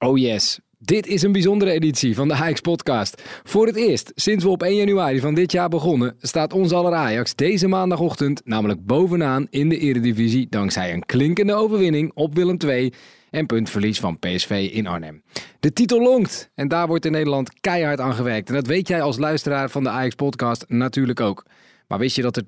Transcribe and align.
Oh 0.00 0.18
yes, 0.18 0.58
dit 0.78 1.06
is 1.06 1.22
een 1.22 1.32
bijzondere 1.32 1.70
editie 1.70 2.14
van 2.14 2.28
de 2.28 2.34
Ajax 2.34 2.60
podcast. 2.60 3.22
Voor 3.44 3.66
het 3.66 3.76
eerst 3.76 4.12
sinds 4.14 4.44
we 4.44 4.50
op 4.50 4.62
1 4.62 4.76
januari 4.76 5.20
van 5.20 5.34
dit 5.34 5.52
jaar 5.52 5.68
begonnen, 5.68 6.16
staat 6.20 6.52
ons 6.52 6.72
aller 6.72 6.94
Ajax 6.94 7.34
deze 7.34 7.68
maandagochtend 7.68 8.40
namelijk 8.44 8.86
bovenaan 8.86 9.46
in 9.50 9.68
de 9.68 9.78
eredivisie 9.78 10.46
dankzij 10.48 10.92
een 10.92 11.06
klinkende 11.06 11.54
overwinning 11.54 12.10
op 12.14 12.34
Willem 12.34 12.56
II 12.66 12.92
en 13.30 13.46
puntverlies 13.46 14.00
van 14.00 14.18
PSV 14.18 14.70
in 14.72 14.86
Arnhem. 14.86 15.22
De 15.60 15.72
titel 15.72 16.02
longt 16.02 16.50
en 16.54 16.68
daar 16.68 16.86
wordt 16.86 17.04
in 17.04 17.12
Nederland 17.12 17.60
keihard 17.60 18.00
aan 18.00 18.14
gewerkt. 18.14 18.48
En 18.48 18.54
dat 18.54 18.66
weet 18.66 18.88
jij 18.88 19.02
als 19.02 19.18
luisteraar 19.18 19.70
van 19.70 19.82
de 19.82 19.90
Ajax 19.90 20.14
podcast 20.14 20.64
natuurlijk 20.68 21.20
ook. 21.20 21.44
Maar 21.88 21.98
wist 21.98 22.16
je 22.16 22.22
dat 22.22 22.36
er 22.36 22.44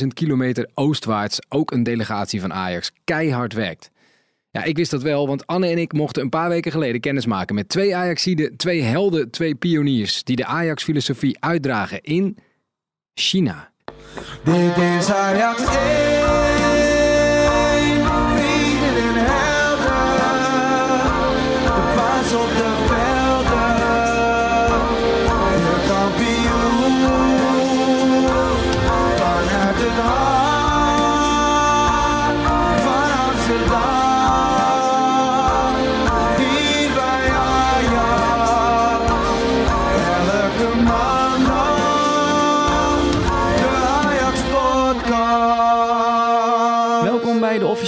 10.000 0.00 0.06
kilometer 0.14 0.70
oostwaarts 0.74 1.38
ook 1.48 1.70
een 1.70 1.82
delegatie 1.82 2.40
van 2.40 2.52
Ajax 2.52 2.92
keihard 3.04 3.52
werkt? 3.52 3.91
Ja, 4.52 4.64
ik 4.64 4.76
wist 4.76 4.90
dat 4.90 5.02
wel, 5.02 5.26
want 5.26 5.46
Anne 5.46 5.66
en 5.68 5.78
ik 5.78 5.92
mochten 5.92 6.22
een 6.22 6.28
paar 6.28 6.48
weken 6.48 6.72
geleden 6.72 7.00
kennismaken 7.00 7.54
met 7.54 7.68
twee 7.68 7.96
Ajaxiden, 7.96 8.56
twee 8.56 8.82
helden, 8.82 9.30
twee 9.30 9.54
pioniers 9.54 10.24
die 10.24 10.36
de 10.36 10.44
Ajax-filosofie 10.44 11.36
uitdragen 11.40 12.02
in 12.02 12.36
China. 13.14 13.72
Dit 14.44 14.76
is 14.76 15.10
Ajax 15.10 15.64
1, 15.64 16.61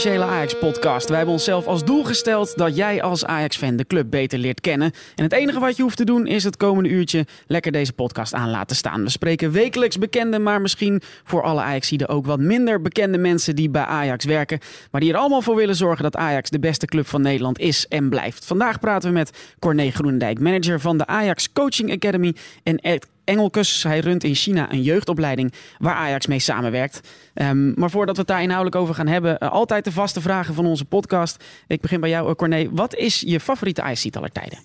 officiële 0.04 0.30
Ajax-podcast. 0.32 1.08
Wij 1.08 1.16
hebben 1.16 1.34
onszelf 1.34 1.66
als 1.66 1.84
doel 1.84 2.04
gesteld 2.04 2.58
dat 2.58 2.76
jij 2.76 3.02
als 3.02 3.24
Ajax-fan 3.24 3.76
de 3.76 3.86
club 3.86 4.10
beter 4.10 4.38
leert 4.38 4.60
kennen. 4.60 4.92
En 5.14 5.24
het 5.24 5.32
enige 5.32 5.60
wat 5.60 5.76
je 5.76 5.82
hoeft 5.82 5.96
te 5.96 6.04
doen 6.04 6.26
is 6.26 6.44
het 6.44 6.56
komende 6.56 6.88
uurtje 6.88 7.26
lekker 7.46 7.72
deze 7.72 7.92
podcast 7.92 8.34
aan 8.34 8.50
laten 8.50 8.76
staan. 8.76 9.02
We 9.02 9.10
spreken 9.10 9.52
wekelijks 9.52 9.98
bekende, 9.98 10.38
maar 10.38 10.60
misschien 10.60 11.02
voor 11.24 11.42
alle 11.42 11.60
Ajaxiden 11.60 12.08
ook 12.08 12.26
wat 12.26 12.38
minder 12.38 12.80
bekende 12.80 13.18
mensen 13.18 13.56
die 13.56 13.70
bij 13.70 13.84
Ajax 13.84 14.24
werken. 14.24 14.58
Maar 14.90 15.00
die 15.00 15.12
er 15.12 15.18
allemaal 15.18 15.42
voor 15.42 15.56
willen 15.56 15.76
zorgen 15.76 16.02
dat 16.02 16.16
Ajax 16.16 16.50
de 16.50 16.58
beste 16.58 16.86
club 16.86 17.06
van 17.06 17.22
Nederland 17.22 17.58
is 17.58 17.86
en 17.88 18.08
blijft. 18.08 18.44
Vandaag 18.44 18.80
praten 18.80 19.08
we 19.08 19.14
met 19.14 19.54
Corné 19.58 19.90
Groenendijk, 19.90 20.40
manager 20.40 20.80
van 20.80 20.98
de 20.98 21.06
Ajax 21.06 21.52
Coaching 21.52 21.92
Academy. 21.92 22.34
En 22.62 22.76
Ed 22.76 23.06
Engelkes. 23.24 23.82
Hij 23.82 23.98
runt 23.98 24.24
in 24.24 24.34
China 24.34 24.72
een 24.72 24.82
jeugdopleiding 24.82 25.52
waar 25.78 25.94
Ajax 25.94 26.26
mee 26.26 26.38
samenwerkt. 26.38 27.08
Ehm, 27.34 27.80
maar 27.80 27.90
voordat 27.90 28.14
we 28.14 28.20
het 28.20 28.30
daar 28.30 28.42
inhoudelijk 28.42 28.76
over 28.76 28.94
gaan 28.94 29.06
hebben, 29.06 29.38
eh, 29.38 29.50
altijd 29.50 29.84
de 29.84 29.92
vaste 29.92 30.20
vragen 30.20 30.54
van 30.54 30.66
onze 30.66 30.84
podcast. 30.84 31.44
Ik 31.66 31.80
begin 31.80 32.00
bij 32.00 32.10
jou, 32.10 32.28
uh, 32.28 32.34
Corné. 32.34 32.68
Wat 32.70 32.94
is 32.94 33.20
je 33.20 33.40
favoriete 33.40 33.82
Ajax 33.82 34.10
aller 34.12 34.32
tijden? 34.32 34.58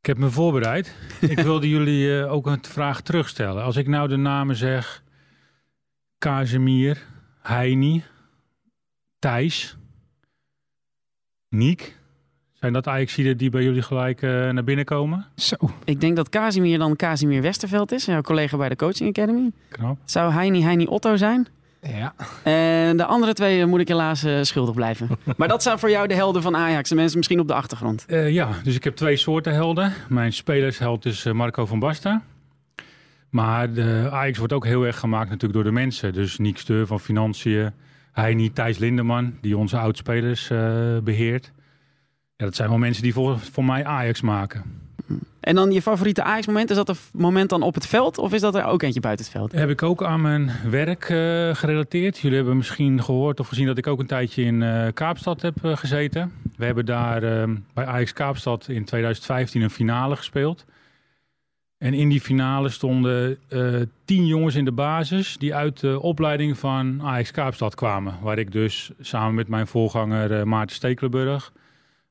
Ik 0.00 0.06
heb 0.06 0.18
me 0.18 0.30
voorbereid. 0.30 0.94
ik 1.20 1.38
wilde 1.38 1.68
jullie 1.68 2.20
eh, 2.20 2.32
ook 2.32 2.46
een 2.46 2.58
vraag 2.62 3.00
terugstellen. 3.00 3.62
Als 3.62 3.76
ik 3.76 3.88
nou 3.88 4.08
de 4.08 4.16
namen 4.16 4.56
zeg: 4.56 5.02
Casemir, 6.18 7.06
Heini, 7.40 8.02
Thijs, 9.18 9.76
Niek. 11.48 11.96
Zijn 12.64 12.76
dat 12.76 12.88
Ajaxiden 12.88 13.36
die 13.36 13.50
bij 13.50 13.62
jullie 13.62 13.82
gelijk 13.82 14.22
eh, 14.22 14.30
naar 14.30 14.64
binnen 14.64 14.84
komen? 14.84 15.26
Zo. 15.36 15.56
Ik 15.84 16.00
denk 16.00 16.16
dat 16.16 16.28
Casimir 16.28 16.78
dan 16.78 16.96
Casimir 16.96 17.42
Westerveld 17.42 17.92
is, 17.92 18.04
jouw 18.04 18.20
collega 18.20 18.56
bij 18.56 18.68
de 18.68 18.76
Coaching 18.76 19.08
Academy. 19.08 19.50
Knap. 19.68 19.98
Zou 20.04 20.32
Heini 20.32 20.62
Heini 20.62 20.86
Otto 20.86 21.16
zijn? 21.16 21.46
Ja. 21.80 22.14
En 22.42 22.96
de 22.96 23.04
andere 23.04 23.32
twee 23.32 23.60
eh, 23.60 23.66
moet 23.66 23.80
ik 23.80 23.88
helaas 23.88 24.24
eh, 24.24 24.42
schuldig 24.42 24.74
blijven. 24.74 25.08
maar 25.36 25.48
dat 25.48 25.62
zijn 25.62 25.78
voor 25.78 25.90
jou 25.90 26.06
de 26.06 26.14
helden 26.14 26.42
van 26.42 26.56
Ajax. 26.56 26.88
De 26.88 26.94
mensen 26.94 27.16
misschien 27.16 27.40
op 27.40 27.48
de 27.48 27.54
achtergrond. 27.54 28.04
Eh, 28.06 28.30
ja, 28.30 28.48
dus 28.62 28.74
ik 28.74 28.84
heb 28.84 28.96
twee 28.96 29.16
soorten 29.16 29.54
helden. 29.54 29.92
Mijn 30.08 30.32
spelersheld 30.32 31.04
is 31.04 31.24
Marco 31.24 31.66
van 31.66 31.78
Basten. 31.78 32.22
Maar 33.30 33.72
de 33.72 34.08
Ajax 34.10 34.38
wordt 34.38 34.52
ook 34.52 34.64
heel 34.64 34.82
erg 34.86 34.98
gemaakt 34.98 35.30
natuurlijk 35.30 35.54
door 35.54 35.64
de 35.64 35.80
mensen. 35.80 36.12
Dus 36.12 36.38
Niek 36.38 36.58
Steur 36.58 36.86
van 36.86 37.00
Financiën, 37.00 37.70
Heini, 38.12 38.52
Thijs 38.52 38.78
Lindeman, 38.78 39.34
die 39.40 39.56
onze 39.56 39.76
oudspelers 39.78 40.50
eh 40.50 40.98
beheert. 41.02 41.52
Ja, 42.36 42.44
dat 42.44 42.54
zijn 42.54 42.68
wel 42.68 42.78
mensen 42.78 43.02
die 43.02 43.12
voor, 43.12 43.38
voor 43.38 43.64
mij 43.64 43.84
Ajax 43.84 44.20
maken. 44.20 44.82
En 45.40 45.54
dan 45.54 45.72
je 45.72 45.82
favoriete 45.82 46.22
Ajax-moment. 46.22 46.70
Is 46.70 46.76
dat 46.76 46.88
een 46.88 46.96
moment 47.12 47.50
dan 47.50 47.62
op 47.62 47.74
het 47.74 47.86
veld 47.86 48.18
of 48.18 48.32
is 48.32 48.40
dat 48.40 48.54
er 48.54 48.64
ook 48.64 48.82
eentje 48.82 49.00
buiten 49.00 49.24
het 49.24 49.34
veld? 49.34 49.52
Heb 49.52 49.70
ik 49.70 49.82
ook 49.82 50.02
aan 50.02 50.20
mijn 50.20 50.50
werk 50.70 51.02
eh, 51.02 51.54
gerelateerd. 51.54 52.18
Jullie 52.18 52.36
hebben 52.36 52.56
misschien 52.56 53.02
gehoord 53.02 53.40
of 53.40 53.48
gezien 53.48 53.66
dat 53.66 53.78
ik 53.78 53.86
ook 53.86 54.00
een 54.00 54.06
tijdje 54.06 54.42
in 54.42 54.62
eh, 54.62 54.86
Kaapstad 54.94 55.42
heb 55.42 55.64
eh, 55.64 55.76
gezeten. 55.76 56.32
We 56.56 56.64
hebben 56.64 56.86
daar 56.86 57.22
eh, 57.22 57.50
bij 57.74 57.86
Ajax 57.86 58.12
Kaapstad 58.12 58.68
in 58.68 58.84
2015 58.84 59.62
een 59.62 59.70
finale 59.70 60.16
gespeeld. 60.16 60.64
En 61.78 61.94
in 61.94 62.08
die 62.08 62.20
finale 62.20 62.68
stonden 62.68 63.38
tien 64.04 64.26
jongens 64.26 64.54
in 64.54 64.64
de 64.64 64.72
basis 64.72 65.36
die 65.36 65.54
uit 65.54 65.80
de 65.80 66.00
opleiding 66.00 66.58
van 66.58 67.02
Ajax 67.02 67.30
Kaapstad 67.30 67.74
kwamen. 67.74 68.14
Waar 68.22 68.38
ik 68.38 68.52
dus 68.52 68.90
samen 69.00 69.34
met 69.34 69.48
mijn 69.48 69.66
voorganger 69.66 70.48
Maarten 70.48 70.76
Stekelenburg 70.76 71.52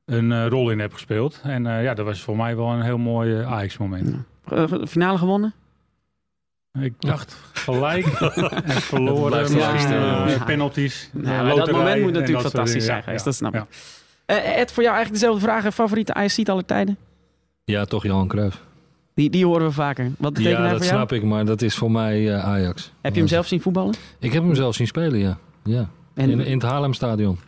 een 0.04 0.32
eh, 0.32 0.46
rol 0.46 0.70
in 0.70 0.78
heb 0.78 0.92
gespeeld. 0.92 1.40
En 1.42 1.66
eh, 1.66 1.82
ja, 1.82 1.94
dat 1.94 2.04
was 2.06 2.20
voor 2.20 2.36
mij 2.36 2.56
wel 2.56 2.68
een 2.70 2.82
heel 2.82 2.98
mooi 2.98 3.38
eh, 3.40 3.52
Ajax 3.52 3.78
moment. 3.78 4.16
Eh, 4.48 4.64
Finale 4.86 5.18
gewonnen? 5.18 5.54
Ik 6.80 6.94
dacht 6.98 7.36
gelijk 7.52 8.06
en 8.64 8.70
verloren. 8.72 9.56
ja. 9.56 10.44
penalties. 10.44 11.10
Nou, 11.12 11.46
maar 11.46 11.54
dat 11.56 11.70
moment 11.72 12.02
moet 12.02 12.12
natuurlijk 12.12 12.42
dat 12.42 12.52
fantastisch 12.52 12.84
zijn 12.84 12.96
Ja, 12.96 13.02
geweest, 13.02 13.18
ja, 13.24 13.30
dat 13.30 13.34
snap 13.34 13.54
ja. 13.54 13.60
ik. 13.60 13.66
Eh, 14.26 14.58
Ed, 14.58 14.72
voor 14.72 14.82
jou 14.82 14.94
eigenlijk 14.94 15.22
dezelfde 15.22 15.46
vraag. 15.46 15.74
Favoriete 15.74 16.14
Ajax 16.14 16.44
aller 16.44 16.64
tijden? 16.64 16.96
Ja, 17.64 17.84
toch 17.84 18.02
Johan 18.02 18.28
Cruijff. 18.28 18.62
Die, 19.14 19.30
die 19.30 19.46
horen 19.46 19.66
we 19.66 19.72
vaker. 19.72 20.10
Wat 20.18 20.32
betekent 20.32 20.56
Ja, 20.58 20.62
dat 20.68 20.76
voor 20.76 20.86
jou? 20.86 20.96
snap 20.96 21.12
ik, 21.12 21.22
maar 21.22 21.44
dat 21.44 21.62
is 21.62 21.74
voor 21.74 21.90
mij 21.90 22.34
Ajax. 22.36 22.92
Heb 23.00 23.12
je 23.14 23.18
hem 23.18 23.28
zelf 23.28 23.46
zien 23.46 23.60
voetballen? 23.60 23.94
Ik 24.18 24.32
heb 24.32 24.42
hem 24.42 24.54
zelf 24.54 24.74
zien 24.74 24.86
spelen, 24.86 25.18
ja. 25.18 25.38
ja. 25.64 25.88
En, 26.14 26.30
In, 26.30 26.40
in 26.40 26.52
het 26.52 26.62
Haarlemstadion. 26.62 27.38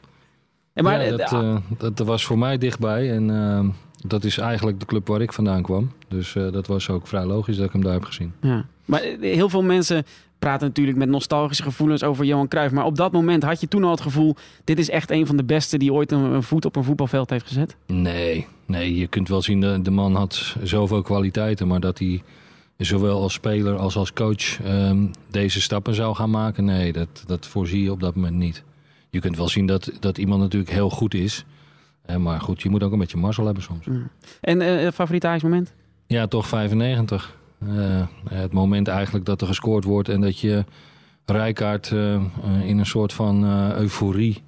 En 0.76 0.84
maar, 0.84 1.04
ja, 1.04 1.10
eh, 1.10 1.16
dat, 1.16 1.32
eh, 1.32 1.56
dat, 1.78 1.96
dat 1.96 2.06
was 2.06 2.24
voor 2.24 2.38
mij 2.38 2.58
dichtbij 2.58 3.10
en 3.10 3.30
eh, 3.30 3.68
dat 4.08 4.24
is 4.24 4.38
eigenlijk 4.38 4.80
de 4.80 4.86
club 4.86 5.06
waar 5.06 5.20
ik 5.20 5.32
vandaan 5.32 5.62
kwam. 5.62 5.90
Dus 6.08 6.32
dat 6.32 6.66
was 6.66 6.90
ook 6.90 7.06
vrij 7.06 7.24
logisch 7.24 7.56
dat 7.56 7.66
ik 7.66 7.72
hem 7.72 7.82
daar 7.82 7.92
heb 7.92 8.04
gezien. 8.04 8.32
ja. 8.40 8.64
maar 8.84 9.00
heel 9.20 9.48
veel 9.48 9.62
mensen 9.62 10.04
praten 10.38 10.66
natuurlijk 10.66 10.98
met 10.98 11.08
nostalgische 11.08 11.62
gevoelens 11.62 12.02
over 12.02 12.24
Johan 12.24 12.48
Cruijff. 12.48 12.74
Maar 12.74 12.84
op 12.84 12.96
dat 12.96 13.12
moment 13.12 13.42
had 13.42 13.60
je 13.60 13.68
toen 13.68 13.84
al 13.84 13.90
het 13.90 14.00
gevoel... 14.00 14.36
dit 14.64 14.78
is 14.78 14.90
echt 14.90 15.10
een 15.10 15.26
van 15.26 15.36
de 15.36 15.44
beste 15.44 15.78
die 15.78 15.92
ooit 15.92 16.12
een, 16.12 16.20
een 16.20 16.42
voet 16.42 16.64
op 16.64 16.76
een 16.76 16.84
voetbalveld 16.84 17.30
heeft 17.30 17.46
gezet. 17.46 17.76
Nee, 17.86 18.46
nee, 18.66 18.96
je 18.96 19.06
kunt 19.06 19.28
wel 19.28 19.42
zien, 19.42 19.60
de, 19.60 19.82
de 19.82 19.90
man 19.90 20.14
had 20.14 20.56
zoveel 20.62 21.02
kwaliteiten, 21.02 21.66
maar 21.66 21.80
dat 21.80 21.98
hij 21.98 22.22
zowel 22.76 23.22
als 23.22 23.32
speler 23.32 23.76
als 23.76 23.96
als 23.96 24.12
coach 24.12 24.60
ehm, 24.64 25.06
deze 25.30 25.60
stappen 25.60 25.94
zou 25.94 26.14
gaan 26.14 26.30
maken, 26.30 26.64
nee, 26.64 26.92
dat, 26.92 27.24
dat 27.26 27.46
voorzie 27.46 27.82
je 27.82 27.92
op 27.92 28.00
dat 28.00 28.14
moment 28.14 28.36
niet. 28.36 28.64
Je 29.10 29.20
kunt 29.20 29.36
wel 29.36 29.48
zien 29.48 29.66
dat, 29.66 29.90
dat 30.00 30.18
iemand 30.18 30.40
natuurlijk 30.40 30.72
heel 30.72 30.90
goed 30.90 31.14
is, 31.14 31.44
eh, 32.02 32.16
maar 32.16 32.40
goed, 32.40 32.62
je 32.62 32.68
moet 32.68 32.82
ook 32.82 32.92
een 32.92 32.98
beetje 32.98 33.16
mazzel 33.16 33.44
hebben 33.44 33.62
soms. 33.62 33.86
En 34.40 34.60
eh 34.60 34.92
favoriete 34.92 35.26
Ajax 35.26 35.42
moment? 35.42 35.72
Ja, 36.06 36.26
toch 36.26 36.46
95. 36.46 37.36
Eh, 37.58 38.06
het 38.28 38.52
moment 38.52 38.88
eigenlijk 38.88 39.24
dat 39.24 39.40
er 39.40 39.46
gescoord 39.46 39.84
wordt 39.84 40.08
en 40.08 40.20
dat 40.20 40.38
je 40.38 40.64
Rijkaard 41.26 41.90
eh, 41.92 42.14
eh, 42.14 42.20
in 42.64 42.78
een 42.78 42.86
soort 42.86 43.12
van 43.12 43.44
eh, 43.44 43.78
euforie 43.78 44.42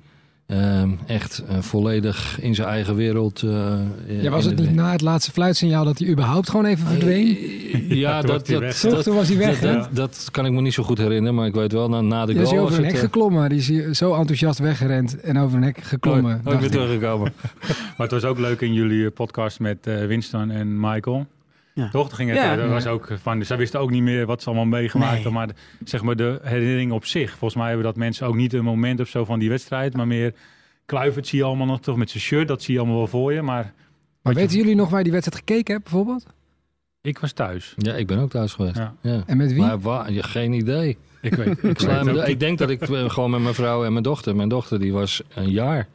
eh, 0.49 0.83
echt 1.07 1.43
eh, 1.49 1.59
volledig 1.61 2.39
in 2.41 2.55
zijn 2.55 2.69
eigen 2.69 2.95
wereld. 2.95 3.43
eh, 3.43 4.23
Ja, 4.23 4.31
was 4.31 4.45
het 4.45 4.57
de- 4.57 4.63
niet 4.63 4.75
na 4.75 4.93
het 4.93 5.01
laatste 5.01 5.31
fluitsignaal 5.33 5.85
dat 5.85 5.99
hij 5.99 6.09
überhaupt 6.09 6.51
gewoon 6.51 6.65
even 6.67 6.87
verdween? 6.87 7.37
Ja, 7.89 8.21
Toen 8.21 8.31
was 8.31 8.39
dat, 8.39 8.47
hij 8.47 8.61
dat. 8.61 8.81
Toch, 8.81 8.91
dat, 8.95 9.05
toen 9.05 9.15
was 9.15 9.29
hij 9.29 9.37
weg, 9.37 9.61
dat, 9.61 9.71
hè? 9.71 9.77
dat, 9.77 9.89
dat 9.93 10.29
kan 10.31 10.47
ik 10.47 10.53
me 10.53 10.61
niet 10.61 10.75
zo 10.75 10.83
goed 10.83 10.99
herinneren, 10.99 11.35
maar 11.35 11.47
ik 11.47 11.55
weet 11.55 11.73
wel, 11.73 11.89
na, 11.89 12.01
na 12.01 12.27
de 12.27 12.33
is 12.33 12.39
hij 12.39 12.47
goal 12.47 12.59
over 12.59 12.69
was 12.71 12.79
een 12.79 12.85
hek 12.85 12.93
het... 12.93 13.01
eh, 13.03 13.07
geklommen. 13.07 13.49
Die 13.49 13.59
is 13.59 13.69
hier 13.69 13.95
zo 13.95 14.15
enthousiast 14.15 14.59
weggerend 14.59 15.21
en 15.21 15.39
over 15.39 15.57
een 15.57 15.63
hek 15.63 15.79
geklommen. 15.83 16.41
weer 16.45 16.63
ik. 16.63 16.71
teruggekomen. 16.71 17.33
Maar 17.97 18.07
het 18.07 18.11
was 18.11 18.25
ook 18.25 18.39
leuk 18.39 18.61
in 18.61 18.73
jullie 18.75 19.05
eh, 19.07 19.13
podcast 19.13 19.61
met 19.61 19.87
eh, 19.87 20.05
Winston 20.07 20.51
en 20.51 20.81
Michael. 20.81 21.27
Ja. 21.79 21.89
Toch? 21.89 22.03
Dat 22.09 22.13
ging 22.13 22.31
het, 22.31 22.39
Ja. 22.39 22.53
eh, 22.53 22.59
dat 22.59 22.69
was 22.69 22.87
ook 22.87 23.09
van, 23.23 23.45
zij 23.45 23.57
wisten 23.57 23.81
ook 23.81 23.91
niet 23.91 24.03
meer 24.03 24.27
wat 24.27 24.43
ze 24.43 24.47
allemaal 24.49 24.65
meegemaakt 24.67 25.13
Nee. 25.13 25.23
hadden. 25.23 25.41
Maar 25.41 25.49
zeg 25.85 26.03
maar 26.03 26.17
de 26.17 26.39
herinnering 26.43 26.93
op 26.93 27.05
zich. 27.05 27.31
Volgens 27.31 27.55
mij 27.55 27.67
hebben 27.67 27.85
dat 27.85 27.97
mensen 27.97 28.27
ook 28.27 28.35
niet 28.35 28.53
een 28.53 28.65
moment 28.65 29.01
of 29.01 29.09
zo 29.09 29.25
van 29.25 29.39
die 29.39 29.49
wedstrijd. 29.49 29.97
Maar 29.97 30.07
meer 30.07 30.35
Kluivert 30.87 31.27
zie 31.27 31.39
je 31.39 31.45
allemaal 31.45 31.67
nog 31.67 31.81
toch 31.81 31.97
met 31.97 32.11
zijn 32.11 32.23
shirt. 32.23 32.49
Dat 32.49 32.63
zie 32.63 32.75
je 32.75 32.81
allemaal 32.81 32.99
wel 32.99 33.07
voor 33.07 33.33
je. 33.33 33.43
Maar 33.43 33.73
Maar 34.23 34.35
weten 34.35 34.57
jullie 34.57 34.75
nog 34.75 34.89
waar 34.89 34.99
je 34.99 35.05
die 35.05 35.13
wedstrijd 35.13 35.43
gekeken 35.47 35.73
hebt, 35.75 35.85
bijvoorbeeld? 35.91 36.27
ik 37.03 37.19
was 37.19 37.33
thuis. 37.33 37.75
Ja, 37.77 37.95
ik 37.95 38.07
ben 38.07 38.19
ook 38.19 38.31
thuis 38.31 38.53
geweest. 38.53 38.77
Ja. 38.77 38.95
Ja. 39.03 39.23
En 39.27 39.37
met 39.37 39.53
wie? 39.53 39.61
Maar 39.61 39.81
waar, 39.81 40.13
ja, 40.13 40.23
geen 40.23 40.53
idee. 40.53 40.97
Ik 41.23 41.35
weet, 41.35 41.63
ik 41.63 41.79
sla 41.81 42.05
weet 42.05 42.15
me- 42.15 42.21
ook 42.21 42.27
ik 42.29 42.41
denk 42.41 42.59
dat 42.59 42.71
ik 42.71 42.83
eh, 42.83 43.11
gewoon 43.11 43.31
met 43.31 43.41
mijn 43.41 43.55
vrouw 43.55 43.85
en 43.85 43.93
mijn 43.93 44.05
dochter. 44.05 44.37
Mijn 44.37 44.49
dochter 44.49 44.81
die 44.81 44.93
was 44.93 45.23
een 45.35 45.51
jaar. 45.51 45.89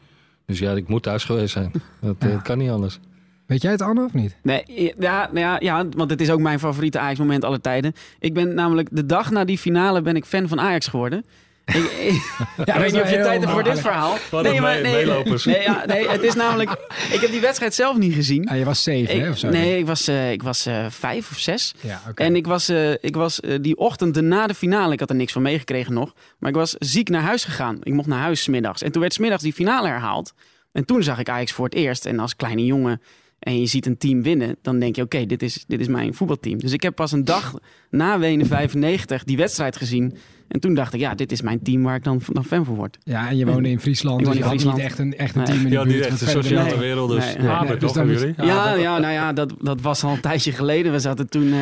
Dus 0.46 0.60
ja, 0.60 0.72
ik 0.72 0.88
moet 0.88 1.04
thuis 1.04 1.24
geweest 1.24 1.54
zijn. 1.54 1.72
Dat, 2.02 2.16
eh, 2.20 2.30
Ja. 2.32 2.38
kan 2.38 2.58
niet 2.58 2.70
anders. 2.70 3.00
Weet 3.48 3.62
jij 3.62 3.72
het, 3.72 3.82
Anne, 3.82 4.04
of 4.06 4.14
niet? 4.14 4.36
Nee, 4.44 4.94
ja, 5.00 5.30
nou 5.32 5.40
ja, 5.40 5.58
ja, 5.60 5.86
want 5.90 6.10
het 6.10 6.22
is 6.22 6.30
ook 6.30 6.40
mijn 6.40 6.60
favoriete 6.60 7.00
Ajax-moment 7.00 7.44
aller 7.46 7.62
tijden. 7.62 7.94
Ik 8.20 8.34
ben 8.34 8.54
namelijk 8.54 8.88
de 8.92 9.06
dag 9.06 9.32
na 9.32 9.46
die 9.46 9.58
finale 9.58 10.02
ben 10.02 10.16
ik 10.16 10.26
fan 10.26 10.48
van 10.48 10.60
Ajax 10.60 10.88
geworden. 10.88 11.26
Ik, 11.66 11.76
ik, 11.76 12.22
Ja, 12.66 12.74
ik 12.74 12.80
weet 12.82 12.92
niet 12.92 13.02
of 13.02 13.10
je 13.10 13.16
tijd 13.16 13.40
hebt 13.40 13.52
voor 13.52 13.64
dit 13.64 13.80
verhaal. 13.80 14.18
Wat 14.32 14.46
een 14.46 14.62
me- 14.62 14.80
meelopers. 14.82 15.46
nee, 15.46 15.62
ja, 15.62 15.84
nee, 15.86 16.10
het 16.10 16.22
is 16.24 16.34
namelijk... 16.36 16.70
Ik 17.12 17.20
heb 17.22 17.32
die 17.32 17.40
wedstrijd 17.40 17.74
zelf 17.74 17.98
niet 17.98 18.14
gezien. 18.14 18.48
Ah, 18.50 18.58
je 18.58 18.64
was 18.66 18.84
zeven, 18.84 19.20
hè, 19.22 19.30
of 19.30 19.38
zo? 19.38 19.50
nee, 19.50 19.78
ik 19.78 19.86
was, 19.86 20.08
eh, 20.08 20.32
ik 20.32 20.44
was 20.44 20.66
eh, 20.66 20.86
vijf 20.90 21.32
of 21.32 21.38
zes. 21.40 21.74
Ja, 21.82 22.02
oké. 22.10 22.24
En 22.24 22.36
ik 22.36 22.46
was, 22.46 22.70
eh, 22.70 22.92
ik 22.92 23.16
was 23.16 23.40
eh, 23.40 23.58
die 23.62 23.78
ochtend 23.78 24.22
na 24.22 24.48
de 24.48 24.54
finale, 24.54 24.94
ik 24.94 25.00
had 25.00 25.10
er 25.10 25.16
niks 25.16 25.32
van 25.34 25.42
meegekregen 25.42 25.94
nog. 25.94 26.14
Maar 26.40 26.50
ik 26.50 26.56
was 26.56 26.76
ziek 26.80 27.10
naar 27.10 27.22
huis 27.22 27.44
gegaan. 27.44 27.78
Ik 27.84 27.94
mocht 27.94 28.08
naar 28.08 28.20
huis 28.22 28.44
smiddags. 28.44 28.82
En 28.82 28.92
toen 28.92 29.02
werd 29.02 29.14
smiddags 29.14 29.44
die 29.44 29.54
finale 29.54 29.88
herhaald. 29.88 30.34
En 30.72 30.86
toen 30.86 31.04
zag 31.04 31.20
ik 31.20 31.30
Ajax 31.30 31.52
voor 31.52 31.66
het 31.66 31.74
eerst. 31.76 32.06
En 32.06 32.20
als 32.20 32.36
kleine 32.36 32.66
jongen 32.66 33.02
en 33.44 33.60
je 33.60 33.66
ziet 33.66 33.86
een 33.86 33.98
team 33.98 34.22
winnen, 34.24 34.56
dan 34.62 34.80
denk 34.80 34.96
je: 34.96 35.02
oké, 35.02 35.26
dit, 35.26 35.44
is, 35.44 35.64
dit 35.68 35.80
is 35.80 35.88
mijn 35.88 36.14
voetbalteam. 36.14 36.58
Dus 36.58 36.72
ik 36.72 36.82
heb 36.84 36.96
pas 36.96 37.12
een 37.12 37.26
dag 37.26 37.54
na 37.90 38.20
Wenen 38.20 38.46
95 38.46 39.24
die 39.24 39.38
wedstrijd 39.38 39.76
gezien. 39.78 40.18
En 40.48 40.60
toen 40.60 40.74
dacht 40.74 40.94
ik: 40.94 41.00
ja, 41.00 41.16
dit 41.16 41.32
is 41.32 41.42
mijn 41.42 41.62
team 41.62 41.84
waar 41.84 41.96
ik 41.96 42.04
dan, 42.04 42.22
dan 42.28 42.46
fan 42.46 42.66
van 42.66 42.76
word. 42.76 42.98
Ja, 43.04 43.30
en 43.30 43.38
je 43.38 43.46
woonde 43.46 43.70
in 43.70 43.80
Friesland, 43.80 44.20
Ik 44.20 44.26
dus 44.26 44.34
je 44.36 44.40
in 44.42 44.46
had 44.46 44.76
niet 44.76 44.84
echt 44.84 45.00
een, 45.00 45.18
echt 45.18 45.36
een 45.36 45.42
Nee. 45.42 45.52
team 45.52 45.64
in 45.64 45.70
de 45.70 45.76
Ja, 45.76 45.84
buurt. 45.84 45.96
niet 45.96 46.22
echt 46.22 46.30
sociale 46.32 46.78
wereld. 46.78 47.10
Dus. 47.10 47.36
Nee, 47.36 47.48
nee. 47.48 47.78
Dus 47.78 47.92
toch, 47.92 48.06
moet- 48.06 48.20
jullie? 48.20 48.34
Ja, 48.38 48.74
ja, 48.74 48.98
nou 49.00 49.14
ja, 49.14 49.34
dat, 49.34 49.54
dat 49.62 49.82
was 49.82 50.04
al 50.04 50.12
een 50.12 50.20
tijdje 50.22 50.52
geleden. 50.52 50.92
We 50.92 51.00
zaten 51.00 51.30
toen 51.30 51.54
eh, 51.54 51.60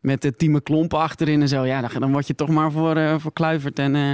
met 0.00 0.22
de 0.22 0.34
team 0.34 0.62
Klompen 0.62 0.98
achterin 0.98 1.40
en 1.40 1.48
zo. 1.48 1.64
Ja, 1.64 1.80
dan, 1.80 1.90
dan 2.00 2.12
word 2.12 2.26
je 2.26 2.34
toch 2.34 2.48
maar 2.48 2.72
voor, 2.72 2.96
eh 2.96 3.14
voor 3.18 3.32
Kluivert 3.32 3.78
en, 3.78 3.94
eh 3.94 4.10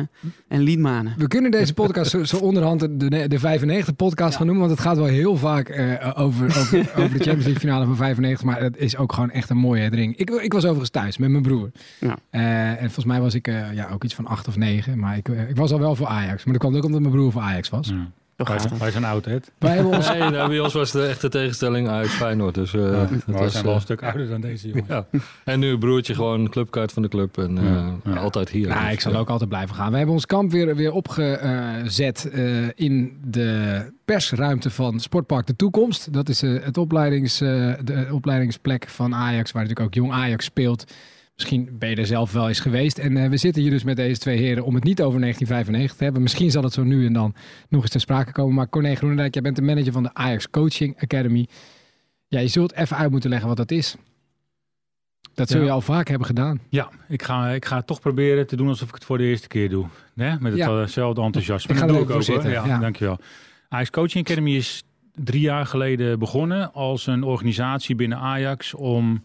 en 0.48 0.60
Liedmanen. 0.60 1.14
We 1.16 1.28
kunnen 1.28 1.50
deze 1.50 1.75
podcast 1.75 2.10
zo, 2.10 2.25
zo 2.25 2.36
onderhand 2.36 2.81
de, 2.81 3.28
de 3.28 3.38
95 3.38 3.96
podcast 3.96 4.36
gaan 4.36 4.46
noemen, 4.46 4.64
want 4.66 4.78
het 4.78 4.86
gaat 4.86 4.96
wel 4.96 5.06
heel 5.06 5.36
vaak 5.36 5.69
eh, 5.69 6.10
over, 6.14 6.46
over, 6.46 6.78
over 7.02 7.19
de 7.19 7.25
Champions 7.25 7.44
League 7.44 7.60
finale 7.60 7.84
van 7.84 7.96
95, 7.96 8.44
maar 8.44 8.60
het 8.60 8.76
is 8.76 8.96
ook 8.96 9.12
gewoon 9.12 9.31
echt 9.31 9.50
een 9.50 9.56
mooie 9.56 9.81
herinnering. 9.81 10.16
Ik, 10.16 10.31
ik 10.31 10.52
was 10.52 10.62
overigens 10.62 10.90
thuis 10.90 11.19
met 11.19 11.31
mijn 11.31 11.42
broer. 11.42 11.70
Ja. 12.00 12.16
Eh, 12.30 12.69
en 12.69 12.78
volgens 12.78 13.04
mij 13.04 13.20
was 13.20 13.34
ik 13.34 13.48
eh, 13.48 13.72
ja, 13.72 13.88
ook 13.92 14.04
iets 14.04 14.14
van 14.14 14.26
acht 14.26 14.48
of 14.48 14.56
negen, 14.56 14.98
maar 14.98 15.16
ik, 15.16 15.28
ik 15.28 15.56
was 15.56 15.72
al 15.72 15.78
wel 15.78 15.96
voor 15.96 16.06
Ajax. 16.06 16.44
Maar 16.44 16.52
dat 16.52 16.62
kwam 16.62 16.76
ook 16.76 16.84
omdat 16.84 17.00
mijn 17.00 17.12
broer 17.12 17.32
voor 17.32 17.42
Ajax 17.42 17.69
was. 17.69 17.88
Ja. 17.88 18.10
Wij, 18.36 18.46
gaat 18.46 18.60
zijn- 18.60 18.72
het. 18.72 18.82
wij 18.82 18.90
zijn 18.90 19.04
oud, 19.04 19.25
hè? 19.25 19.36
Wij 19.58 19.75
hebben 19.75 19.92
ons 19.92 20.08
Nee, 20.12 20.19
nou, 20.19 20.48
bij 20.48 20.60
ons 20.60 20.72
was 20.72 20.90
de 20.90 21.06
echte 21.06 21.28
tegenstelling 21.28 21.88
uit 21.88 22.08
Feyenoord. 22.08 22.54
Dus, 22.54 22.75
eh, 22.75 22.81
Ja, 22.81 22.90
dat 22.90 23.10
maar 23.10 23.20
we 23.26 23.32
was, 23.32 23.52
zijn 23.52 23.64
wel 23.64 23.72
een 23.72 23.78
eh, 23.78 23.84
stuk 23.84 24.02
ouder 24.02 24.28
dan 24.28 24.40
deze 24.40 24.69
jongens. 24.69 24.88
ja. 24.88 25.06
En 25.44 25.58
nu 25.60 25.78
broertje 25.78 26.14
gewoon 26.14 26.48
clubkaart 26.48 26.92
van 26.92 27.02
de 27.02 27.08
club 27.08 27.38
en 27.38 27.58
eh, 27.58 27.64
Ja, 27.64 27.94
ja. 28.04 28.16
altijd 28.20 28.48
hier. 28.48 28.69
Nou, 28.69 28.84
Dus, 28.84 28.92
ik 28.92 29.00
zal 29.00 29.16
ook 29.16 29.28
altijd 29.31 29.48
blijven 29.48 29.75
gaan. 29.75 29.90
We 29.90 29.96
hebben 29.96 30.14
ons 30.14 30.26
kamp 30.26 30.50
weer, 30.50 30.76
weer 30.76 30.92
opgezet 30.92 32.31
eh, 32.32 32.69
in 32.75 33.19
de 33.25 33.82
persruimte 34.04 34.70
van 34.70 35.00
Sportpark 35.00 35.46
De 35.46 35.56
Toekomst. 35.56 36.12
Dat 36.12 36.28
is 36.28 36.42
eh, 36.42 36.62
het 36.62 36.76
opleidings, 36.76 37.40
eh, 37.40 37.72
de 37.84 38.06
opleidingsplek 38.10 38.88
van 38.88 39.14
Ajax, 39.14 39.52
waar 39.52 39.62
natuurlijk 39.62 39.96
ook 39.96 40.02
jong 40.04 40.12
Ajax 40.12 40.44
speelt. 40.44 40.84
Misschien 41.34 41.69
ben 41.78 41.88
je 41.90 41.96
er 41.96 42.06
zelf 42.06 42.32
wel 42.32 42.48
eens 42.48 42.60
geweest. 42.60 42.98
En 42.98 43.16
eh, 43.16 43.28
we 43.28 43.36
zitten 43.36 43.62
hier 43.62 43.70
dus 43.70 43.84
met 43.84 43.96
deze 43.96 44.20
twee 44.20 44.38
heren 44.38 44.64
om 44.64 44.75
het 44.75 44.84
niet 44.84 45.02
over 45.02 45.20
1995 45.20 45.96
te 45.96 46.04
hebben. 46.04 46.22
Misschien 46.22 46.50
zal 46.50 46.62
het 46.62 46.72
zo 46.72 46.82
nu 46.84 47.06
en 47.06 47.12
dan 47.12 47.34
nog 47.69 47.82
eens 47.82 47.90
ter 47.90 48.00
sprake 48.00 48.32
komen. 48.32 48.54
Maar 48.54 48.69
Corné 48.69 48.94
Groenendijk, 48.94 49.34
jij 49.34 49.42
bent 49.42 49.56
de 49.56 49.62
manager 49.62 49.92
van 49.92 50.02
de 50.02 50.14
Ajax 50.14 50.50
Coaching 50.50 51.02
Academy. 51.02 51.46
Ja, 52.28 52.40
je 52.40 52.48
zult 52.48 52.72
even 52.75 52.96
uit 52.96 53.10
moeten 53.10 53.31
leggen 53.31 53.48
wat 53.48 53.56
dat 53.56 53.70
is. 53.70 53.96
Dat 55.34 55.48
zul 55.48 55.60
Ja. 55.60 55.66
je 55.66 55.72
al 55.72 55.81
vaak 55.81 56.08
hebben 56.08 56.26
gedaan. 56.26 56.60
Ja, 56.69 56.90
ik 57.08 57.22
ga, 57.22 57.48
ik 57.48 57.64
ga 57.64 57.76
het 57.76 57.87
toch 57.87 58.00
proberen 58.00 58.46
te 58.46 58.56
doen 58.56 58.69
alsof 58.69 58.88
ik 58.88 58.94
het 58.94 59.04
voor 59.04 59.19
de 59.19 59.25
eerste 59.25 59.48
keer 59.48 59.69
doe. 59.69 59.87
Nee, 60.14 60.37
met 60.40 60.56
Ja. 60.56 60.75
hetzelfde 60.75 61.22
enthousiasme. 61.22 61.75
Ik 61.75 61.80
ga 61.80 61.87
Dat 61.87 62.06
doe 62.06 62.14
ook 62.16 62.22
zitten, 62.22 62.50
Ja, 62.50 62.66
ja. 62.66 62.78
dankjewel. 62.78 63.19
Ajax 63.69 63.90
Coaching 63.90 64.25
Academy 64.25 64.50
is 64.54 64.82
drie 65.14 65.40
jaar 65.40 65.66
geleden 65.66 66.19
begonnen 66.19 66.72
als 66.72 67.06
een 67.06 67.22
organisatie 67.22 67.94
binnen 67.94 68.19
Ajax 68.19 68.75
om 68.75 69.22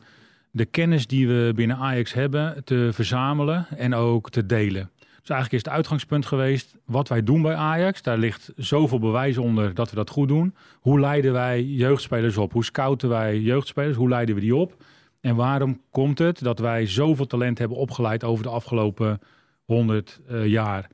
de 0.51 0.65
kennis 0.65 1.07
die 1.07 1.27
we 1.27 1.51
binnen 1.55 1.77
Ajax 1.77 2.13
hebben 2.13 2.63
te 2.63 2.89
verzamelen 2.93 3.67
en 3.77 3.93
ook 3.93 4.29
te 4.29 4.45
delen. 4.45 4.89
Dus 4.97 5.29
eigenlijk 5.29 5.53
is 5.53 5.69
het 5.69 5.79
uitgangspunt 5.79 6.25
geweest 6.25 6.75
wat 6.85 7.07
wij 7.07 7.23
doen 7.23 7.41
bij 7.41 7.55
Ajax. 7.55 8.01
Daar 8.01 8.17
ligt 8.17 8.51
zoveel 8.55 8.99
bewijs 8.99 9.37
onder 9.37 9.73
dat 9.73 9.89
we 9.89 9.95
dat 9.95 10.09
goed 10.09 10.27
doen. 10.27 10.55
Hoe 10.79 10.99
leiden 10.99 11.33
wij 11.33 11.63
jeugdspelers 11.63 12.37
op? 12.37 12.53
Hoe 12.53 12.63
scouten 12.63 13.09
wij 13.09 13.39
jeugdspelers? 13.39 13.97
Hoe 13.97 14.09
leiden 14.09 14.35
we 14.35 14.41
die 14.41 14.55
op? 14.55 14.83
En 15.21 15.35
waarom 15.35 15.81
komt 15.91 16.19
het 16.19 16.43
dat 16.43 16.59
wij 16.59 16.85
zoveel 16.85 17.27
talent 17.27 17.57
hebben 17.57 17.77
opgeleid 17.77 18.23
over 18.23 18.43
de 18.43 18.49
afgelopen 18.49 19.19
100 19.65 20.19
eh, 20.27 20.45
jaar? 20.45 20.89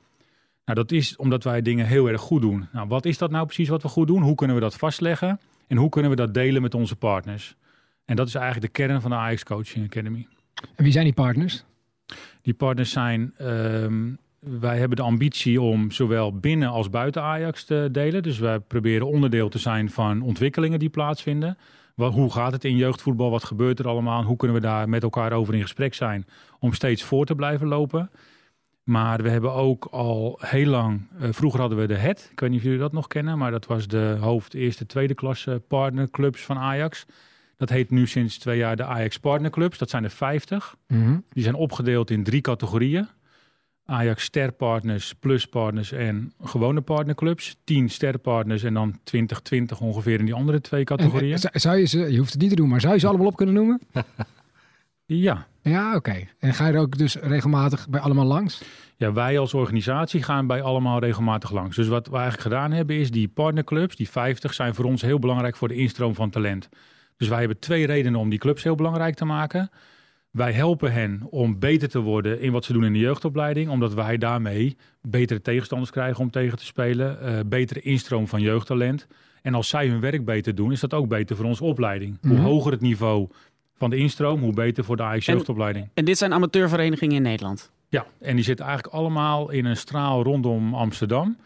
Nou, 0.66 0.78
dat 0.78 0.92
is 0.92 1.16
omdat 1.16 1.44
wij 1.44 1.62
dingen 1.62 1.86
heel 1.86 2.08
erg 2.08 2.22
goed 2.22 2.42
doen. 2.42 2.68
Nou, 2.72 2.88
wat 2.88 3.06
is 3.06 3.18
dat 3.18 3.32
nou 3.32 3.46
precies 3.46 3.70
wat 3.70 3.82
we 3.82 3.88
goed 3.88 4.08
doen? 4.08 4.22
Hoe 4.22 4.36
kunnen 4.36 4.56
we 4.56 4.62
dat 4.62 4.76
vastleggen? 4.76 5.40
En 5.68 5.78
hoe 5.78 5.90
kunnen 5.90 6.12
we 6.12 6.18
dat 6.18 6.34
delen 6.34 6.62
met 6.62 6.74
onze 6.74 6.96
partners? 6.96 7.56
En 8.06 8.16
dat 8.16 8.28
is 8.28 8.36
eigenlijk 8.36 8.66
de 8.66 8.82
kern 8.82 9.02
van 9.02 9.10
de 9.10 9.18
Ajax 9.18 9.44
Coaching 9.44 9.86
Academy. 9.86 10.28
En 10.76 10.84
wie 10.84 10.92
zijn 10.92 11.06
die 11.06 11.14
partners? 11.14 11.64
Die 12.42 12.54
partners 12.54 12.92
zijn, 12.92 13.34
ehm, 13.38 14.14
wij 14.40 14.78
hebben 14.78 14.98
de 14.98 15.04
ambitie 15.04 15.62
om 15.62 15.92
zowel 15.92 16.40
binnen 16.40 16.70
als 16.70 16.90
buiten 16.90 17.22
Ajax 17.22 17.64
te 17.64 17.90
delen. 17.92 18.24
Dus 18.24 18.40
wij 18.40 18.60
proberen 18.60 19.08
onderdeel 19.08 19.50
te 19.50 19.60
zijn 19.60 19.90
van 19.90 20.22
ontwikkelingen 20.22 20.80
die 20.80 20.90
plaatsvinden. 20.90 21.58
Wat, 21.96 22.14
hoe 22.14 22.32
gaat 22.32 22.52
het 22.52 22.66
in 22.66 22.76
jeugdvoetbal? 22.76 23.30
Wat 23.30 23.44
gebeurt 23.44 23.80
er 23.80 23.88
allemaal? 23.88 24.24
Hoe 24.24 24.38
kunnen 24.38 24.58
we 24.58 24.64
daar 24.64 24.90
met 24.90 25.04
elkaar 25.04 25.32
over 25.32 25.54
in 25.54 25.62
gesprek 25.62 25.94
zijn 25.94 26.26
om 26.60 26.74
steeds 26.74 27.04
voor 27.04 27.26
te 27.26 27.36
blijven 27.36 27.68
lopen? 27.68 28.10
Maar 28.84 29.22
we 29.22 29.30
hebben 29.30 29.54
ook 29.54 29.88
al 29.92 30.40
heel 30.42 30.66
lang, 30.68 31.08
eh, 31.20 31.30
vroeger 31.32 31.60
hadden 31.60 31.78
we 31.78 31.88
de 31.88 31.98
HED, 31.98 32.30
ik 32.32 32.40
weet 32.40 32.50
niet 32.50 32.60
of 32.60 32.66
jullie 32.66 32.80
dat 32.80 32.92
nog 32.92 33.08
kennen, 33.08 33.38
maar 33.38 33.52
dat 33.52 33.66
was 33.66 33.88
de 33.88 34.18
hoofd 34.20 34.54
eerste, 34.54 34.86
tweede 34.86 35.14
klasse 35.14 35.62
partnerclubs 35.68 36.42
van 36.42 36.58
Ajax. 36.58 37.06
Dat 37.58 37.70
heet 37.70 37.90
nu 37.90 38.08
sinds 38.08 38.38
twee 38.38 38.58
jaar 38.58 38.76
de 38.76 38.84
Ajax 38.84 39.18
Partnerclubs, 39.18 39.78
dat 39.78 39.90
zijn 39.90 40.04
er 40.04 40.10
50. 40.10 40.76
Mhm. 40.88 41.18
Die 41.30 41.44
zijn 41.44 41.56
opgedeeld 41.56 42.10
in 42.10 42.24
drie 42.24 42.42
categorieën. 42.42 43.08
Ajax 43.86 44.24
sterpartners, 44.24 45.14
pluspartners 45.14 45.92
en 45.92 46.34
gewone 46.42 46.82
partnerclubs. 46.82 47.56
10 47.64 47.90
sterpartners 47.90 48.64
en 48.64 48.74
dan 48.74 49.00
20, 49.04 49.40
20 49.42 49.80
ongeveer 49.82 50.20
in 50.20 50.26
die 50.26 50.34
andere 50.34 50.62
twee 50.62 50.84
categorieën. 50.84 51.34
eh, 51.34 51.40
zou- 51.40 51.60
zou 51.60 51.78
je 51.78 51.86
ze, 51.86 52.12
je 52.12 52.18
hoeft 52.18 52.32
het 52.32 52.42
niet 52.42 52.50
te 52.50 52.56
doen, 52.56 52.70
maar 52.70 52.82
zou 52.82 52.94
je 52.94 53.00
ze 53.00 53.08
allemaal 53.08 53.28
op 53.28 53.36
kunnen 53.36 53.56
noemen? 53.56 53.82
ja. 55.06 55.48
Ja, 55.62 55.96
oké. 55.96 56.28
En 56.40 56.54
ga 56.54 56.68
je 56.68 56.74
er 56.74 56.80
ook 56.80 56.98
dus 56.98 57.16
regelmatig 57.16 57.90
bij 57.90 58.00
allemaal 58.00 58.26
langs? 58.26 58.64
ja, 58.98 59.14
wij 59.14 59.40
als 59.40 59.54
organisatie 59.54 60.24
gaan 60.24 60.48
bij 60.48 60.62
allemaal 60.62 61.00
regelmatig 61.00 61.52
langs. 61.52 61.76
Dus 61.76 61.88
wat 61.88 62.08
we 62.08 62.14
eigenlijk 62.14 62.42
gedaan 62.44 62.72
hebben 62.72 62.96
is 62.96 63.12
die 63.12 63.28
partnerclubs, 63.28 63.96
die 63.96 64.10
50, 64.10 64.54
zijn 64.54 64.76
voor 64.76 64.86
ons 64.86 65.02
heel 65.02 65.20
belangrijk 65.20 65.56
voor 65.56 65.68
de 65.68 65.76
instroom 65.76 66.16
van 66.16 66.30
talent. 66.30 66.70
Dus 67.18 67.28
wij 67.28 67.40
hebben 67.40 67.60
twee 67.60 67.86
redenen 67.86 68.20
om 68.20 68.30
die 68.30 68.40
clubs 68.40 68.64
heel 68.64 68.76
belangrijk 68.76 69.16
te 69.16 69.26
maken. 69.26 69.70
Wij 70.32 70.52
helpen 70.52 70.94
hen 70.94 71.28
om 71.30 71.60
beter 71.60 71.90
te 71.90 72.00
worden 72.00 72.42
in 72.42 72.52
wat 72.52 72.66
ze 72.66 72.74
doen 72.74 72.86
in 72.86 72.94
de 72.94 73.00
jeugdopleiding, 73.00 73.70
omdat 73.70 73.94
wij 73.94 74.18
daarmee 74.18 74.78
betere 75.02 75.42
tegenstanders 75.42 75.92
krijgen 75.92 76.22
om 76.24 76.32
tegen 76.32 76.58
te 76.58 76.66
spelen, 76.66 77.22
eh, 77.22 77.40
betere 77.46 77.82
instroom 77.82 78.28
van 78.28 78.42
jeugdtalent. 78.42 79.08
En 79.42 79.54
als 79.54 79.70
zij 79.70 79.88
hun 79.88 80.00
werk 80.00 80.26
beter 80.26 80.56
doen, 80.56 80.72
is 80.72 80.80
dat 80.80 80.94
ook 80.94 81.08
beter 81.08 81.36
voor 81.36 81.46
onze 81.46 81.64
opleiding. 81.64 82.18
Mhm. 82.22 82.36
Hoe 82.36 82.44
hoger 82.44 82.72
het 82.72 82.82
niveau 82.82 83.28
van 83.78 83.90
de 83.90 83.96
instroom, 83.98 84.42
hoe 84.42 84.54
beter 84.54 84.84
voor 84.84 84.98
de 84.98 85.04
Ajax 85.04 85.28
En- 85.28 85.34
jeugdopleiding. 85.36 85.90
En 85.94 86.06
dit 86.06 86.18
zijn 86.18 86.34
amateurverenigingen 86.34 87.16
in 87.16 87.22
Nederland. 87.22 87.72
Ja, 87.90 88.06
en 88.20 88.36
die 88.36 88.46
zitten 88.46 88.66
eigenlijk 88.66 88.96
allemaal 88.96 89.52
in 89.52 89.66
een 89.66 89.78
straal 89.78 90.24
rondom 90.24 90.74
Amsterdam. 90.74 91.38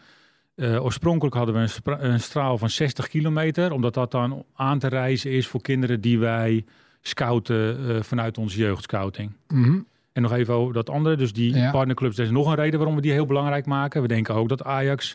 Eh, 0.60 0.84
oorspronkelijk 0.84 1.36
hadden 1.36 1.54
we 1.54 1.68
een, 1.84 2.20
straal 2.20 2.58
van 2.58 2.70
60 2.70 3.08
kilometer, 3.08 3.72
omdat 3.72 3.94
dat 3.94 4.10
dan 4.10 4.44
aan 4.54 4.78
te 4.78 4.88
reizen 4.88 5.30
is 5.30 5.46
voor 5.46 5.60
kinderen 5.62 6.00
die 6.00 6.18
wij 6.18 6.64
scouten 7.00 7.88
eh, 7.88 8.02
vanuit 8.02 8.38
onze 8.38 8.58
jeugdscouting. 8.58 9.32
Mhm. 9.48 9.78
En 10.12 10.22
nog 10.22 10.32
even 10.32 10.54
over 10.54 10.74
dat 10.74 10.90
andere, 10.90 11.16
dus 11.16 11.32
die 11.32 11.54
Ja. 11.54 11.70
partnerclubs, 11.70 12.16
dat 12.16 12.26
is 12.26 12.32
nog 12.32 12.46
een 12.46 12.54
reden 12.54 12.78
waarom 12.78 12.96
we 12.96 13.02
die 13.02 13.12
heel 13.12 13.26
belangrijk 13.26 13.66
maken. 13.66 14.02
We 14.02 14.08
denken 14.08 14.34
ook 14.34 14.48
dat 14.48 14.64
Ajax 14.64 15.14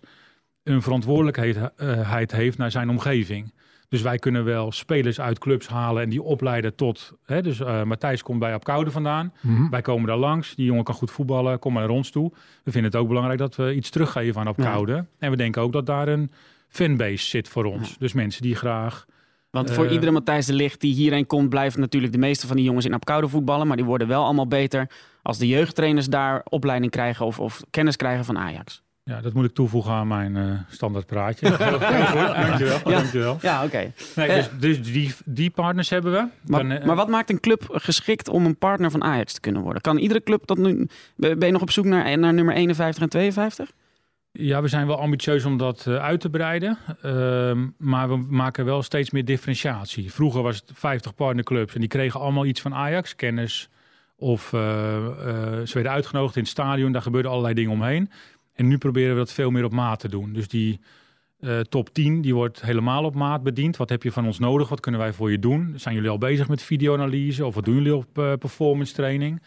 een 0.64 0.82
verantwoordelijkheid 0.82 2.32
heeft 2.32 2.58
naar 2.58 2.72
zijn 2.72 2.90
omgeving. 2.90 3.54
Dus 3.89 4.01
wij 4.01 4.18
kunnen 4.18 4.44
wel 4.44 4.72
spelers 4.72 5.20
uit 5.20 5.39
clubs 5.39 5.68
halen 5.68 6.04
en 6.04 6.10
die 6.10 6.22
opleiden 6.22 6.75
tot... 6.75 7.13
Hè, 7.25 7.42
dus 7.42 7.60
eh, 7.60 7.84
Matthijs 7.84 8.24
komt 8.24 8.39
bij 8.39 8.54
Apkoude 8.54 8.92
vandaan. 8.92 9.34
Mhm. 9.42 9.70
Wij 9.70 9.82
komen 9.82 10.08
daar 10.08 10.18
langs. 10.18 10.56
Die 10.56 10.65
jongen 10.65 10.84
kan 10.84 10.96
goed 10.96 11.12
voetballen. 11.12 11.60
Kom 11.60 11.74
maar 11.74 11.82
naar 11.82 11.92
ons 11.92 12.10
toe. 12.12 12.32
We 12.63 12.72
vinden 12.72 12.92
het 12.92 13.00
ook 13.01 13.08
belangrijk 13.08 13.39
dat 13.39 13.56
we 13.56 13.75
iets 13.75 13.89
teruggeven 13.89 14.42
aan 14.42 14.48
Apkoude. 14.48 15.06
En 15.20 15.32
we 15.32 15.38
denken 15.38 15.62
ook 15.62 15.74
dat 15.74 15.86
daar 15.86 16.08
een 16.08 16.32
fanbase 16.68 17.25
zit 17.30 17.50
voor 17.50 17.65
ons. 17.65 17.98
Dus 17.98 18.13
mensen 18.13 18.42
die 18.42 18.56
graag... 18.56 19.06
Want 19.50 19.72
voor 19.72 19.86
Eh. 19.86 19.92
iedere 19.92 20.12
Matthijs 20.12 20.46
de 20.46 20.54
Ligt 20.54 20.82
die 20.82 20.94
hierheen 20.94 21.27
komt, 21.27 21.50
blijven 21.50 21.80
natuurlijk 21.80 22.13
de 22.13 22.20
meeste 22.20 22.48
van 22.48 22.56
die 22.56 22.65
jongens 22.65 22.86
in 22.86 22.94
Apkoude 22.94 23.27
voetballen. 23.27 23.68
Maar 23.68 23.77
die 23.77 23.86
worden 23.86 24.08
wel 24.08 24.24
allemaal 24.24 24.48
beter 24.48 24.89
als 25.22 25.38
de 25.38 25.48
jeugdtrainers 25.48 26.08
daar 26.08 26.42
opleiding 26.50 26.92
krijgen 26.92 27.25
of, 27.25 27.39
of 27.39 27.62
kennis 27.70 27.96
krijgen 27.96 28.25
van 28.25 28.38
Ajax. 28.38 28.84
Ja, 29.10 29.22
dat 29.22 29.34
moet 29.34 29.46
ik 29.46 29.54
toevoegen 29.54 29.92
aan 29.92 30.08
mijn 30.08 30.36
eh 30.36 30.60
standaard 30.70 31.06
praatje. 31.06 31.50
Dankjewel. 31.58 32.80
Ja. 32.86 32.98
dankjewel. 32.98 33.38
Ja, 33.42 33.64
oké. 33.64 33.92
Nee, 34.16 34.28
dus 34.28 34.50
dus 34.60 34.84
die, 34.84 35.14
die 35.26 35.50
partners 35.50 35.90
hebben 35.90 36.12
we. 36.12 36.28
Maar, 36.48 36.62
Dan, 36.62 36.72
eh, 36.72 36.86
maar 36.86 36.96
wat 36.96 37.08
maakt 37.08 37.30
een 37.30 37.40
club 37.40 37.68
geschikt 37.72 38.30
om 38.30 38.46
een 38.46 38.58
partner 38.58 38.92
van 38.92 39.04
Ajax 39.04 39.34
te 39.34 39.40
kunnen 39.40 39.62
worden? 39.62 39.82
Kan 39.82 39.98
iedere 39.98 40.24
club 40.24 40.48
dat 40.48 40.58
nu... 40.58 40.88
Ben 41.16 41.40
ben 41.40 41.48
je 41.48 41.54
nog 41.54 41.62
op 41.62 41.72
zoek 41.72 41.86
naar, 41.86 42.18
naar 42.18 42.34
nummer 42.34 42.56
51 42.56 43.04
en 43.04 43.10
52? 43.10 43.72
Ja, 44.32 44.62
we 44.62 44.68
zijn 44.68 44.88
wel 44.88 45.00
ambitieus 45.00 45.46
om 45.46 45.58
dat 45.58 45.86
eh, 45.88 45.96
uit 45.96 46.20
te 46.20 46.30
breiden. 46.30 46.78
Ehm, 47.02 47.68
maar 47.78 48.10
we 48.10 48.26
maken 48.30 48.66
wel 48.66 48.82
steeds 48.84 49.10
meer 49.10 49.26
differentiatie. 49.26 50.14
Vroeger 50.14 50.42
was 50.42 50.56
het 50.56 50.72
50 50.74 51.16
partnerclubs 51.16 51.74
en 51.74 51.80
die 51.80 51.90
kregen 51.90 52.20
allemaal 52.20 52.46
iets 52.46 52.62
van 52.62 52.74
Ajax, 52.74 53.16
kennis. 53.16 53.70
Of 54.18 54.54
eh, 54.54 54.96
eh, 54.96 55.66
ze 55.66 55.74
werden 55.74 55.92
uitgenodigd 55.92 56.36
in 56.36 56.42
het 56.42 56.52
stadion, 56.52 56.92
daar 56.92 57.02
gebeurden 57.02 57.32
allerlei 57.32 57.54
dingen 57.54 57.72
omheen. 57.72 58.12
En 58.56 58.68
nu 58.68 58.78
proberen 58.78 59.12
we 59.12 59.20
dat 59.20 59.34
veel 59.34 59.52
meer 59.52 59.64
op 59.64 59.72
maat 59.72 60.00
te 60.00 60.10
doen. 60.10 60.34
Dus 60.34 60.48
die 60.48 60.80
eh, 61.40 61.60
top 61.60 61.94
10 61.94 62.22
die 62.22 62.34
wordt 62.34 62.62
helemaal 62.62 63.04
op 63.04 63.16
maat 63.16 63.44
bediend. 63.44 63.78
Wat 63.78 63.90
heb 63.90 64.04
je 64.04 64.12
van 64.12 64.26
ons 64.26 64.40
nodig? 64.40 64.70
Wat 64.70 64.80
kunnen 64.80 65.02
wij 65.02 65.14
voor 65.14 65.32
je 65.32 65.40
doen? 65.40 65.74
Zijn 65.76 65.96
jullie 65.96 66.10
al 66.10 66.18
bezig 66.18 66.48
met 66.48 66.62
videoanalyse? 66.62 67.46
Of 67.46 67.56
wat 67.56 67.66
doen 67.66 67.76
jullie 67.76 67.96
op 67.96 68.18
eh, 68.18 68.34
performance 68.34 68.94
training? 68.94 69.42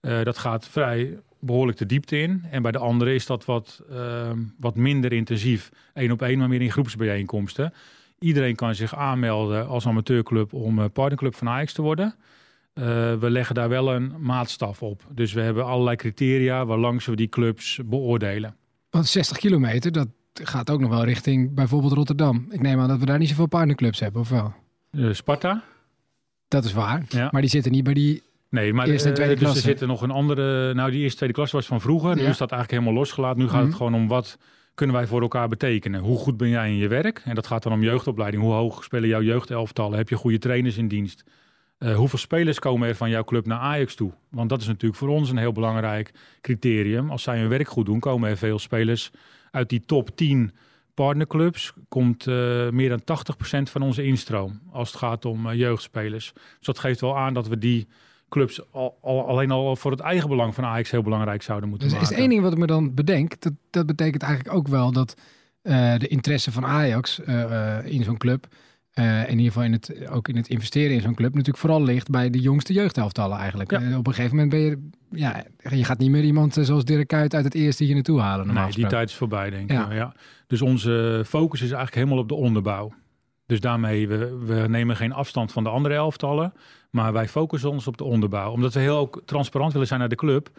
Eh, 0.00 0.22
dat 0.22 0.38
gaat 0.38 0.68
vrij 0.68 1.18
behoorlijk 1.40 1.78
de 1.78 1.86
diepte 1.86 2.18
in. 2.18 2.44
En 2.50 2.62
bij 2.62 2.72
de 2.72 2.78
andere 2.78 3.14
is 3.14 3.26
dat 3.26 3.44
wat, 3.44 3.82
ehm, 3.90 4.38
wat 4.58 4.76
minder 4.76 5.12
intensief. 5.12 5.70
één 5.94 6.10
op 6.10 6.22
één, 6.22 6.38
maar 6.38 6.48
meer 6.48 6.60
in 6.60 6.70
groepsbijeenkomsten. 6.70 7.72
Iedereen 8.18 8.54
kan 8.54 8.74
zich 8.74 8.94
aanmelden 8.94 9.68
als 9.68 9.86
amateurclub 9.86 10.52
om 10.52 10.90
partnerclub 10.90 11.34
van 11.34 11.48
Ajax 11.48 11.72
te 11.72 11.82
worden. 11.82 12.14
Eh, 12.72 12.84
we 13.14 13.30
leggen 13.30 13.54
daar 13.54 13.68
wel 13.68 13.94
een 13.94 14.12
maatstaf 14.18 14.82
op. 14.82 15.02
Dus 15.12 15.32
we 15.32 15.40
hebben 15.40 15.64
allerlei 15.64 15.96
criteria 15.96 16.66
waarlangs 16.66 17.06
we 17.06 17.16
die 17.16 17.28
clubs 17.28 17.80
beoordelen. 17.84 18.56
Want 18.90 19.06
60 19.06 19.36
kilometer, 19.36 19.92
dat 19.92 20.08
gaat 20.32 20.70
ook 20.70 20.80
nog 20.80 20.90
wel 20.90 21.04
richting 21.04 21.54
bijvoorbeeld 21.54 21.92
Rotterdam. 21.92 22.46
Ik 22.50 22.60
neem 22.60 22.80
aan 22.80 22.88
dat 22.88 22.98
we 22.98 23.06
daar 23.06 23.18
niet 23.18 23.28
zoveel 23.28 23.46
partnerclubs 23.46 24.00
hebben, 24.00 24.20
of 24.20 24.28
wel? 24.28 24.54
Eh, 24.90 25.12
Sparta? 25.12 25.62
Dat 26.48 26.64
is 26.64 26.72
waar. 26.72 27.04
Ja. 27.08 27.28
Maar 27.30 27.40
die 27.40 27.50
zitten 27.50 27.72
niet 27.72 27.84
bij 27.84 27.94
die... 27.94 28.22
Nee, 28.50 28.72
maar 28.72 28.86
Eerste 28.86 29.04
en 29.08 29.14
eh, 29.14 29.16
tweede 29.16 29.34
dus 29.34 29.42
klasse. 29.42 29.60
er 29.62 29.68
zitten 29.68 29.88
nog 29.88 30.02
een 30.02 30.10
andere. 30.10 30.74
Nou, 30.74 30.90
die 30.90 31.00
eerste 31.00 31.16
tweede 31.16 31.34
klasse 31.34 31.56
was 31.56 31.66
van 31.66 31.80
vroeger. 31.80 32.14
Nu 32.16 32.22
Ja. 32.22 32.28
is 32.28 32.38
dat 32.38 32.50
eigenlijk 32.50 32.70
helemaal 32.82 33.02
losgelaten. 33.02 33.38
Nu 33.40 33.48
gaat 33.48 33.56
Mhm. 33.56 33.66
het 33.66 33.74
gewoon 33.74 33.94
om 33.94 34.08
wat 34.08 34.38
kunnen 34.74 34.96
wij 34.96 35.06
voor 35.06 35.20
elkaar 35.22 35.48
betekenen. 35.48 36.00
Hoe 36.00 36.18
goed 36.18 36.36
ben 36.36 36.48
jij 36.48 36.68
in 36.68 36.76
je 36.76 36.88
werk? 36.88 37.22
En 37.24 37.34
dat 37.34 37.46
gaat 37.46 37.62
dan 37.62 37.72
om 37.72 37.82
jeugdopleiding. 37.82 38.42
Hoe 38.42 38.52
hoog 38.52 38.84
spelen 38.84 39.08
jouw 39.08 39.22
jeugdelftallen? 39.22 39.98
Heb 39.98 40.08
je 40.08 40.16
goede 40.16 40.38
trainers 40.38 40.76
in 40.76 40.88
dienst? 40.88 41.24
Eh, 41.80 41.94
hoeveel 41.96 42.18
spelers 42.18 42.58
komen 42.58 42.88
er 42.88 42.94
van 42.96 43.10
jouw 43.10 43.24
club 43.24 43.46
naar 43.46 43.58
Ajax 43.58 43.94
toe? 43.94 44.12
Want 44.28 44.48
dat 44.48 44.60
is 44.60 44.66
natuurlijk 44.66 44.94
voor 45.00 45.08
ons 45.08 45.30
een 45.30 45.36
heel 45.36 45.52
belangrijk 45.52 46.12
criterium. 46.40 47.10
Als 47.10 47.22
zij 47.22 47.38
hun 47.38 47.48
werk 47.48 47.68
goed 47.68 47.86
doen, 47.86 48.00
komen 48.00 48.30
er 48.30 48.36
veel 48.36 48.58
spelers 48.58 49.10
uit 49.50 49.68
die 49.68 49.82
top 49.86 50.16
10 50.16 50.52
partnerclubs. 50.94 51.72
Komt 51.88 52.26
eh, 52.26 52.68
meer 52.68 52.88
dan 52.88 53.00
80% 53.00 53.70
van 53.70 53.82
onze 53.82 54.02
instroom 54.04 54.60
als 54.72 54.88
het 54.88 54.98
gaat 54.98 55.24
om 55.24 55.46
eh, 55.48 55.58
jeugdspelers. 55.58 56.32
Dus 56.34 56.66
dat 56.66 56.78
geeft 56.78 57.00
wel 57.00 57.18
aan 57.18 57.34
dat 57.34 57.48
we 57.48 57.58
die 57.58 57.86
clubs 58.28 58.60
al, 58.72 58.98
al- 59.02 59.26
alleen 59.26 59.50
al 59.50 59.76
voor 59.76 59.90
het 59.90 60.00
eigen 60.00 60.28
belang 60.28 60.54
van 60.54 60.64
Ajax 60.64 60.90
heel 60.90 61.02
belangrijk 61.02 61.42
zouden 61.42 61.68
moeten 61.68 61.88
Dus 61.88 61.96
is 61.96 62.02
maken. 62.02 62.20
één 62.20 62.28
ding 62.30 62.42
wat 62.42 62.52
ik 62.52 62.58
me 62.58 62.66
dan 62.66 62.94
bedenk. 62.94 63.40
Dat, 63.40 63.52
dat 63.70 63.86
betekent 63.86 64.22
eigenlijk 64.22 64.54
ook 64.56 64.68
wel 64.68 64.92
dat 64.92 65.14
de 65.62 66.06
interesse 66.08 66.52
van 66.52 66.66
Ajax 66.66 67.18
in 67.84 68.04
zo'n 68.04 68.18
club... 68.18 68.46
eh, 69.00 69.22
in 69.22 69.38
ieder 69.38 69.52
geval 69.52 69.62
in 69.62 69.72
het, 69.72 70.08
ook 70.08 70.28
in 70.28 70.36
het 70.36 70.48
investeren 70.48 70.94
in 70.94 71.00
zo'n 71.00 71.14
club... 71.14 71.30
natuurlijk 71.30 71.58
vooral 71.58 71.82
ligt 71.82 72.10
bij 72.10 72.30
de 72.30 72.40
jongste 72.40 72.72
jeugdhelftallen 72.72 73.38
eigenlijk. 73.38 73.70
Ja. 73.70 73.80
Eh, 73.80 73.98
op 73.98 74.06
een 74.06 74.14
gegeven 74.14 74.36
moment 74.36 74.54
ben 74.54 74.60
je... 74.60 74.88
Ja, 75.10 75.44
je 75.70 75.84
gaat 75.84 75.98
niet 75.98 76.10
meer 76.10 76.24
iemand 76.24 76.56
eh, 76.56 76.64
zoals 76.64 76.84
Dirk 76.84 77.06
Kuyt 77.08 77.34
uit 77.34 77.44
het 77.44 77.54
eerste 77.54 77.84
hier 77.84 77.94
naartoe 77.94 78.20
halen. 78.20 78.46
normaal 78.46 78.64
Nee, 78.64 78.74
die 78.74 78.86
tijd 78.86 79.08
is 79.08 79.14
voorbij, 79.14 79.50
denk 79.50 79.70
ik. 79.70 79.76
Ja. 79.76 79.86
Ja. 79.90 79.94
Ja. 79.94 80.14
Dus 80.46 80.62
onze 80.62 81.22
focus 81.26 81.60
is 81.60 81.70
eigenlijk 81.70 81.94
helemaal 81.94 82.18
op 82.18 82.28
de 82.28 82.34
onderbouw. 82.34 82.92
Dus 83.46 83.60
daarmee, 83.60 84.08
we, 84.08 84.38
we 84.46 84.68
nemen 84.68 84.96
geen 84.96 85.12
afstand 85.12 85.52
van 85.52 85.64
de 85.64 85.70
andere 85.70 85.94
elftallen. 85.94 86.52
Maar 86.90 87.12
wij 87.12 87.28
focussen 87.28 87.70
ons 87.70 87.86
op 87.86 87.96
de 87.96 88.04
onderbouw. 88.04 88.50
Omdat 88.50 88.74
we 88.74 88.80
heel 88.80 88.96
ook 88.96 89.22
transparant 89.24 89.72
willen 89.72 89.86
zijn 89.86 90.00
naar 90.00 90.08
de 90.08 90.14
club. 90.14 90.50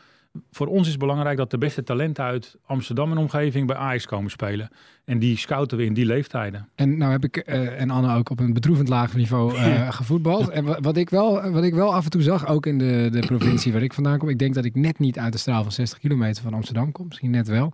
Voor 0.52 0.68
ons 0.68 0.82
is 0.86 0.92
het 0.92 1.00
belangrijk 1.00 1.38
dat 1.38 1.52
de 1.52 1.58
beste 1.58 1.84
talenten 1.84 2.24
uit 2.24 2.58
Amsterdam 2.66 3.12
en 3.12 3.18
omgeving 3.18 3.68
bij 3.68 3.76
Ajax 3.76 4.06
komen 4.06 4.32
spelen. 4.32 4.70
En 5.06 5.20
die 5.20 5.38
scouten 5.38 5.78
we 5.78 5.86
in 5.86 5.94
die 5.94 6.06
leeftijden. 6.06 6.70
En 6.76 6.98
nou 6.98 7.12
heb 7.12 7.24
ik 7.24 7.38
eh, 7.38 7.82
en 7.82 7.90
Anne 7.90 8.16
ook 8.16 8.30
op 8.30 8.40
een 8.40 8.54
bedroevend 8.54 8.88
laag 8.90 9.16
niveau 9.16 9.56
eh, 9.56 9.92
gevoetbald. 10.00 10.50
En 10.50 10.66
wa- 10.66 10.80
wat 10.82 10.98
ik, 10.98 11.10
wel, 11.10 11.52
wat 11.52 11.64
ik 11.64 11.74
wel 11.74 11.94
af 11.94 12.04
en 12.04 12.10
toe 12.10 12.22
zag, 12.22 12.48
ook 12.48 12.66
in 12.66 12.78
de, 12.78 13.08
de 13.12 13.20
provincie 13.20 13.72
waar 13.74 13.82
ik 13.84 13.94
vandaan 13.94 14.18
kom. 14.18 14.30
Ik 14.30 14.40
denk 14.40 14.54
dat 14.54 14.66
ik 14.66 14.76
net 14.76 15.00
niet 15.00 15.18
uit 15.20 15.34
de 15.34 15.40
straal 15.40 15.64
van 15.64 15.72
60 15.72 16.00
kilometer 16.00 16.44
van 16.44 16.54
Amsterdam 16.54 16.92
kom. 16.92 17.08
Misschien 17.08 17.32
net 17.32 17.48
wel. 17.48 17.74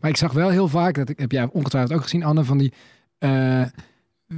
Maar 0.00 0.10
ik 0.10 0.16
zag 0.16 0.32
wel 0.32 0.48
heel 0.48 0.68
vaak, 0.68 0.94
dat 0.94 1.08
ik, 1.08 1.18
heb 1.18 1.32
jij 1.32 1.48
ongetwijfeld 1.52 1.92
ook 1.96 2.02
gezien 2.02 2.24
Anne, 2.24 2.44
van 2.44 2.58
die 2.58 2.72
eh, 3.18 3.62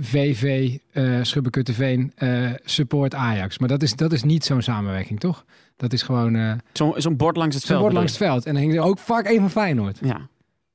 VV, 0.00 0.76
eh 0.92 1.18
Schubbekutteveen, 1.22 2.12
eh 2.14 2.50
support 2.64 3.14
Ajax. 3.14 3.58
Maar 3.58 3.68
dat 3.68 3.82
is, 3.82 3.96
dat 3.96 4.12
is 4.12 4.22
niet 4.22 4.44
zo'n 4.44 4.62
samenwerking, 4.62 5.20
toch? 5.20 5.44
Dat 5.76 5.92
is 5.92 6.02
gewoon 6.02 6.36
eh 6.36 6.52
Zo'n 6.96 7.16
bord 7.16 7.36
langs 7.36 7.54
het 7.54 7.64
zo'n 7.64 7.70
veld. 7.70 7.80
bord 7.82 7.92
langs 7.94 8.12
het 8.12 8.20
veld. 8.20 8.46
En 8.46 8.52
dan 8.54 8.62
hing 8.62 8.74
er 8.74 8.80
ook 8.82 8.98
vaak 8.98 9.26
één 9.26 9.40
van 9.40 9.50
Feyenoord. 9.50 9.98
Ja. 10.02 10.20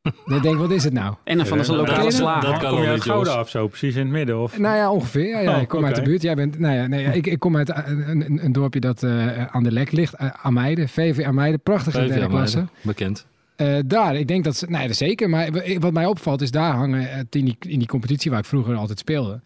Dan 0.25 0.41
denk 0.41 0.53
ik, 0.53 0.59
wat 0.61 0.71
is 0.71 0.83
het 0.83 0.93
nou? 0.93 1.15
En 1.23 1.37
dan 1.37 1.45
van 1.45 1.57
de 1.57 1.75
lokale 1.75 2.03
dat- 2.03 2.13
slager. 2.13 2.49
dat 2.51 2.59
kan 2.59 2.69
Kom 2.69 2.77
je 2.77 2.83
wel 2.83 2.93
uit. 2.93 3.01
Gouda 3.01 3.39
of 3.39 3.49
zo, 3.49 3.67
precies 3.67 3.95
in 3.95 4.01
het 4.01 4.09
midden? 4.09 4.41
Of? 4.41 4.57
Nou 4.57 4.75
ja, 4.75 4.91
ongeveer. 4.91 5.27
Ja, 5.29 5.39
ja. 5.39 5.55
Oh, 5.55 5.61
ik 5.61 5.67
kom 5.67 5.85
uit 5.85 5.95
de 5.95 6.01
buurt. 6.01 6.21
Jij 6.21 6.35
bent, 6.35 6.59
nou 6.59 6.75
ja, 6.75 6.87
nee, 6.87 7.01
ja, 7.03 7.11
ik, 7.11 7.27
ik 7.27 7.39
kom 7.39 7.57
uit 7.57 7.69
een, 7.69 8.09
een, 8.09 8.43
een 8.45 8.51
dorpje 8.51 8.79
dat 8.79 9.03
eh, 9.03 9.45
aan 9.45 9.63
de 9.63 9.71
lek 9.71 9.91
ligt. 9.91 10.21
Uh, 10.21 10.29
Ameide, 10.41 10.87
VV 10.87 11.25
Ameide. 11.25 11.57
Prachtige 11.57 12.05
derde 12.05 12.27
klasse. 12.27 12.65
Bekend. 12.81 13.25
Eh, 13.57 13.77
daar, 13.85 14.15
ik 14.15 14.27
denk 14.27 14.43
dat 14.43 14.55
ze, 14.55 14.65
nee, 14.69 14.87
dat 14.87 14.95
zeker. 14.95 15.29
Maar 15.29 15.49
wat 15.79 15.93
mij 15.93 16.05
opvalt 16.05 16.41
is 16.41 16.51
daar 16.51 16.73
hangen, 16.73 17.09
eh, 17.09 17.17
in 17.17 17.45
die, 17.45 17.57
in 17.59 17.79
die 17.79 17.87
competitie 17.87 18.31
waar 18.31 18.39
ik 18.39 18.45
vroeger 18.45 18.75
altijd 18.75 18.99
speelde, 18.99 19.41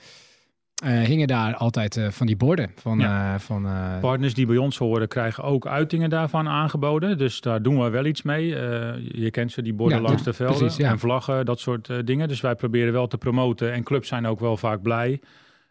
eh, 0.83 0.99
hingen 0.99 1.27
daar 1.27 1.55
altijd 1.55 1.99
van 2.09 2.27
die 2.27 2.35
borden. 2.35 2.71
Van, 2.75 2.99
Ja. 2.99 3.39
van, 3.39 3.67
Partners 4.01 4.33
die 4.33 4.45
bij 4.45 4.57
ons 4.57 4.77
horen 4.77 5.07
krijgen 5.07 5.43
ook 5.43 5.67
uitingen 5.67 6.09
daarvan 6.09 6.47
aangeboden. 6.47 7.17
Dus 7.17 7.41
daar 7.41 7.61
doen 7.61 7.83
we 7.83 7.89
wel 7.89 8.05
iets 8.05 8.21
mee. 8.21 8.47
Je 9.21 9.27
kent 9.31 9.51
ze, 9.51 9.61
die 9.61 9.73
borden 9.73 9.97
Ja, 9.97 10.03
langs 10.03 10.23
de 10.23 10.33
velden 10.33 10.57
precies, 10.57 10.77
ja. 10.77 10.89
en 10.89 10.99
vlaggen, 10.99 11.45
dat 11.45 11.59
soort 11.59 12.07
dingen. 12.07 12.27
Dus 12.27 12.41
wij 12.41 12.55
proberen 12.55 12.93
wel 12.93 13.07
te 13.07 13.17
promoten. 13.17 13.73
En 13.73 13.83
clubs 13.83 14.07
zijn 14.07 14.25
ook 14.25 14.39
wel 14.39 14.57
vaak 14.57 14.81
blij 14.81 15.19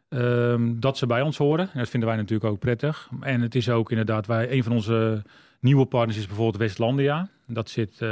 ehm, 0.09 0.73
dat 0.79 0.99
ze 0.99 1.07
bij 1.07 1.23
ons 1.23 1.37
horen. 1.39 1.69
En 1.73 1.79
dat 1.79 1.89
vinden 1.89 2.09
wij 2.09 2.19
natuurlijk 2.19 2.51
ook 2.51 2.59
prettig. 2.59 3.09
En 3.21 3.41
het 3.41 3.55
is 3.55 3.69
ook 3.69 3.91
inderdaad, 3.91 4.27
wij, 4.27 4.53
een 4.53 4.63
van 4.63 4.73
onze 4.73 5.23
nieuwe 5.61 5.87
partners 5.87 6.19
is 6.19 6.27
bijvoorbeeld 6.27 6.57
Westlandia. 6.57 7.29
Dat 7.47 7.71
zit 7.71 7.91
eh, 8.03 8.09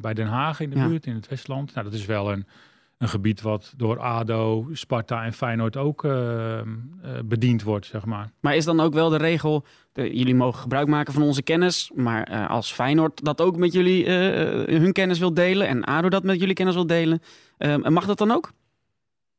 bij 0.00 0.14
Den 0.14 0.26
Haag 0.26 0.60
in 0.60 0.70
de 0.70 0.76
Ja. 0.76 0.86
buurt, 0.88 1.06
in 1.06 1.14
het 1.14 1.28
Westland. 1.28 1.74
Nou, 1.74 1.86
dat 1.86 1.94
is 1.98 2.06
wel 2.06 2.32
een, 2.32 2.46
een 2.98 3.08
gebied 3.08 3.40
wat 3.40 3.72
door 3.76 3.98
ADO, 4.00 4.68
Sparta 4.72 5.24
en 5.24 5.32
Feyenoord 5.32 5.76
ook 5.76 6.04
ehm, 6.04 6.68
eh, 7.02 7.10
bediend 7.24 7.62
wordt, 7.62 7.86
zeg 7.86 8.04
maar. 8.04 8.30
Maar 8.40 8.56
is 8.56 8.64
dan 8.64 8.80
ook 8.80 8.94
wel 8.94 9.08
de 9.08 9.16
regel, 9.16 9.64
de- 9.92 10.16
jullie 10.16 10.34
mogen 10.34 10.60
gebruik 10.60 10.88
maken 10.88 11.12
van 11.12 11.22
onze 11.22 11.42
kennis, 11.42 11.90
maar 11.94 12.22
eh, 12.22 12.50
als 12.50 12.72
Feyenoord 12.72 13.24
dat 13.24 13.40
ook 13.40 13.56
met 13.56 13.72
jullie 13.72 14.04
eh, 14.04 14.78
hun 14.80 14.92
kennis 14.92 15.18
wil 15.18 15.34
delen 15.34 15.66
en 15.68 15.84
ADO 15.84 16.08
dat 16.08 16.22
met 16.22 16.40
jullie 16.40 16.54
kennis 16.54 16.74
wil 16.74 16.86
delen, 16.86 17.22
eh, 17.58 17.76
mag 17.76 18.06
dat 18.06 18.18
dan 18.18 18.30
ook? 18.30 18.52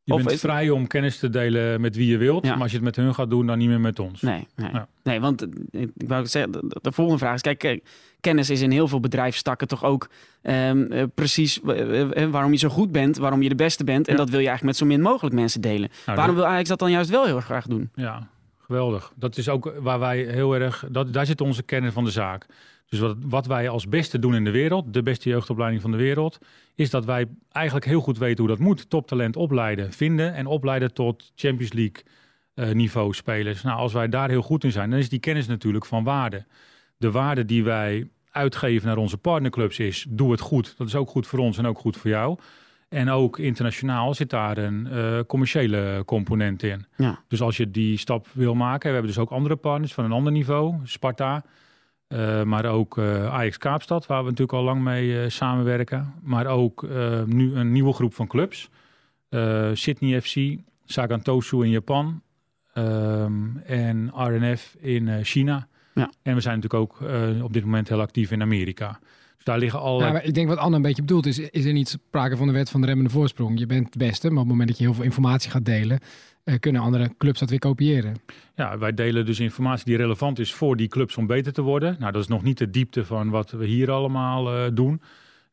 Je 0.06 0.14
Of 0.14 0.24
bent 0.24 0.40
vrij 0.40 0.70
om 0.70 0.88
kennis 0.88 1.20
te 1.20 1.30
delen 1.30 1.82
met 1.82 1.96
wie 1.96 2.08
je 2.08 2.18
wilt. 2.18 2.46
Ja. 2.46 2.52
Maar 2.52 2.62
als 2.62 2.72
je 2.72 2.76
het 2.78 2.86
met 2.86 2.96
hun 2.96 3.16
gaat 3.16 3.30
doen, 3.30 3.48
dan 3.48 3.58
niet 3.58 3.68
meer 3.68 3.80
met 3.80 4.00
ons. 4.00 4.22
Nee, 4.22 4.48
nee. 4.56 4.72
Ja. 4.72 4.88
nee 5.04 5.20
want 5.20 5.42
eh, 5.72 5.82
ik 5.82 5.90
wou 6.08 6.26
zeggen, 6.26 6.52
de, 6.52 6.78
de 6.82 6.92
volgende 6.92 7.20
vraag 7.20 7.34
is, 7.36 7.42
kijk, 7.42 7.64
eh, 7.64 7.80
kennis 8.20 8.50
is 8.50 8.62
in 8.62 8.72
heel 8.72 8.88
veel 8.88 9.00
bedrijfstakken 9.00 9.68
toch 9.68 9.84
ook 9.84 10.10
ehm, 10.42 10.82
eh, 10.92 11.04
precies 11.16 11.60
waarom 12.32 12.52
je 12.52 12.58
zo 12.58 12.70
goed 12.70 12.92
bent, 12.92 13.18
waarom 13.18 13.42
je 13.42 13.50
de 13.50 13.56
beste 13.56 13.84
bent. 13.84 14.08
En 14.08 14.14
Ja. 14.14 14.20
dat 14.20 14.30
wil 14.30 14.40
je 14.40 14.48
eigenlijk 14.48 14.80
met 14.80 14.90
zo 14.90 14.96
min 14.96 15.02
mogelijk 15.02 15.36
mensen 15.36 15.62
delen. 15.62 15.90
Nou, 16.06 16.18
waarom 16.18 16.36
wil 16.36 16.46
Ajax 16.46 16.70
dat 16.70 16.80
dan 16.80 16.92
juist 16.92 17.10
wel 17.10 17.26
heel 17.26 17.36
erg 17.36 17.46
graag 17.46 17.68
doen? 17.68 17.90
Ja, 17.96 18.28
geweldig. 18.60 19.12
Dat 19.16 19.38
is 19.38 19.50
ook 19.50 19.74
waar 19.80 20.00
wij 20.00 20.18
heel 20.24 20.56
erg... 20.56 20.86
Dat, 20.90 21.14
daar 21.14 21.26
zit 21.26 21.42
onze 21.42 21.64
kennis 21.64 21.94
van 21.94 22.04
de 22.04 22.12
zaak. 22.12 22.46
Dus 22.90 23.00
wat, 23.00 23.18
wat 23.20 23.46
wij 23.46 23.70
als 23.70 23.88
beste 23.88 24.20
doen 24.20 24.36
in 24.36 24.44
de 24.44 24.52
wereld, 24.52 24.94
de 24.94 25.04
beste 25.04 25.30
jeugdopleiding 25.30 25.82
van 25.82 25.92
de 25.92 25.98
wereld, 25.98 26.38
is 26.76 26.90
dat 26.90 27.06
wij 27.06 27.26
eigenlijk 27.52 27.86
heel 27.86 28.02
goed 28.02 28.18
weten 28.18 28.38
hoe 28.38 28.48
dat 28.48 28.66
moet. 28.66 28.90
Toptalent 28.90 29.36
opleiden, 29.36 29.92
vinden 29.92 30.34
en 30.34 30.46
opleiden 30.46 30.94
tot 30.94 31.32
Champions 31.36 31.74
League 31.74 32.04
eh, 32.54 32.72
niveau 32.72 33.14
spelers. 33.14 33.62
Nou, 33.62 33.78
als 33.78 33.94
wij 33.94 34.10
daar 34.10 34.30
heel 34.30 34.42
goed 34.42 34.64
in 34.64 34.72
zijn, 34.72 34.90
dan 34.90 35.00
is 35.00 35.10
die 35.10 35.20
kennis 35.20 35.48
natuurlijk 35.48 35.86
van 35.86 36.04
waarde. 36.04 36.46
De 36.98 37.12
waarde 37.12 37.46
die 37.46 37.64
wij 37.64 38.08
uitgeven 38.32 38.88
naar 38.88 38.98
onze 38.98 39.18
partnerclubs 39.18 39.80
is, 39.80 40.06
doe 40.10 40.32
het 40.32 40.40
goed. 40.40 40.78
Dat 40.78 40.88
is 40.88 40.96
ook 40.96 41.10
goed 41.10 41.28
voor 41.28 41.40
ons 41.40 41.58
en 41.58 41.66
ook 41.66 41.80
goed 41.80 41.98
voor 41.98 42.10
jou. 42.10 42.38
En 42.90 43.10
ook 43.10 43.40
internationaal 43.40 44.14
zit 44.14 44.30
daar 44.30 44.58
een 44.58 44.88
eh, 44.88 45.20
commerciële 45.28 46.04
component 46.06 46.64
in. 46.64 46.86
Ja. 46.98 47.20
Dus 47.28 47.42
als 47.42 47.58
je 47.58 47.72
die 47.72 47.98
stap 47.98 48.28
wil 48.32 48.56
maken, 48.56 48.88
we 48.88 48.94
hebben 48.94 49.12
dus 49.12 49.22
ook 49.22 49.32
andere 49.32 49.56
partners 49.56 49.94
van 49.94 50.04
een 50.04 50.12
ander 50.12 50.32
niveau, 50.32 50.76
Sparta, 50.84 51.44
eh, 52.14 52.44
maar 52.44 52.66
ook 52.66 52.98
eh, 52.98 53.34
Ajax 53.34 53.58
Kaapstad, 53.58 54.06
waar 54.06 54.24
we 54.24 54.30
natuurlijk 54.30 54.58
al 54.58 54.64
lang 54.64 54.82
mee 54.82 55.22
eh, 55.22 55.30
samenwerken. 55.30 56.14
Maar 56.22 56.46
ook 56.46 56.88
nu 57.26 57.56
een 57.56 57.72
nieuwe 57.72 57.94
groep 57.94 58.14
van 58.14 58.28
clubs. 58.28 58.70
Sydney 59.74 60.22
FC, 60.22 60.36
Sagan 60.86 61.22
Tosu 61.22 61.64
in 61.64 61.70
Japan 61.70 62.22
ehm, 62.74 63.58
en 63.66 64.12
RNF 64.16 64.76
in 64.80 65.24
China. 65.24 65.68
Ja. 65.94 66.12
En 66.22 66.36
we 66.36 66.42
zijn 66.42 66.60
natuurlijk 66.60 66.84
ook 66.84 67.10
op 67.44 67.54
dit 67.54 67.64
moment 67.64 67.90
heel 67.90 68.02
actief 68.02 68.32
in 68.32 68.42
Amerika. 68.42 69.00
Dus 69.36 69.44
daar 69.44 69.58
liggen 69.58 69.80
al. 69.80 70.00
Ja, 70.00 70.22
ik 70.22 70.34
denk 70.34 70.48
wat 70.48 70.58
Anne 70.58 70.76
een 70.76 70.82
beetje 70.82 71.02
bedoelt 71.02 71.26
is, 71.26 71.40
is 71.40 71.66
er 71.66 71.74
niet 71.74 71.90
sprake 71.90 72.38
van 72.38 72.48
de 72.48 72.54
wet 72.54 72.70
van 72.70 72.82
de 72.82 72.88
remmende 72.88 73.12
voorsprong. 73.12 73.60
Je 73.60 73.66
bent 73.66 73.86
het 73.86 73.98
beste, 73.98 74.28
maar 74.28 74.42
op 74.42 74.44
het 74.44 74.52
moment 74.52 74.68
dat 74.68 74.78
je 74.78 74.84
heel 74.84 74.94
veel 74.94 75.04
informatie 75.04 75.52
gaat 75.52 75.66
delen, 75.66 76.00
kunnen 76.60 76.82
andere 76.82 77.12
clubs 77.18 77.40
dat 77.40 77.50
weer 77.50 77.60
kopiëren. 77.60 78.16
Ja, 78.56 78.78
wij 78.78 78.94
delen 78.94 79.26
dus 79.26 79.40
informatie 79.40 79.86
die 79.86 79.98
relevant 79.98 80.40
is 80.40 80.54
voor 80.54 80.76
die 80.76 80.88
clubs 80.88 81.18
om 81.18 81.28
beter 81.28 81.54
te 81.54 81.62
worden. 81.62 81.96
Nou, 82.00 82.12
dat 82.12 82.22
is 82.22 82.28
nog 82.28 82.44
niet 82.44 82.58
de 82.58 82.70
diepte 82.70 83.06
van 83.06 83.30
wat 83.30 83.52
we 83.52 83.66
hier 83.66 83.92
allemaal 83.92 84.54
eh, 84.56 84.72
doen. 84.74 85.02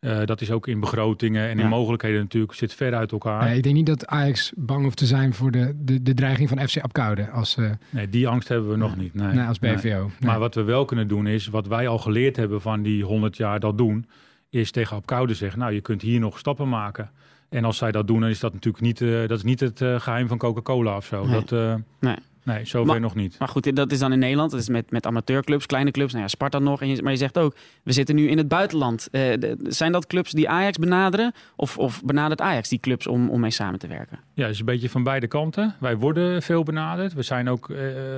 Eh, 0.00 0.24
dat 0.24 0.40
is 0.40 0.50
ook 0.50 0.66
in 0.66 0.80
begrotingen 0.80 1.48
en 1.48 1.56
Ja. 1.58 1.62
in 1.62 1.68
mogelijkheden 1.68 2.20
natuurlijk 2.20 2.52
zit 2.54 2.74
ver 2.74 2.94
uit 2.94 3.12
elkaar. 3.12 3.44
Nee, 3.44 3.56
ik 3.56 3.62
denk 3.62 3.74
niet 3.74 3.86
dat 3.86 4.06
Ajax 4.06 4.52
bang 4.56 4.82
hoeft 4.82 4.96
te 4.96 5.06
zijn 5.06 5.34
voor 5.34 5.50
de, 5.50 5.72
de, 5.76 6.02
de 6.02 6.14
dreiging 6.14 6.48
van 6.48 6.68
FC 6.68 6.78
Apkoude 6.78 7.30
als, 7.30 7.56
eh, 7.56 7.70
Nee, 7.90 8.08
die 8.08 8.28
angst 8.28 8.48
hebben 8.48 8.70
we 8.70 8.76
nog 8.76 8.96
niet. 8.96 9.14
Nee. 9.14 9.34
nee, 9.34 9.46
als. 9.46 9.58
BVO. 9.58 9.88
Nee. 9.88 10.10
Maar 10.20 10.38
wat 10.38 10.54
we 10.54 10.62
wel 10.62 10.84
kunnen 10.84 11.08
doen 11.08 11.26
is, 11.26 11.46
wat 11.46 11.66
wij 11.66 11.88
al 11.88 11.98
geleerd 11.98 12.36
hebben 12.36 12.60
van 12.60 12.82
die 12.82 13.04
100 13.04 13.36
jaar 13.36 13.60
dat 13.60 13.78
doen, 13.78 14.06
is 14.50 14.70
tegen 14.70 14.96
Apkoude 14.96 15.34
zeggen, 15.34 15.58
nou 15.58 15.72
je 15.72 15.80
kunt 15.80 16.02
hier 16.02 16.20
nog 16.20 16.38
stappen 16.38 16.68
maken. 16.68 17.10
En 17.50 17.64
als 17.64 17.76
zij 17.76 17.92
dat 17.92 18.06
doen, 18.06 18.20
dan 18.20 18.28
is 18.30 18.40
dat 18.40 18.52
natuurlijk 18.52 18.84
niet, 18.84 19.00
eh, 19.00 19.20
dat 19.28 19.38
is 19.38 19.42
niet 19.42 19.60
het 19.60 19.80
eh, 19.80 20.00
geheim 20.00 20.28
van 20.28 20.38
Coca-Cola 20.38 20.96
of 20.96 21.04
zo. 21.04 21.24
Nee. 21.24 21.32
Dat, 21.32 21.52
eh, 21.52 21.74
Nee. 22.00 22.16
nee, 22.42 22.64
zover 22.64 22.86
Maar- 22.92 23.00
nog 23.00 23.14
niet. 23.14 23.36
Maar 23.38 23.48
goed, 23.48 23.76
dat 23.76 23.92
is 23.92 23.98
dan 23.98 24.12
in 24.12 24.18
Nederland. 24.18 24.50
Dat 24.50 24.60
is 24.60 24.68
met, 24.68 24.90
met 24.90 25.06
amateurclubs, 25.06 25.66
kleine 25.66 25.90
clubs. 25.90 26.10
Nou 26.12 26.24
ja, 26.24 26.28
Sparta 26.30 26.58
nog. 26.58 26.80
En 26.80 26.88
je, 26.88 27.02
maar 27.02 27.12
je 27.12 27.18
zegt 27.18 27.38
ook, 27.38 27.54
we 27.82 27.92
zitten 27.92 28.14
nu 28.14 28.28
in 28.28 28.38
het 28.38 28.48
buitenland. 28.48 29.08
De- 29.10 29.56
zijn 29.62 29.92
dat 29.92 30.06
clubs 30.06 30.30
die 30.32 30.48
Ajax 30.48 30.78
benaderen? 30.78 31.32
Of, 31.56 31.78
of 31.78 32.04
benadert 32.04 32.40
Ajax 32.40 32.68
die 32.68 32.80
clubs 32.80 33.06
om, 33.06 33.30
om 33.30 33.40
mee 33.40 33.50
samen 33.50 33.78
te 33.78 33.86
werken? 33.86 34.18
Ja, 34.34 34.42
het 34.42 34.52
is 34.52 34.58
een 34.60 34.64
beetje 34.64 34.90
van 34.90 35.02
beide 35.02 35.26
kanten. 35.26 35.74
Wij 35.80 35.96
worden 35.96 36.42
veel 36.42 36.62
benaderd. 36.62 37.12
We 37.12 37.22
zijn 37.22 37.48
ook 37.48 37.70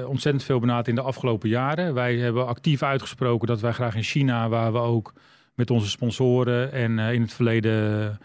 ontzettend 0.06 0.44
veel 0.44 0.60
benaderd 0.60 0.88
in 0.88 0.94
de 0.94 1.00
afgelopen 1.02 1.48
jaren. 1.48 1.94
Wij 1.94 2.16
hebben 2.16 2.46
actief 2.46 2.82
uitgesproken 2.82 3.46
dat 3.48 3.60
wij 3.60 3.72
graag 3.72 3.94
in 3.96 4.02
China, 4.02 4.48
waar 4.48 4.72
we 4.72 4.78
ook 4.78 5.12
met 5.54 5.70
onze 5.70 5.88
sponsoren 5.88 6.72
en 6.72 6.98
in 6.98 7.20
het 7.22 7.32
verleden 7.34 8.18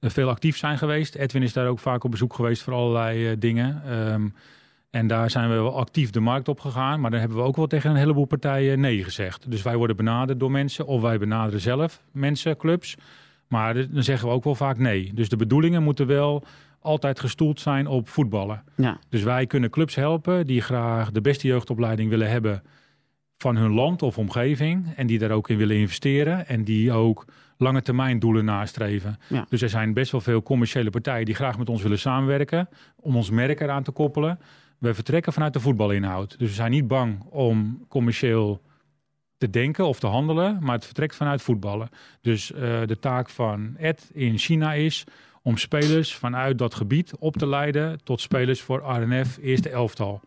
veel 0.00 0.28
actief 0.28 0.56
zijn 0.56 0.78
geweest. 0.78 1.14
Edwin 1.14 1.42
is 1.42 1.52
daar 1.52 1.66
ook 1.66 1.78
vaak 1.78 2.04
op 2.04 2.10
bezoek 2.10 2.34
geweest 2.34 2.62
voor 2.62 2.72
allerlei 2.72 3.30
eh, 3.30 3.36
dingen. 3.38 3.82
Ehm, 3.86 4.28
en 4.90 5.06
daar 5.06 5.30
zijn 5.30 5.48
we 5.48 5.54
wel 5.54 5.76
actief 5.76 6.10
de 6.10 6.20
markt 6.20 6.48
op 6.48 6.60
gegaan. 6.60 7.00
Maar 7.00 7.10
dan 7.10 7.20
hebben 7.20 7.38
we 7.38 7.44
ook 7.44 7.56
wel 7.56 7.66
tegen 7.66 7.90
een 7.90 7.96
heleboel 7.96 8.24
partijen 8.24 8.80
nee 8.80 9.04
gezegd. 9.04 9.50
Dus 9.50 9.62
wij 9.62 9.76
worden 9.76 9.96
benaderd 9.96 10.40
door 10.40 10.50
mensen 10.50 10.86
of 10.86 11.00
wij 11.00 11.18
benaderen 11.18 11.60
zelf 11.60 12.02
mensen, 12.12 12.56
clubs. 12.56 12.96
Maar 13.48 13.74
dan 13.74 14.02
zeggen 14.02 14.28
we 14.28 14.34
ook 14.34 14.44
wel 14.44 14.54
vaak 14.54 14.78
nee. 14.78 15.10
Dus 15.14 15.28
de 15.28 15.36
bedoelingen 15.36 15.82
moeten 15.82 16.06
wel 16.06 16.44
altijd 16.80 17.20
gestoeld 17.20 17.60
zijn 17.60 17.86
op 17.86 18.08
voetballen. 18.08 18.62
Ja, 18.76 18.98
Dus 19.08 19.22
wij 19.22 19.46
kunnen 19.46 19.70
clubs 19.70 19.94
helpen 19.94 20.46
die 20.46 20.60
graag 20.60 21.10
de 21.10 21.20
beste 21.20 21.46
jeugdopleiding 21.46 22.10
willen 22.10 22.30
hebben 22.30 22.62
van 23.40 23.56
hun 23.56 23.72
land 23.72 24.02
of 24.02 24.18
omgeving. 24.18 24.92
En 24.96 25.06
die 25.06 25.18
daar 25.18 25.30
ook 25.30 25.48
in 25.48 25.56
willen 25.56 25.76
investeren. 25.76 26.46
En 26.46 26.64
die 26.64 26.92
ook 26.92 27.24
lange 27.56 27.82
termijn 27.82 28.18
doelen 28.18 28.44
nastreven. 28.44 29.18
Ja. 29.28 29.46
Dus 29.48 29.62
er 29.62 29.68
zijn 29.68 29.92
best 29.92 30.12
wel 30.12 30.20
veel 30.20 30.42
commerciële 30.42 30.90
partijen 30.90 31.24
die 31.24 31.34
graag 31.34 31.58
met 31.58 31.68
ons 31.68 31.82
willen 31.82 31.98
samenwerken. 31.98 32.68
Om 32.96 33.16
ons 33.16 33.30
merk 33.30 33.60
eraan 33.60 33.82
te 33.82 33.90
koppelen. 33.90 34.38
We 34.78 34.94
vertrekken 34.94 35.32
vanuit 35.32 35.52
de 35.52 35.60
voetbalinhoud. 35.60 36.38
Dus 36.38 36.48
we 36.48 36.54
zijn 36.54 36.70
niet 36.70 36.88
bang 36.88 37.22
om 37.22 37.84
commercieel 37.88 38.62
te 39.38 39.50
denken 39.50 39.86
of 39.86 40.00
te 40.00 40.06
handelen. 40.06 40.58
Maar 40.60 40.74
het 40.74 40.84
vertrekt 40.84 41.16
vanuit 41.16 41.42
voetballen. 41.42 41.88
Dus 42.20 42.52
eh, 42.52 42.60
de 42.86 42.98
taak 43.00 43.30
van 43.30 43.76
Ed 43.76 44.10
in 44.12 44.38
China 44.38 44.72
is 44.72 45.04
om 45.42 45.56
spelers 45.56 46.14
vanuit 46.14 46.58
dat 46.58 46.74
gebied 46.74 47.16
op 47.18 47.36
te 47.36 47.46
leiden 47.46 48.00
tot 48.04 48.20
spelers 48.20 48.60
voor 48.60 48.78
RNF 48.78 49.38
eerste 49.42 49.68
elftal. 49.68 50.20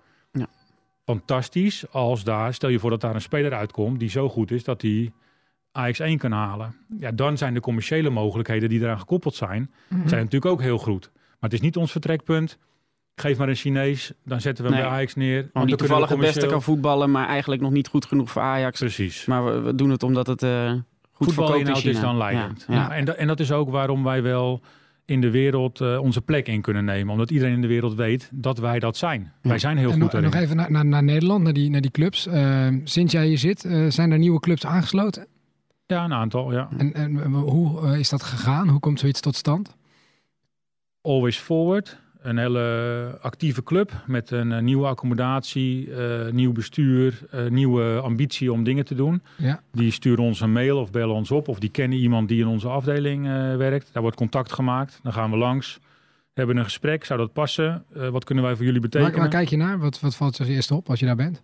Fantastisch 1.06 1.92
als 1.92 2.24
daar, 2.24 2.54
stel 2.54 2.70
je 2.70 2.80
voor 2.80 2.90
dat 2.90 3.02
daar 3.02 3.16
een 3.16 3.22
speler 3.22 3.54
uitkomt 3.54 4.00
die 4.00 4.10
zo 4.10 4.30
goed 4.30 4.52
is 4.52 4.64
dat 4.64 4.82
hij 4.82 5.12
AX1 5.72 6.18
kan 6.18 6.32
halen. 6.32 6.76
Ja, 7.00 7.12
dan 7.12 7.38
zijn 7.38 7.54
de 7.54 7.60
commerciële 7.60 8.10
mogelijkheden 8.10 8.70
die 8.70 8.80
eraan 8.82 9.00
gekoppeld 9.00 9.36
zijn, 9.36 9.72
Mhm. 9.90 10.08
zijn 10.08 10.24
natuurlijk 10.24 10.52
ook 10.52 10.62
heel 10.62 10.78
goed. 10.78 11.10
Maar 11.14 11.50
het 11.50 11.54
is 11.54 11.62
niet 11.62 11.78
ons 11.78 11.92
vertrekpunt. 11.92 12.58
Geef 13.16 13.38
maar 13.38 13.50
een 13.50 13.56
Chinees, 13.56 14.12
dan 14.26 14.42
zetten 14.42 14.64
we 14.64 14.70
hem 14.70 14.80
Nee. 14.80 14.88
bij 14.90 14.98
Ajax 14.98 15.16
neer. 15.16 15.36
Want 15.40 15.50
Gewoon 15.52 15.68
die 15.68 15.76
toevallig 15.76 16.10
het 16.10 16.20
beste 16.20 16.46
kan 16.46 16.62
voetballen, 16.62 17.12
maar 17.12 17.28
eigenlijk 17.28 17.62
nog 17.62 17.72
niet 17.72 17.88
goed 17.88 18.06
genoeg 18.06 18.32
voor 18.32 18.42
Ajax. 18.42 18.80
Precies. 18.80 19.26
Maar 19.26 19.46
we, 19.46 19.60
we 19.60 19.76
doen 19.76 19.90
het 19.90 20.04
omdat 20.04 20.28
het 20.28 20.44
eh 20.44 20.72
goed 20.72 20.84
verkoopt 21.12 21.30
in 21.30 21.34
Voetbalinhoud 21.34 21.84
is 21.86 22.00
dan 22.00 22.18
leidend. 22.18 22.66
Ja, 22.68 22.74
Ja, 22.74 22.80
ja. 22.82 22.90
En, 22.96 23.06
da- 23.06 23.14
en 23.14 23.28
dat 23.28 23.40
is 23.40 23.52
ook 23.52 23.70
waarom 23.70 24.04
wij 24.04 24.22
wel 24.24 24.62
in 25.06 25.22
de 25.22 25.32
wereld 25.32 25.82
eh, 25.82 26.00
onze 26.02 26.22
plek 26.22 26.48
in 26.48 26.62
kunnen 26.62 26.86
nemen. 26.86 27.12
Omdat 27.12 27.32
iedereen 27.32 27.54
in 27.54 27.62
de 27.62 27.68
wereld 27.68 27.94
weet 27.96 28.30
dat 28.34 28.58
wij 28.58 28.80
dat 28.80 28.98
zijn. 28.98 29.34
Wij 29.42 29.60
zijn 29.60 29.78
heel 29.78 29.92
en 29.92 30.02
goed 30.02 30.14
en 30.14 30.24
nog 30.24 30.36
even 30.36 30.56
naar, 30.56 30.72
naar, 30.72 30.86
naar 30.86 31.04
Nederland, 31.04 31.44
naar 31.44 31.54
die, 31.54 31.70
naar 31.70 31.82
die 31.82 31.92
clubs. 31.92 32.28
Eh, 32.28 32.68
sinds 32.84 33.12
jij 33.12 33.28
hier 33.28 33.38
zit, 33.38 33.66
eh, 33.66 33.86
zijn 33.88 34.12
er 34.12 34.18
nieuwe 34.18 34.40
clubs 34.40 34.66
aangesloten? 34.66 35.28
Ja, 35.86 36.04
een 36.04 36.14
aantal, 36.14 36.52
ja. 36.52 36.70
En, 36.78 36.94
en 36.94 37.16
hoe 37.26 37.98
is 38.00 38.10
dat 38.10 38.24
gegaan? 38.24 38.70
Hoe 38.70 38.80
komt 38.80 39.00
zoiets 39.00 39.20
tot 39.20 39.36
stand? 39.36 39.76
Always 41.02 41.38
Forward. 41.38 41.98
Een 42.24 42.38
hele 42.38 43.18
actieve 43.22 43.64
club 43.64 43.92
met 44.06 44.32
een 44.32 44.52
eh, 44.52 44.62
nieuwe 44.62 44.88
accommodatie, 44.88 45.94
eh, 45.96 46.32
nieuw 46.32 46.52
bestuur, 46.52 47.20
eh, 47.32 47.48
nieuwe 47.48 48.00
ambitie 48.00 48.52
om 48.52 48.64
dingen 48.64 48.86
te 48.86 48.96
doen. 48.96 49.22
Ja. 49.38 49.62
Die 49.72 49.92
sturen 49.92 50.24
ons 50.24 50.42
een 50.42 50.52
mail 50.52 50.80
of 50.80 50.92
bellen 50.92 51.16
ons 51.16 51.32
op 51.32 51.48
of 51.48 51.60
die 51.60 51.70
kennen 51.70 51.98
iemand 51.98 52.28
die 52.28 52.42
in 52.42 52.48
onze 52.48 52.68
afdeling 52.68 53.28
werkt. 53.58 53.90
Daar 53.92 54.02
wordt 54.02 54.18
contact 54.18 54.52
gemaakt. 54.52 55.00
Dan 55.04 55.14
gaan 55.14 55.32
we 55.32 55.38
langs. 55.38 55.80
hebben 56.34 56.58
een 56.58 56.64
gesprek. 56.64 57.06
Zou 57.06 57.20
dat 57.20 57.34
passen? 57.34 57.86
Wat 58.12 58.24
kunnen 58.24 58.44
wij 58.44 58.56
voor 58.56 58.66
jullie 58.66 58.82
betekenen? 58.82 59.20
waar 59.20 59.30
kijk 59.30 59.50
je 59.50 59.58
naar? 59.58 59.80
Wat, 59.80 60.00
wat 60.00 60.16
valt 60.16 60.38
je 60.38 60.44
als 60.44 60.52
eerste 60.52 60.76
op 60.76 60.90
als 60.90 61.00
je 61.00 61.06
daar 61.06 61.16
bent? 61.16 61.42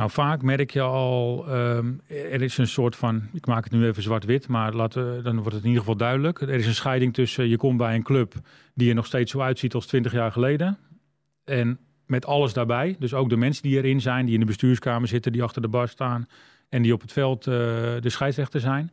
Nou, 0.00 0.12
vaak 0.12 0.42
merk 0.42 0.70
je 0.70 0.80
al, 0.80 1.44
ehm, 1.48 1.92
er 2.08 2.42
is 2.42 2.58
een 2.58 2.66
soort 2.66 2.96
van, 2.96 3.22
ik 3.32 3.46
maak 3.46 3.64
het 3.64 3.72
nu 3.72 3.86
even 3.86 4.02
zwart-wit, 4.02 4.48
maar 4.48 4.74
laten, 4.74 5.24
dan 5.24 5.36
wordt 5.36 5.52
het 5.52 5.62
in 5.62 5.68
ieder 5.68 5.80
geval 5.80 5.96
duidelijk. 5.96 6.40
Er 6.40 6.48
is 6.48 6.66
een 6.66 6.74
scheiding 6.74 7.14
tussen, 7.14 7.48
je 7.48 7.56
komt 7.56 7.78
bij 7.78 7.94
een 7.94 8.02
club 8.02 8.34
die 8.74 8.88
er 8.88 8.94
nog 8.94 9.06
steeds 9.06 9.30
zo 9.30 9.40
uitziet 9.40 9.74
als 9.74 9.86
20 9.86 10.12
jaar 10.12 10.32
geleden. 10.32 10.78
En 11.44 11.78
met 12.06 12.26
alles 12.26 12.52
daarbij, 12.52 12.96
dus 12.98 13.14
ook 13.14 13.28
de 13.28 13.36
mensen 13.36 13.62
die 13.62 13.76
erin 13.76 14.00
zijn, 14.00 14.24
die 14.24 14.34
in 14.34 14.40
de 14.40 14.46
bestuurskamer 14.46 15.08
zitten, 15.08 15.32
die 15.32 15.42
achter 15.42 15.62
de 15.62 15.68
bar 15.68 15.88
staan 15.88 16.26
en 16.68 16.82
die 16.82 16.92
op 16.92 17.00
het 17.00 17.12
veld 17.12 17.46
eh, 17.46 17.54
de 18.00 18.10
scheidsrechter 18.10 18.60
zijn. 18.60 18.92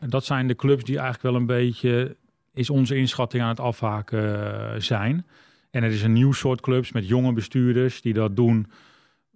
En 0.00 0.10
dat 0.10 0.24
zijn 0.24 0.46
de 0.46 0.56
clubs 0.56 0.84
die 0.84 0.98
eigenlijk 0.98 1.22
wel 1.22 1.34
een 1.34 1.46
beetje, 1.46 2.16
is 2.52 2.70
onze 2.70 2.96
inschatting 2.96 3.42
aan 3.42 3.48
het 3.48 3.60
afhaken 3.60 4.54
eh, 4.54 4.80
zijn. 4.80 5.26
En 5.70 5.82
er 5.82 5.90
is 5.90 6.02
een 6.02 6.12
nieuw 6.12 6.32
soort 6.32 6.60
clubs 6.60 6.92
met 6.92 7.08
jonge 7.08 7.32
bestuurders 7.32 8.00
die 8.00 8.12
dat 8.12 8.36
doen. 8.36 8.66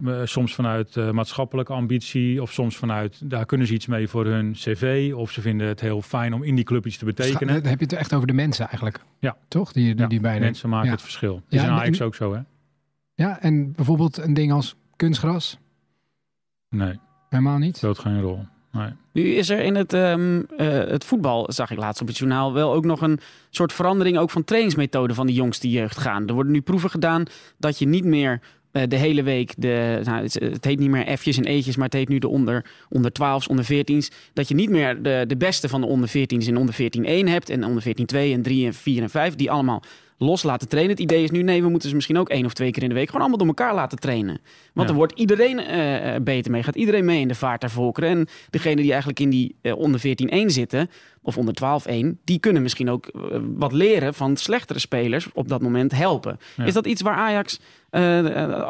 Eh, 0.07 0.21
soms 0.25 0.55
vanuit 0.55 0.97
eh, 0.97 1.11
maatschappelijke 1.11 1.73
ambitie 1.73 2.43
of 2.43 2.53
soms 2.53 2.77
vanuit, 2.77 3.31
daar 3.31 3.47
kunnen 3.47 3.67
ze 3.67 3.73
iets 3.73 3.87
mee 3.87 4.09
voor 4.09 4.27
hun 4.27 4.53
cv. 4.53 5.13
Of 5.15 5.31
ze 5.31 5.41
vinden 5.41 5.67
het 5.67 5.81
heel 5.81 6.03
fijn 6.03 6.33
om 6.35 6.43
in 6.43 6.55
die 6.55 6.65
club 6.65 6.87
iets 6.87 6.99
te 6.99 7.05
betekenen. 7.05 7.55
Dan 7.63 7.71
heb 7.71 7.79
je 7.79 7.85
het 7.85 7.95
echt 7.95 8.15
over 8.15 8.27
de 8.27 8.33
mensen 8.33 8.65
eigenlijk. 8.67 9.01
Ja. 9.19 9.37
Toch? 9.49 9.73
Die, 9.73 9.85
die, 9.95 10.03
Ja, 10.03 10.07
die 10.09 10.21
beide. 10.21 10.45
Mensen 10.45 10.69
maken 10.69 10.87
Ja. 10.87 10.93
het 10.93 11.03
verschil. 11.03 11.35
Dat 11.35 11.43
Ja, 11.49 11.59
is 11.59 11.65
in 11.69 11.71
Ajax 11.75 12.01
ook 12.03 12.15
zo, 12.15 12.35
hè? 12.35 12.41
Ja, 13.15 13.41
en 13.41 13.73
bijvoorbeeld 13.73 14.17
een 14.19 14.35
ding 14.35 14.53
als 14.53 14.77
kunstgras. 14.97 15.59
Nee, 16.69 16.99
Helemaal 17.29 17.59
niet. 17.59 17.77
speelt 17.77 17.99
geen 17.99 18.21
rol. 18.21 18.47
Nee. 18.73 18.91
Nu 19.13 19.23
is 19.23 19.49
er 19.51 19.61
in 19.61 19.75
het, 19.75 19.93
ehm, 19.93 20.43
eh, 20.57 20.67
het 20.69 21.05
voetbal, 21.05 21.53
zag 21.53 21.71
ik 21.71 21.79
laatst 21.79 22.01
op 22.01 22.07
het 22.09 22.19
journaal, 22.19 22.53
wel 22.53 22.73
ook 22.73 22.85
nog 22.85 23.01
een 23.01 23.21
soort 23.51 23.73
verandering 23.73 24.19
ook 24.19 24.31
van 24.31 24.45
trainingsmethode 24.45 25.15
van 25.15 25.27
de 25.27 25.33
jongste 25.33 25.71
jeugd 25.71 25.99
gaan. 25.99 26.27
Er 26.29 26.35
worden 26.35 26.53
nu 26.53 26.61
proeven 26.61 26.91
gedaan 26.91 27.23
dat 27.59 27.79
je 27.79 27.87
niet 27.87 28.05
meer 28.05 28.41
de 28.73 28.97
hele 28.97 29.23
week, 29.23 29.55
de, 29.57 30.01
nou, 30.05 30.23
het, 30.23 30.65
heet 30.65 30.79
niet 30.79 30.91
meer 30.91 31.17
F'jes 31.17 31.37
en 31.37 31.45
E'tjes, 31.45 31.77
maar 31.77 31.85
het 31.85 31.95
heet 31.95 32.09
nu 32.09 32.19
de 32.19 32.29
onder, 32.29 32.65
onder 32.89 33.11
12's, 33.11 33.47
onder 33.47 33.65
14's. 33.65 34.11
Dat 34.33 34.49
je 34.49 34.55
niet 34.55 34.71
meer 34.71 35.03
de, 35.03 35.25
de 35.27 35.37
beste 35.37 35.69
van 35.69 35.81
de 35.81 35.87
onder 35.87 36.09
14's 36.09 36.47
in 36.47 36.57
onder 36.57 36.75
14-1 36.75 36.79
hebt 37.25 37.51
en 37.51 37.65
onder 37.65 37.83
14-2 37.83 37.93
en 38.09 38.43
3 38.43 38.67
en 38.67 38.75
4 38.75 39.03
en 39.03 39.11
5, 39.11 39.35
die 39.35 39.51
allemaal 39.51 39.83
los 40.19 40.43
laten 40.43 40.69
trainen. 40.69 40.93
Het 40.93 41.01
idee 41.03 41.23
is 41.23 41.31
nu, 41.31 41.43
nee, 41.43 41.63
we 41.63 41.69
moeten 41.69 41.89
ze 41.89 41.95
misschien 41.95 42.19
ook 42.19 42.29
één 42.29 42.45
of 42.45 42.53
twee 42.53 42.71
keer 42.71 42.83
in 42.83 42.89
de 42.89 42.95
week 42.95 43.07
gewoon 43.07 43.21
allemaal 43.21 43.39
door 43.39 43.49
elkaar 43.49 43.75
laten 43.75 43.99
trainen. 43.99 44.41
Want 44.73 44.87
Ja. 44.89 44.93
er 44.93 44.95
wordt 44.95 45.19
iedereen 45.19 45.59
eh, 45.59 46.15
eh, 46.15 46.23
beter 46.23 46.51
mee, 46.51 46.63
gaat 46.63 46.77
iedereen 46.77 47.05
mee 47.05 47.21
in 47.21 47.29
de 47.29 47.35
vaart 47.35 47.61
der 47.61 47.71
volkeren. 47.71 48.09
En 48.11 48.27
degene 48.51 48.77
die 48.77 48.89
eigenlijk 48.91 49.21
in 49.21 49.31
die 49.31 49.57
eh, 49.63 49.77
onder 49.77 50.01
14-1 50.01 50.51
zitten, 50.51 50.91
of 51.23 51.39
onder 51.39 51.55
12-1, 51.55 52.21
die 52.25 52.39
kunnen 52.39 52.63
misschien 52.63 52.91
ook 52.91 53.11
wat 53.57 53.73
leren 53.73 54.15
van 54.15 54.37
slechtere 54.37 54.79
spelers 54.79 55.29
op 55.33 55.49
dat 55.49 55.63
moment 55.63 55.93
helpen. 55.93 56.39
Ja. 56.57 56.65
Is 56.65 56.75
dat 56.75 56.87
iets 56.87 57.03
waar 57.03 57.17
Ajax 57.17 57.61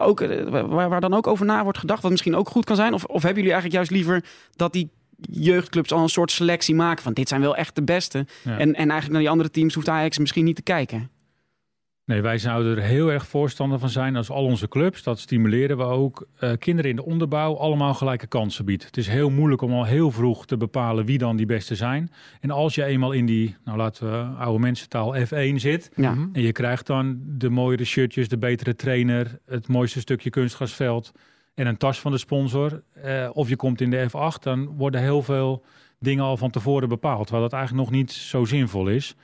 ook, 0.01 0.21
waar, 0.49 0.89
waar 0.89 1.01
dan 1.01 1.15
ook 1.15 1.27
over 1.27 1.47
na 1.47 1.63
wordt 1.63 1.79
gedacht, 1.79 2.03
wat 2.03 2.11
misschien 2.11 2.37
ook 2.37 2.49
goed 2.49 2.65
kan 2.65 2.77
zijn? 2.77 2.95
Of, 2.95 3.05
of 3.05 3.23
hebben 3.23 3.43
jullie 3.43 3.53
eigenlijk 3.53 3.75
juist 3.75 3.91
liever 3.91 4.25
dat 4.57 4.73
die 4.73 4.91
jeugdclubs 5.31 5.93
al 5.93 6.03
een 6.03 6.09
soort 6.09 6.31
selectie 6.31 6.75
maken 6.75 7.03
van 7.03 7.13
dit 7.13 7.29
zijn 7.29 7.41
wel 7.41 7.57
echt 7.57 7.75
de 7.75 7.83
beste. 7.83 8.27
Ja. 8.45 8.51
En, 8.59 8.59
en 8.59 8.75
eigenlijk 8.75 9.11
naar 9.11 9.21
die 9.21 9.31
andere 9.31 9.51
teams 9.51 9.75
hoeft 9.75 9.89
Ajax 9.89 10.19
misschien 10.19 10.45
niet 10.45 10.57
te 10.57 10.63
kijken. 10.63 11.11
Nee, 12.09 12.23
wij 12.23 12.39
zouden 12.39 12.77
er 12.77 12.83
heel 12.83 13.13
erg 13.13 13.27
voorstander 13.27 13.79
van 13.79 13.89
zijn 13.89 14.17
als 14.17 14.31
al 14.31 14.45
onze 14.45 14.69
clubs. 14.69 15.03
Dat 15.03 15.19
stimuleren 15.19 15.77
we 15.77 15.83
ook. 15.83 16.27
eh, 16.39 16.53
kinderen 16.59 16.91
in 16.91 16.97
de 16.97 17.05
onderbouw 17.05 17.57
allemaal 17.57 17.95
gelijke 17.95 18.27
kansen 18.27 18.65
biedt. 18.65 18.85
Het 18.85 18.97
is 18.97 19.09
heel 19.09 19.31
moeilijk 19.31 19.63
om 19.63 19.73
al 19.73 19.85
heel 19.85 20.11
vroeg 20.11 20.47
te 20.47 20.57
bepalen 20.57 21.05
wie 21.05 21.19
dan 21.19 21.37
die 21.37 21.47
beste 21.47 21.75
zijn. 21.75 22.11
En 22.41 22.51
als 22.51 22.75
je 22.75 22.85
eenmaal 22.85 23.13
in 23.13 23.27
die, 23.27 23.57
nou 23.65 23.77
laten 23.79 24.11
we 24.11 24.37
oude 24.39 24.59
mensentaal 24.59 25.17
F1 25.17 25.55
zit. 25.55 25.91
Ja. 25.97 26.15
Mhm. 26.15 26.29
En 26.33 26.43
je 26.43 26.53
krijgt 26.53 26.87
dan 26.87 27.21
de 27.25 27.51
mooiere 27.51 27.85
shirtjes, 27.85 28.29
de 28.29 28.39
betere 28.39 28.75
trainer, 28.77 29.39
het 29.47 29.69
mooiste 29.69 30.01
stukje 30.01 30.31
kunstgrasveld 30.31 31.13
en 31.55 31.67
een 31.67 31.77
tas 31.77 32.01
van 32.01 32.13
de 32.13 32.19
sponsor. 32.19 32.83
eh, 33.03 33.29
of 33.33 33.49
je 33.49 33.57
komt 33.57 33.81
in 33.81 33.91
de 33.91 34.07
F8, 34.11 34.43
dan 34.43 34.67
worden 34.67 35.01
heel 35.01 35.23
veel 35.23 35.65
dingen 36.01 36.25
al 36.25 36.37
van 36.37 36.51
tevoren 36.51 36.89
bepaald. 36.89 37.23
Terwijl 37.27 37.43
dat 37.49 37.53
eigenlijk 37.59 37.89
nog 37.89 37.99
niet 37.99 38.13
zo 38.13 38.45
zinvol 38.45 38.89
is. 38.89 39.15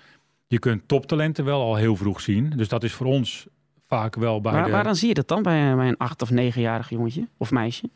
Je 0.46 0.59
kunt 0.59 0.88
toptalenten 0.88 1.44
wel 1.44 1.61
al 1.61 1.76
heel 1.76 1.96
vroeg 1.96 2.20
zien. 2.20 2.50
Dus 2.57 2.68
dat 2.68 2.85
is 2.85 2.92
voor 2.92 3.07
ons 3.07 3.46
vaak 3.87 4.14
wel 4.14 4.40
bij 4.40 4.52
Waar, 4.52 4.64
de... 4.64 4.70
Waaraan 4.70 4.96
zie 4.96 5.09
je 5.09 5.14
dat 5.14 5.28
dan 5.28 5.42
bij, 5.42 5.74
bij 5.74 5.88
een 5.88 5.96
acht- 5.96 6.22
of 6.22 6.30
negenjarig 6.30 6.90
jongetje 6.90 7.28
of 7.37 7.50
meisje? 7.50 7.90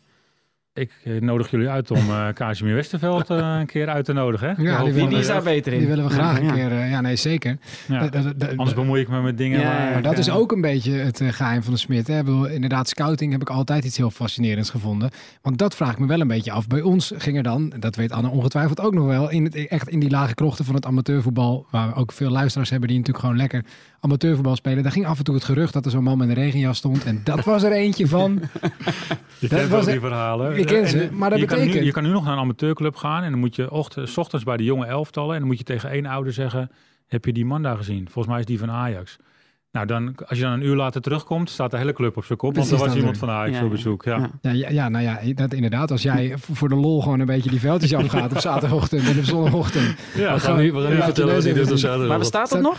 Ik 0.78 0.90
eh, 1.04 1.20
nodig 1.20 1.50
jullie 1.50 1.68
uit 1.68 1.90
om 1.90 1.96
eh 2.10 2.28
Casimir 2.28 2.74
Westerveld 2.74 3.30
eh, 3.30 3.56
een 3.58 3.66
keer 3.66 3.88
uit 3.88 4.04
te 4.04 4.12
nodigen. 4.12 4.48
Hè? 4.56 4.62
Ja, 4.62 4.84
die 4.84 5.08
Die, 5.08 5.18
is 5.18 5.26
daar 5.26 5.42
beter 5.42 5.72
in. 5.72 5.78
Die 5.78 5.88
willen 5.88 6.04
we 6.04 6.10
graag 6.10 6.40
Ja. 6.40 6.48
een 6.48 6.54
keer. 6.54 6.86
ja, 6.86 7.00
nee, 7.00 7.16
zeker. 7.16 7.58
Ja. 7.88 8.08
Anders 8.48 8.74
bemoei 8.74 9.00
ik 9.00 9.08
me 9.08 9.20
met 9.22 9.38
dingen 9.38 9.60
Maar 9.64 10.02
dat 10.02 10.18
is 10.18 10.30
ook 10.30 10.52
een 10.52 10.60
beetje 10.60 10.92
het 10.92 11.20
eh, 11.20 11.28
geheim 11.28 11.62
van 11.62 11.72
de 11.72 11.78
Smit. 11.78 12.06
Hè? 12.06 12.18
Ik 12.18 12.24
bedoel, 12.24 12.46
inderdaad, 12.46 12.88
scouting 12.88 13.32
heb 13.32 13.40
ik 13.40 13.50
altijd 13.50 13.84
iets 13.84 13.96
heel 13.96 14.10
fascinerends 14.10 14.70
gevonden. 14.70 15.10
Want 15.42 15.58
dat 15.58 15.74
vraag 15.74 15.92
ik 15.92 15.98
me 15.98 16.06
wel 16.06 16.20
een 16.20 16.28
beetje 16.28 16.52
af. 16.52 16.66
Bij 16.66 16.80
ons 16.80 17.12
ging 17.16 17.36
er 17.36 17.42
dan, 17.42 17.72
dat 17.78 17.96
weet 17.96 18.12
Anne 18.12 18.28
ongetwijfeld 18.28 18.80
ook 18.80 18.94
nog 18.94 19.06
wel, 19.06 19.30
in 19.30 19.44
het, 19.44 19.54
echt 19.66 19.88
in 19.88 20.00
die 20.00 20.10
lage 20.10 20.34
krochten 20.34 20.64
van 20.64 20.74
het 20.74 20.86
amateurvoetbal, 20.86 21.66
waar 21.70 21.88
we 21.88 21.94
ook 21.94 22.12
veel 22.12 22.30
luisteraars 22.30 22.70
hebben 22.70 22.88
die 22.88 22.98
natuurlijk 22.98 23.24
gewoon 23.24 23.40
lekker 23.40 23.64
amateurvoetbal 24.00 24.56
spelen. 24.56 24.82
Daar 24.82 24.92
ging 24.92 25.06
af 25.06 25.18
en 25.18 25.24
toe 25.24 25.34
het 25.34 25.44
gerucht 25.44 25.72
dat 25.72 25.84
er 25.84 25.90
zo'n 25.90 26.02
man 26.02 26.18
met 26.18 26.28
een 26.28 26.34
regenjas 26.34 26.76
stond. 26.76 27.04
En 27.04 27.20
dat 27.24 27.44
was 27.44 27.62
er 27.62 27.72
eentje 27.72 28.06
van. 28.06 28.32
Je 29.38 29.48
Dat 29.48 29.58
kent 29.58 29.70
was 29.70 29.70
wel 29.70 29.80
die 29.84 29.94
een- 29.94 30.00
verhalen. 30.00 30.58
Ik 30.58 30.66
ken 30.66 30.82
En, 30.82 30.88
ze, 30.88 31.08
maar 31.12 31.30
dat 31.30 31.38
je 31.38 31.44
Kan 31.44 31.56
nu, 31.58 31.62
betekent- 31.64 31.86
je 31.86 31.92
kan 31.92 32.02
nu 32.02 32.10
nog 32.10 32.24
naar 32.24 32.32
een 32.32 32.38
amateurclub 32.38 32.96
gaan 32.96 33.22
en 33.22 33.30
dan 33.30 33.40
moet 33.40 33.56
je 33.56 33.70
ochtend, 33.70 34.08
's 34.08 34.16
ochtends 34.16 34.44
bij 34.44 34.56
de 34.56 34.64
jonge 34.64 34.86
elftallen 34.86 35.32
en 35.32 35.38
dan 35.38 35.48
moet 35.48 35.58
je 35.58 35.64
tegen 35.64 35.90
één 35.90 36.06
ouder 36.06 36.32
zeggen, 36.32 36.70
heb 37.06 37.24
je 37.24 37.32
die 37.32 37.44
man 37.44 37.62
daar 37.62 37.76
gezien? 37.76 38.04
Volgens 38.10 38.26
mij 38.26 38.38
is 38.38 38.44
die 38.46 38.58
van 38.58 38.70
Ajax. 38.70 39.16
Nou, 39.72 39.86
dan, 39.86 40.14
als 40.26 40.38
je 40.38 40.44
dan 40.44 40.52
een 40.52 40.62
uur 40.64 40.76
later 40.76 41.00
terugkomt, 41.00 41.50
staat 41.50 41.70
de 41.70 41.76
hele 41.76 41.92
club 41.92 42.16
op 42.16 42.24
zijn 42.24 42.38
kop. 42.38 42.52
Precies, 42.52 42.70
want 42.70 42.82
er 42.82 42.88
was 42.88 42.96
iemand 42.98 43.18
van 43.18 43.30
Ajax 43.30 43.58
Ja, 43.58 43.64
op 43.64 43.70
bezoek. 43.70 44.04
Ja. 44.04 44.30
Ja. 44.42 44.50
Ja, 44.50 44.68
ja, 44.70 44.88
nou 44.88 45.04
ja, 45.04 45.20
dat 45.34 45.52
inderdaad. 45.52 45.90
Als 45.90 46.02
jij 46.02 46.34
voor 46.36 46.68
de 46.68 46.74
lol 46.74 47.02
gewoon 47.02 47.20
een 47.20 47.26
beetje 47.26 47.50
die 47.50 47.60
veldjes 47.60 47.94
afgaat 47.94 48.32
op 48.32 48.38
zaterdagochtend 48.50 49.08
en 49.08 49.18
op 49.18 49.24
zondagochtend. 49.24 49.94
Ja, 50.16 50.34
We 50.34 50.40
gaan 50.40 50.58
niet, 50.60 50.72
we 50.72 50.80
gaan 50.80 50.88
ja, 50.88 50.94
niet 50.94 51.04
vertellen 51.04 51.34
wat 51.34 51.44
hij 51.44 51.76
zaterdag. 51.76 52.08
Maar 52.08 52.18
bestaat 52.18 52.50
dat 52.50 52.60
nog? 52.60 52.78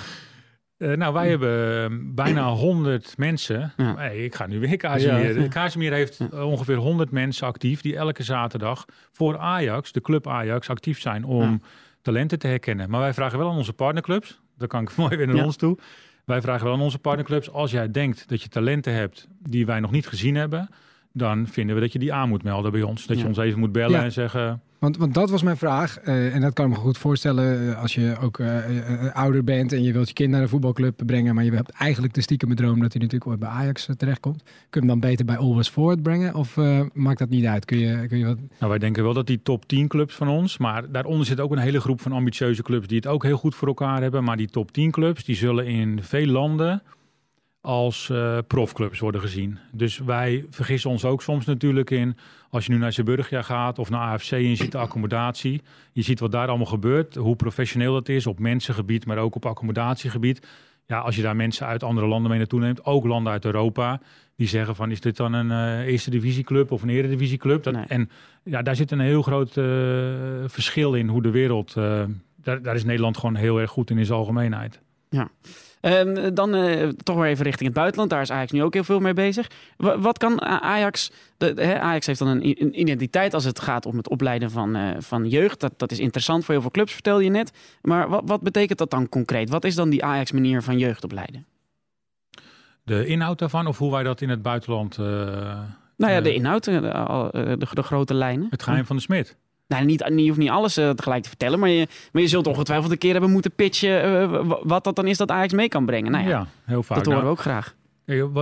Eh, 0.80 0.92
nou, 0.92 1.13
wij 1.13 1.30
hebben 1.30 1.84
eh, 1.84 1.98
bijna 2.02 2.50
100 2.50 3.18
mensen. 3.18 3.74
Ja. 3.78 3.96
Hey, 3.96 4.24
ik 4.24 4.36
ga 4.36 4.48
nu 4.48 4.60
weer 4.60 4.78
Casimir. 4.78 5.42
Ja. 5.42 5.48
Casimir 5.48 5.94
heeft 5.94 6.20
ongeveer 6.34 6.76
100 6.76 7.12
mensen 7.12 7.48
actief 7.48 7.82
die 7.82 7.96
elke 7.96 8.24
zaterdag 8.24 8.86
voor 9.12 9.38
Ajax, 9.38 9.92
de 9.92 10.02
club 10.02 10.28
Ajax, 10.28 10.70
actief 10.70 11.00
zijn 11.00 11.24
om 11.24 11.62
talenten 12.02 12.39
te 12.39 12.48
herkennen. 12.48 12.89
Maar 12.89 13.00
wij 13.00 13.13
vragen 13.13 13.38
wel 13.38 13.50
aan 13.50 13.58
onze 13.58 13.74
partnerclubs, 13.74 14.39
dan 14.58 14.68
kan 14.68 14.82
ik 14.82 14.96
mooi 14.98 15.18
weer 15.18 15.28
naar 15.28 15.46
ons 15.46 15.56
toe. 15.56 15.78
Wij 16.26 16.42
vragen 16.42 16.65
wel 16.65 16.74
aan 16.74 16.82
onze 16.82 17.00
partnerclubs, 17.00 17.52
als 17.52 17.72
jij 17.72 17.92
denkt 17.92 18.30
dat 18.30 18.42
je 18.42 18.50
talenten 18.50 18.94
hebt 18.94 19.28
die 19.39 19.65
wij 19.65 19.80
nog 19.80 19.92
niet 19.92 20.08
gezien 20.08 20.36
hebben, 20.36 20.70
dan 21.13 21.48
vinden 21.48 21.76
we 21.76 21.82
dat 21.82 21.93
je 21.93 22.00
die 22.00 22.13
aan 22.13 22.30
moet 22.30 22.43
melden 22.43 22.72
bij 22.72 22.82
ons. 22.82 23.06
Dat 23.06 23.19
je 23.19 23.28
ons 23.28 23.38
even 23.38 23.60
moet 23.60 23.72
bellen 23.72 23.98
Ja. 23.98 24.04
en 24.04 24.12
zeggen, 24.12 24.62
Want, 24.80 24.98
want 24.98 25.13
dat 25.13 25.30
was 25.30 25.43
mijn 25.43 25.58
vraag. 25.58 25.98
eh, 26.00 26.36
en 26.36 26.41
dat 26.41 26.54
kan 26.54 26.65
ik 26.65 26.72
me 26.72 26.78
goed 26.78 26.98
voorstellen 26.98 27.69
eh, 27.69 27.82
als 27.82 27.95
je 27.95 28.15
ook 28.22 28.39
eh, 28.39 28.58
ouder 29.13 29.43
bent 29.43 29.74
en 29.74 29.84
je 29.84 29.93
wilt 29.93 30.08
je 30.08 30.13
kind 30.13 30.32
naar 30.32 30.41
een 30.41 30.50
voetbalclub 30.50 31.02
brengen. 31.06 31.36
Maar 31.36 31.43
je 31.43 31.52
hebt 31.52 31.69
eigenlijk 31.69 32.13
de 32.13 32.22
stiekem 32.22 32.56
droom 32.56 32.80
dat 32.80 32.93
hij 32.93 33.02
natuurlijk 33.02 33.32
ooit 33.32 33.39
bij 33.39 33.50
Ajax 33.50 33.88
terechtkomt. 33.98 34.43
Kun 34.43 34.52
je 34.69 34.80
hem 34.80 34.88
dan 34.88 35.00
beter 35.00 35.26
bij 35.26 35.38
Always 35.38 35.69
Forward 35.69 36.04
brengen? 36.04 36.36
Of 36.36 36.58
maakt 36.93 37.19
dat 37.19 37.30
niet 37.30 37.45
uit? 37.45 37.65
Kun 37.65 37.78
je, 37.78 38.08
kun 38.08 38.17
je 38.17 38.26
wat... 38.26 38.38
Nou, 38.60 38.69
wij 38.72 38.80
denken 38.80 39.04
wel 39.04 39.13
dat 39.13 39.28
die 39.28 39.41
top 39.43 39.67
10 39.67 39.88
clubs 39.88 40.15
van 40.15 40.28
ons, 40.28 40.58
maar 40.58 40.91
daaronder 40.91 41.26
zit 41.26 41.39
ook 41.39 41.52
een 41.52 41.58
hele 41.58 41.80
groep 41.82 42.02
van 42.02 42.12
ambitieuze 42.12 42.62
clubs 42.63 42.88
die 42.88 42.98
het 42.98 43.08
ook 43.08 43.24
heel 43.24 43.38
goed 43.38 43.56
voor 43.56 43.67
elkaar 43.67 44.02
hebben. 44.02 44.24
Maar 44.24 44.38
die 44.38 44.50
top 44.50 44.72
10 44.72 44.91
clubs, 44.91 45.24
die 45.24 45.36
zullen 45.36 45.65
in 45.65 46.04
veel 46.04 46.26
landen 46.28 46.82
als 47.62 48.10
eh, 48.10 48.38
profclubs 48.48 49.00
worden 49.00 49.22
gezien. 49.22 49.60
Dus 49.72 49.98
wij 49.98 50.45
vergissen 50.50 50.89
ons 50.89 51.06
ook 51.06 51.22
soms 51.22 51.45
natuurlijk 51.45 51.89
in, 51.89 52.17
als 52.50 52.65
je 52.65 52.72
nu 52.72 52.78
naar 52.78 52.93
Zeeburgia 52.93 53.41
gaat 53.41 53.80
of 53.80 53.89
naar 53.89 54.12
AFC 54.12 54.32
en 54.32 54.50
je 54.50 54.56
ziet 54.56 54.72
de 54.72 54.78
accommodatie. 54.78 55.62
Je 55.91 56.02
ziet 56.02 56.19
wat 56.19 56.32
daar 56.32 56.48
allemaal 56.48 56.65
gebeurt, 56.65 57.15
hoe 57.15 57.36
professioneel 57.36 57.93
dat 57.93 58.10
is 58.10 58.28
op 58.28 58.39
mensengebied, 58.39 59.06
maar 59.06 59.17
ook 59.17 59.36
op 59.36 59.45
accommodatiegebied. 59.45 60.48
Ja, 60.86 61.00
als 61.00 61.15
je 61.15 61.22
daar 61.22 61.36
mensen 61.36 61.67
uit 61.67 61.84
andere 61.84 62.08
landen 62.08 62.30
mee 62.30 62.39
naartoe 62.39 62.60
neemt, 62.60 62.86
ook 62.86 63.06
landen 63.06 63.32
uit 63.32 63.45
Europa, 63.45 64.02
die 64.36 64.48
zeggen 64.48 64.76
van 64.76 64.91
is 64.91 65.02
dit 65.02 65.17
dan 65.17 65.34
een 65.34 65.52
eh, 65.52 65.88
eerste 65.88 66.10
divisieclub 66.10 66.72
of 66.72 66.82
een 66.82 66.89
eredivisieclub? 66.89 67.63
Dat, 67.63 67.74
Nee. 67.74 67.86
En 67.86 68.10
ja, 68.43 68.62
daar 68.62 68.76
zit 68.76 68.91
een 68.91 69.00
heel 69.00 69.22
groot 69.22 69.58
eh, 69.58 69.65
verschil 70.45 70.93
in 70.93 71.08
hoe 71.08 71.22
de 71.22 71.32
wereld, 71.32 71.74
daar, 72.36 72.62
daar 72.62 72.76
is 72.76 72.84
Nederland 72.84 73.17
gewoon 73.17 73.36
heel 73.36 73.60
erg 73.60 73.72
goed 73.72 73.89
in 73.89 73.98
in 73.98 74.06
zijn 74.06 74.19
algemeenheid. 74.19 74.82
Ehm, 75.82 76.34
dan 76.34 76.56
eh, 76.56 76.88
toch 76.88 77.15
weer 77.15 77.26
even 77.26 77.44
richting 77.46 77.65
het 77.70 77.78
buitenland. 77.78 78.10
Daar 78.10 78.22
is 78.22 78.32
Ajax 78.32 78.52
nu 78.52 78.63
ook 78.63 78.74
heel 78.74 78.84
veel 78.84 79.00
mee 79.00 79.13
bezig. 79.13 79.48
Wa- 79.78 80.00
wat 80.00 80.18
kan 80.18 80.42
Ajax... 80.42 81.12
De, 81.38 81.80
Ajax 81.80 82.06
heeft 82.06 82.20
dan 82.20 82.28
een, 82.28 82.80
identiteit 82.80 83.34
als 83.34 83.44
het 83.44 83.60
gaat 83.60 83.86
om 83.86 83.98
het 83.98 84.10
opleiden 84.10 84.52
van, 84.52 84.76
eh, 84.76 84.89
van 85.00 85.28
jeugd. 85.28 85.60
Dat, 85.60 85.74
dat 85.78 85.92
is 85.92 86.00
interessant 86.00 86.46
voor 86.46 86.54
heel 86.54 86.62
veel 86.62 86.72
clubs, 86.72 86.94
vertelde 86.94 87.24
je 87.24 87.30
net. 87.30 87.52
Maar 87.82 88.10
wat, 88.10 88.22
wat 88.26 88.42
betekent 88.42 88.78
dat 88.78 88.92
dan 88.92 89.10
concreet? 89.10 89.50
Wat 89.50 89.63
is 89.65 89.76
dan 89.76 89.89
die 89.89 90.04
Ajax-manier 90.04 90.62
van 90.63 90.78
jeugd 90.78 91.04
opleiden? 91.04 91.46
De 92.84 93.06
inhoud 93.06 93.39
daarvan 93.39 93.68
of 93.68 93.78
hoe 93.78 93.92
wij 93.92 94.04
dat 94.04 94.22
in 94.22 94.30
het 94.30 94.42
buitenland, 94.42 94.98
eh, 94.98 95.06
Nou 95.98 96.13
ja, 96.13 96.22
de 96.22 96.34
inhoud, 96.34 96.63
de, 96.63 96.82
de, 97.32 97.65
de 97.70 97.84
grote 97.84 98.13
lijnen. 98.13 98.48
het 98.50 98.63
geheim 98.63 98.86
van 98.86 98.96
de 98.96 99.02
smid. 99.02 99.38
Nou, 99.69 99.86
niet, 99.86 100.12
je 100.15 100.27
hoeft 100.27 100.38
niet 100.39 100.49
alles 100.49 100.77
eh, 100.77 100.89
tegelijk 100.89 101.23
te 101.23 101.29
vertellen, 101.29 101.60
maar 101.60 101.69
je, 101.69 101.88
maar 102.12 102.21
je 102.21 102.27
zult 102.27 102.47
ongetwijfeld 102.47 102.91
een 102.91 102.97
keer 102.97 103.12
hebben 103.12 103.32
moeten 103.32 103.51
pitchen 103.51 104.03
eh, 104.03 104.41
w- 104.47 104.62
wat 104.63 104.84
dat 104.84 104.95
dan 104.95 105.08
is 105.08 105.17
dat 105.17 105.32
Ajax 105.32 105.53
mee 105.53 105.67
kan 105.67 105.86
brengen. 105.86 106.12
Nou 106.12 106.27
ja, 106.27 106.47
heel 106.65 106.84
vaak. 106.84 106.97
dat 106.97 107.05
horen 107.05 107.19
Nou, 107.21 107.34
we 107.34 107.39
ook 107.39 107.45
graag. 107.45 107.75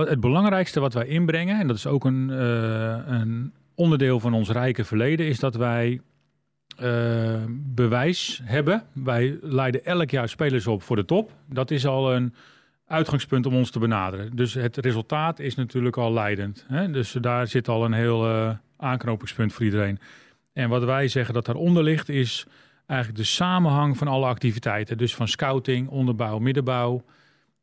Het 0.08 0.20
belangrijkste 0.20 0.80
wat 0.80 0.94
wij 0.94 1.06
inbrengen, 1.06 1.60
en 1.60 1.66
dat 1.66 1.76
is 1.76 1.86
ook 1.86 2.04
een, 2.04 2.30
eh, 2.30 2.96
een 3.06 3.52
onderdeel 3.74 4.20
van 4.20 4.34
ons 4.34 4.50
rijke 4.50 4.84
verleden, 4.84 5.26
is 5.26 5.38
dat 5.38 5.54
wij 5.56 6.00
eh, 6.76 7.34
bewijs 7.50 8.40
hebben. 8.44 8.82
Wij 8.92 9.38
leiden 9.42 9.84
elk 9.84 10.10
jaar 10.10 10.28
spelers 10.28 10.66
op 10.66 10.82
voor 10.82 10.96
de 10.96 11.04
top. 11.04 11.30
Dat 11.46 11.70
is 11.70 11.86
al 11.86 12.14
een 12.14 12.34
uitgangspunt 12.86 13.46
om 13.46 13.54
ons 13.54 13.70
te 13.70 13.78
benaderen. 13.78 14.36
Dus 14.36 14.54
het 14.54 14.76
resultaat 14.76 15.38
is 15.38 15.54
natuurlijk 15.54 15.96
al 15.96 16.12
leidend. 16.12 16.64
Hè? 16.68 16.90
Dus 16.90 17.12
daar 17.12 17.46
zit 17.46 17.68
al 17.68 17.84
een 17.84 17.92
heel 17.92 18.26
eh, 18.26 18.50
aanknopingspunt 18.76 19.52
voor 19.52 19.64
iedereen. 19.64 19.98
En 20.58 20.68
wat 20.68 20.84
wij 20.84 21.08
zeggen 21.08 21.34
dat 21.34 21.44
daaronder 21.44 21.82
ligt, 21.82 22.08
is 22.08 22.46
eigenlijk 22.86 23.20
de 23.20 23.26
samenhang 23.26 23.96
van 23.96 24.08
alle 24.08 24.26
activiteiten. 24.26 24.98
Dus 24.98 25.14
van 25.14 25.28
scouting, 25.28 25.88
onderbouw, 25.88 26.38
middenbouw, 26.38 27.04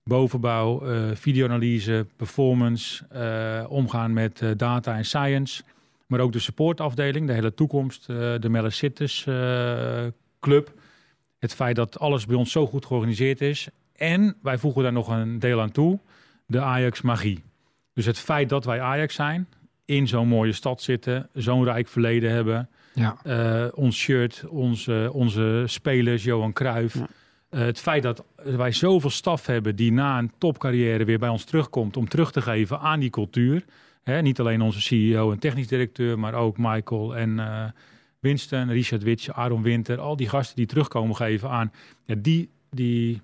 bovenbouw, 0.04 0.82
eh, 0.82 1.10
videoanalyse, 1.14 2.06
performance, 2.16 3.06
eh, 3.08 3.72
omgaan 3.72 4.14
met 4.14 4.42
eh, 4.42 4.50
data 4.58 4.98
en 4.98 5.06
science. 5.06 5.64
Maar 6.08 6.20
ook 6.20 6.32
de 6.32 6.40
supportafdeling, 6.40 7.28
de 7.28 7.34
hele 7.34 7.54
toekomst, 7.54 8.08
de 8.08 8.40
eh, 9.26 10.06
Club. 10.40 10.74
Het 11.40 11.54
feit 11.54 11.76
dat 11.76 12.00
alles 12.00 12.26
bij 12.26 12.36
ons 12.36 12.52
zo 12.52 12.68
goed 12.68 12.86
georganiseerd 12.86 13.42
is. 13.42 13.68
En 13.96 14.36
wij 14.42 14.58
voegen 14.58 14.84
daar 14.84 14.94
nog 14.94 15.08
een 15.08 15.40
deel 15.40 15.62
aan 15.62 15.72
toe, 15.72 16.00
de 16.46 16.62
Ajax 16.62 17.02
magie. 17.02 17.44
Dus 17.94 18.06
het 18.06 18.20
feit 18.20 18.50
dat 18.50 18.66
wij 18.66 18.82
Ajax 18.82 19.16
zijn, 19.16 19.48
in 19.86 20.08
zo'n 20.08 20.28
mooie 20.28 20.54
stad 20.54 20.82
zitten, 20.82 21.30
zo'n 21.34 21.64
rijk 21.64 21.88
verleden 21.88 22.32
hebben. 22.32 22.70
Ja. 22.96 23.18
Eh, 23.24 23.68
ons 23.74 23.98
shirt, 23.98 24.44
onze, 24.50 25.10
onze 25.14 25.64
spelers, 25.66 26.24
Johan 26.24 26.54
Cruijff. 26.54 26.96
Ja. 26.96 27.08
Eh, 27.50 27.60
het 27.60 27.80
feit 27.80 28.04
dat 28.04 28.24
wij 28.36 28.72
zoveel 28.72 29.10
staf 29.10 29.46
hebben 29.46 29.76
die 29.76 29.92
na 29.92 30.18
een 30.18 30.32
topcarrière 30.38 31.06
weer 31.06 31.20
bij 31.20 31.30
ons 31.30 31.44
terugkomt 31.44 31.98
om 31.98 32.10
terug 32.10 32.32
te 32.32 32.42
geven 32.42 32.80
aan 32.80 33.00
die 33.00 33.10
cultuur. 33.10 33.66
Hè, 34.04 34.22
niet 34.22 34.40
alleen 34.40 34.62
onze 34.62 34.82
CEO 34.82 35.32
en 35.32 35.40
technisch 35.40 35.68
directeur, 35.68 36.20
maar 36.20 36.34
ook 36.34 36.58
Michael 36.58 37.16
en 37.16 37.40
eh, 37.40 37.66
Winston, 38.20 38.70
Richard 38.72 39.04
Witsch, 39.04 39.30
Aaron 39.30 39.62
Winter. 39.62 40.00
Al 40.00 40.16
die 40.16 40.30
gasten 40.30 40.56
die 40.56 40.66
terugkomen 40.66 41.16
geven 41.16 41.50
aan 41.50 41.72
ja, 42.06 42.16
die, 42.18 42.50
die 42.70 43.22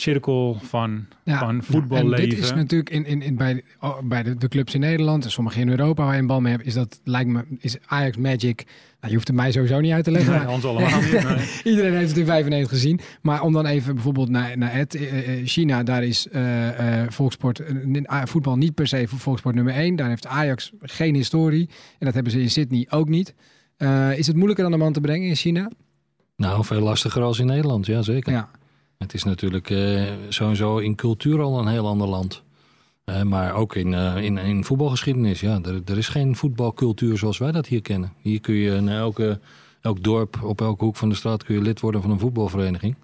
cirkel 0.00 0.58
van, 0.62 1.06
Ja, 1.24 1.38
van 1.38 1.48
En 1.56 1.62
voetballeven. 1.62 2.28
dit 2.28 2.38
is 2.38 2.52
natuurlijk 2.54 2.90
in, 2.90 3.06
in, 3.06 3.22
in, 3.22 3.36
bij, 3.36 3.62
oh, 3.80 3.98
bij 4.02 4.22
de, 4.22 4.36
de 4.36 4.48
clubs 4.48 4.74
in 4.74 4.80
Nederland 4.80 5.24
en 5.24 5.30
sommige 5.30 5.60
in 5.60 5.68
Europa 5.68 6.04
waar 6.04 6.14
je 6.14 6.20
een 6.20 6.26
bal 6.26 6.40
mee 6.40 6.52
hebt, 6.52 6.66
is 6.66 6.74
dat 6.74 7.00
lijkt 7.04 7.30
me 7.30 7.44
is 7.58 7.76
Ajax 7.86 8.16
Magic. 8.16 8.64
Nou, 8.66 9.10
je 9.12 9.14
hoeft 9.14 9.26
het 9.26 9.36
mij 9.36 9.52
sowieso 9.52 9.80
niet 9.80 9.92
uit 9.92 10.04
te 10.04 10.10
leggen. 10.10 10.38
Nee, 10.38 10.48
ons 10.48 10.64
allemaal 10.64 11.00
niet. 11.00 11.12
nee. 11.12 11.48
Iedereen 11.74 11.92
heeft 11.94 12.08
het 12.08 12.18
in 12.18 12.24
95 12.24 12.68
gezien. 12.70 13.00
Maar 13.22 13.42
om 13.42 13.52
dan 13.52 13.66
even 13.66 13.94
bijvoorbeeld 13.94 14.28
naar, 14.28 14.58
naar 14.58 14.74
het, 14.74 14.94
eh, 14.94 15.38
eh, 15.40 15.46
China, 15.46 15.82
daar 15.82 16.04
is 16.04 16.28
eh, 16.28 17.02
eh, 17.02 17.10
volksport, 17.10 17.58
eh, 17.58 18.00
eh, 18.04 18.22
voetbal 18.24 18.56
niet 18.56 18.74
per 18.74 18.86
se 18.86 19.08
voor 19.08 19.18
volksport 19.18 19.54
nummer 19.54 19.74
1. 19.74 19.96
Daar 19.96 20.08
heeft 20.08 20.26
Ajax 20.26 20.72
geen 20.80 21.14
historie. 21.14 21.68
En 21.98 22.04
dat 22.06 22.14
hebben 22.14 22.32
ze 22.32 22.40
in 22.40 22.50
Sydney 22.50 22.86
ook 22.90 23.08
niet. 23.08 23.34
Eh, 23.76 24.18
is 24.18 24.26
het 24.26 24.36
moeilijker 24.36 24.64
dan 24.64 24.72
de 24.72 24.78
man 24.78 24.92
te 24.92 25.00
brengen 25.00 25.28
in 25.28 25.36
China? 25.36 25.70
Nou, 26.36 26.64
veel 26.64 26.80
lastiger 26.80 27.22
als 27.22 27.38
in 27.38 27.46
Nederland, 27.46 27.86
ja 27.86 28.02
zeker. 28.02 28.32
Ja. 28.32 28.48
Het 28.98 29.14
is 29.14 29.22
natuurlijk 29.24 29.70
eh, 29.70 30.02
sowieso 30.28 30.78
in 30.78 30.94
cultuur 30.94 31.40
al 31.40 31.58
een 31.58 31.66
heel 31.68 31.86
ander 31.86 32.08
land. 32.08 32.42
Eh, 33.04 33.22
maar 33.22 33.54
ook 33.54 33.74
in, 33.74 33.94
eh, 33.94 34.16
in, 34.24 34.38
in 34.38 34.64
voetbalgeschiedenis, 34.64 35.40
ja. 35.40 35.60
Er, 35.64 35.82
er 35.84 35.98
is 35.98 36.08
geen 36.08 36.36
voetbalcultuur 36.36 37.18
zoals 37.18 37.38
wij 37.38 37.52
dat 37.52 37.66
hier 37.66 37.82
kennen. 37.82 38.12
Hier 38.20 38.40
kun 38.40 38.54
je 38.54 38.70
in 38.74 38.88
elke, 38.88 39.40
elk 39.80 40.02
dorp, 40.02 40.42
op 40.42 40.60
elke 40.60 40.84
hoek 40.84 40.96
van 40.96 41.08
de 41.08 41.14
straat... 41.14 41.44
kun 41.44 41.54
je 41.54 41.60
lid 41.62 41.80
worden 41.80 42.02
van 42.02 42.10
een 42.10 42.18
voetbalvereniging. 42.18 42.94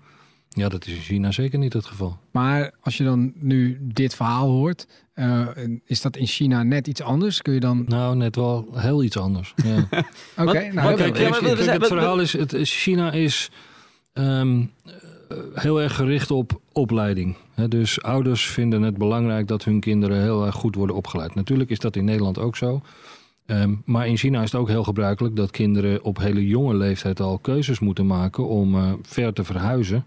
Ja, 0.48 0.68
dat 0.68 0.86
is 0.86 0.94
in 0.94 1.00
China 1.00 1.30
zeker 1.32 1.58
niet 1.58 1.72
het 1.72 1.86
geval. 1.86 2.18
Maar 2.30 2.72
als 2.80 2.96
je 2.96 3.04
dan 3.04 3.32
nu 3.36 3.78
dit 3.80 4.14
verhaal 4.14 4.48
hoort, 4.48 4.86
eh, 5.12 5.48
is 5.84 6.00
dat 6.00 6.16
in 6.16 6.26
China 6.26 6.62
net 6.62 6.86
iets 6.86 7.02
anders? 7.02 7.42
Kun 7.42 7.54
je 7.54 7.60
dan... 7.60 7.84
Nou, 7.88 8.16
net 8.16 8.36
wel 8.36 8.68
heel 8.72 9.02
iets 9.02 9.16
anders. 9.16 9.54
Ja. 9.64 9.76
Oké, 10.44 10.72
nou, 10.72 10.88
wat- 10.88 10.96
Kijk, 10.96 11.14
kijk, 11.14 11.32
kijk, 11.40 11.66
het 11.72 11.86
verhaal 11.86 12.20
is, 12.20 12.32
het, 12.32 12.54
China 12.62 13.12
is 13.12 13.50
ehm, 14.12 14.60
eh, 14.84 14.92
heel 15.54 15.80
erg 15.80 15.94
gericht 15.94 16.30
op 16.30 16.60
opleiding. 16.72 17.36
Dus 17.68 18.02
ouders 18.02 18.46
vinden 18.46 18.82
het 18.82 18.98
belangrijk 18.98 19.48
dat 19.48 19.64
hun 19.64 19.80
kinderen 19.80 20.22
heel 20.22 20.46
erg 20.46 20.54
goed 20.54 20.74
worden 20.74 20.96
opgeleid. 20.96 21.34
Natuurlijk 21.34 21.70
is 21.70 21.78
dat 21.78 21.96
in 21.96 22.04
Nederland 22.04 22.38
ook 22.38 22.56
zo. 22.56 22.82
Ehm, 23.46 23.74
maar 23.84 24.06
in 24.06 24.16
China 24.16 24.42
is 24.42 24.52
het 24.52 24.60
ook 24.60 24.68
heel 24.68 24.84
gebruikelijk 24.84 25.36
dat 25.36 25.50
kinderen 25.50 26.04
op 26.04 26.18
hele 26.18 26.46
jonge 26.46 26.74
leeftijd 26.74 27.20
al 27.20 27.38
keuzes 27.38 27.78
moeten 27.78 28.06
maken 28.06 28.48
om 28.48 28.74
eh, 28.74 28.92
ver 29.02 29.32
te 29.32 29.44
verhuizen. 29.44 30.04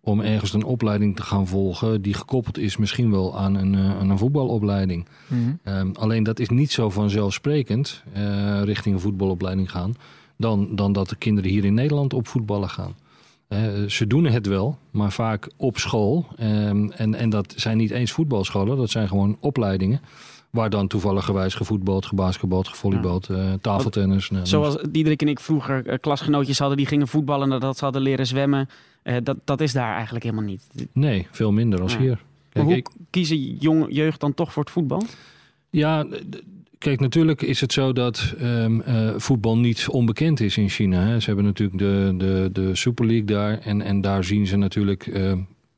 Om 0.00 0.20
ergens 0.20 0.52
een 0.52 0.64
opleiding 0.64 1.16
te 1.16 1.22
gaan 1.22 1.46
volgen 1.46 2.02
die 2.02 2.14
gekoppeld 2.14 2.58
is 2.58 2.76
misschien 2.76 3.10
wel 3.10 3.38
aan 3.38 3.54
een, 3.54 3.74
eh, 3.74 3.98
aan 3.98 4.10
een 4.10 4.18
voetbalopleiding. 4.18 5.06
Mhm. 5.26 5.40
Ehm, 5.62 5.90
alleen 5.92 6.22
dat 6.22 6.38
is 6.38 6.48
niet 6.48 6.72
zo 6.72 6.90
vanzelfsprekend 6.90 8.02
eh, 8.12 8.62
richting 8.62 8.94
een 8.94 9.00
voetbalopleiding 9.00 9.70
gaan. 9.70 9.94
Dan, 10.36 10.76
dan 10.76 10.92
dat 10.92 11.08
de 11.08 11.16
kinderen 11.16 11.50
hier 11.50 11.64
in 11.64 11.74
Nederland 11.74 12.14
op 12.14 12.28
voetballen 12.28 12.68
gaan. 12.68 12.94
Eh, 13.48 13.82
ze 13.88 14.06
doen 14.06 14.24
het 14.24 14.46
wel, 14.46 14.78
maar 14.90 15.12
vaak 15.12 15.50
op 15.56 15.78
school. 15.78 16.26
Ehm, 16.36 16.90
en, 16.90 17.14
en 17.14 17.30
dat 17.30 17.52
zijn 17.56 17.76
niet 17.76 17.90
eens 17.90 18.12
voetbalscholen, 18.12 18.76
dat 18.76 18.90
zijn 18.90 19.08
gewoon 19.08 19.36
opleidingen. 19.40 20.00
Waar 20.50 20.70
dan 20.70 20.86
toevalligerwijs 20.86 21.54
gevoetbald, 21.54 22.06
gebasketbald, 22.06 22.68
gevolleybald, 22.68 23.28
eh, 23.30 23.52
tafeltennis. 23.60 24.30
nou, 24.30 24.46
Zoals 24.46 24.76
Diederik 24.90 25.22
en 25.22 25.28
ik 25.28 25.40
vroeger 25.40 25.86
eh, 25.86 25.98
klasgenootjes 26.00 26.58
hadden 26.58 26.76
die 26.76 26.86
gingen 26.86 27.08
voetballen 27.08 27.48
nadat 27.48 27.78
ze 27.78 27.84
hadden 27.84 28.02
leren 28.02 28.26
zwemmen. 28.26 28.68
Dat, 29.22 29.36
dat 29.44 29.60
is 29.60 29.72
daar 29.72 29.94
eigenlijk 29.94 30.24
helemaal 30.24 30.44
niet. 30.44 30.66
Nee, 30.92 31.26
veel 31.30 31.52
minder 31.52 31.80
als 31.82 31.92
Ja. 31.92 31.98
hier. 31.98 32.08
Maar 32.08 32.18
Kijk, 32.52 32.64
hoe 32.66 32.76
ik- 32.76 32.88
kiezen 33.10 33.38
jong, 33.56 33.86
jeugd 33.88 34.20
dan 34.20 34.34
toch 34.34 34.52
voor 34.52 34.62
het 34.62 34.72
voetbal? 34.72 35.02
Ja, 35.70 36.06
kijk, 36.78 37.00
natuurlijk 37.00 37.42
is 37.42 37.60
het 37.60 37.72
zo 37.72 37.92
dat 37.92 38.34
ehm, 38.38 38.80
eh, 38.80 39.10
voetbal 39.16 39.58
niet 39.58 39.88
onbekend 39.88 40.40
is 40.40 40.56
in 40.56 40.68
China. 40.68 41.00
Hè. 41.00 41.20
Ze 41.20 41.26
hebben 41.26 41.44
natuurlijk 41.44 41.78
de, 41.78 42.14
de, 42.16 42.48
de 42.52 42.74
Super 42.76 43.06
League 43.06 43.24
daar. 43.24 43.58
En, 43.58 43.82
en 43.82 44.00
daar 44.00 44.24
zien 44.24 44.46
ze 44.46 44.56
natuurlijk 44.56 45.06
eh, 45.06 45.32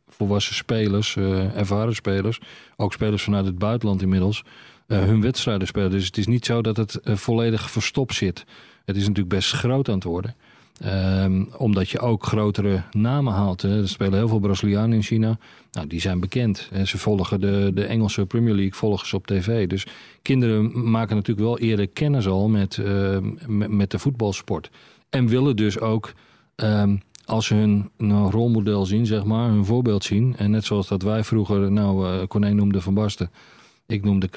volwassen 0.08 0.54
spelers, 0.54 1.16
eh, 1.16 1.56
ervaren 1.56 1.94
spelers, 1.94 2.40
ook 2.76 2.92
spelers 2.92 3.22
vanuit 3.22 3.46
het 3.46 3.58
buitenland 3.58 4.02
inmiddels, 4.02 4.44
eh, 4.86 4.98
hun 4.98 5.20
wedstrijden 5.20 5.66
spelen. 5.66 5.90
Dus 5.90 6.06
het 6.06 6.16
is 6.16 6.26
niet 6.26 6.46
zo 6.46 6.62
dat 6.62 6.76
het 6.76 7.00
volledig 7.02 7.70
verstopt 7.70 8.14
zit. 8.14 8.44
Het 8.84 8.96
is 8.96 9.02
natuurlijk 9.02 9.34
best 9.34 9.52
groot 9.52 9.88
aan 9.88 9.94
het 9.94 10.04
worden. 10.04 10.34
Ehm, 10.78 11.44
omdat 11.56 11.88
je 11.90 11.98
ook 11.98 12.24
grotere 12.24 12.82
namen 12.90 13.32
haalt. 13.32 13.62
Hè. 13.62 13.80
Er 13.80 13.88
spelen 13.88 14.14
heel 14.14 14.28
veel 14.28 14.38
Brazilianen 14.38 14.92
in 14.96 15.02
China. 15.02 15.38
Nou, 15.72 15.86
die 15.86 16.00
zijn 16.00 16.20
bekend. 16.20 16.68
En 16.72 16.86
ze 16.86 16.98
volgen 16.98 17.40
de, 17.40 17.70
de 17.74 17.84
Engelse 17.84 18.26
Premier 18.26 18.54
League 18.54 18.74
volgen 18.74 19.06
ze 19.06 19.16
op 19.16 19.26
tv. 19.26 19.66
Dus 19.66 19.86
kinderen 20.22 20.90
maken 20.90 21.16
natuurlijk 21.16 21.46
wel 21.46 21.58
eerder 21.58 21.88
kennis 21.88 22.26
al 22.26 22.48
met, 22.48 22.78
eh, 22.78 23.18
met, 23.46 23.90
de 23.90 23.98
voetbalsport. 23.98 24.70
En 25.10 25.26
willen 25.26 25.56
dus 25.56 25.78
ook, 25.80 26.12
ehm, 26.54 26.96
als 27.24 27.46
ze 27.46 27.54
hun 27.54 27.90
nou, 27.96 28.30
rolmodel 28.30 28.86
zien, 28.86 29.06
zeg 29.06 29.24
maar, 29.24 29.48
hun 29.48 29.64
voorbeeld 29.64 30.04
zien. 30.04 30.36
En 30.36 30.50
net 30.50 30.64
zoals 30.64 30.88
dat 30.88 31.02
wij 31.02 31.24
vroeger, 31.24 31.72
nou, 31.72 32.26
Corné 32.26 32.52
noemde 32.52 32.80
Van 32.80 32.94
Basten, 32.94 33.30
ik 33.86 34.04
noemde. 34.04 34.28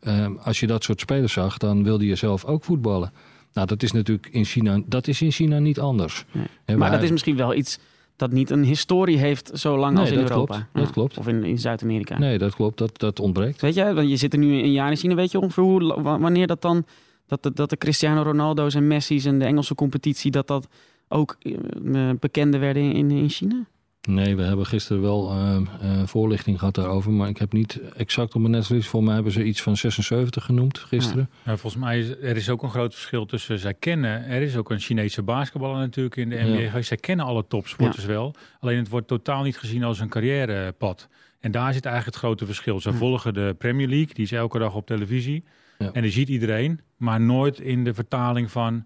Ehm, 0.00 0.32
als 0.42 0.60
je 0.60 0.66
dat 0.66 0.84
soort 0.84 1.00
spelers 1.00 1.32
zag, 1.32 1.58
dan 1.58 1.84
wilde 1.84 2.06
je 2.06 2.14
zelf 2.14 2.44
ook 2.44 2.64
voetballen. 2.64 3.12
Nou, 3.52 3.66
dat 3.66 3.82
is 3.82 3.92
natuurlijk 3.92 4.28
in 4.30 4.44
China, 4.44 4.80
dat 4.86 5.06
is 5.08 5.22
in 5.22 5.30
China 5.30 5.58
niet 5.58 5.80
anders. 5.80 6.24
Nee. 6.66 6.76
Maar 6.76 6.90
dat 6.90 7.02
is 7.02 7.10
misschien 7.10 7.36
wel 7.36 7.54
iets 7.54 7.78
dat 8.16 8.30
niet 8.32 8.50
een 8.50 8.64
historie 8.64 9.18
heeft 9.18 9.50
zo 9.54 9.78
lang 9.78 9.92
Nee, 9.92 10.00
als 10.00 10.10
in 10.10 10.18
dat 10.18 10.30
Europa. 10.30 10.54
klopt. 10.54 10.86
Dat 10.86 10.90
klopt. 10.90 11.18
Of 11.18 11.28
in, 11.28 11.44
in 11.44 11.58
Zuid-Amerika. 11.58 12.18
Nee, 12.18 12.38
dat 12.38 12.54
klopt, 12.54 12.78
dat, 12.78 12.98
dat 12.98 13.20
ontbreekt. 13.20 13.60
Weet 13.60 13.74
je, 13.74 13.94
want 13.94 14.08
je 14.08 14.16
zit 14.16 14.32
er 14.32 14.38
nu 14.38 14.62
een 14.62 14.72
jaar 14.72 14.90
in 14.90 14.96
China. 14.96 15.14
Weet 15.14 15.30
je 15.30 15.40
ongeveer 15.40 15.62
hoe, 15.62 16.02
wanneer 16.02 16.46
dat 16.46 16.62
dan... 16.62 16.84
Dat 17.26 17.42
de, 17.42 17.52
dat 17.52 17.70
de 17.70 17.76
Cristiano 17.76 18.22
Ronaldo's 18.22 18.74
en 18.74 18.86
Messi's 18.86 19.24
en 19.24 19.38
de 19.38 19.44
Engelse 19.44 19.74
competitie... 19.74 20.30
dat 20.30 20.46
dat 20.46 20.68
ook 21.08 21.36
eh, 21.40 22.10
bekender 22.20 22.60
werden 22.60 22.92
in, 22.92 23.10
in 23.10 23.28
China? 23.28 23.66
Nee, 24.10 24.36
we 24.36 24.42
hebben 24.42 24.66
gisteren 24.66 25.02
wel 25.02 25.30
eh, 25.30 25.56
eh, 25.56 26.06
voorlichting 26.06 26.58
gehad 26.58 26.74
daarover. 26.74 27.12
Maar 27.12 27.28
ik 27.28 27.38
heb 27.38 27.52
niet 27.52 27.80
exact 27.96 28.34
op 28.34 28.40
mijn 28.40 28.52
netvlies. 28.52 28.86
Voor 28.88 29.04
mij 29.04 29.14
hebben 29.14 29.32
ze 29.32 29.44
iets 29.44 29.62
van 29.62 29.76
76 29.76 30.44
genoemd 30.44 30.78
gisteren. 30.78 31.30
Ja, 31.44 31.56
volgens 31.56 31.82
mij 31.82 31.98
is 31.98 32.08
er 32.10 32.36
is 32.36 32.48
ook 32.50 32.62
een 32.62 32.70
groot 32.70 32.94
verschil 32.94 33.26
tussen 33.26 33.58
zij 33.58 33.74
kennen. 33.74 34.24
Er 34.26 34.42
is 34.42 34.56
ook 34.56 34.70
een 34.70 34.78
Chinese 34.80 35.22
basketballer 35.22 35.76
natuurlijk 35.78 36.16
in 36.16 36.28
de 36.28 36.36
Ja. 36.36 36.44
NBA. 36.70 36.82
Zij 36.82 36.96
kennen 36.96 37.26
alle 37.26 37.44
topsporters 37.48 38.04
wel. 38.04 38.34
Alleen 38.60 38.78
het 38.78 38.88
wordt 38.88 39.08
totaal 39.08 39.42
niet 39.42 39.58
gezien 39.58 39.84
als 39.84 40.00
een 40.00 40.08
carrièrepad. 40.08 41.08
En 41.40 41.50
daar 41.50 41.72
zit 41.72 41.84
eigenlijk 41.84 42.16
het 42.16 42.24
grote 42.24 42.46
verschil. 42.46 42.80
Ze 42.80 42.90
Ja. 42.90 42.96
volgen 42.96 43.34
de 43.34 43.54
Premier 43.58 43.88
League, 43.88 44.14
die 44.14 44.24
is 44.24 44.32
elke 44.32 44.58
dag 44.58 44.74
op 44.74 44.86
televisie. 44.86 45.44
Ja. 45.78 45.90
En 45.92 46.02
die 46.02 46.10
ziet 46.10 46.28
iedereen, 46.28 46.80
maar 46.96 47.20
nooit 47.20 47.60
in 47.60 47.84
de 47.84 47.94
vertaling 47.94 48.50
van 48.50 48.84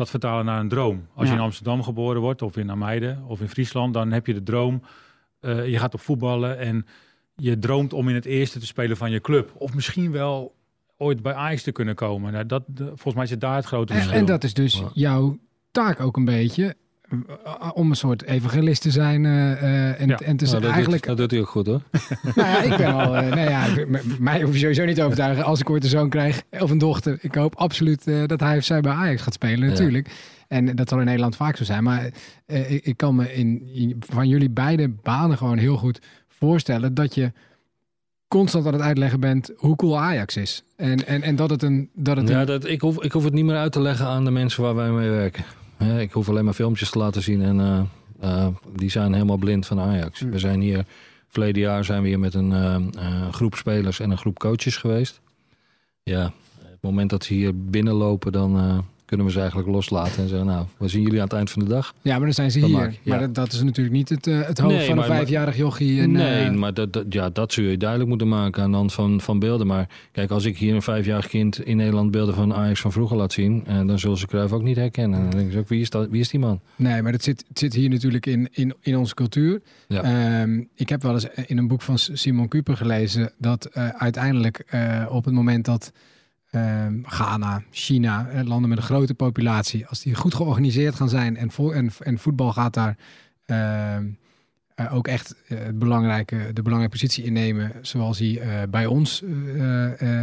dat 0.00 0.10
vertalen 0.10 0.44
naar 0.44 0.60
een 0.60 0.68
droom. 0.68 1.06
Als 1.14 1.26
Ja. 1.26 1.32
je 1.32 1.38
in 1.38 1.44
Amsterdam 1.44 1.82
geboren 1.82 2.20
wordt, 2.20 2.42
of 2.42 2.56
in 2.56 2.70
Ameide, 2.70 3.18
of 3.26 3.40
in 3.40 3.48
Friesland, 3.48 3.94
dan 3.94 4.10
heb 4.12 4.26
je 4.26 4.34
de 4.34 4.42
droom. 4.42 4.82
eh, 5.40 5.68
je 5.68 5.78
gaat 5.78 5.94
op 5.94 6.00
voetballen 6.00 6.58
en 6.58 6.86
je 7.36 7.58
droomt 7.58 7.92
om 7.92 8.08
in 8.08 8.14
het 8.14 8.24
eerste 8.24 8.58
te 8.58 8.66
spelen 8.66 8.96
van 8.96 9.10
je 9.10 9.20
club. 9.20 9.52
Of 9.54 9.74
misschien 9.74 10.10
wel 10.12 10.54
ooit 10.96 11.22
bij 11.22 11.34
Ajax 11.34 11.62
te 11.62 11.72
kunnen 11.72 11.94
komen. 11.94 12.32
Nou, 12.32 12.46
dat, 12.46 12.62
de- 12.66 12.84
volgens 12.86 13.14
mij 13.14 13.26
zit 13.26 13.40
daar 13.40 13.56
het 13.56 13.64
grote 13.64 13.92
En, 13.92 13.98
verschil. 13.98 14.18
en 14.20 14.26
dat 14.26 14.44
is 14.44 14.54
dus 14.54 14.82
jouw 14.94 15.38
taak 15.70 16.00
ook 16.00 16.16
een 16.16 16.24
beetje. 16.24 16.74
Eh, 17.44 17.70
Om 17.74 17.90
een 17.90 17.96
soort 17.96 18.22
evangelist 18.24 18.82
te 18.82 18.90
zijn. 18.90 19.24
eh, 19.26 19.52
eh, 19.52 20.00
en, 20.00 20.08
Ja. 20.08 20.18
en 20.18 20.36
te 20.36 20.44
Nou, 20.44 20.60
dat, 20.60 20.70
eigenlijk. 20.70 21.06
doet, 21.06 21.16
dat 21.16 21.18
doet 21.18 21.30
hij 21.30 21.40
ook 21.40 21.48
goed 21.48 21.66
hoor. 21.66 21.80
Nou 22.34 22.48
ja, 22.48 22.62
ik 22.62 22.76
ben 22.76 22.94
al. 22.94 23.16
eh, 23.16 23.28
nou 23.28 23.50
ja, 23.50 23.64
ik- 23.66 24.18
mij 24.18 24.42
hoef 24.42 24.52
je 24.52 24.58
sowieso 24.58 24.84
niet 24.84 24.94
te 24.96 25.02
overtuigen. 25.02 25.44
Als 25.44 25.60
ik 25.60 25.70
ooit 25.70 25.84
een 25.84 25.90
zoon 25.90 26.08
krijg 26.08 26.42
of 26.50 26.70
een 26.70 26.78
dochter. 26.78 27.18
Ik 27.20 27.34
hoop 27.34 27.54
absoluut 27.56 28.06
eh, 28.06 28.26
dat 28.26 28.40
hij 28.40 28.56
of 28.56 28.64
zij 28.64 28.80
bij 28.80 28.92
Ajax 28.92 29.22
gaat 29.22 29.34
spelen, 29.34 29.60
Ja. 29.64 29.66
natuurlijk. 29.70 30.10
En 30.48 30.76
dat 30.76 30.88
zal 30.88 30.98
in 30.98 31.04
Nederland 31.04 31.36
vaak 31.36 31.56
zo 31.56 31.64
zijn. 31.64 31.82
Maar 31.82 32.10
eh, 32.46 32.70
ik, 32.70 32.84
ik 32.84 32.96
kan 32.96 33.14
me 33.14 33.34
in, 33.34 33.68
in- 33.74 33.96
van 34.08 34.28
jullie 34.28 34.50
beide 34.50 34.88
banen 34.88 35.36
gewoon 35.36 35.58
heel 35.58 35.76
goed 35.76 36.00
voorstellen 36.28 36.94
dat 36.94 37.14
je 37.14 37.32
constant 38.28 38.66
aan 38.66 38.72
het 38.72 38.82
uitleggen 38.82 39.20
bent 39.20 39.50
hoe 39.56 39.76
cool 39.76 39.98
Ajax 40.00 40.36
is. 40.36 40.62
En, 40.76 41.06
en, 41.06 41.22
en 41.22 41.36
dat 41.36 41.50
het 41.50 41.62
een. 41.62 41.90
Dat 41.94 42.16
het 42.16 42.28
Ja, 42.28 42.40
een 42.40 42.46
dat, 42.46 42.66
ik, 42.66 42.80
hoef, 42.80 43.02
ik 43.02 43.12
hoef 43.12 43.24
het 43.24 43.32
niet 43.32 43.44
meer 43.44 43.56
uit 43.56 43.72
te 43.72 43.80
leggen 43.80 44.06
aan 44.06 44.24
de 44.24 44.30
mensen 44.30 44.62
waar 44.62 44.74
wij 44.74 44.90
mee 44.90 45.10
werken. 45.10 45.44
Hè, 45.84 46.00
ik 46.00 46.12
hoef 46.12 46.28
alleen 46.28 46.44
maar 46.44 46.54
filmpjes 46.54 46.90
te 46.90 46.98
laten 46.98 47.22
zien 47.22 47.42
en 47.42 47.60
eh, 47.60 47.80
eh, 48.20 48.46
die 48.76 48.90
zijn 48.90 49.12
helemaal 49.12 49.36
blind 49.36 49.66
van 49.66 49.80
Ajax. 49.80 50.20
Hm. 50.20 50.30
We 50.30 50.38
zijn 50.38 50.60
hier, 50.60 50.86
verleden 51.28 51.62
jaar 51.62 51.84
zijn 51.84 52.02
we 52.02 52.08
hier 52.08 52.18
met 52.18 52.34
een 52.34 52.52
eh, 52.52 53.28
groep 53.30 53.54
spelers 53.54 54.00
en 54.00 54.10
een 54.10 54.18
groep 54.18 54.38
coaches 54.38 54.76
geweest. 54.76 55.20
Ja, 56.02 56.32
het 56.62 56.78
moment 56.80 57.10
dat 57.10 57.24
ze 57.24 57.34
hier 57.34 57.64
binnenlopen, 57.64 58.32
dan 58.32 58.84
kunnen 59.10 59.26
we 59.26 59.32
ze 59.32 59.38
eigenlijk 59.38 59.68
loslaten 59.68 60.22
en 60.22 60.28
zeggen, 60.28 60.46
nou, 60.46 60.66
we 60.78 60.88
zien 60.88 61.02
jullie 61.02 61.18
aan 61.18 61.24
het 61.24 61.32
eind 61.32 61.50
van 61.50 61.62
de 61.64 61.68
dag. 61.68 61.94
ja, 62.02 62.12
maar 62.16 62.24
dan 62.24 62.32
zijn 62.34 62.50
ze 62.50 62.58
hier. 62.58 62.68
maak- 62.76 62.90
ja. 62.92 62.98
Maar 63.04 63.18
dat, 63.20 63.34
dat 63.34 63.52
is 63.52 63.62
natuurlijk 63.62 63.96
niet 63.96 64.08
het, 64.08 64.26
eh, 64.26 64.40
het 64.46 64.58
hoofd 64.58 64.74
Nee, 64.74 64.86
van 64.86 64.98
een 64.98 65.04
vijfjarig 65.04 65.56
jochie. 65.56 66.00
En, 66.00 66.12
nee, 66.12 66.44
eh, 66.44 66.50
maar 66.54 66.74
dat, 66.74 66.92
dat, 66.92 67.04
ja, 67.08 67.30
dat 67.30 67.52
zul 67.52 67.64
je 67.64 67.76
duidelijk 67.76 68.08
moeten 68.08 68.28
maken 68.28 68.62
aan 68.62 68.70
de 68.70 68.76
hand 68.76 68.92
van, 68.92 69.20
van 69.20 69.38
beelden. 69.38 69.66
Maar 69.66 69.88
kijk, 70.12 70.30
als 70.30 70.44
ik 70.44 70.58
hier 70.58 70.74
een 70.74 70.82
vijfjarig 70.82 71.26
kind 71.26 71.60
in 71.64 71.76
Nederland 71.76 72.10
beelden 72.10 72.34
van 72.34 72.54
Ajax 72.54 72.80
van 72.80 72.92
vroeger 72.92 73.16
laat 73.16 73.32
zien, 73.32 73.62
eh, 73.66 73.86
dan 73.86 73.98
zullen 73.98 74.16
ze 74.18 74.26
Cruijff 74.26 74.52
ook 74.52 74.62
niet 74.62 74.76
herkennen. 74.76 75.20
Dan 75.20 75.30
denken 75.30 75.52
ze 75.52 75.58
ook, 75.58 75.68
wie 75.68 75.80
is, 75.80 75.90
dat, 75.90 76.08
wie 76.08 76.20
is 76.20 76.28
die 76.28 76.40
man? 76.40 76.60
Nee, 76.76 77.02
maar 77.02 77.12
dat 77.12 77.22
zit, 77.22 77.44
het 77.48 77.58
zit 77.58 77.74
hier 77.74 77.88
natuurlijk 77.88 78.26
in, 78.26 78.48
in, 78.52 78.74
in 78.80 78.96
onze 78.96 79.14
cultuur. 79.14 79.60
Ja. 79.88 80.02
Ehm, 80.02 80.62
ik 80.74 80.88
heb 80.88 81.02
wel 81.02 81.12
eens 81.12 81.26
in 81.46 81.58
een 81.58 81.68
boek 81.68 81.82
van 81.82 81.98
Simon 81.98 82.48
Kuper 82.48 82.76
gelezen 82.76 83.32
dat 83.38 83.74
uiteindelijk 83.98 84.64
op 85.08 85.24
het 85.24 85.34
moment 85.34 85.64
dat 85.64 85.92
ehm, 86.50 87.02
Ghana, 87.02 87.62
China, 87.70 88.28
eh, 88.28 88.44
landen 88.44 88.68
met 88.68 88.78
een 88.78 88.84
grote 88.84 89.14
populatie, 89.14 89.86
als 89.86 90.00
die 90.02 90.14
goed 90.14 90.34
georganiseerd 90.34 90.94
gaan 90.94 91.08
zijn 91.08 91.36
en, 91.36 91.50
vo 91.50 91.70
en, 91.70 91.90
en 91.98 92.18
voetbal 92.18 92.52
gaat 92.52 92.74
daar 92.74 92.96
ehm, 93.46 94.08
eh, 94.74 94.94
ook 94.94 95.08
echt 95.08 95.34
eh, 95.48 95.58
belangrijke, 95.74 96.36
de 96.52 96.62
belangrijke 96.62 96.96
positie 96.96 97.24
innemen 97.24 97.72
zoals 97.80 98.18
hij 98.18 98.68
bij 98.70 98.86
ons 98.86 99.22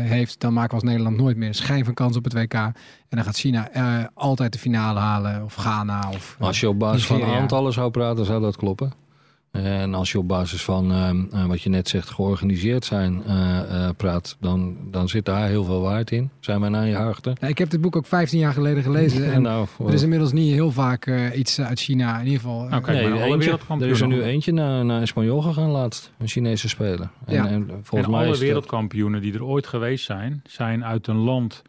heeft, 0.02 0.40
dan 0.40 0.54
maken 0.54 0.70
we 0.70 0.76
als 0.76 0.84
Nederland 0.84 1.18
nooit 1.18 1.38
meer 1.38 1.48
een 1.48 1.54
schijn 1.54 1.86
van 1.86 1.94
kans 1.94 2.18
op 2.18 2.24
het 2.24 2.34
WK. 2.34 2.54
En 2.54 2.74
dan 3.10 3.24
gaat 3.24 3.38
China 3.38 3.70
altijd 4.14 4.54
de 4.54 4.60
finale 4.60 5.00
halen, 5.00 5.44
of 5.44 5.56
Ghana. 5.56 6.10
Of, 6.10 6.36
Als 6.40 6.60
je 6.60 6.70
op 6.70 6.80
basis 6.80 7.06
van 7.06 7.24
aantallen 7.24 7.74
zou 7.74 7.92
praten, 7.92 8.26
zou 8.26 8.42
dat 8.42 8.56
kloppen. 8.56 9.07
En 9.64 9.94
als 9.94 10.12
je 10.12 10.18
op 10.18 10.28
basis 10.28 10.64
van 10.64 10.92
ehm, 10.92 11.24
eh, 11.32 11.46
wat 11.46 11.62
je 11.62 11.70
net 11.70 11.90
zegt, 11.90 12.10
georganiseerd 12.10 12.86
zijn 12.86 13.24
eh, 13.26 13.60
eh, 13.60 13.90
praat, 13.98 14.38
dan, 14.40 14.78
dan 14.92 15.10
zit 15.10 15.26
daar 15.26 15.48
heel 15.48 15.64
veel 15.64 15.82
waarheid 15.82 16.12
in. 16.12 16.30
Zijn 16.40 16.60
wij 16.60 16.70
naar 16.70 16.88
je 16.88 16.96
harten? 16.96 17.36
Ja, 17.40 17.48
ik 17.48 17.58
heb 17.58 17.70
dit 17.70 17.82
boek 17.82 17.96
ook 17.96 18.06
15 18.06 18.40
jaar 18.40 18.54
geleden 18.54 18.84
gelezen. 18.84 19.26
En 19.38 19.42
nou, 19.42 19.68
er 19.88 19.94
is 19.94 20.02
inmiddels 20.02 20.32
niet 20.32 20.54
heel 20.54 20.72
vaak 20.72 21.32
iets 21.36 21.62
uit 21.62 21.80
China. 21.80 22.20
In 22.20 22.26
ieder 22.26 22.40
geval. 22.40 22.64
Nou, 22.64 22.82
kijk, 22.82 22.98
nee, 22.98 23.10
maar 23.10 23.22
eentje, 23.22 23.58
er 23.80 23.88
is 23.88 24.02
er 24.02 24.08
nu 24.08 24.22
eentje 24.24 24.52
naar, 24.52 24.86
naar 24.86 25.02
Espanyol 25.02 25.42
gegaan 25.42 25.70
laatst. 25.70 26.12
Een 26.18 26.28
Chinese 26.28 26.70
speler. 26.70 27.10
En, 27.26 27.34
Ja. 27.34 27.48
en 27.48 27.68
volgens 27.68 28.12
en 28.12 28.18
mij 28.18 28.28
alle 28.28 28.38
wereldkampioenen 28.38 29.22
die 29.22 29.34
er 29.34 29.44
ooit 29.44 29.68
geweest 29.68 30.06
zijn, 30.06 30.42
zijn 30.48 30.86
uit 30.86 31.08
een 31.08 31.16
land 31.18 31.62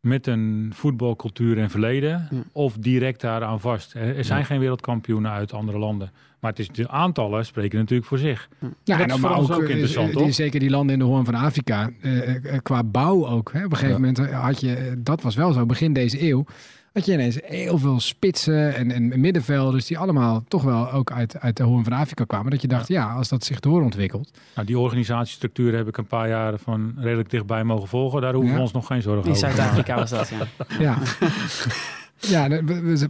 met 0.00 0.26
een 0.26 0.70
voetbalcultuur 0.74 1.58
en 1.58 1.70
verleden. 1.70 2.28
Ja. 2.30 2.42
Of 2.52 2.76
direct 2.76 3.20
daaraan 3.20 3.60
vast. 3.60 3.94
Er, 3.94 4.16
er 4.16 4.24
zijn 4.24 4.38
Ja. 4.38 4.44
geen 4.44 4.60
wereldkampioenen 4.60 5.30
uit 5.30 5.52
andere 5.52 5.78
landen. 5.78 6.10
Maar 6.40 6.50
het 6.50 6.58
is, 6.60 6.68
de 6.68 6.88
aantallen 6.88 7.46
spreken 7.46 7.78
natuurlijk 7.78 8.08
voor 8.08 8.18
zich. 8.18 8.48
ja, 8.60 8.96
dat 8.96 9.06
en 9.08 9.14
is 9.14 9.20
voor 9.20 9.30
ons 9.30 9.50
ook 9.50 9.62
eh, 9.62 9.68
interessant, 9.70 10.12
toch? 10.12 10.34
Zeker 10.34 10.60
die 10.60 10.70
landen 10.70 10.92
in 10.92 10.98
de 10.98 11.04
Hoorn 11.04 11.24
van 11.24 11.34
Afrika. 11.34 11.90
eh, 12.00 12.34
eh, 12.54 12.58
qua 12.62 12.84
bouw 12.84 13.26
ook. 13.26 13.52
Hè. 13.52 13.64
Op 13.64 13.70
een 13.70 13.76
gegeven 13.78 14.04
Ja. 14.04 14.12
moment 14.12 14.32
had 14.32 14.60
je, 14.60 14.94
dat 14.98 15.22
was 15.22 15.34
wel 15.34 15.52
zo, 15.52 15.66
begin 15.66 15.92
deze 15.92 16.28
eeuw. 16.28 16.44
had 16.92 17.04
je 17.04 17.12
ineens 17.12 17.38
heel 17.44 17.78
veel 17.78 18.00
spitsen 18.00 18.74
en, 18.74 18.90
en 18.90 19.20
middenvelders 19.20 19.86
die 19.86 19.98
allemaal 19.98 20.44
toch 20.48 20.62
wel 20.62 20.92
ook 20.92 21.12
uit, 21.12 21.40
uit 21.40 21.56
de 21.56 21.62
Hoorn 21.62 21.84
van 21.84 21.92
Afrika 21.92 22.24
kwamen. 22.24 22.50
Dat 22.50 22.62
je 22.62 22.68
dacht, 22.68 22.88
ja, 22.88 23.12
als 23.12 23.28
dat 23.28 23.44
zich 23.44 23.60
doorontwikkelt. 23.60 24.30
Nou, 24.54 24.66
die 24.66 24.78
organisatiestructuur 24.78 25.76
heb 25.76 25.88
ik 25.88 25.96
een 25.96 26.06
paar 26.06 26.28
jaren 26.28 26.58
van 26.58 26.94
redelijk 26.96 27.30
dichtbij 27.30 27.64
mogen 27.64 27.88
volgen. 27.88 28.20
Daar 28.20 28.32
hoeven 28.32 28.50
Ja. 28.50 28.56
we 28.56 28.62
ons 28.62 28.72
nog 28.72 28.86
geen 28.86 29.02
zorgen 29.02 29.24
In 29.24 29.30
over 29.30 29.48
te 29.48 29.56
maken. 29.56 29.62
Zuid-Afrika 29.62 29.94
was 29.94 30.10
dat, 30.10 30.28
ja. 30.68 30.78
Ja. 30.78 30.98
ja, 32.20 32.48
de- 32.48 32.64
we- 32.64 32.80
we- 32.82 33.08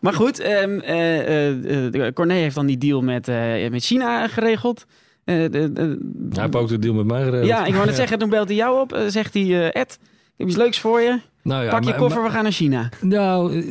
Maar 0.00 0.12
goed, 0.14 0.40
ehm 0.40 0.78
eh, 0.80 1.48
eh, 1.50 2.06
eh, 2.06 2.12
Corné 2.14 2.34
heeft 2.34 2.54
dan 2.54 2.66
die 2.66 2.78
deal 2.78 3.00
met, 3.00 3.28
eh, 3.28 3.70
met 3.70 3.84
China 3.84 4.28
geregeld. 4.28 4.86
Eh, 5.24 5.36
de- 5.50 5.72
de- 5.72 5.98
Hij 6.32 6.42
heeft 6.42 6.56
ook 6.56 6.68
de 6.68 6.78
deal 6.78 6.94
met 6.94 7.06
mij 7.06 7.22
geregeld. 7.22 7.46
ja, 7.48 7.64
ik 7.64 7.74
wou 7.74 7.86
net 7.86 7.96
zeggen, 8.02 8.18
toen 8.18 8.28
belt 8.30 8.48
hij 8.48 8.56
jou 8.56 8.80
op. 8.80 9.00
zegt 9.08 9.34
hij, 9.34 9.42
eh, 9.42 9.80
Ed, 9.82 9.98
ik 10.02 10.08
heb 10.36 10.46
iets 10.48 10.56
leuks 10.56 10.78
voor 10.80 11.00
je. 11.00 11.20
Nou 11.42 11.64
ja, 11.64 11.70
Pak 11.70 11.82
je 11.84 11.88
maar- 11.90 11.98
koffer, 11.98 12.22
we 12.22 12.30
gaan 12.30 12.42
naar 12.42 12.52
China. 12.52 12.88
Nou, 13.00 13.64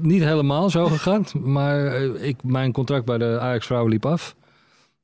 niet 0.00 0.22
helemaal 0.22 0.70
zo 0.70 0.86
gegaan. 0.86 1.24
Maar 1.42 1.94
ik, 2.02 2.36
mijn 2.42 2.72
contract 2.72 3.04
bij 3.04 3.18
de 3.18 3.38
Ajax 3.40 3.66
vrouwen 3.66 3.90
liep 3.90 4.06
af. 4.06 4.34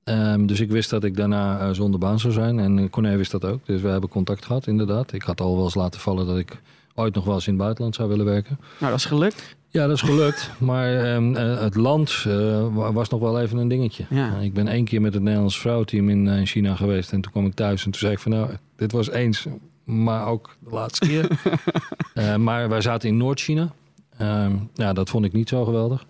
Ehm, 0.05 0.47
dus 0.47 0.61
ik 0.61 0.71
wist 0.71 0.91
dat 0.91 1.05
ik 1.05 1.17
daarna 1.17 1.73
zonder 1.73 2.01
baan 2.01 2.19
zou 2.19 2.33
zijn. 2.33 2.59
En 2.59 2.79
uh, 2.79 2.89
Corné 2.91 3.17
wist 3.17 3.31
dat 3.31 3.45
ook. 3.45 3.67
Dus 3.67 3.81
we 3.81 3.89
hebben 3.89 4.09
contact 4.11 4.45
gehad, 4.45 4.67
inderdaad. 4.67 5.13
Ik 5.13 5.23
had 5.23 5.41
al 5.41 5.55
wel 5.55 5.65
eens 5.65 5.75
laten 5.75 6.01
vallen 6.01 6.27
dat 6.27 6.39
ik 6.39 6.61
ooit 7.01 7.15
nog 7.15 7.25
wel 7.25 7.35
eens 7.35 7.47
in 7.47 7.53
het 7.53 7.63
buitenland 7.63 7.95
zou 7.95 8.09
willen 8.09 8.25
werken. 8.25 8.59
Nou, 8.79 8.91
dat 8.91 9.01
is 9.01 9.05
gelukt. 9.07 9.57
Ja, 9.69 9.87
dat 9.87 9.97
is 9.97 10.03
gelukt. 10.03 10.51
maar 10.59 10.95
ehm, 11.15 11.35
eh, 11.35 11.61
het 11.61 11.75
land 11.75 12.25
eh, 12.27 12.67
wa- 12.75 12.93
was 12.93 13.09
nog 13.09 13.21
wel 13.21 13.41
even 13.41 13.59
een 13.59 13.69
dingetje. 13.69 14.05
Ja. 14.11 14.37
ik 14.37 14.53
ben 14.55 14.69
één 14.69 14.85
keer 14.85 15.01
met 15.01 15.15
het 15.15 15.23
Nederlands 15.23 15.59
vrouwenteam 15.61 16.09
in 16.09 16.29
eh, 16.29 16.47
China 16.47 16.75
geweest. 16.75 17.13
En 17.13 17.21
toen 17.21 17.33
kwam 17.33 17.47
ik 17.47 17.55
thuis 17.55 17.85
en 17.85 17.91
toen 17.91 18.01
zei 18.01 18.13
ik 18.13 18.19
van 18.19 18.31
nou, 18.33 18.51
dit 18.77 18.93
was 18.93 19.11
eens, 19.11 19.47
maar 19.85 20.27
ook 20.27 20.57
de 20.59 20.71
laatste 20.75 21.07
keer. 21.07 21.29
Maar 22.39 22.69
wij 22.69 22.81
zaten 22.81 23.09
in 23.09 23.17
Noord-China. 23.17 23.73
Ehm, 24.19 24.53
ja, 24.75 24.93
dat 24.93 25.11
vond 25.11 25.25
ik 25.25 25.33
niet 25.33 25.49
zo 25.49 25.65
geweldig. 25.65 26.05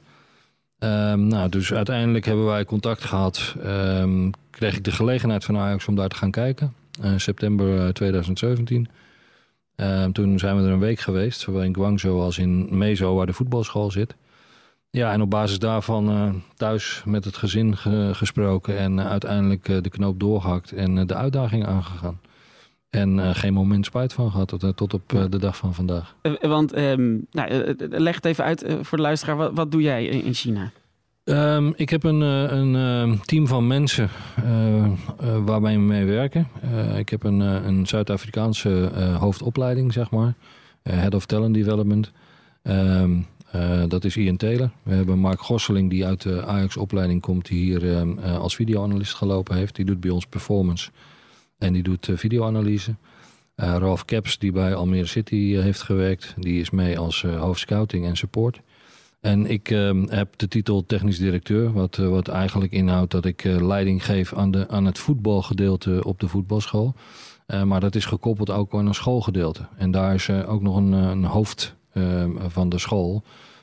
Ehm, 0.78 1.26
nou, 1.26 1.48
dus 1.48 1.72
uiteindelijk 1.72 2.24
hebben 2.24 2.44
wij 2.44 2.64
contact 2.64 3.04
gehad. 3.04 3.54
Kreeg 4.50 4.76
ik 4.76 4.84
de 4.84 4.90
gelegenheid 4.92 5.44
van 5.44 5.56
Ajax 5.56 5.86
om 5.86 5.94
daar 5.94 6.08
te 6.08 6.16
gaan 6.16 6.30
kijken. 6.30 6.74
September 7.16 7.86
eh, 7.86 7.88
2017. 7.88 8.88
Ehm, 9.80 10.12
toen 10.12 10.38
zijn 10.38 10.56
we 10.56 10.62
er 10.62 10.70
een 10.72 10.78
week 10.78 10.98
geweest. 11.00 11.40
Zowel 11.40 11.62
in 11.62 11.74
Guangzhou 11.74 12.20
als 12.20 12.38
in 12.38 12.78
Mezo, 12.78 13.14
waar 13.14 13.26
de 13.26 13.32
voetbalschool 13.32 13.90
zit. 13.90 14.14
Ja, 14.90 15.12
en 15.12 15.22
op 15.22 15.30
basis 15.30 15.58
daarvan 15.58 16.08
eh, 16.10 16.28
thuis 16.56 17.02
met 17.04 17.24
het 17.24 17.36
gezin 17.36 17.76
ge- 17.76 18.10
gesproken. 18.12 18.78
En 18.78 18.98
eh, 18.98 19.06
uiteindelijk 19.10 19.68
eh, 19.68 19.76
de 19.82 19.88
knoop 19.88 20.20
doorgehakt 20.20 20.72
en 20.72 21.06
de 21.06 21.14
uitdaging 21.14 21.66
aangegaan. 21.66 22.20
En 22.90 23.34
geen 23.34 23.52
moment 23.52 23.86
spijt 23.86 24.12
van 24.12 24.30
gehad 24.30 24.48
tot, 24.48 24.76
tot 24.76 24.94
op 24.94 25.08
de 25.08 25.38
dag 25.38 25.56
van 25.56 25.74
vandaag. 25.74 26.14
Want, 26.40 26.72
ehm, 26.72 27.16
nou, 27.30 27.74
leg 27.90 28.14
het 28.14 28.24
even 28.24 28.44
uit 28.44 28.64
voor 28.82 28.98
de 28.98 29.04
luisteraar. 29.04 29.36
Wat, 29.36 29.50
wat 29.54 29.72
doe 29.72 29.82
jij 29.82 30.06
in 30.06 30.34
China? 30.34 30.70
Ehm, 31.30 31.72
ik 31.76 31.90
heb 31.90 32.02
een, 32.02 32.22
eh, 32.22 32.58
een 32.58 32.76
eh, 32.76 33.20
team 33.20 33.46
van 33.46 33.66
mensen 33.66 34.08
waarmee 35.44 35.76
we 35.76 35.82
mee 35.82 36.04
werken. 36.04 36.48
Ik 36.96 37.08
heb 37.08 37.24
een, 37.24 37.40
een 37.40 37.86
Zuid-Afrikaanse 37.86 38.90
hoofdopleiding, 39.18 39.92
zeg 39.92 40.10
maar. 40.10 40.34
Head 40.82 41.14
of 41.14 41.26
Talent 41.26 41.54
Development. 41.54 42.12
Ehm, 42.62 43.18
eh, 43.50 43.82
dat 43.88 44.04
is 44.04 44.16
Ian 44.16 44.36
Taylor. 44.36 44.70
We 44.82 44.94
hebben 44.94 45.18
Mark 45.18 45.40
Gosseling, 45.40 45.90
die 45.90 46.06
uit 46.06 46.22
de 46.22 46.44
Ajax-opleiding 46.44 47.20
komt... 47.20 47.46
die 47.46 47.62
hier 47.62 47.96
ehm, 47.96 48.18
als 48.18 48.54
videoanalist 48.54 49.14
gelopen 49.14 49.56
heeft. 49.56 49.76
Die 49.76 49.84
doet 49.84 50.00
bij 50.00 50.10
ons 50.10 50.26
performance 50.26 50.90
en 51.58 51.72
die 51.72 51.82
doet 51.82 52.08
videoanalyse. 52.14 52.94
Ralph 53.54 54.04
Caps, 54.04 54.38
die 54.38 54.52
bij 54.52 54.74
Almere 54.74 55.06
City 55.06 55.54
heeft 55.54 55.82
gewerkt... 55.82 56.34
die 56.38 56.60
is 56.60 56.70
mee 56.70 56.98
als 56.98 57.22
hoofdscouting 57.22 58.06
en 58.06 58.16
support... 58.16 58.60
En 59.20 59.46
ik 59.46 59.70
ehm, 59.70 60.06
heb 60.08 60.38
de 60.38 60.48
titel 60.48 60.86
technisch 60.86 61.18
directeur, 61.18 61.72
wat, 61.72 61.98
eh, 61.98 62.08
wat 62.08 62.28
eigenlijk 62.28 62.72
inhoudt 62.72 63.10
dat 63.10 63.24
ik 63.24 63.44
eh, 63.44 63.66
leiding 63.66 64.04
geef 64.04 64.34
aan, 64.34 64.50
de, 64.50 64.68
aan 64.68 64.84
het 64.84 64.98
voetbalgedeelte 64.98 66.04
op 66.04 66.20
de 66.20 66.28
voetbalschool. 66.28 66.94
Eh, 67.46 67.62
maar 67.62 67.80
dat 67.80 67.94
is 67.94 68.04
gekoppeld 68.04 68.50
ook 68.50 68.74
aan 68.74 68.86
een 68.86 68.94
schoolgedeelte. 68.94 69.66
En 69.76 69.90
daar 69.90 70.14
is 70.14 70.30
ook 70.30 70.62
nog 70.62 70.76
een, 70.76 70.92
een 70.92 71.24
hoofd 71.24 71.74
ehm, 71.92 72.30
van 72.48 72.68
de 72.68 72.78
school 72.78 73.22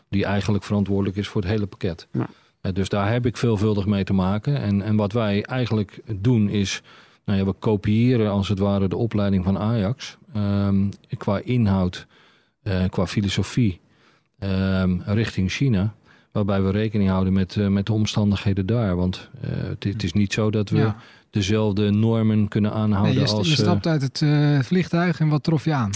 die 0.10 0.26
eigenlijk 0.26 0.64
verantwoordelijk 0.64 1.18
is 1.18 1.28
voor 1.28 1.42
het 1.42 1.50
hele 1.50 1.66
pakket. 1.66 2.08
Ja. 2.12 2.28
Dus 2.72 2.90
daar 2.90 3.12
heb 3.12 3.26
ik 3.26 3.38
veelvuldig 3.38 3.86
mee 3.86 4.04
te 4.04 4.14
maken. 4.14 4.62
En, 4.62 4.82
en 4.82 4.96
wat 4.96 5.12
wij 5.12 5.44
eigenlijk 5.44 6.02
doen 6.16 6.50
is, 6.50 6.82
nou 7.26 7.40
ja, 7.40 7.46
we 7.46 7.54
kopiëren 7.54 8.32
als 8.32 8.48
het 8.48 8.60
ware 8.60 8.88
de 8.88 8.96
opleiding 8.96 9.44
van 9.44 9.58
Ajax. 9.58 10.18
ehm, 10.34 10.90
qua 11.18 11.40
inhoud, 11.44 12.08
qua 12.90 13.08
filosofie 13.08 13.80
ehm, 14.40 15.00
richting 15.06 15.52
China. 15.52 15.94
Waarbij 16.32 16.62
we 16.62 16.72
rekening 16.72 17.10
houden 17.10 17.34
met, 17.34 17.56
eh, 17.56 17.68
met 17.68 17.86
de 17.86 17.94
omstandigheden 17.94 18.66
daar. 18.66 18.96
Want 18.96 19.30
eh, 19.42 19.50
het, 19.50 19.84
het 19.84 20.04
is 20.04 20.14
niet 20.14 20.34
zo 20.34 20.52
dat 20.52 20.70
we 20.70 20.78
ja. 20.78 20.96
dezelfde 21.30 21.90
normen 21.90 22.48
kunnen 22.48 22.74
aanhouden 22.74 23.16
Nee, 23.16 23.24
je, 23.24 23.32
als... 23.32 23.48
je 23.48 23.54
eh, 23.54 23.60
stapt 23.60 23.88
uit 23.88 24.02
het 24.02 24.24
vliegtuig 24.66 25.20
en 25.20 25.28
wat 25.28 25.44
trof 25.44 25.66
je 25.66 25.74
aan? 25.74 25.92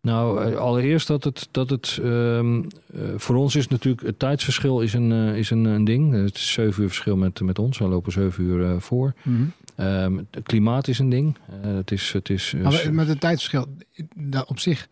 nou, 0.00 0.54
allereerst 0.56 1.06
dat 1.06 1.24
het, 1.24 1.48
dat 1.50 1.70
het 1.70 1.98
ehm, 2.02 2.62
eh, 2.94 3.02
voor 3.16 3.36
ons 3.36 3.54
is 3.54 3.68
natuurlijk 3.68 4.06
het 4.06 4.18
tijdsverschil 4.18 4.80
is 4.80 4.92
een, 4.92 5.12
is 5.12 5.50
een, 5.50 5.64
een 5.64 5.84
ding. 5.84 6.12
Het 6.12 6.34
is 6.34 6.52
zeven 6.52 6.82
uur 6.82 6.88
verschil 6.88 7.16
met, 7.16 7.40
met 7.40 7.58
ons. 7.58 7.78
We 7.78 7.88
lopen 7.88 8.12
zeven 8.12 8.44
uur 8.44 8.80
voor. 8.80 9.14
Ehm, 9.76 10.16
het 10.30 10.42
klimaat 10.42 10.88
is 10.88 10.98
een 10.98 11.08
ding. 11.08 11.36
Het 11.60 11.90
is, 11.90 12.12
het 12.12 12.30
is, 12.30 12.54
Maar 12.62 12.94
met 12.94 13.08
het 13.08 13.20
tijdsverschil 13.20 13.66
op 14.46 14.58
zich. 14.58 14.88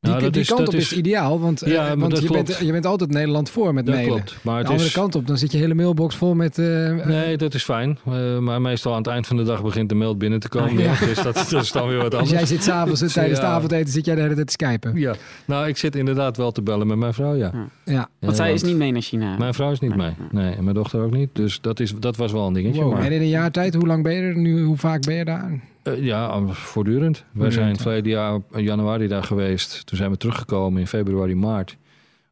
Die, 0.00 0.10
Nou, 0.10 0.22
dat 0.24 0.32
die 0.32 0.42
is- 0.42 0.48
kant 0.48 0.60
dat 0.60 0.68
op 0.68 0.74
is, 0.74 0.92
is- 0.92 0.98
ideaal, 0.98 1.40
want, 1.40 1.62
eh, 1.62 1.72
Ja, 1.72 1.96
want 1.96 2.18
je, 2.20 2.28
bent, 2.30 2.58
je 2.60 2.72
bent 2.72 2.86
altijd 2.86 3.10
Nederland 3.10 3.50
voor 3.50 3.74
met 3.74 3.86
dat 3.86 3.94
mailen. 3.94 4.14
klopt. 4.14 4.36
Maar 4.42 4.54
De 4.54 4.60
het 4.60 4.68
andere 4.70 4.86
is, 4.88 4.94
kant 4.94 5.14
op, 5.14 5.26
dan 5.26 5.38
zit 5.38 5.52
je 5.52 5.58
hele 5.58 5.74
mailbox 5.74 6.16
vol 6.16 6.34
met... 6.34 6.58
eh, 6.58 7.04
Nee, 7.06 7.36
dat 7.36 7.54
is 7.54 7.64
fijn. 7.64 7.98
Eh, 8.06 8.38
maar 8.38 8.60
meestal 8.60 8.92
aan 8.92 8.98
het 8.98 9.06
eind 9.06 9.26
van 9.26 9.36
de 9.36 9.42
dag 9.42 9.62
begint 9.62 9.88
de 9.88 9.94
mail 9.94 10.16
binnen 10.16 10.40
te 10.40 10.48
komen. 10.48 10.70
Ah, 10.70 10.78
ja. 11.00 11.06
Dus 11.06 11.22
dat, 11.22 11.46
dat 11.50 11.62
is 11.62 11.72
dan 11.72 11.88
weer 11.88 11.96
wat 11.96 12.10
dus 12.10 12.20
anders. 12.20 12.38
jij 12.38 12.46
zit 12.46 12.62
s'avonds 12.62 13.00
tijdens 13.12 13.38
het 13.38 13.46
Ja. 13.48 13.54
avondeten, 13.54 13.92
zit 13.92 14.04
jij 14.04 14.14
de 14.14 14.20
hele 14.20 14.34
tijd 14.34 14.46
te 14.46 14.52
skypen. 14.52 14.98
Ja, 15.00 15.14
nou, 15.44 15.68
ik 15.68 15.76
zit 15.76 15.96
inderdaad 15.96 16.36
wel 16.36 16.52
te 16.52 16.62
bellen 16.62 16.86
met 16.86 16.96
mijn 16.98 17.14
vrouw, 17.14 17.34
ja. 17.34 17.52
Ja. 17.84 18.08
Want 18.18 18.36
zij 18.36 18.52
is 18.52 18.62
niet 18.62 18.76
mee 18.76 18.92
naar 18.92 19.02
China. 19.02 19.36
Mijn 19.38 19.54
vrouw 19.54 19.70
is 19.72 19.80
niet 19.80 19.96
Nee. 19.96 20.12
mee. 20.30 20.42
Nee, 20.44 20.54
en 20.54 20.62
mijn 20.64 20.76
dochter 20.76 21.02
ook 21.02 21.12
niet. 21.12 21.28
Dus 21.32 21.60
dat, 21.60 21.80
is, 21.80 21.94
dat 21.98 22.16
was 22.16 22.32
wel 22.32 22.46
een 22.46 22.52
dingetje. 22.52 22.82
Wow. 22.82 22.92
Maar, 22.92 23.02
En 23.02 23.12
in 23.12 23.20
een 23.20 23.28
jaar 23.28 23.50
tijd, 23.50 23.74
hoe 23.74 23.86
lang 23.86 24.02
ben 24.02 24.12
je 24.14 24.20
er 24.22 24.36
nu? 24.36 24.62
Hoe 24.62 24.76
vaak 24.76 25.04
ben 25.06 25.14
je 25.14 25.24
daar? 25.24 25.60
Eh, 25.92 26.04
ja, 26.04 26.42
voortdurend. 26.46 27.24
Wij 27.32 27.50
zijn 27.50 27.68
het 27.68 27.82
verleden 27.82 28.12
jaar 28.12 28.40
in 28.52 28.62
januari 28.62 29.06
daar 29.06 29.24
geweest. 29.24 29.86
Toen 29.86 29.96
zijn 29.96 30.10
we 30.10 30.16
teruggekomen 30.16 30.80
in 30.80 30.86
februari, 30.86 31.34
maart. 31.34 31.76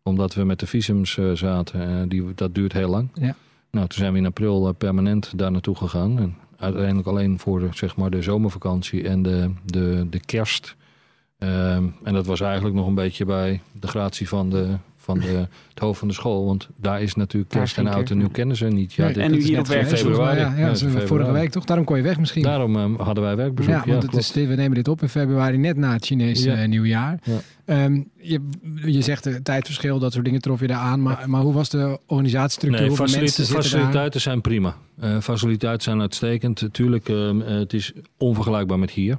Omdat 0.03 0.35
we 0.35 0.45
met 0.45 0.61
de 0.61 0.67
visums 0.67 1.19
eh, 1.19 1.33
zaten. 1.33 2.01
Eh, 2.01 2.09
die, 2.09 2.35
dat 2.35 2.55
duurt 2.55 2.73
heel 2.73 2.89
lang. 2.89 3.09
Ja. 3.15 3.35
Nou, 3.71 3.87
toen 3.87 3.99
zijn 3.99 4.13
we 4.13 4.19
in 4.19 4.27
april 4.27 4.73
permanent 4.73 5.39
daar 5.39 5.51
naartoe 5.51 5.77
gegaan. 5.77 6.19
En 6.19 6.37
uiteindelijk 6.59 7.09
alleen 7.09 7.39
voor 7.39 7.61
de, 7.61 7.69
zeg 7.73 7.97
maar, 7.97 8.11
de 8.11 8.23
zomervakantie 8.23 9.09
en 9.09 9.23
de, 9.23 9.51
de, 9.65 10.07
de 10.11 10.21
kerst. 10.21 10.77
Ehm, 11.39 11.85
en 12.03 12.15
dat 12.15 12.27
was 12.27 12.41
eigenlijk 12.41 12.75
nog 12.75 12.87
een 12.87 12.95
beetje 12.95 13.25
bij 13.25 13.61
de 13.73 13.89
gratie 13.89 14.29
van, 14.29 14.51
de, 14.51 14.77
van 15.09 15.19
de, 15.21 15.47
het 15.71 15.79
hoofd 15.79 15.99
van 15.99 16.09
de 16.09 16.15
school. 16.15 16.47
Want 16.47 16.69
daar 16.81 17.03
is 17.03 17.15
natuurlijk 17.15 17.53
kerst 17.53 17.79
en 17.79 17.87
oud 17.87 18.11
en 18.11 18.19
nieuw 18.19 18.29
kennen 18.29 18.57
ze 18.57 18.65
niet. 18.67 18.93
Ja, 18.95 19.05
Nee, 19.05 19.13
dit- 19.13 19.23
en 19.23 19.31
nu 19.31 19.43
hier 19.43 19.59
op 19.59 19.67
februari. 19.67 20.41
Ja, 20.41 20.55
ja, 20.57 20.75
februari. 20.77 21.07
vorige 21.07 21.33
week 21.33 21.51
toch? 21.51 21.65
Daarom 21.65 21.85
kon 21.87 21.97
je 21.97 22.03
weg 22.03 22.19
misschien. 22.19 22.43
Daarom 22.43 22.77
eh, 22.77 22.85
hadden 23.07 23.25
wij 23.25 23.37
werkbezoek. 23.37 23.73
ja, 23.75 23.83
want 23.87 24.03
het 24.03 24.15
is, 24.15 24.33
we 24.33 24.41
nemen 24.41 24.75
dit 24.75 24.89
op 24.89 25.03
in 25.03 25.09
februari, 25.09 25.57
net 25.57 25.77
na 25.77 25.93
het 25.93 26.05
Chinese 26.05 26.51
eh, 26.51 26.69
nieuwjaar. 26.69 27.19
Ja. 27.23 27.39
Ehm, 27.65 28.01
je, 28.17 28.41
je 28.85 29.03
zegt 29.03 29.25
het 29.25 29.45
tijdverschil, 29.45 29.99
dat 29.99 30.13
soort 30.13 30.25
dingen 30.25 30.41
trof 30.41 30.61
je 30.61 30.67
daar 30.67 30.79
aan. 30.79 31.03
Maar, 31.03 31.25
maar 31.27 31.41
hoe 31.43 31.53
was 31.53 31.69
de 31.69 31.99
organisatiestructuur? 32.07 32.87
Nee, 32.87 32.97
facilite- 32.97 33.45
faciliteiten 33.45 34.21
zijn 34.21 34.41
prima. 34.41 34.77
Eh, 35.01 35.21
faciliteiten 35.21 35.83
zijn 35.83 36.01
uitstekend. 36.01 36.69
Tuurlijk, 36.73 37.09
ehm, 37.09 37.41
eh, 37.41 37.55
het 37.59 37.73
is 37.73 37.93
onvergelijkbaar 38.19 38.79
met 38.79 38.91
hier. 38.91 39.19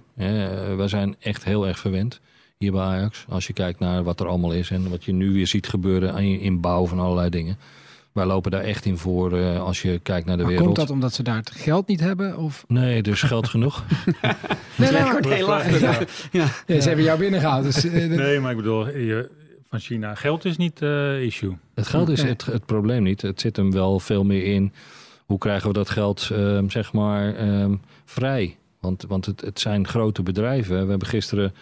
wij 0.77 0.87
zijn 0.87 1.15
echt 1.19 1.43
heel 1.43 1.67
erg 1.67 1.79
verwend 1.79 2.19
hier 2.59 2.71
bij 2.71 2.81
Ajax. 2.81 3.25
Als 3.29 3.47
je 3.47 3.53
kijkt 3.53 3.79
naar 3.79 4.03
wat 4.03 4.19
er 4.19 4.27
allemaal 4.27 4.51
is 4.53 4.69
en 4.69 4.89
wat 4.89 5.03
je 5.03 5.11
nu 5.13 5.33
weer 5.33 5.47
ziet 5.47 5.67
gebeuren 5.67 6.17
in, 6.17 6.39
in 6.39 6.59
bouw 6.61 6.85
van 6.85 6.99
allerlei 6.99 7.29
dingen. 7.29 7.57
Wij 8.11 8.25
lopen 8.25 8.51
daar 8.51 8.61
echt 8.61 8.85
in 8.85 8.97
voor 8.97 9.37
eh, 9.37 9.63
als 9.63 9.81
je 9.81 9.99
kijkt 9.99 10.25
naar 10.27 10.37
de 10.37 10.43
Maar 10.43 10.51
wereld. 10.51 10.67
komt 10.75 10.79
dat 10.87 10.89
omdat 10.95 11.13
ze 11.13 11.23
daar 11.23 11.35
het 11.35 11.51
geld 11.51 11.87
niet 11.87 11.99
hebben? 11.99 12.37
Of? 12.37 12.65
Nee, 12.67 13.01
er 13.01 13.07
is 13.07 13.21
geld 13.21 13.47
genoeg. 13.47 13.83
Nee, 14.75 14.91
nee, 14.91 15.03
wordt 15.03 15.29
heel 15.29 15.47
lachen. 15.47 15.79
Ja. 15.79 15.99
Ja. 16.31 16.47
Ja, 16.65 16.81
ze 16.81 16.87
hebben 16.87 17.05
jou 17.05 17.19
binnengehaald. 17.19 17.63
Dus, 17.63 17.85
eh, 17.85 18.07
Nee, 18.09 18.39
maar 18.39 18.51
ik 18.51 18.57
bedoel, 18.57 18.87
je, 18.87 19.29
van 19.69 19.79
China. 19.79 20.15
Geld 20.15 20.45
is 20.45 20.57
niet 20.57 20.81
eh 20.81 21.21
issue. 21.23 21.57
Het 21.73 21.87
geld 21.87 22.09
is 22.09 22.21
het, 22.21 22.45
het 22.45 22.65
probleem 22.65 23.03
niet. 23.03 23.21
Het 23.21 23.41
zit 23.41 23.55
hem 23.55 23.71
wel 23.71 23.99
veel 23.99 24.23
meer 24.23 24.43
in. 24.43 24.73
Hoe 25.25 25.37
krijgen 25.37 25.67
we 25.67 25.73
dat 25.73 25.89
geld, 25.89 26.29
ehm, 26.31 26.69
zeg 26.69 26.93
maar, 26.93 27.35
ehm, 27.35 27.75
vrij? 28.05 28.57
Want, 28.79 29.05
want 29.07 29.25
het, 29.25 29.41
het 29.41 29.59
zijn 29.59 29.87
grote 29.87 30.23
bedrijven. 30.23 30.83
We 30.83 30.89
hebben 30.89 31.07
gisteren 31.07 31.53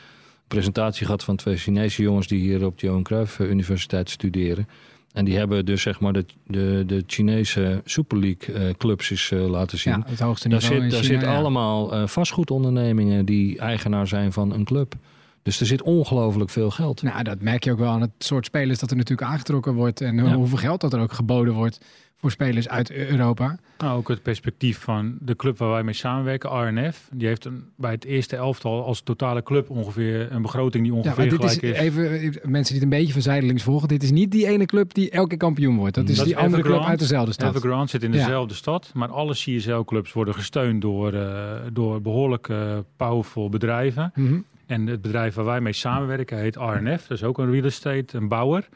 presentatie 0.48 1.06
gehad 1.06 1.24
van 1.24 1.36
twee 1.36 1.58
Chinese 1.58 2.02
jongens... 2.02 2.28
die 2.28 2.40
hier 2.40 2.66
op 2.66 2.80
de 2.80 2.86
Johan 2.88 3.04
Cruijff 3.04 3.40
eh, 3.40 3.50
Universiteit 3.50 4.10
studeren. 4.10 4.68
En 5.14 5.26
die 5.26 5.38
hebben 5.38 5.66
dus, 5.66 5.82
zeg 5.82 6.00
maar, 6.00 6.14
de, 6.14 6.26
de, 6.48 6.84
de 6.86 7.04
Chinese 7.08 7.82
Super 7.86 8.20
League 8.20 8.56
eh, 8.56 8.74
clubs 8.78 9.10
eens 9.10 9.32
eh, 9.32 9.50
laten 9.50 9.78
zien. 9.78 9.94
ja, 9.94 10.04
het 10.06 10.20
hoogste 10.20 10.50
Daar 10.50 10.60
niveau 10.60 10.82
zit, 10.82 10.92
in 10.92 10.96
daar 10.98 11.06
China, 11.06 11.20
zit 11.20 11.30
ja. 11.30 11.36
allemaal 11.38 12.08
vastgoedondernemingen 12.08 13.26
die 13.26 13.60
eigenaar 13.60 14.08
zijn 14.08 14.34
van 14.34 14.54
een 14.54 14.64
club. 14.64 14.96
Dus 15.42 15.60
er 15.60 15.66
zit 15.66 15.82
ongelooflijk 15.82 16.50
veel 16.50 16.70
geld. 16.70 17.02
Nou, 17.02 17.24
dat 17.24 17.42
merk 17.42 17.64
je 17.64 17.72
ook 17.72 17.80
wel 17.80 17.92
aan 17.92 18.02
het 18.02 18.12
soort 18.18 18.46
spelers 18.46 18.80
dat 18.80 18.92
er 18.92 18.98
natuurlijk 18.98 19.30
aangetrokken 19.30 19.74
wordt. 19.74 20.02
En 20.02 20.16
Ja. 20.16 20.34
hoeveel 20.36 20.58
geld 20.58 20.82
dat 20.82 20.94
er 20.94 21.00
ook 21.00 21.14
geboden 21.14 21.54
wordt 21.54 21.80
voor 22.20 22.32
spelers 22.32 22.70
uit 22.70 22.92
Europa. 22.92 23.58
Nou, 23.78 23.98
ook 23.98 24.08
het 24.08 24.22
perspectief 24.22 24.80
van 24.80 25.18
de 25.20 25.36
club 25.36 25.58
waar 25.58 25.70
wij 25.70 25.84
mee 25.84 25.94
samenwerken, 25.94 26.50
RNF. 26.68 27.10
Die 27.14 27.28
heeft 27.28 27.46
een, 27.46 27.64
bij 27.76 27.92
het 27.92 28.06
eerste 28.06 28.36
elftal 28.36 28.86
als 28.86 29.02
totale 29.02 29.44
club 29.44 29.70
ongeveer 29.70 30.32
een 30.32 30.42
begroting 30.42 30.84
die 30.84 30.92
Ja, 30.94 30.98
ongeveer 31.00 31.18
maar 31.18 31.38
dit 31.38 31.44
is 31.44 31.58
gelijk 31.58 31.76
is. 31.78 31.82
even 31.82 32.04
mensen 32.52 32.74
die 32.74 32.84
het 32.84 32.94
een 32.94 33.00
beetje 33.00 33.14
van 33.14 33.22
zijdelings 33.22 33.64
volgen. 33.64 33.88
Dit 33.88 34.04
is 34.04 34.12
niet 34.12 34.32
die 34.32 34.48
ene 34.48 34.66
club 34.66 34.94
die 34.94 35.10
elke 35.10 35.38
kampioen 35.38 35.78
wordt. 35.78 35.96
Dat 35.96 36.10
is 36.10 36.16
Dat 36.16 36.26
die 36.26 36.36
is 36.36 36.42
andere 36.42 36.64
club 36.64 36.82
uit 36.84 37.00
dezelfde 37.00 37.32
stad. 37.32 37.50
Evergrande 37.50 37.90
zit 37.90 38.04
in 38.04 38.12
Ja. 38.14 38.18
dezelfde 38.18 38.54
stad, 38.54 38.92
maar 38.94 39.10
alle 39.10 39.34
CSL-clubs 39.34 40.14
worden 40.14 40.34
gesteund 40.34 40.82
door, 40.82 41.14
eh, 41.14 41.52
door 41.74 42.02
behoorlijk 42.02 42.50
eh, 42.50 42.78
powerful 42.96 43.50
bedrijven. 43.50 44.12
Mhm. 44.16 44.40
En 44.66 44.88
het 44.88 45.02
bedrijf 45.02 45.36
waar 45.36 45.46
wij 45.46 45.62
mee 45.62 45.74
samenwerken 45.74 46.38
heet 46.40 46.56
RNF. 46.56 47.08
Dat 47.08 47.18
is 47.18 47.24
ook 47.24 47.38
een 47.38 47.52
real 47.52 47.64
estate, 47.66 48.18
een 48.18 48.28
bouwer. 48.28 48.68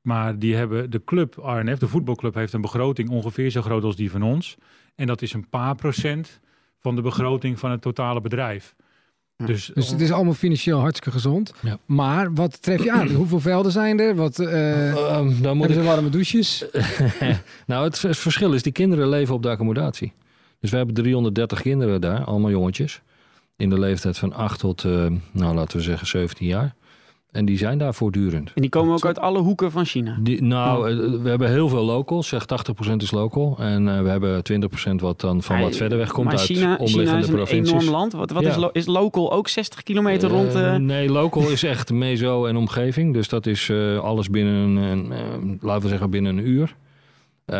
Maar 0.00 0.38
die 0.38 0.54
hebben 0.54 0.90
de 0.90 1.04
club 1.04 1.34
RNF, 1.36 1.78
de 1.78 1.88
voetbalclub, 1.88 2.34
heeft 2.34 2.52
een 2.52 2.60
begroting 2.60 3.08
ongeveer 3.08 3.50
zo 3.50 3.62
groot 3.62 3.84
als 3.84 3.96
die 3.96 4.10
van 4.10 4.22
ons. 4.22 4.56
En 4.94 5.06
dat 5.06 5.22
is 5.22 5.32
een 5.32 5.48
paar 5.48 5.74
procent 5.74 6.40
van 6.78 6.94
de 6.96 7.02
begroting 7.02 7.58
van 7.58 7.70
het 7.70 7.82
totale 7.82 8.20
bedrijf. 8.20 8.74
Dus, 9.46 9.70
Dus 9.74 9.90
het 9.90 10.00
is 10.00 10.12
allemaal 10.12 10.34
financieel 10.34 10.78
hartstikke 10.80 11.10
gezond. 11.10 11.52
Ja. 11.62 11.78
Maar 11.86 12.34
wat 12.34 12.62
tref 12.62 12.84
je 12.84 12.92
aan? 12.92 13.08
Hoeveel 13.20 13.40
velden 13.40 13.72
zijn 13.72 14.00
er? 14.00 14.14
Wat, 14.14 14.38
eh, 14.38 14.90
Ehm, 14.90 15.42
dan 15.42 15.56
moet 15.56 15.70
ik 15.70 15.82
warme 15.82 16.08
douches? 16.08 16.64
nou, 17.66 17.84
het, 17.84 18.02
het 18.02 18.16
verschil 18.16 18.52
is, 18.52 18.62
die 18.62 18.72
kinderen 18.72 19.08
leven 19.08 19.34
op 19.34 19.42
de 19.42 19.48
accommodatie. 19.48 20.12
Dus 20.60 20.70
we 20.70 20.76
hebben 20.76 20.94
330 20.94 21.62
kinderen 21.62 22.00
daar, 22.00 22.24
allemaal 22.24 22.50
jongetjes. 22.50 23.00
In 23.56 23.70
de 23.70 23.78
leeftijd 23.78 24.18
van 24.18 24.32
8 24.32 24.58
tot, 24.58 24.84
eh, 24.84 25.06
nou 25.32 25.54
laten 25.54 25.76
we 25.76 25.82
zeggen, 25.82 26.06
17 26.06 26.46
jaar. 26.46 26.74
En 27.32 27.44
die 27.44 27.58
zijn 27.58 27.78
daar 27.78 27.94
voortdurend. 27.94 28.52
En 28.54 28.60
die 28.60 28.70
komen 28.70 28.94
ook 28.94 29.06
uit 29.06 29.18
alle 29.18 29.38
hoeken 29.38 29.70
van 29.70 29.84
China. 29.84 30.16
Die, 30.20 30.42
nou, 30.42 30.90
eh, 30.90 31.22
we 31.22 31.28
hebben 31.28 31.48
heel 31.48 31.68
veel 31.68 31.84
locals. 31.84 32.28
Zeg 32.28 32.44
80% 32.46 33.02
is 33.02 33.10
local. 33.10 33.56
En 33.58 33.88
eh, 33.88 34.02
we 34.02 34.08
hebben 34.08 34.42
20% 34.42 35.00
wat 35.00 35.20
dan 35.20 35.42
van 35.42 35.60
wat 35.60 35.76
verder 35.76 35.98
weg 35.98 36.12
komt 36.12 36.26
maar 36.26 36.36
uit 36.36 36.44
China, 36.44 36.60
China 36.60 36.76
omliggende 36.76 37.20
is 37.22 37.28
een 37.28 37.34
provincies. 37.34 37.72
enorm 37.72 37.90
land. 37.90 38.12
Wat, 38.12 38.30
wat 38.30 38.42
Ja. 38.42 38.48
is, 38.48 38.56
lo- 38.56 38.70
is 38.72 38.86
local 38.86 39.32
ook 39.32 39.48
60 39.48 39.82
kilometer 39.82 40.28
rond? 40.30 40.54
Eh, 40.54 40.74
eh, 40.74 40.80
nee, 40.80 41.08
local 41.10 41.50
is 41.50 41.62
echt 41.62 41.92
mezo 41.92 42.46
en 42.46 42.56
omgeving. 42.56 43.12
Dus 43.14 43.28
dat 43.28 43.46
is 43.46 43.70
alles 44.02 44.30
binnen, 44.30 44.76
een, 44.76 45.58
laten 45.60 45.82
we 45.82 45.88
zeggen, 45.88 46.10
binnen 46.10 46.38
een 46.38 46.48
uur. 46.48 46.74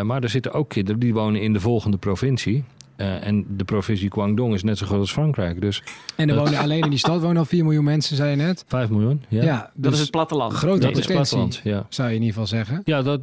Maar 0.02 0.22
er 0.22 0.28
zitten 0.28 0.52
ook 0.52 0.68
kinderen 0.68 1.00
die 1.00 1.14
wonen 1.14 1.40
in 1.40 1.52
de 1.52 1.60
volgende 1.60 1.96
provincie. 1.96 2.64
Eh, 3.00 3.26
en 3.26 3.44
de 3.56 3.64
provincie 3.64 4.10
Guangdong 4.12 4.54
is 4.54 4.62
net 4.62 4.78
zo 4.78 4.86
groot 4.86 5.00
als 5.00 5.12
Frankrijk. 5.12 5.60
Dus 5.60 5.82
En 6.16 6.28
er 6.28 6.36
wonen 6.36 6.58
alleen 6.58 6.82
in 6.82 6.90
die 6.90 6.98
stad 6.98 7.20
wonen 7.20 7.36
al 7.36 7.44
4 7.44 7.64
miljoen 7.64 7.84
mensen, 7.84 8.16
zei 8.16 8.30
je 8.30 8.36
net. 8.36 8.64
5 8.66 8.90
miljoen. 8.90 9.22
Ja, 9.28 9.42
Ja, 9.42 9.58
dat 9.74 9.82
dus 9.82 9.92
is 9.92 10.00
het 10.00 10.10
platteland. 10.10 10.52
grote 10.52 10.80
dat 10.80 10.90
is 10.96 11.06
potentie, 11.06 11.14
platteland. 11.14 11.60
Ja. 11.64 11.86
zou 11.88 12.08
je 12.08 12.14
in 12.14 12.20
ieder 12.20 12.34
geval 12.40 12.48
zeggen. 12.58 12.80
Ja, 12.84 13.02
dat, 13.02 13.20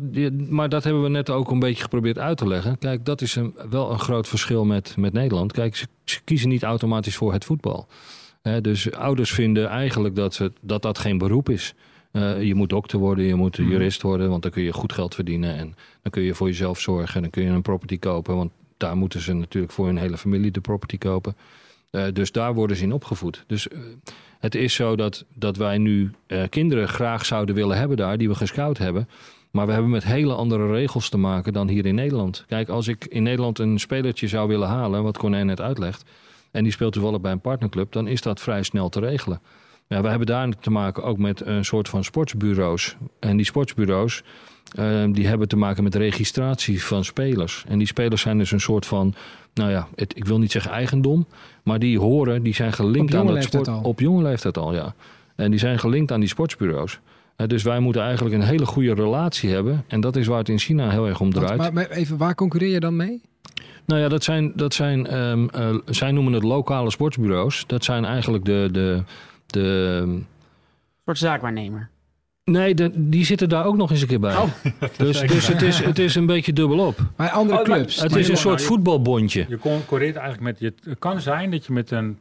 maar 0.49 0.69
dat 0.69 0.83
hebben 0.83 1.03
we 1.03 1.09
net 1.09 1.29
ook 1.29 1.51
een 1.51 1.59
beetje 1.59 1.83
geprobeerd 1.83 2.17
uit 2.19 2.37
te 2.37 2.47
leggen. 2.47 2.77
Kijk, 2.77 3.05
dat 3.05 3.21
is 3.21 3.35
een, 3.35 3.55
wel 3.69 3.91
een 3.91 3.99
groot 3.99 4.27
verschil 4.27 4.65
met, 4.65 4.95
met 4.97 5.13
Nederland. 5.13 5.51
Kijk, 5.51 5.75
ze, 5.75 5.87
ze 6.05 6.19
kiezen 6.23 6.49
niet 6.49 6.63
automatisch 6.63 7.15
voor 7.15 7.33
het 7.33 7.45
voetbal. 7.45 7.87
Hè, 8.41 8.61
dus 8.61 8.91
ouders 8.91 9.31
vinden 9.31 9.67
eigenlijk 9.67 10.15
dat, 10.15 10.33
ze, 10.33 10.51
dat 10.61 10.81
dat 10.81 10.97
geen 10.97 11.17
beroep 11.17 11.49
is. 11.49 11.73
Eh, 12.11 12.43
je 12.43 12.55
moet 12.55 12.69
dokter 12.69 12.99
worden, 12.99 13.25
je 13.25 13.35
moet 13.35 13.55
jurist 13.55 14.01
worden, 14.01 14.29
want 14.29 14.41
dan 14.41 14.51
kun 14.51 14.63
je 14.63 14.73
goed 14.73 14.93
geld 14.93 15.15
verdienen. 15.15 15.55
En 15.55 15.75
dan 16.01 16.11
kun 16.11 16.21
je 16.21 16.33
voor 16.33 16.47
jezelf 16.47 16.79
zorgen 16.79 17.15
en 17.15 17.21
dan 17.21 17.29
kun 17.29 17.43
je 17.43 17.49
een 17.49 17.61
property 17.61 17.99
kopen. 17.99 18.35
Want 18.35 18.51
daar 18.77 18.97
moeten 18.97 19.21
ze 19.21 19.33
natuurlijk 19.33 19.73
voor 19.73 19.85
hun 19.85 19.97
hele 19.97 20.17
familie 20.17 20.51
de 20.51 20.61
property 20.61 20.97
kopen. 20.97 21.35
Eh, 21.89 22.03
dus 22.13 22.31
daar 22.31 22.53
worden 22.53 22.77
ze 22.77 22.83
in 22.83 22.91
opgevoed. 22.93 23.43
Dus 23.47 23.67
eh, 23.67 23.79
het 24.39 24.55
is 24.55 24.73
zo 24.73 24.95
dat, 24.95 25.25
dat 25.33 25.57
wij 25.57 25.77
nu 25.77 26.11
eh, 26.27 26.43
kinderen 26.49 26.87
graag 26.87 27.25
zouden 27.25 27.55
willen 27.55 27.77
hebben 27.77 27.97
daar, 27.97 28.17
die 28.17 28.29
we 28.29 28.35
gescout 28.35 28.77
hebben. 28.77 29.09
Maar 29.51 29.65
we 29.65 29.71
hebben 29.71 29.91
met 29.91 30.03
hele 30.03 30.33
andere 30.33 30.71
regels 30.71 31.09
te 31.09 31.17
maken 31.17 31.53
dan 31.53 31.67
hier 31.67 31.85
in 31.85 31.95
Nederland. 31.95 32.43
Kijk, 32.47 32.69
als 32.69 32.87
ik 32.87 33.05
in 33.05 33.23
Nederland 33.23 33.59
een 33.59 33.79
spelertje 33.79 34.27
zou 34.27 34.47
willen 34.47 34.67
halen, 34.67 35.03
wat 35.03 35.17
Corné 35.17 35.43
net 35.43 35.61
uitlegt, 35.61 36.03
en 36.51 36.63
die 36.63 36.71
speelt 36.71 36.93
toevallig 36.93 37.21
bij 37.21 37.31
een 37.31 37.41
partnerclub, 37.41 37.91
dan 37.91 38.07
is 38.07 38.21
dat 38.21 38.41
vrij 38.41 38.63
snel 38.63 38.89
te 38.89 38.99
regelen. 38.99 39.41
Ja, 39.87 40.01
we 40.01 40.07
hebben 40.07 40.27
daar 40.27 40.49
te 40.59 40.69
maken 40.69 41.03
ook 41.03 41.17
met 41.17 41.45
een 41.45 41.65
soort 41.65 41.89
van 41.89 42.03
sportsbureaus. 42.03 42.97
En 43.19 43.37
die 43.37 43.45
sportsbureaus, 43.45 44.23
eh, 44.75 45.03
die 45.11 45.27
hebben 45.27 45.47
te 45.47 45.57
maken 45.57 45.83
met 45.83 45.95
registratie 45.95 46.83
van 46.83 47.03
spelers. 47.03 47.63
En 47.67 47.77
die 47.77 47.87
spelers 47.87 48.21
zijn 48.21 48.37
dus 48.37 48.51
een 48.51 48.59
soort 48.59 48.85
van, 48.85 49.13
nou 49.53 49.71
ja, 49.71 49.87
het, 49.95 50.17
ik 50.17 50.25
wil 50.25 50.39
niet 50.39 50.51
zeggen 50.51 50.71
eigendom, 50.71 51.25
maar 51.63 51.79
die 51.79 51.99
horen, 51.99 52.43
die 52.43 52.53
zijn 52.53 52.73
gelinkt 52.73 53.13
Op 53.13 53.19
aan 53.19 53.25
jonge 53.25 53.25
dat 53.25 53.33
leeftijd 53.33 53.65
sport. 53.65 53.83
al. 53.83 53.89
Op 53.89 53.99
jonge 53.99 54.23
leeftijd 54.23 54.57
al, 54.57 54.73
ja. 54.73 54.93
En 55.35 55.51
die 55.51 55.59
zijn 55.59 55.79
gelinkt 55.79 56.11
aan 56.11 56.19
die 56.19 56.29
sportsbureaus. 56.29 56.99
Dus 57.45 57.63
wij 57.63 57.79
moeten 57.79 58.01
eigenlijk 58.01 58.35
een 58.35 58.41
hele 58.41 58.65
goede 58.65 58.93
relatie 58.93 59.49
hebben. 59.49 59.83
En 59.87 60.01
dat 60.01 60.15
is 60.15 60.27
waar 60.27 60.37
het 60.37 60.49
in 60.49 60.59
China 60.59 60.89
heel 60.89 61.07
erg 61.07 61.19
om 61.19 61.33
draait. 61.33 61.57
maar, 61.57 61.73
maar 61.73 61.89
even, 61.89 62.17
waar 62.17 62.35
concurreer 62.35 62.71
je 62.71 62.79
dan 62.79 62.95
mee? 62.95 63.21
Nou 63.85 64.01
ja, 64.01 64.07
dat 64.07 64.23
zijn, 64.23 64.51
dat 64.55 64.73
zijn 64.73 65.07
ehm, 65.07 65.47
eh, 65.47 65.75
zij 65.85 66.11
noemen 66.11 66.33
het 66.33 66.43
lokale 66.43 66.91
sportsbureaus. 66.91 67.63
Dat 67.67 67.83
zijn 67.83 68.05
eigenlijk 68.05 68.45
de, 68.45 68.69
de, 68.71 69.03
de 69.45 69.99
Een 70.01 70.25
soort 71.05 71.17
zaakwaarnemer. 71.17 71.89
Nee, 72.51 72.73
de- 72.75 72.91
die 72.95 73.25
zitten 73.25 73.49
daar 73.49 73.65
ook 73.65 73.75
nog 73.75 73.91
eens 73.91 74.01
een 74.01 74.07
keer 74.07 74.19
bij. 74.19 74.35
Oh. 74.35 74.43
Dus, 74.97 75.19
dus 75.19 75.47
het, 75.47 75.61
is, 75.61 75.79
het 75.79 75.99
is 75.99 76.15
een 76.15 76.25
beetje 76.25 76.53
dubbelop. 76.53 76.97
Bij 77.15 77.29
andere 77.29 77.59
Oh, 77.61 77.67
maar- 77.67 77.77
clubs. 77.77 78.01
Het 78.01 78.09
die- 78.11 78.19
is 78.19 78.29
een 78.29 78.37
soort 78.37 78.55
nou, 78.55 78.67
je- 78.67 78.73
voetbalbondje. 78.75 79.45
Je 79.49 79.57
concurreert 79.57 80.15
eigenlijk 80.15 80.43
met... 80.43 80.59
Je, 80.59 80.89
het 80.89 80.99
kan 80.99 81.21
zijn 81.21 81.51
dat 81.51 81.65
je 81.65 81.73
met 81.73 81.91
een 81.91 82.17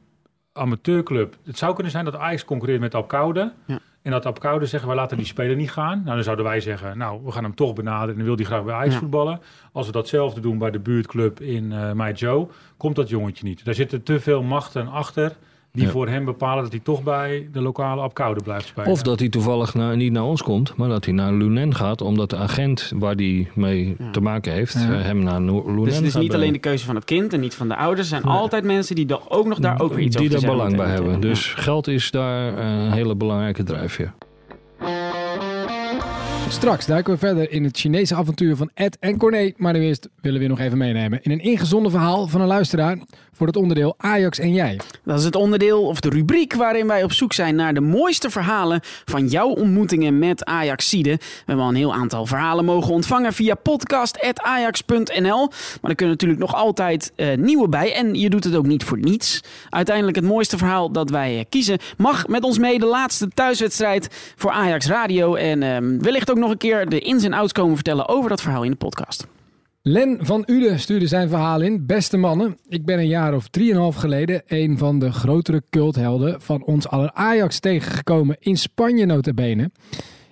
amateurclub... 0.52 1.36
Het 1.44 1.58
zou 1.58 1.74
kunnen 1.74 1.92
zijn 1.92 2.04
dat 2.04 2.16
Ajax 2.16 2.44
concurreert 2.44 2.80
met 2.80 2.94
Apkoude. 2.94 3.52
Ja. 3.66 3.78
En 4.02 4.10
dat 4.10 4.26
Apkoude 4.26 4.66
zeggen, 4.66 4.88
wij 4.88 4.98
laten 4.98 5.16
die 5.16 5.26
speler 5.26 5.56
niet 5.56 5.70
gaan. 5.70 6.00
Nou, 6.02 6.14
dan 6.14 6.24
zouden 6.24 6.44
wij 6.44 6.60
zeggen, 6.60 6.98
nou, 6.98 7.20
we 7.24 7.32
gaan 7.32 7.42
hem 7.44 7.54
toch 7.54 7.72
benaderen... 7.74 8.08
en 8.10 8.16
dan 8.16 8.24
wil 8.26 8.36
hij 8.36 8.44
graag 8.44 8.64
bij 8.64 8.74
Ajax 8.74 8.92
Ja. 8.94 8.98
voetballen. 9.00 9.40
Als 9.72 9.86
we 9.86 9.92
datzelfde 9.92 10.40
doen 10.40 10.58
bij 10.58 10.70
de 10.70 10.78
buurtclub 10.78 11.40
in 11.40 11.72
uh, 11.72 12.42
komt 12.76 12.96
dat 12.96 13.08
jongetje 13.08 13.44
niet. 13.44 13.64
Daar 13.64 13.74
zitten 13.74 14.02
te 14.02 14.20
veel 14.20 14.42
machten 14.42 14.88
achter... 14.88 15.36
die 15.76 15.84
Ja. 15.84 15.90
voor 15.90 16.08
hem 16.08 16.24
bepalen 16.24 16.62
dat 16.62 16.72
hij 16.72 16.80
toch 16.84 17.02
bij 17.02 17.48
de 17.52 17.60
lokale 17.60 18.00
Apkoude 18.02 18.42
blijft 18.42 18.66
spelen. 18.66 18.90
Of 18.90 19.02
dat 19.02 19.18
hij 19.18 19.28
toevallig 19.28 19.74
naar- 19.74 19.96
niet 19.96 20.12
naar 20.12 20.24
ons 20.24 20.42
komt, 20.42 20.76
maar 20.76 20.88
dat 20.88 21.04
hij 21.04 21.14
naar 21.14 21.32
Lunen 21.32 21.74
gaat. 21.74 22.00
Omdat 22.00 22.30
de 22.30 22.36
agent 22.36 22.92
waar 22.96 23.14
hij 23.14 23.48
mee 23.54 23.94
Ja. 23.98 24.10
te 24.10 24.20
maken 24.20 24.52
heeft, 24.52 24.72
Ja. 24.74 24.92
eh, 24.92 25.02
hem 25.02 25.22
naar 25.22 25.40
Lunen 25.40 25.84
Dus 25.84 25.94
het 25.96 26.04
is 26.04 26.12
gaat 26.12 26.22
niet 26.22 26.34
alleen 26.34 26.52
de 26.52 26.58
keuze 26.58 26.84
van 26.84 26.94
het 26.94 27.04
kind 27.04 27.32
en 27.32 27.40
niet 27.40 27.54
van 27.54 27.68
de 27.68 27.76
ouders. 27.76 28.00
Er 28.00 28.06
zijn 28.18 28.22
Nee. 28.32 28.40
altijd 28.40 28.64
mensen 28.64 28.94
die 28.94 29.06
er 29.08 29.20
ook 29.30 29.46
nog 29.46 29.58
daar 29.58 29.80
ook 29.80 29.92
weer 29.94 30.04
iets 30.04 30.16
Die 30.16 30.26
over 30.26 30.38
te 30.40 30.46
daar 30.46 30.54
belang 30.54 30.76
bij 30.76 30.88
hebben. 30.88 31.12
Ja. 31.12 31.18
Dus 31.18 31.54
geld 31.54 31.86
is 31.88 32.10
daar 32.10 32.56
eh, 32.58 32.84
een 32.84 32.92
hele 32.92 33.14
belangrijke 33.14 33.62
drijfveer. 33.62 34.12
Straks 36.48 36.86
duiken 36.86 37.12
we 37.12 37.18
verder 37.18 37.50
in 37.50 37.64
het 37.64 37.78
Chinese 37.78 38.14
avontuur 38.14 38.56
van 38.56 38.70
Ed 38.74 38.96
en 39.00 39.16
Corné. 39.16 39.52
Maar 39.56 39.72
nu 39.72 39.80
eerst 39.80 40.08
willen 40.20 40.40
we 40.40 40.46
nog 40.46 40.60
even 40.60 40.78
meenemen 40.78 41.22
in 41.22 41.30
een 41.30 41.40
ingezonden 41.40 41.90
verhaal 41.90 42.26
van 42.26 42.40
een 42.40 42.46
luisteraar 42.46 42.98
voor 43.36 43.46
het 43.46 43.56
onderdeel 43.56 43.94
Ajax 43.98 44.38
en 44.38 44.52
jij. 44.52 44.80
Dat 45.04 45.18
is 45.18 45.24
het 45.24 45.36
onderdeel 45.36 45.86
of 45.86 46.00
de 46.00 46.08
rubriek 46.08 46.54
waarin 46.54 46.86
wij 46.86 47.02
op 47.02 47.12
zoek 47.12 47.32
zijn 47.32 47.54
naar 47.54 47.74
de 47.74 47.80
mooiste 47.80 48.30
verhalen 48.30 48.80
van 49.04 49.26
jouw 49.26 49.48
ontmoetingen 49.48 50.18
met 50.18 50.44
Ajaxide. 50.44 51.10
We 51.10 51.42
hebben 51.46 51.64
al 51.64 51.70
een 51.70 51.76
heel 51.76 51.94
aantal 51.94 52.26
verhalen 52.26 52.64
mogen 52.64 52.92
ontvangen 52.92 53.32
via 53.32 53.54
podcast.ajax.nl. 53.54 55.48
Maar 55.80 55.90
er 55.90 55.96
kunnen 55.96 56.14
natuurlijk 56.14 56.40
nog 56.40 56.54
altijd 56.54 57.12
eh, 57.16 57.36
nieuwe 57.36 57.68
bij 57.68 57.94
en 57.94 58.14
je 58.14 58.30
doet 58.30 58.44
het 58.44 58.54
ook 58.54 58.66
niet 58.66 58.84
voor 58.84 58.98
niets. 58.98 59.40
Uiteindelijk 59.70 60.16
het 60.16 60.24
mooiste 60.24 60.58
verhaal 60.58 60.92
dat 60.92 61.10
wij 61.10 61.38
eh, 61.38 61.44
kiezen 61.48 61.78
mag 61.96 62.26
met 62.26 62.42
ons 62.42 62.58
mee 62.58 62.78
de 62.78 62.86
laatste 62.86 63.28
thuiswedstrijd 63.28 64.34
voor 64.36 64.50
Ajax 64.50 64.86
Radio. 64.86 65.34
En 65.34 65.62
ehm, 65.62 65.98
wellicht 65.98 66.30
ook 66.30 66.35
nog 66.38 66.50
een 66.50 66.56
keer 66.56 66.88
de 66.88 67.00
ins 67.00 67.24
en 67.24 67.32
outs 67.32 67.52
komen 67.52 67.74
vertellen 67.74 68.08
over 68.08 68.28
dat 68.28 68.40
verhaal 68.40 68.62
in 68.62 68.70
de 68.70 68.76
podcast. 68.76 69.26
Len 69.82 70.18
van 70.20 70.42
Uden 70.46 70.78
stuurde 70.78 71.06
zijn 71.06 71.28
verhaal 71.28 71.60
in. 71.60 71.86
Beste 71.86 72.16
mannen, 72.16 72.58
ik 72.68 72.84
ben 72.84 72.98
een 72.98 73.06
jaar 73.06 73.34
of 73.34 73.48
drieënhalf 73.48 73.96
geleden 73.96 74.42
een 74.46 74.78
van 74.78 74.98
de 74.98 75.12
grotere 75.12 75.62
culthelden 75.70 76.40
van 76.40 76.64
ons 76.64 76.88
aller 76.88 77.12
Ajax 77.12 77.60
tegengekomen 77.60 78.36
in 78.40 78.56
Spanje 78.56 79.06
notabene. 79.06 79.70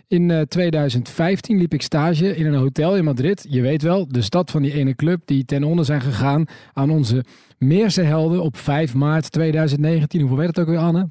In 0.08 0.30
eh, 0.30 0.40
2015 0.40 1.58
liep 1.58 1.74
ik 1.74 1.82
stage 1.82 2.36
in 2.36 2.46
een 2.46 2.58
hotel 2.58 2.96
in 2.96 3.04
Madrid. 3.04 3.46
Je 3.48 3.60
weet 3.60 3.82
wel, 3.82 4.08
de 4.08 4.22
stad 4.22 4.50
van 4.50 4.62
die 4.62 4.72
ene 4.72 4.94
club 4.94 5.20
die 5.24 5.44
ten 5.44 5.64
onder 5.64 5.84
zijn 5.84 6.00
gegaan 6.00 6.44
aan 6.72 6.90
onze 6.90 7.24
Meerse 7.58 8.02
helden 8.02 8.42
op 8.42 8.56
5 8.56 8.94
maart 8.94 9.32
2019. 9.32 10.20
Hoeveel 10.20 10.38
werd 10.38 10.56
het 10.56 10.58
ook 10.58 10.72
weer, 10.72 10.82
Anne? 10.82 11.10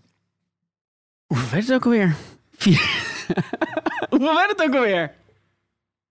Hoeveel 1.25 1.49
werd 1.51 1.67
het 1.67 1.75
ook 1.75 1.83
alweer? 1.83 2.15
Vier... 2.55 3.11
Hoeveel 4.09 4.33
werd 4.35 4.49
het 4.49 4.63
ook 4.63 4.75
alweer? 4.75 5.11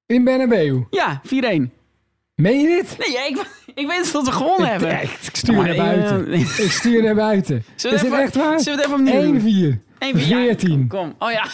In 0.06 0.24
Bernabeu. 0.24 0.80
Ja, 0.90 1.20
4-1. 1.26 1.30
Meen 2.34 2.60
je 2.60 2.66
dit? 2.66 2.96
Nee, 2.98 3.10
ja, 3.12 3.26
ik, 3.26 3.46
ik 3.74 3.86
weet 3.86 4.12
dat 4.12 4.24
we 4.26 4.32
gewonnen 4.32 4.68
hebben. 4.68 5.02
Ik, 5.02 5.10
ik 5.22 5.36
stuur 5.36 5.54
naar 5.62 5.76
buiten. 5.76 6.26
eh, 6.32 6.40
Ik 6.58 6.70
stuur 6.70 7.02
naar 7.02 7.14
buiten. 7.14 7.64
Zullen 7.76 7.96
Is 7.96 8.02
even- 8.02 8.18
echt 8.20 8.34
waar? 8.36 8.60
Zullen 8.60 8.78
we 8.78 8.84
het 8.84 8.92
even 8.94 9.06
opnieuw 9.06 9.40
doen? 9.40 9.80
1-4. 10.14 10.16
1-4. 10.16 10.18
14. 10.18 10.88
Kom, 10.88 11.14
oh 11.18 11.30
ja. 11.30 11.46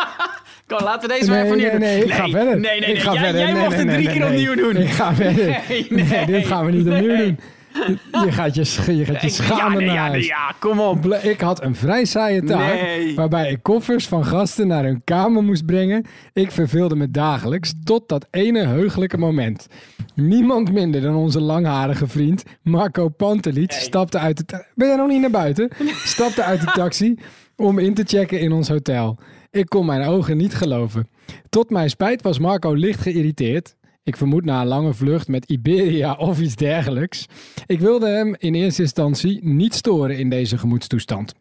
Kom, 0.76 0.84
laten 0.86 1.08
we 1.08 1.14
deze 1.14 1.30
maar 1.30 1.36
Nee, 1.38 1.46
even 1.46 1.56
nee, 1.58 1.70
opnieuw 1.72 1.88
nee, 1.88 2.00
doen. 2.00 2.08
ik 2.08 2.14
ga 2.14 2.28
verder. 2.28 2.60
Nee, 2.60 2.80
nee, 2.80 2.88
Ik 2.90 2.94
nee. 2.94 2.96
ga 3.00 3.12
jij 3.12 3.22
verder. 3.22 3.40
jij 3.40 3.52
Nee, 3.52 3.62
mocht 3.62 3.76
nee, 3.76 3.84
het 3.86 3.94
drie 3.94 4.06
nee, 4.06 4.16
keer 4.16 4.28
nee. 4.30 4.48
opnieuw 4.50 4.72
doen. 4.72 4.82
Ik 4.82 4.90
ga 4.90 5.14
verder. 5.14 5.44
Nee, 5.68 5.86
Nee, 5.90 6.04
nee, 6.04 6.26
dit 6.26 6.46
gaan 6.46 6.64
we 6.64 6.72
niet 6.72 6.86
opnieuw 6.88 7.06
nee. 7.16 7.26
doen. 7.26 7.38
Je 7.72 8.32
gaat 8.32 8.54
je, 8.54 8.96
je, 8.96 9.04
gaat 9.04 9.20
je 9.20 9.26
ja, 9.26 9.32
schamen 9.32 9.84
ja, 9.84 9.94
huis. 9.94 10.12
nee, 10.12 10.24
ja, 10.24 10.54
kom 10.58 10.80
op. 10.80 11.06
Ik 11.06 11.40
had 11.40 11.62
een 11.62 11.74
vrij 11.74 12.04
saaie 12.04 12.44
taak. 12.44 12.80
Nee. 12.80 13.14
Waarbij 13.14 13.50
ik 13.50 13.62
koffers 13.62 14.08
van 14.08 14.24
gasten 14.24 14.66
naar 14.66 14.84
hun 14.84 15.04
kamer 15.04 15.42
moest 15.42 15.66
brengen. 15.66 16.04
Ik 16.32 16.50
verveelde 16.50 16.96
me 16.96 17.10
dagelijks 17.10 17.72
tot 17.84 18.08
dat 18.08 18.26
ene 18.30 18.66
heugelijke 18.66 19.18
moment. 19.18 19.66
Niemand 20.14 20.72
minder 20.72 21.00
dan 21.00 21.14
onze 21.14 21.40
langharige 21.40 22.06
vriend 22.06 22.44
Marco 22.62 23.08
Pantelic 23.08 23.72
stapte 23.72 24.18
uit 24.18 24.48
de... 24.48 24.64
Ben 24.74 24.88
jij 24.88 24.96
nog 24.96 25.08
niet 25.08 25.20
naar 25.20 25.30
buiten? 25.30 25.68
Stapte 26.14 26.42
uit 26.42 26.60
de 26.60 26.70
taxi 26.72 27.14
om 27.56 27.78
in 27.78 27.94
te 27.94 28.04
checken 28.06 28.40
in 28.40 28.52
ons 28.52 28.68
hotel. 28.68 29.18
Ik 29.50 29.66
kon 29.68 29.86
mijn 29.86 30.08
ogen 30.08 30.36
niet 30.36 30.54
geloven. 30.54 31.08
Tot 31.48 31.70
mijn 31.70 31.90
spijt 31.90 32.22
was 32.22 32.38
Marco 32.38 32.72
licht 32.72 33.00
geïrriteerd. 33.00 33.76
Ik 34.02 34.16
vermoed 34.16 34.44
na 34.44 34.60
een 34.60 34.66
lange 34.66 34.94
vlucht 34.94 35.28
met 35.28 35.44
Iberia 35.44 36.12
of 36.28 36.40
iets 36.40 36.56
dergelijks. 36.56 37.26
Ik 37.66 37.80
wilde 37.80 38.08
hem 38.08 38.34
in 38.38 38.54
eerste 38.54 38.82
instantie 38.82 39.44
niet 39.44 39.74
storen 39.74 40.18
in 40.18 40.28
deze 40.28 40.58
gemoedstoestand. 40.58 41.34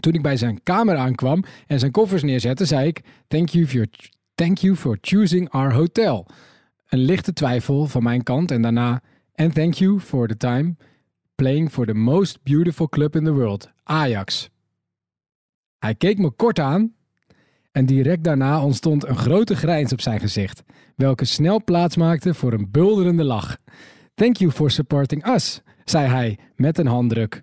Toen 0.00 0.12
ik 0.12 0.22
bij 0.22 0.36
zijn 0.36 0.62
kamer 0.62 0.96
aankwam 0.96 1.44
en 1.66 1.78
zijn 1.78 1.90
koffers 1.90 2.22
neerzette, 2.22 2.64
zei 2.64 2.86
ik: 2.86 3.00
Thank 3.28 3.48
you 3.48 3.66
for, 3.66 3.86
thank 4.34 4.58
you 4.58 4.76
for 4.76 4.98
choosing 5.00 5.50
our 5.50 5.72
hotel. 5.72 6.26
Een 6.88 6.98
lichte 6.98 7.32
twijfel 7.32 7.86
van 7.86 8.02
mijn 8.02 8.22
kant 8.22 8.50
en 8.50 8.62
daarna: 8.62 9.02
And 9.34 9.54
thank 9.54 9.74
you 9.74 10.00
for 10.00 10.28
the 10.28 10.36
time 10.36 10.76
playing 11.34 11.70
for 11.70 11.86
the 11.86 11.94
most 11.94 12.42
beautiful 12.42 12.88
club 12.88 13.16
in 13.16 13.24
the 13.24 13.32
world, 13.32 13.70
Ajax. 13.82 14.50
Hij 15.78 15.94
keek 15.94 16.18
me 16.18 16.30
kort 16.30 16.58
aan 16.58 16.94
en 17.74 17.86
direct 17.86 18.24
daarna 18.24 18.62
ontstond 18.62 19.06
een 19.06 19.16
grote 19.16 19.56
grijns 19.56 19.92
op 19.92 20.00
zijn 20.00 20.20
gezicht, 20.20 20.62
welke 20.96 21.24
snel 21.24 21.64
plaatsmaakte 21.64 22.34
voor 22.34 22.52
een 22.52 22.68
bulderende 22.70 23.24
lach. 23.24 23.56
Thank 24.14 24.36
you 24.36 24.50
for 24.50 24.70
supporting 24.70 25.26
us, 25.26 25.60
zei 25.84 26.06
hij 26.08 26.38
met 26.56 26.78
een 26.78 26.86
handdruk. 26.86 27.42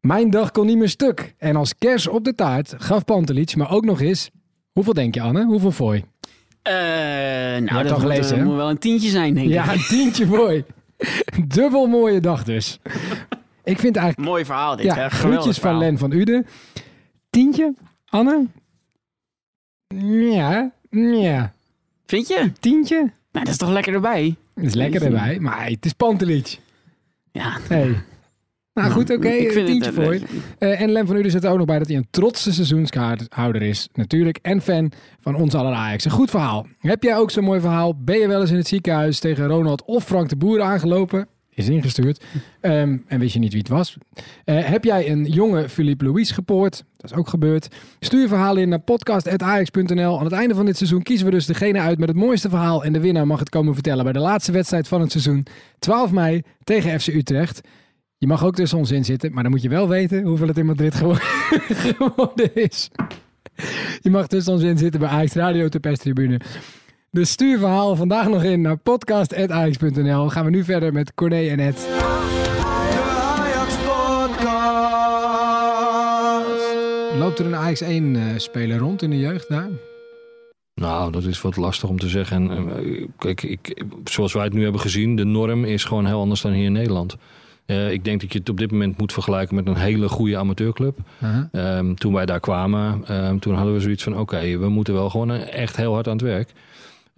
Mijn 0.00 0.30
dag 0.30 0.50
kon 0.50 0.66
niet 0.66 0.78
meer 0.78 0.88
stuk. 0.88 1.34
En 1.38 1.56
als 1.56 1.74
kers 1.78 2.06
op 2.08 2.24
de 2.24 2.34
taart 2.34 2.74
gaf 2.78 3.04
Pantelic 3.04 3.56
me 3.56 3.68
ook 3.68 3.84
nog 3.84 4.00
eens... 4.00 4.30
Hoeveel 4.72 4.92
denk 4.92 5.14
je, 5.14 5.20
Anne? 5.20 5.44
Hoeveel 5.44 5.70
fooi? 5.72 6.04
Eh, 6.62 6.72
nou, 6.72 7.82
dat 7.82 8.02
moet, 8.02 8.44
moet 8.44 8.54
wel 8.56 8.70
een 8.70 8.78
tientje 8.78 9.08
zijn, 9.08 9.34
denk 9.34 9.48
Ja, 9.48 9.64
ik. 9.64 9.70
een 9.78 9.86
tientje 9.88 10.26
fooi. 10.26 10.64
Dubbel 11.54 11.86
mooie 11.86 12.20
dag 12.20 12.44
dus. 12.44 12.78
Ik 13.64 13.78
vind 13.78 13.96
eigenlijk... 13.96 14.28
Mooi 14.28 14.44
verhaal 14.44 14.76
dit. 14.76 14.86
Ja, 14.86 14.94
hè? 14.94 15.08
Groetjes 15.08 15.58
van. 15.58 15.78
Len 15.78 15.98
van 15.98 16.12
Uden. 16.12 16.46
Tientje, 17.30 17.74
Anne? 18.08 18.46
Ja, 19.96 20.72
ja. 20.90 21.52
Vind 22.06 22.28
je? 22.28 22.52
Tientje? 22.60 22.96
Nou, 23.32 23.44
dat 23.44 23.48
is 23.48 23.56
toch 23.56 23.70
lekker 23.70 23.94
erbij? 23.94 24.36
Dat 24.54 24.64
is 24.64 24.74
lekker 24.74 25.02
erbij, 25.02 25.38
maar 25.38 25.58
hey, 25.58 25.70
het 25.70 25.84
is 25.84 25.92
Pantelic. 25.92 26.58
Ja. 27.32 27.56
Hey. 27.68 28.02
Nou 28.74 28.90
goed, 28.92 29.10
oké, 29.10 29.28
een 29.28 29.64
tientje 29.66 29.92
voor 29.92 30.14
je. 30.14 30.22
Eh, 30.58 30.80
en 30.80 30.90
Len 30.90 31.06
van 31.06 31.16
Uden 31.16 31.30
zet 31.30 31.44
er 31.44 31.50
ook 31.50 31.56
nog 31.56 31.66
bij 31.66 31.78
dat 31.78 31.88
hij 31.88 31.96
een 31.96 32.06
trotse 32.10 32.52
seizoenskaarthouder 32.52 33.62
is. 33.62 33.88
Natuurlijk. 33.92 34.38
En 34.42 34.60
fan 34.62 34.92
van 35.20 35.34
ons 35.34 35.54
aller 35.54 35.72
Ajax. 35.72 36.04
Een 36.04 36.10
goed 36.10 36.30
verhaal. 36.30 36.66
Heb 36.78 37.02
jij 37.02 37.16
ook 37.16 37.30
zo'n 37.30 37.44
mooi 37.44 37.60
verhaal? 37.60 37.94
Ben 37.96 38.18
je 38.18 38.28
wel 38.28 38.40
eens 38.40 38.50
in 38.50 38.56
het 38.56 38.68
ziekenhuis 38.68 39.18
tegen 39.18 39.46
Ronald 39.46 39.84
of 39.84 40.04
Frank 40.04 40.28
de 40.28 40.36
Boer 40.36 40.60
aangelopen? 40.60 41.28
Is 41.54 41.68
ingestuurd. 41.68 42.24
Ehm, 42.60 42.96
en 43.06 43.18
wist 43.18 43.32
je 43.32 43.38
niet 43.38 43.52
wie 43.52 43.60
het 43.60 43.68
was? 43.70 43.96
Eh, 44.44 44.64
heb 44.64 44.84
jij 44.84 45.10
een 45.10 45.24
jonge 45.24 45.68
Philippe 45.68 46.04
Louis 46.04 46.30
gepoord? 46.30 46.84
Dat 46.96 47.10
is 47.10 47.16
ook 47.16 47.28
gebeurd. 47.28 47.68
Stuur 48.00 48.28
verhaal 48.28 48.56
in 48.56 48.68
naar 48.68 48.78
podcast.ajax.nl. 48.80 50.18
Aan 50.18 50.24
het 50.24 50.32
einde 50.32 50.54
van 50.54 50.66
dit 50.66 50.76
seizoen 50.76 51.02
kiezen 51.02 51.26
we 51.26 51.32
dus 51.32 51.46
degene 51.46 51.78
uit 51.80 51.98
met 51.98 52.08
het 52.08 52.16
mooiste 52.16 52.48
verhaal. 52.48 52.84
En 52.84 52.92
de 52.92 53.00
winnaar 53.00 53.26
mag 53.26 53.38
het 53.38 53.48
komen 53.48 53.74
vertellen 53.74 54.04
bij 54.04 54.12
de 54.12 54.18
laatste 54.18 54.52
wedstrijd 54.52 54.88
van 54.88 55.00
het 55.00 55.10
seizoen. 55.10 55.46
12 55.78 56.10
mei 56.10 56.42
tegen 56.64 57.00
FC 57.00 57.06
Utrecht. 57.06 57.60
Je 58.18 58.26
mag 58.26 58.44
ook 58.44 58.54
tussen 58.54 58.78
ons 58.78 58.90
in 58.90 59.04
zitten, 59.04 59.32
maar 59.32 59.42
dan 59.42 59.52
moet 59.52 59.62
je 59.62 59.68
wel 59.68 59.88
weten 59.88 60.22
hoeveel 60.24 60.48
het 60.48 60.58
in 60.58 60.66
Madrid 60.66 60.94
gewo- 60.94 61.14
geworden 61.86 62.54
is. 62.54 62.90
Je 64.00 64.10
mag 64.10 64.26
tussen 64.26 64.52
ons 64.52 64.62
in 64.62 64.78
zitten 64.78 65.00
bij 65.00 65.08
Ajax 65.08 65.32
Radio 65.32 65.68
de 65.68 65.80
perstribune. 65.80 66.40
Dus 67.12 67.30
stuur 67.30 67.50
je 67.50 67.58
verhaal 67.58 67.96
vandaag 67.96 68.28
nog 68.28 68.42
in 68.42 68.60
naar 68.60 68.76
podcast.ajax.nl. 68.76 70.28
Gaan 70.28 70.44
we 70.44 70.50
nu 70.50 70.64
verder 70.64 70.92
met 70.92 71.14
Corné 71.14 71.48
en 71.48 71.58
Ed. 71.58 71.76
De 71.76 71.98
Ajax 73.02 73.74
Podcast. 73.74 74.58
Loopt 77.18 77.38
er 77.38 77.46
een 77.46 77.54
Ajax 77.54 77.80
1 77.80 78.16
eh, 78.16 78.22
speler 78.36 78.78
rond 78.78 79.02
in 79.02 79.10
de 79.10 79.18
jeugd 79.18 79.48
daar? 79.48 79.68
Nou, 80.74 81.12
dat 81.12 81.24
is 81.24 81.40
wat 81.40 81.56
lastig 81.56 81.88
om 81.88 81.98
te 81.98 82.08
zeggen. 82.08 82.50
En, 82.50 82.76
eh, 82.76 83.06
kijk, 83.18 83.42
ik, 83.42 83.84
zoals 84.04 84.32
wij 84.32 84.44
het 84.44 84.52
nu 84.52 84.62
hebben 84.62 84.80
gezien, 84.80 85.16
de 85.16 85.24
norm 85.24 85.64
is 85.64 85.84
gewoon 85.84 86.06
heel 86.06 86.20
anders 86.20 86.40
dan 86.40 86.52
hier 86.52 86.64
in 86.64 86.72
Nederland. 86.72 87.16
Eh, 87.66 87.92
ik 87.92 88.04
denk 88.04 88.20
dat 88.20 88.32
je 88.32 88.38
het 88.38 88.48
op 88.48 88.58
dit 88.58 88.70
moment 88.70 88.98
moet 88.98 89.12
vergelijken 89.12 89.54
met 89.54 89.66
een 89.66 89.76
hele 89.76 90.08
goede 90.08 90.36
amateurclub. 90.36 90.98
Ehm, 91.52 91.94
toen 91.94 92.12
wij 92.12 92.26
daar 92.26 92.40
kwamen, 92.40 93.04
ehm, 93.06 93.38
toen 93.38 93.54
hadden 93.54 93.74
we 93.74 93.80
zoiets 93.80 94.02
van: 94.02 94.18
oké, 94.18 94.58
we 94.58 94.68
moeten 94.68 94.94
wel 94.94 95.10
gewoon 95.10 95.30
echt 95.32 95.76
heel 95.76 95.92
hard 95.92 96.06
aan 96.06 96.16
het 96.16 96.22
werk. 96.22 96.52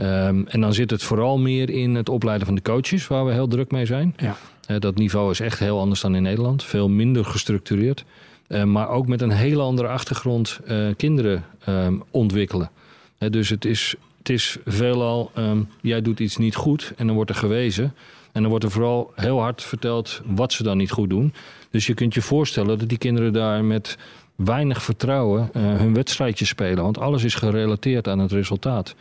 Ehm, 0.03 0.43
en 0.47 0.61
dan 0.61 0.75
zit 0.75 0.91
het 0.91 1.03
vooral 1.03 1.39
meer 1.39 1.71
in 1.71 1.95
het 1.95 2.09
opleiden 2.09 2.47
van 2.47 2.55
de 2.55 2.63
coaches, 2.63 3.07
waar 3.07 3.27
we 3.27 3.33
heel 3.33 3.49
druk 3.49 3.71
mee 3.71 3.87
zijn. 3.87 4.15
Ja. 4.17 4.37
Eh, 4.67 4.79
dat 4.79 4.95
niveau 4.95 5.31
is 5.31 5.41
echt 5.41 5.59
heel 5.59 5.79
anders 5.79 6.01
dan 6.01 6.15
in 6.15 6.23
Nederland, 6.23 6.65
veel 6.65 6.89
minder 6.89 7.25
gestructureerd. 7.25 8.05
Eh, 8.47 8.65
maar 8.65 8.89
ook 8.89 9.07
met 9.07 9.21
een 9.21 9.31
hele 9.31 9.63
andere 9.63 9.89
achtergrond 9.89 10.61
eh, 10.67 10.87
kinderen 10.97 11.45
ehm, 11.65 11.95
ontwikkelen. 12.11 12.71
Dus 13.19 13.49
het 13.49 13.65
is, 13.65 13.95
het 14.19 14.29
is 14.29 14.57
veelal, 14.65 15.31
ehm, 15.35 15.63
jij 15.81 16.03
doet 16.03 16.21
iets 16.21 16.37
niet 16.37 16.55
goed 16.55 16.93
en 16.97 17.07
dan 17.07 17.15
wordt 17.15 17.31
er 17.31 17.37
gewezen. 17.37 17.95
En 18.33 18.41
dan 18.41 18.51
wordt 18.51 18.65
er 18.65 18.71
vooral 18.71 19.13
heel 19.15 19.41
hard 19.41 19.63
verteld 19.63 20.23
wat 20.27 20.53
ze 20.53 20.63
dan 20.63 20.77
niet 20.77 20.91
goed 20.91 21.11
doen. 21.11 21.35
Dus 21.71 21.87
je 21.87 21.95
kunt 21.95 22.15
je 22.15 22.23
voorstellen 22.23 22.79
dat 22.79 22.89
die 22.89 22.99
kinderen 22.99 23.33
daar 23.33 23.65
met 23.65 23.99
weinig 24.37 24.83
vertrouwen 24.83 25.51
eh, 25.53 25.63
hun 25.63 25.95
wedstrijdjes 25.95 26.49
spelen. 26.49 26.83
Want 26.83 26.99
alles 26.99 27.25
is 27.25 27.35
gerelateerd 27.35 28.09
aan 28.09 28.19
het 28.19 28.33
resultaat. 28.33 28.95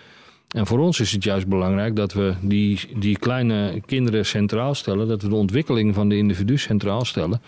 En 0.51 0.67
voor 0.67 0.79
ons 0.79 0.99
is 0.99 1.11
het 1.11 1.23
juist 1.23 1.47
belangrijk 1.47 1.95
dat 1.95 2.13
we 2.13 2.33
die, 2.41 2.79
die 2.95 3.17
kleine 3.17 3.81
kinderen 3.85 4.25
centraal 4.25 4.75
stellen. 4.75 5.07
Dat 5.07 5.21
we 5.21 5.29
de 5.29 5.35
ontwikkeling 5.35 5.95
van 5.95 6.09
de 6.09 6.17
individu 6.17 6.57
centraal 6.57 7.05
stellen. 7.05 7.41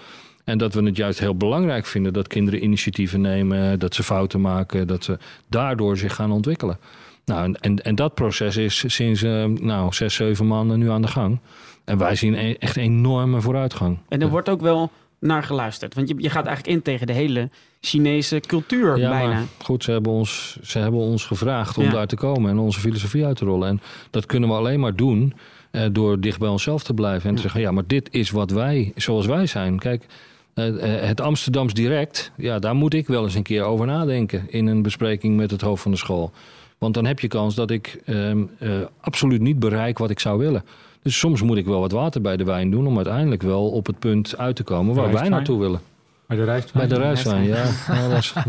En 0.44 0.58
dat 0.58 0.74
we 0.74 0.84
het 0.84 0.96
juist 0.96 1.20
heel 1.20 1.36
belangrijk 1.36 1.86
vinden 1.86 2.14
dat 2.14 2.28
kinderen 2.28 2.64
initiatieven 2.64 3.22
nemen, 3.22 3.80
dat 3.80 3.96
ze 3.96 4.04
fouten 4.04 4.42
maken, 4.42 4.88
dat 4.88 5.04
ze 5.04 5.18
daardoor 5.48 5.98
zich 5.98 6.16
gaan 6.16 6.32
ontwikkelen. 6.32 6.78
Nou, 7.26 7.56
en, 7.60 7.84
en, 7.84 7.96
dat 7.96 8.14
proces 8.14 8.58
is 8.58 8.84
sinds 8.88 9.24
eh, 9.24 9.46
nou, 9.46 9.94
zes, 9.94 10.16
zeven 10.16 10.48
maanden 10.48 10.80
nu 10.80 10.90
aan 10.90 11.02
de 11.02 11.08
gang. 11.08 11.40
En 11.84 11.98
wij 11.98 12.16
zien 12.16 12.34
e- 12.34 12.56
echt 12.60 12.78
enorme 12.78 13.42
vooruitgang. 13.42 13.98
En 14.08 14.22
er 14.22 14.30
wordt 14.30 14.50
ook 14.50 14.62
wel 14.62 14.92
naar 15.24 15.44
geluisterd. 15.44 15.94
Want 15.96 16.08
je, 16.08 16.16
je 16.18 16.30
gaat 16.30 16.46
eigenlijk 16.46 16.78
in 16.78 16.82
tegen 16.82 17.08
de 17.08 17.14
hele 17.14 17.50
Chinese 17.82 18.40
cultuur 18.40 18.98
Ja, 18.98 19.10
bijna. 19.10 19.34
maar 19.34 19.44
goed, 19.64 19.84
ze 19.84 19.92
hebben 19.92 20.12
ons, 20.12 20.58
ze 20.64 20.80
hebben 20.80 21.00
ons 21.00 21.26
gevraagd 21.26 21.78
om 21.78 21.84
Ja. 21.84 21.92
daar 21.92 22.08
te 22.08 22.16
komen 22.16 22.52
en 22.52 22.58
onze 22.58 22.80
filosofie 22.80 23.26
uit 23.26 23.38
te 23.38 23.46
rollen. 23.46 23.68
En 23.68 23.82
dat 24.10 24.26
kunnen 24.26 24.50
we 24.50 24.56
alleen 24.56 24.80
maar 24.80 24.96
doen 24.96 25.34
eh, 25.72 25.86
door 25.92 26.20
dicht 26.20 26.40
bij 26.40 26.50
onszelf 26.50 26.84
te 26.84 26.94
blijven. 26.94 27.30
En 27.30 27.36
te 27.36 27.42
zeggen, 27.42 27.62
ja, 27.62 27.72
maar 27.72 27.88
dit 27.88 28.08
is 28.12 28.32
wat 28.32 28.52
wij, 28.52 28.92
zoals 28.96 29.26
wij 29.26 29.46
zijn. 29.46 29.80
Kijk, 29.80 30.06
eh, 30.54 30.68
eh, 30.98 31.08
het 31.08 31.22
Amsterdams 31.22 31.74
Direct, 31.74 32.32
ja, 32.38 32.60
daar 32.60 32.76
moet 32.76 32.94
ik 32.94 33.08
wel 33.08 33.24
eens 33.24 33.36
een 33.36 33.44
keer 33.44 33.64
over 33.64 33.86
nadenken 33.86 34.46
in 34.50 34.68
een 34.68 34.82
bespreking 34.82 35.36
met 35.38 35.52
het 35.52 35.62
hoofd 35.62 35.82
van 35.82 35.92
de 35.92 35.98
school. 35.98 36.32
Want 36.78 36.94
dan 36.94 37.06
heb 37.06 37.20
je 37.20 37.28
kans 37.28 37.56
dat 37.56 37.72
ik 37.72 38.00
ehm, 38.06 38.44
eh, 38.60 38.70
absoluut 39.02 39.42
niet 39.42 39.60
bereik 39.60 39.98
wat 39.98 40.10
ik 40.10 40.20
zou 40.20 40.38
willen. 40.40 40.64
Dus 41.04 41.20
soms 41.20 41.42
moet 41.42 41.58
ik 41.58 41.66
wel 41.66 41.80
wat 41.80 41.92
water 41.92 42.22
bij 42.22 42.38
de 42.38 42.44
wijn 42.44 42.72
doen 42.72 42.88
om 42.88 42.96
uiteindelijk 42.96 43.42
wel 43.42 43.70
op 43.70 43.86
het 43.86 44.00
punt 44.00 44.38
uit 44.38 44.56
te 44.56 44.64
komen 44.64 44.86
waar 44.86 44.96
wij 44.96 45.04
Rijstwijn? 45.06 45.32
naartoe 45.32 45.60
willen. 45.60 45.80
Bij 46.28 46.38
de 46.38 46.44
reis. 46.44 46.72
Bij 46.72 46.88
de 46.88 46.98
reiswijn, 46.98 47.44
ja. 47.44 47.64
Dat 48.10 48.18
is- 48.18 48.34
dat- 48.34 48.46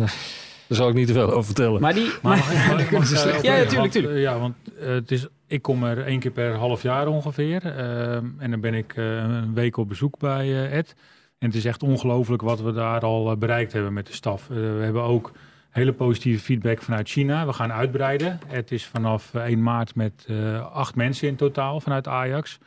daar 0.66 0.78
zal 0.78 0.88
ik 0.88 0.94
niet 0.94 1.07
te 1.07 1.12
veel 1.12 1.30
over 1.30 1.44
vertellen. 1.44 1.80
Maar 1.80 1.94
die... 1.94 2.07
Maar 2.22 2.36
Maar, 2.36 2.36
mag 2.38 2.50
ik- 2.52 2.68
mag 2.68 2.80
ik- 2.80 2.90
mag 2.90 3.11
ik, 3.11 3.16
eh, 3.16 3.42
Ja, 3.42 3.52
ja, 3.52 3.59
want, 3.59 3.68
tuurlijk, 3.70 3.92
tuurlijk. 3.92 4.14
eh, 4.14 4.20
Ja, 4.22 4.38
want 4.38 4.55
eh, 4.80 4.86
het 4.88 5.11
is, 5.11 5.26
ik 5.46 5.62
kom 5.62 5.84
er 5.84 6.07
één 6.07 6.18
keer 6.18 6.30
per 6.30 6.55
half 6.55 6.82
jaar 6.82 7.07
ongeveer. 7.07 7.62
ehm, 7.76 8.24
en 8.38 8.50
dan 8.50 8.61
ben 8.61 8.74
ik 8.74 8.92
eh, 8.96 9.05
een 9.16 9.55
week 9.55 9.76
op 9.76 9.88
bezoek 9.88 10.18
bij 10.18 10.44
eh, 10.46 10.76
Ed. 10.78 10.94
En 11.38 11.46
het 11.46 11.57
is 11.57 11.64
echt 11.64 11.82
ongelooflijk 11.82 12.42
wat 12.42 12.61
we 12.61 12.72
daar 12.72 13.00
al 13.00 13.30
eh, 13.30 13.36
bereikt 13.36 13.72
hebben 13.72 13.92
met 13.92 14.07
de 14.07 14.12
staf. 14.12 14.42
Eh, 14.50 14.57
we 14.57 14.80
hebben 14.82 15.02
ook 15.02 15.32
hele 15.75 15.93
positieve 15.93 16.45
feedback 16.45 16.83
vanuit 16.83 17.09
China. 17.09 17.47
We 17.47 17.53
gaan 17.53 17.72
uitbreiden. 17.72 18.39
Het 18.47 18.72
is 18.72 18.87
vanaf 18.87 19.35
eh, 19.35 19.43
1 19.45 19.62
maart 19.62 19.95
met 19.95 20.25
eh, 20.29 20.72
acht 20.72 20.95
mensen 20.95 21.29
in 21.29 21.37
totaal 21.37 21.81
vanuit 21.81 22.09
Ajax. 22.09 22.59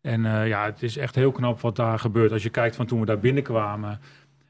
En 0.00 0.26
eh, 0.26 0.48
ja, 0.48 0.64
het 0.64 0.82
is 0.82 0.96
echt 0.96 1.14
heel 1.14 1.32
knap 1.32 1.60
wat 1.60 1.76
daar 1.76 1.98
gebeurt. 1.98 2.32
Als 2.32 2.42
je 2.42 2.50
kijkt 2.50 2.76
van 2.76 2.86
toen 2.86 3.00
we 3.00 3.06
daar 3.06 3.18
binnenkwamen. 3.18 4.00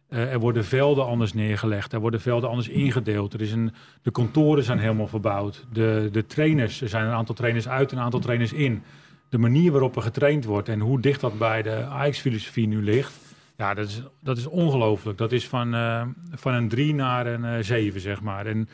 eh, 0.09 0.33
er 0.33 0.39
worden 0.39 0.65
velden 0.65 1.07
anders 1.07 1.33
neergelegd. 1.33 1.93
Er 1.93 2.01
worden 2.01 2.21
velden 2.21 2.49
anders 2.49 2.69
ingedeeld. 2.69 3.35
Er 3.35 3.41
is 3.41 3.53
een, 3.53 3.73
de 4.03 4.11
kantoren 4.11 4.65
zijn 4.65 4.79
helemaal 4.79 5.07
verbouwd. 5.09 5.67
De, 5.73 6.09
de 6.13 6.27
trainers, 6.27 6.81
er 6.81 6.89
zijn 6.89 7.05
een 7.07 7.13
aantal 7.13 7.35
trainers 7.35 7.69
uit 7.69 7.93
en 7.93 7.99
een 7.99 8.05
aantal 8.05 8.21
trainers 8.21 8.53
in. 8.53 8.83
De 9.29 9.39
manier 9.39 9.73
waarop 9.73 9.97
er 9.97 10.03
getraind 10.03 10.45
wordt 10.45 10.69
en 10.69 10.81
hoe 10.81 11.01
dicht 11.01 11.21
dat 11.21 11.39
bij 11.39 11.63
de 11.63 11.85
Ajax-filosofie 11.85 12.69
nu 12.69 12.83
ligt. 12.83 13.26
Ja, 13.57 13.75
dat 13.75 13.89
is, 13.89 14.03
dat 14.21 14.37
is 14.37 14.47
ongelooflijk. 14.47 15.19
Dat 15.19 15.33
is 15.33 15.49
van, 15.49 15.75
eh, 15.75 16.03
van 16.35 16.55
een 16.55 16.69
3 16.69 16.95
naar 16.95 17.27
een 17.27 17.65
7, 17.65 18.01
zeg 18.01 18.21
maar. 18.21 18.47
En 18.47 18.69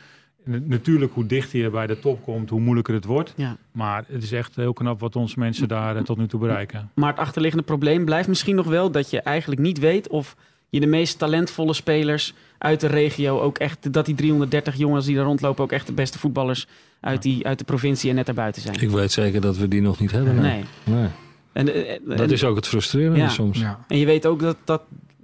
En 0.45 0.67
Natuurlijk, 0.67 1.13
hoe 1.13 1.25
dichter 1.25 1.59
je 1.59 1.69
bij 1.69 1.87
de 1.87 1.99
top 1.99 2.23
komt, 2.23 2.49
hoe 2.49 2.59
moeilijker 2.59 2.93
het 2.93 3.05
wordt. 3.05 3.33
Ja. 3.35 3.57
Maar 3.71 4.03
het 4.07 4.23
is 4.23 4.31
echt 4.31 4.55
heel 4.55 4.73
knap 4.73 4.99
wat 4.99 5.15
onze 5.15 5.39
mensen 5.39 5.67
daar 5.67 5.95
eh, 5.95 6.03
tot 6.03 6.17
nu 6.17 6.27
toe 6.27 6.39
bereiken. 6.39 6.89
Maar 6.93 7.09
het 7.09 7.19
achterliggende 7.19 7.65
probleem 7.65 8.05
blijft 8.05 8.27
misschien 8.27 8.55
nog 8.55 8.65
wel 8.65 8.91
dat 8.91 9.09
je 9.09 9.21
eigenlijk 9.21 9.61
niet 9.61 9.79
weet 9.79 10.07
of 10.07 10.35
je 10.69 10.79
de 10.79 10.87
meest 10.87 11.19
talentvolle 11.19 11.73
spelers 11.73 12.33
uit 12.57 12.79
de 12.79 12.87
regio 12.87 13.39
ook 13.39 13.57
echt, 13.57 13.93
dat 13.93 14.05
die 14.05 14.15
330 14.15 14.75
jongens 14.75 15.05
die 15.05 15.15
daar 15.15 15.25
rondlopen 15.25 15.63
ook 15.63 15.71
echt 15.71 15.87
de 15.87 15.93
beste 15.93 16.19
voetballers 16.19 16.67
uit, 16.99 17.21
die, 17.21 17.45
uit 17.47 17.57
de 17.57 17.65
provincie 17.65 18.09
en 18.09 18.15
net 18.15 18.25
daarbuiten 18.25 18.61
zijn. 18.61 18.81
Ik 18.81 18.89
weet 18.89 19.11
zeker 19.11 19.41
dat 19.41 19.57
we 19.57 19.67
die 19.67 19.81
nog 19.81 19.99
niet 19.99 20.11
hebben. 20.11 20.35
Nee. 20.35 20.63
Nee. 20.83 20.95
Nee. 20.95 21.07
En, 21.53 21.73
eh, 21.73 21.91
en- 21.93 22.17
Dat 22.17 22.31
is 22.31 22.43
ook 22.43 22.55
het 22.55 22.67
frustrerende 22.67 23.17
Ja. 23.19 23.29
soms. 23.29 23.59
Ja. 23.59 23.79
en 23.87 23.97
je 23.97 24.05
weet 24.05 24.25
ook 24.25 24.39
dat 24.39 24.57
dat, 24.63 24.81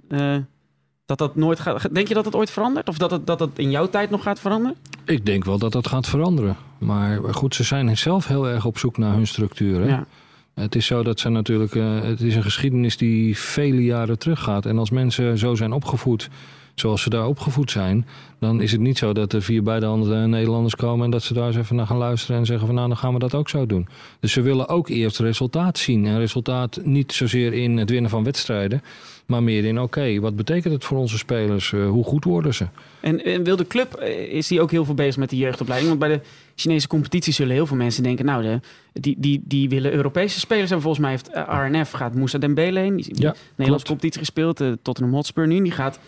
eh, 0.08 0.36
dat 1.06 1.18
dat 1.18 1.36
nooit 1.36 1.60
gaat. 1.60 1.94
Denk 1.94 2.08
je 2.08 2.14
dat 2.14 2.24
het 2.24 2.34
ooit 2.34 2.50
verandert? 2.50 2.88
Of 2.88 2.98
dat 2.98 3.10
het, 3.10 3.26
dat 3.26 3.40
het 3.40 3.50
in 3.58 3.70
jouw 3.70 3.88
tijd 3.88 4.10
nog 4.10 4.22
gaat 4.22 4.40
veranderen? 4.40 4.76
Ik 5.04 5.26
denk 5.26 5.44
wel 5.44 5.58
dat 5.58 5.72
dat 5.72 5.86
gaat 5.86 6.06
veranderen. 6.08 6.56
Maar 6.78 7.18
goed, 7.34 7.54
ze 7.54 7.62
zijn 7.64 7.98
zelf 7.98 8.26
heel 8.26 8.48
erg 8.48 8.64
op 8.64 8.78
zoek 8.78 8.98
naar 8.98 9.14
hun 9.14 9.26
structuur. 9.26 9.80
Hè? 9.80 9.88
Ja. 9.88 10.06
Het 10.54 10.74
is 10.74 10.86
zo 10.86 11.02
dat 11.02 11.20
ze 11.20 11.28
natuurlijk. 11.28 11.74
eh, 11.74 12.00
het 12.02 12.20
is 12.20 12.34
een 12.36 12.42
geschiedenis 12.42 12.96
die 12.96 13.38
vele 13.38 13.84
jaren 13.84 14.18
teruggaat. 14.18 14.66
En 14.66 14.78
als 14.78 14.90
mensen 14.90 15.38
zo 15.38 15.54
zijn 15.54 15.72
opgevoed. 15.72 16.28
Zoals 16.74 17.02
ze 17.02 17.10
daar 17.10 17.26
opgevoed 17.26 17.70
zijn. 17.70 18.06
dan 18.40 18.60
is 18.60 18.72
het 18.72 18.80
niet 18.80 18.98
zo 18.98 19.12
dat 19.12 19.32
er 19.32 19.42
vier 19.42 19.62
beide 19.62 19.86
andere 19.86 20.26
Nederlanders 20.26 20.76
komen. 20.76 21.04
en 21.04 21.10
dat 21.10 21.22
ze 21.22 21.34
daar 21.34 21.46
eens 21.46 21.56
even 21.56 21.76
naar 21.76 21.86
gaan 21.86 21.96
luisteren. 21.96 22.36
en 22.36 22.46
zeggen 22.46 22.66
van 22.66 22.74
nou, 22.74 22.88
dan 22.88 22.96
gaan 22.96 23.12
we 23.12 23.18
dat 23.18 23.34
ook 23.34 23.48
zo 23.48 23.66
doen. 23.66 23.88
Dus 24.20 24.32
ze 24.32 24.40
willen 24.40 24.68
ook 24.68 24.88
eerst 24.88 25.18
resultaat 25.18 25.78
zien. 25.78 26.06
En 26.06 26.18
resultaat 26.18 26.80
niet 26.84 27.12
zozeer 27.12 27.52
in 27.52 27.76
het 27.76 27.90
winnen 27.90 28.10
van 28.10 28.24
wedstrijden. 28.24 28.82
maar 29.26 29.42
meer 29.42 29.64
in 29.64 29.80
oké, 29.80 30.20
wat 30.20 30.36
betekent 30.36 30.74
het 30.74 30.84
voor 30.84 30.98
onze 30.98 31.18
spelers? 31.18 31.72
Eh, 31.72 31.88
hoe 31.88 32.04
goed 32.04 32.24
worden 32.24 32.54
ze? 32.54 32.66
En, 33.00 33.24
en 33.24 33.44
wil 33.44 33.56
de 33.56 33.66
club, 33.66 33.94
eh, 33.94 34.32
is 34.32 34.46
die 34.46 34.60
ook 34.60 34.70
heel 34.70 34.84
veel 34.84 34.94
bezig 34.94 35.16
met 35.16 35.30
de 35.30 35.36
jeugdopleiding? 35.36 35.88
Want 35.98 36.00
bij 36.00 36.16
de 36.16 36.24
Chinese 36.54 36.86
competitie 36.88 37.32
zullen 37.32 37.54
heel 37.54 37.66
veel 37.66 37.76
mensen 37.76 38.02
denken... 38.02 38.24
nou, 38.24 38.42
de, 38.42 38.60
die, 38.92 39.14
die, 39.18 39.42
die 39.44 39.68
willen 39.68 39.92
Europese 39.92 40.40
spelers. 40.40 40.70
En 40.70 40.80
volgens 40.80 41.02
mij 41.02 41.10
heeft 41.10 41.30
eh, 41.30 41.60
RNF, 41.66 41.90
gaat 41.90 42.14
Moussa 42.14 42.38
Dembele 42.38 42.78
heen. 42.80 42.96
Die, 42.96 43.06
Ja, 43.20 43.34
Nederlandse 43.56 43.86
competitie 43.86 44.18
gespeeld. 44.20 44.60
eh, 44.60 44.72
Tottenham 44.82 45.14
Hotspur 45.14 45.46
nu. 45.46 45.62
Die 45.62 45.72
gaat, 45.72 45.98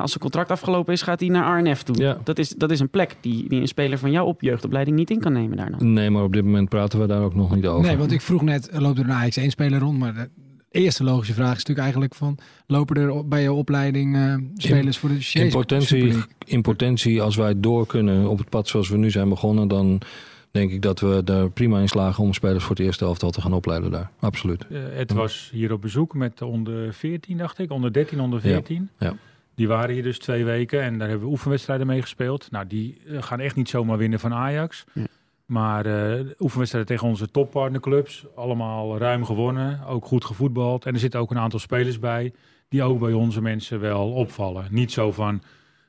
als 0.00 0.10
zijn 0.10 0.22
contract 0.22 0.50
afgelopen 0.50 0.92
is, 0.92 1.02
gaat 1.02 1.20
hij 1.20 1.28
naar 1.28 1.58
RNF 1.60 1.82
toe. 1.82 1.96
Ja. 1.96 2.18
Dat, 2.24 2.38
is, 2.38 2.48
dat 2.48 2.70
is 2.70 2.80
een 2.80 2.88
plek 2.88 3.16
die, 3.20 3.48
die 3.48 3.60
een 3.60 3.68
speler 3.68 3.98
van 3.98 4.10
jou 4.10 4.26
op 4.26 4.40
jeugdopleiding 4.40 4.96
niet 4.96 5.10
in 5.10 5.20
kan 5.20 5.32
nemen 5.32 5.56
daar 5.56 5.70
dan. 5.70 5.92
Nee, 5.92 6.10
maar 6.10 6.22
op 6.22 6.32
dit 6.32 6.44
moment 6.44 6.68
praten 6.68 7.00
we 7.00 7.06
daar 7.06 7.22
ook 7.22 7.34
nog 7.34 7.54
niet 7.54 7.66
over. 7.66 7.86
Nee, 7.86 7.96
want 7.96 8.12
ik 8.12 8.20
vroeg 8.20 8.42
net, 8.42 8.70
loopt 8.72 8.98
er 8.98 9.04
een 9.04 9.12
Ajax 9.12 9.36
1 9.36 9.50
speler 9.50 9.80
rond? 9.80 9.98
Maar 9.98 10.14
de 10.14 10.28
eerste 10.70 11.04
logische 11.04 11.34
vraag 11.34 11.56
is 11.56 11.64
natuurlijk 11.64 11.78
eigenlijk 11.78 12.14
van... 12.14 12.38
lopen 12.66 12.96
er 12.96 13.28
bij 13.28 13.42
je 13.42 13.52
opleiding 13.52 14.16
eh, 14.16 14.34
spelers 14.56 14.98
voor 14.98 15.08
de 15.08 15.14
In 15.14 15.20
Chinese 15.20 15.56
potentie, 15.56 16.14
in 16.44 16.62
potentie, 16.62 17.22
als 17.22 17.36
wij 17.36 17.60
door 17.60 17.86
kunnen 17.86 18.28
op 18.28 18.38
het 18.38 18.48
pad 18.48 18.68
zoals 18.68 18.88
we 18.88 18.96
nu 18.96 19.10
zijn 19.10 19.28
begonnen, 19.28 19.68
dan 19.68 20.00
denk 20.50 20.70
ik 20.70 20.82
dat 20.82 21.00
we 21.00 21.22
er 21.24 21.50
prima 21.50 21.80
in 21.80 21.88
slagen 21.88 22.24
om 22.24 22.32
spelers 22.32 22.64
voor 22.64 22.76
het 22.76 22.84
eerste 22.84 23.04
elftal 23.04 23.30
te 23.30 23.40
gaan 23.40 23.52
opleiden 23.52 23.90
daar. 23.90 24.10
Absoluut. 24.20 24.66
Eh, 24.70 24.78
het 24.90 25.12
was 25.12 25.50
hier 25.52 25.72
op 25.72 25.80
bezoek 25.80 26.14
met 26.14 26.38
de 26.38 26.44
onder 26.44 26.92
14, 26.92 27.38
dacht 27.38 27.58
ik. 27.58 27.70
Onder 27.70 27.92
13, 27.92 28.20
onder 28.20 28.40
14. 28.40 28.88
ja. 28.98 29.14
Die 29.54 29.68
waren 29.68 29.94
hier 29.94 30.02
dus 30.02 30.18
twee 30.18 30.44
weken 30.44 30.80
en 30.82 30.98
daar 30.98 31.08
hebben 31.08 31.26
we 31.26 31.32
oefenwedstrijden 31.32 31.86
mee 31.86 32.00
gespeeld. 32.00 32.50
Nou, 32.50 32.66
die 32.66 33.00
eh, 33.08 33.22
gaan 33.22 33.40
echt 33.40 33.56
niet 33.56 33.68
zomaar 33.68 33.98
winnen 33.98 34.20
van 34.20 34.34
Ajax. 34.34 34.84
Ja. 34.92 35.06
Maar 35.46 35.86
eh, 35.86 36.20
oefenwedstrijden 36.38 36.90
tegen 36.94 37.08
onze 37.08 37.30
toppartnerclubs. 37.30 38.26
Allemaal 38.36 38.98
ruim 38.98 39.24
gewonnen. 39.24 39.86
Ook 39.86 40.04
goed 40.06 40.24
gevoetbald. 40.24 40.86
En 40.86 40.94
er 40.94 41.00
zitten 41.00 41.20
ook 41.20 41.30
een 41.30 41.38
aantal 41.38 41.58
spelers 41.58 41.98
bij 41.98 42.32
die 42.68 42.82
ook 42.82 42.98
bij 42.98 43.12
onze 43.12 43.42
mensen 43.42 43.80
wel 43.80 44.12
opvallen. 44.12 44.66
Niet 44.70 44.92
zo 44.92 45.12
van, 45.12 45.42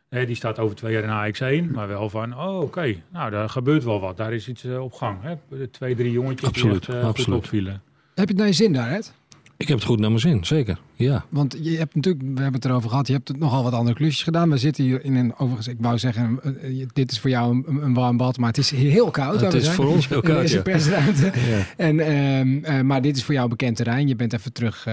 hè, 0.09 0.25
die 0.25 0.35
staat 0.35 0.59
over 0.59 0.75
twee 0.75 0.93
jaar 0.93 1.03
in 1.03 1.09
Ajax 1.09 1.39
1. 1.39 1.71
Maar 1.71 1.87
wel 1.87 2.09
van, 2.09 2.39
oh 2.39 2.59
oké, 2.59 2.95
nou 3.09 3.31
daar 3.31 3.49
gebeurt 3.49 3.83
wel 3.83 3.99
wat. 3.99 4.17
Daar 4.17 4.33
is 4.33 4.47
iets 4.47 4.63
eh, 4.63 4.83
op 4.83 4.93
gang. 4.93 5.17
Hè? 5.21 5.67
Twee, 5.67 5.95
drie 5.95 6.11
jongetjes 6.11 6.49
Absoluut, 6.49 6.85
die 6.85 6.95
echt 6.95 7.03
eh, 7.03 7.09
goed 7.09 7.17
absoluut. 7.17 7.39
opvielen. 7.39 7.81
Heb 8.15 8.27
je 8.27 8.33
het 8.33 8.37
naar 8.37 8.47
je 8.47 8.53
zin 8.53 8.73
daar, 8.73 8.91
Ed? 8.91 9.13
Ik 9.57 9.67
heb 9.67 9.77
het 9.77 9.87
goed 9.87 9.99
naar 9.99 10.09
mijn 10.09 10.21
zin, 10.21 10.45
zeker. 10.45 10.79
Ja. 10.93 11.25
Want 11.29 11.57
je 11.61 11.77
hebt 11.77 11.95
natuurlijk, 11.95 12.23
we 12.23 12.41
hebben 12.41 12.61
het 12.61 12.65
erover 12.65 12.89
gehad, 12.89 13.07
je 13.07 13.13
hebt 13.13 13.37
nogal 13.37 13.63
wat 13.63 13.73
andere 13.73 13.95
klusjes 13.95 14.23
gedaan. 14.23 14.49
We 14.49 14.57
zitten 14.57 14.83
hier 14.83 15.03
in 15.03 15.15
een, 15.15 15.33
overigens, 15.33 15.67
ik 15.67 15.77
wou 15.79 15.97
zeggen, 15.97 16.39
eh, 16.43 16.81
eh, 16.81 16.87
dit 16.93 17.11
is 17.11 17.19
voor 17.19 17.29
jou 17.29 17.63
een, 17.67 17.83
een 17.83 17.93
warm 17.93 18.17
bad, 18.17 18.37
maar 18.37 18.47
het 18.47 18.57
is 18.57 18.69
heel 18.69 19.11
koud. 19.11 19.41
Het 19.41 19.53
is 19.53 19.63
zijn. 19.63 19.75
voor 19.75 19.87
ons 19.87 20.07
heel 20.07 20.21
koud, 20.31 20.41
deze 20.41 20.55
ja. 20.55 20.61
persruimte. 20.61 21.25
ja. 21.51 21.65
En, 21.77 21.99
ehm, 21.99 22.63
eh, 22.63 22.81
maar 22.81 23.01
dit 23.01 23.17
is 23.17 23.23
voor 23.23 23.33
jou 23.33 23.49
bekend 23.49 23.75
terrein. 23.75 24.07
Je 24.07 24.15
bent 24.15 24.33
even 24.33 24.53
terug 24.53 24.87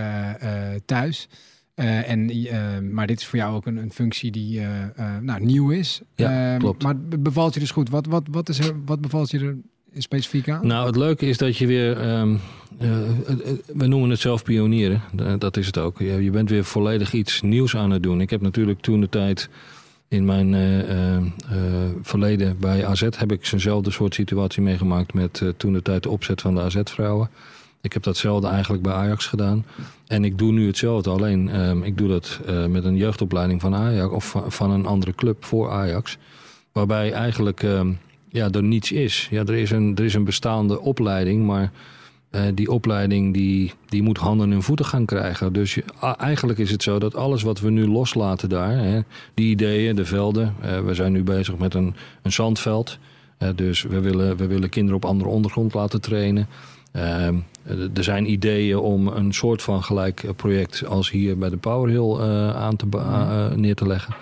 thuis. 0.84 1.28
En, 1.74 2.30
eh, 2.30 2.78
maar 2.90 3.06
dit 3.06 3.20
is 3.20 3.26
voor 3.26 3.38
jou 3.38 3.54
ook 3.54 3.66
een, 3.66 3.76
een 3.76 3.92
functie 3.92 4.30
die 4.30 4.60
nou, 5.20 5.44
nieuw 5.44 5.70
is. 5.70 6.00
Ja, 6.14 6.52
Ehm, 6.52 6.58
klopt. 6.58 6.82
Maar 6.82 6.98
be- 7.00 7.18
bevalt 7.18 7.54
je 7.54 7.60
dus 7.60 7.70
goed? 7.70 7.88
Wat, 7.88 8.06
wat, 8.06 8.22
wat, 8.30 8.48
is 8.48 8.58
er, 8.58 8.74
wat 8.84 9.00
bevalt 9.00 9.30
je 9.30 9.38
er 9.38 9.56
specifiek 9.97 10.49
aan? 10.49 10.66
Nou, 10.66 10.86
het 10.86 10.97
leuke 10.97 11.26
is 11.26 11.38
dat 11.38 11.57
je 11.57 11.66
weer, 11.66 12.01
ehm, 12.01 12.36
eh, 12.78 12.90
we 13.66 13.86
noemen 13.86 14.11
het 14.11 14.20
zelf 14.20 14.43
pionieren, 14.43 15.03
dat 15.38 15.57
is 15.57 15.66
het 15.66 15.78
ook. 15.78 15.99
Je, 15.99 16.30
bent 16.30 16.51
weer 16.51 16.64
volledig 16.64 17.12
iets 17.12 17.43
nieuws 17.43 17.76
aan 17.76 17.90
het 17.90 18.03
doen. 18.03 18.20
Ik 18.20 18.30
heb 18.30 18.40
natuurlijk 18.40 18.80
toen 18.80 19.01
de 19.01 19.09
tijd 19.09 19.49
in 20.09 20.24
mijn 20.24 20.55
eh, 20.55 21.16
eh, 21.16 21.22
verleden 22.03 22.57
bij 22.59 22.86
AZ 22.86 23.07
heb 23.16 23.32
ik 23.32 23.47
zo'nzelfde 23.47 23.90
soort 23.90 24.14
situatie 24.14 24.62
meegemaakt 24.62 25.14
met 25.14 25.43
toen 25.57 25.72
de 25.72 25.82
tijd 25.82 26.03
de 26.03 26.09
opzet 26.09 26.40
van 26.40 26.55
de 26.55 26.61
AZ-vrouwen. 26.61 27.30
Ik 27.80 27.93
heb 27.93 28.03
datzelfde 28.03 28.49
eigenlijk 28.49 28.82
bij 28.82 28.93
Ajax 28.93 29.26
gedaan. 29.26 29.64
En 30.07 30.24
ik 30.24 30.38
doe 30.38 30.53
nu 30.53 30.66
hetzelfde, 30.66 31.11
alleen 31.11 31.49
ehm, 31.49 31.82
ik 31.82 31.99
doe 31.99 32.09
dat 32.09 32.40
met 32.68 32.84
een 32.84 32.97
jeugdopleiding 32.97 33.61
van 33.61 33.74
Ajax 33.74 34.12
of 34.12 34.24
van, 34.24 34.53
van 34.53 34.70
een 34.70 34.86
andere 34.86 35.14
club 35.14 35.45
voor 35.45 35.70
Ajax. 35.70 36.18
Waarbij 36.72 37.12
eigenlijk 37.12 37.62
ehm, 37.62 37.93
ja, 38.33 38.51
er 38.51 38.62
niets 38.62 38.93
is. 38.93 39.28
Ja, 39.30 39.41
er, 39.45 39.55
is 39.55 39.70
een, 39.70 39.93
er 39.97 40.05
is 40.05 40.14
een 40.14 40.24
bestaande 40.24 40.80
opleiding, 40.80 41.47
maar 41.47 41.70
eh, 42.30 42.43
die 42.55 42.70
opleiding 42.70 43.35
die, 43.35 43.72
die 43.89 44.03
moet 44.03 44.18
handen 44.18 44.53
en 44.53 44.62
voeten 44.62 44.85
gaan 44.87 45.05
krijgen. 45.05 45.53
Dus 45.53 45.74
je- 45.74 45.85
a- 46.03 46.16
eigenlijk 46.18 46.59
is 46.59 46.70
het 46.70 46.83
zo 46.83 46.99
dat 46.99 47.14
alles 47.14 47.43
wat 47.43 47.61
we 47.61 47.70
nu 47.70 47.87
loslaten 47.89 48.49
daar, 48.49 48.76
hè, 48.78 49.01
die 49.35 49.51
ideeën, 49.51 49.97
de 49.97 50.05
velden. 50.05 50.55
eh, 50.61 50.80
we 50.80 50.95
zijn 50.95 51.12
nu 51.12 51.22
bezig 51.22 51.59
met 51.59 51.74
een, 51.74 51.95
een 52.22 52.33
zandveld. 52.33 52.99
Eh, 53.39 53.49
dus 53.55 53.83
we 53.83 54.01
willen, 54.01 54.37
we 54.37 54.47
willen 54.47 54.68
kinderen 54.68 54.97
op 54.97 55.05
andere 55.05 55.30
ondergrond 55.30 55.74
laten 55.74 56.01
trainen. 56.01 56.47
Ehm, 56.93 57.35
eh, 57.64 57.76
er 57.95 58.05
zijn 58.05 58.30
ideeën 58.30 58.78
om 58.78 59.07
een 59.07 59.33
soort 59.35 59.62
van 59.62 59.83
gelijk 59.83 60.24
project 60.37 60.87
als 60.87 61.11
hier 61.11 61.39
bij 61.39 61.49
de 61.51 61.57
Power 61.57 61.89
Hill 61.91 62.24
eh, 62.28 62.57
aan 62.57 62.76
te, 62.76 62.87
eh, 62.93 63.51
neer 63.51 63.74
te 63.74 63.87
leggen. 63.87 64.14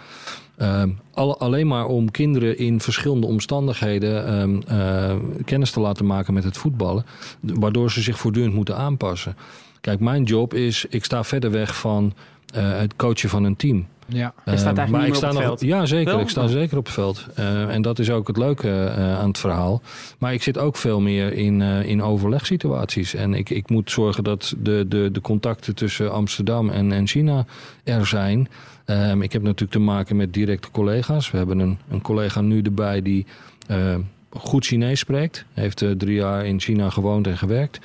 Ehm, 0.60 0.88
al- 1.14 1.38
alleen 1.38 1.66
maar 1.66 1.86
om 1.86 2.10
kinderen 2.10 2.58
in 2.58 2.80
verschillende 2.80 3.26
omstandigheden 3.26 4.26
ehm, 4.26 4.60
eh, 4.80 5.14
kennis 5.44 5.70
te 5.70 5.80
laten 5.80 6.06
maken 6.06 6.34
met 6.34 6.44
het 6.44 6.56
voetballen. 6.56 7.04
Waardoor 7.40 7.90
ze 7.90 8.00
zich 8.02 8.18
voortdurend 8.18 8.54
moeten 8.54 8.76
aanpassen. 8.76 9.36
Kijk, 9.80 10.00
mijn 10.00 10.22
job 10.22 10.54
is, 10.54 10.86
ik 10.88 11.04
sta 11.04 11.24
verder 11.24 11.50
weg 11.50 11.76
van 11.76 12.12
eh, 12.54 12.78
het 12.78 12.96
coachen 12.96 13.28
van 13.28 13.44
een 13.44 13.56
team. 13.56 13.86
Ja. 14.06 14.32
Hij 14.44 14.56
staat 14.56 14.72
Eh, 14.72 14.78
eigenlijk 14.78 14.90
maar 14.90 15.00
niet 15.00 15.08
ik 15.08 15.14
op 15.14 15.16
sta 15.18 15.26
het 15.28 15.36
nog, 15.36 15.44
veld. 15.46 15.60
Ja, 15.60 15.86
zeker. 15.86 16.12
Wel? 16.12 16.20
Ik 16.20 16.28
sta 16.28 16.42
Oh. 16.42 16.48
zeker 16.48 16.78
op 16.78 16.84
het 16.84 16.94
veld. 16.94 17.26
Eh, 17.34 17.74
en 17.74 17.82
dat 17.82 17.98
is 17.98 18.10
ook 18.10 18.26
het 18.26 18.36
leuke 18.36 18.92
aan 19.20 19.28
het 19.28 19.38
verhaal. 19.38 19.82
Maar 20.18 20.32
ik 20.32 20.42
zit 20.42 20.58
ook 20.58 20.76
veel 20.76 21.00
meer 21.00 21.32
in, 21.32 21.62
eh, 21.62 21.82
in 21.84 22.02
overlegsituaties. 22.02 23.14
En 23.14 23.34
ik, 23.34 23.50
ik 23.50 23.70
moet 23.70 23.90
zorgen 23.90 24.24
dat 24.24 24.54
de, 24.58 24.84
de, 24.88 25.08
de 25.12 25.20
contacten 25.20 25.74
tussen 25.74 26.12
Amsterdam 26.12 26.70
en, 26.70 26.92
en 26.92 27.06
China 27.06 27.44
er 27.84 28.06
zijn. 28.06 28.48
Ehm, 28.90 29.22
ik 29.22 29.32
heb 29.32 29.42
natuurlijk 29.42 29.70
te 29.70 29.78
maken 29.78 30.16
met 30.16 30.32
directe 30.32 30.70
collega's. 30.70 31.30
We 31.30 31.36
hebben 31.36 31.58
een, 31.58 31.78
een 31.90 32.02
collega 32.02 32.40
nu 32.40 32.62
erbij 32.62 33.02
die 33.02 33.26
eh, 33.66 33.94
goed 34.30 34.66
Chinees 34.66 34.98
spreekt. 34.98 35.44
Heeft 35.52 35.82
eh, 35.82 35.90
drie 35.90 36.14
jaar 36.14 36.46
in 36.46 36.60
China 36.60 36.90
gewoond 36.90 37.26
en 37.26 37.38
gewerkt. 37.38 37.80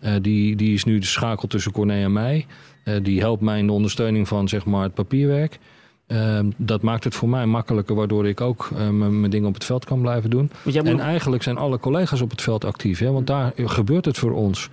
Eh, 0.00 0.12
die, 0.22 0.56
die 0.56 0.74
is 0.74 0.84
nu 0.84 0.98
de 0.98 1.06
schakel 1.06 1.48
tussen 1.48 1.72
Corné 1.72 2.02
en 2.02 2.12
mij. 2.12 2.46
Eh, 2.84 2.94
die 3.02 3.20
helpt 3.20 3.42
mij 3.42 3.58
in 3.58 3.66
de 3.66 3.72
ondersteuning 3.72 4.28
van 4.28 4.48
zeg 4.48 4.64
maar, 4.64 4.82
het 4.82 4.94
papierwerk. 4.94 5.58
Ehm, 6.06 6.50
dat 6.56 6.82
maakt 6.82 7.04
het 7.04 7.14
voor 7.14 7.28
mij 7.28 7.46
makkelijker, 7.46 7.94
waardoor 7.94 8.28
ik 8.28 8.40
ook 8.40 8.70
mijn 8.90 9.30
dingen 9.30 9.48
op 9.48 9.54
het 9.54 9.64
veld 9.64 9.84
kan 9.84 10.00
blijven 10.00 10.30
doen. 10.30 10.50
En 10.82 11.00
eigenlijk 11.00 11.42
zijn 11.42 11.56
alle 11.56 11.78
collega's 11.78 12.20
op 12.20 12.30
het 12.30 12.42
veld 12.42 12.64
actief, 12.64 12.98
hè, 12.98 13.10
want 13.10 13.26
daar 13.26 13.52
gebeurt 13.56 14.04
het 14.04 14.18
voor 14.18 14.32
ons. 14.32 14.70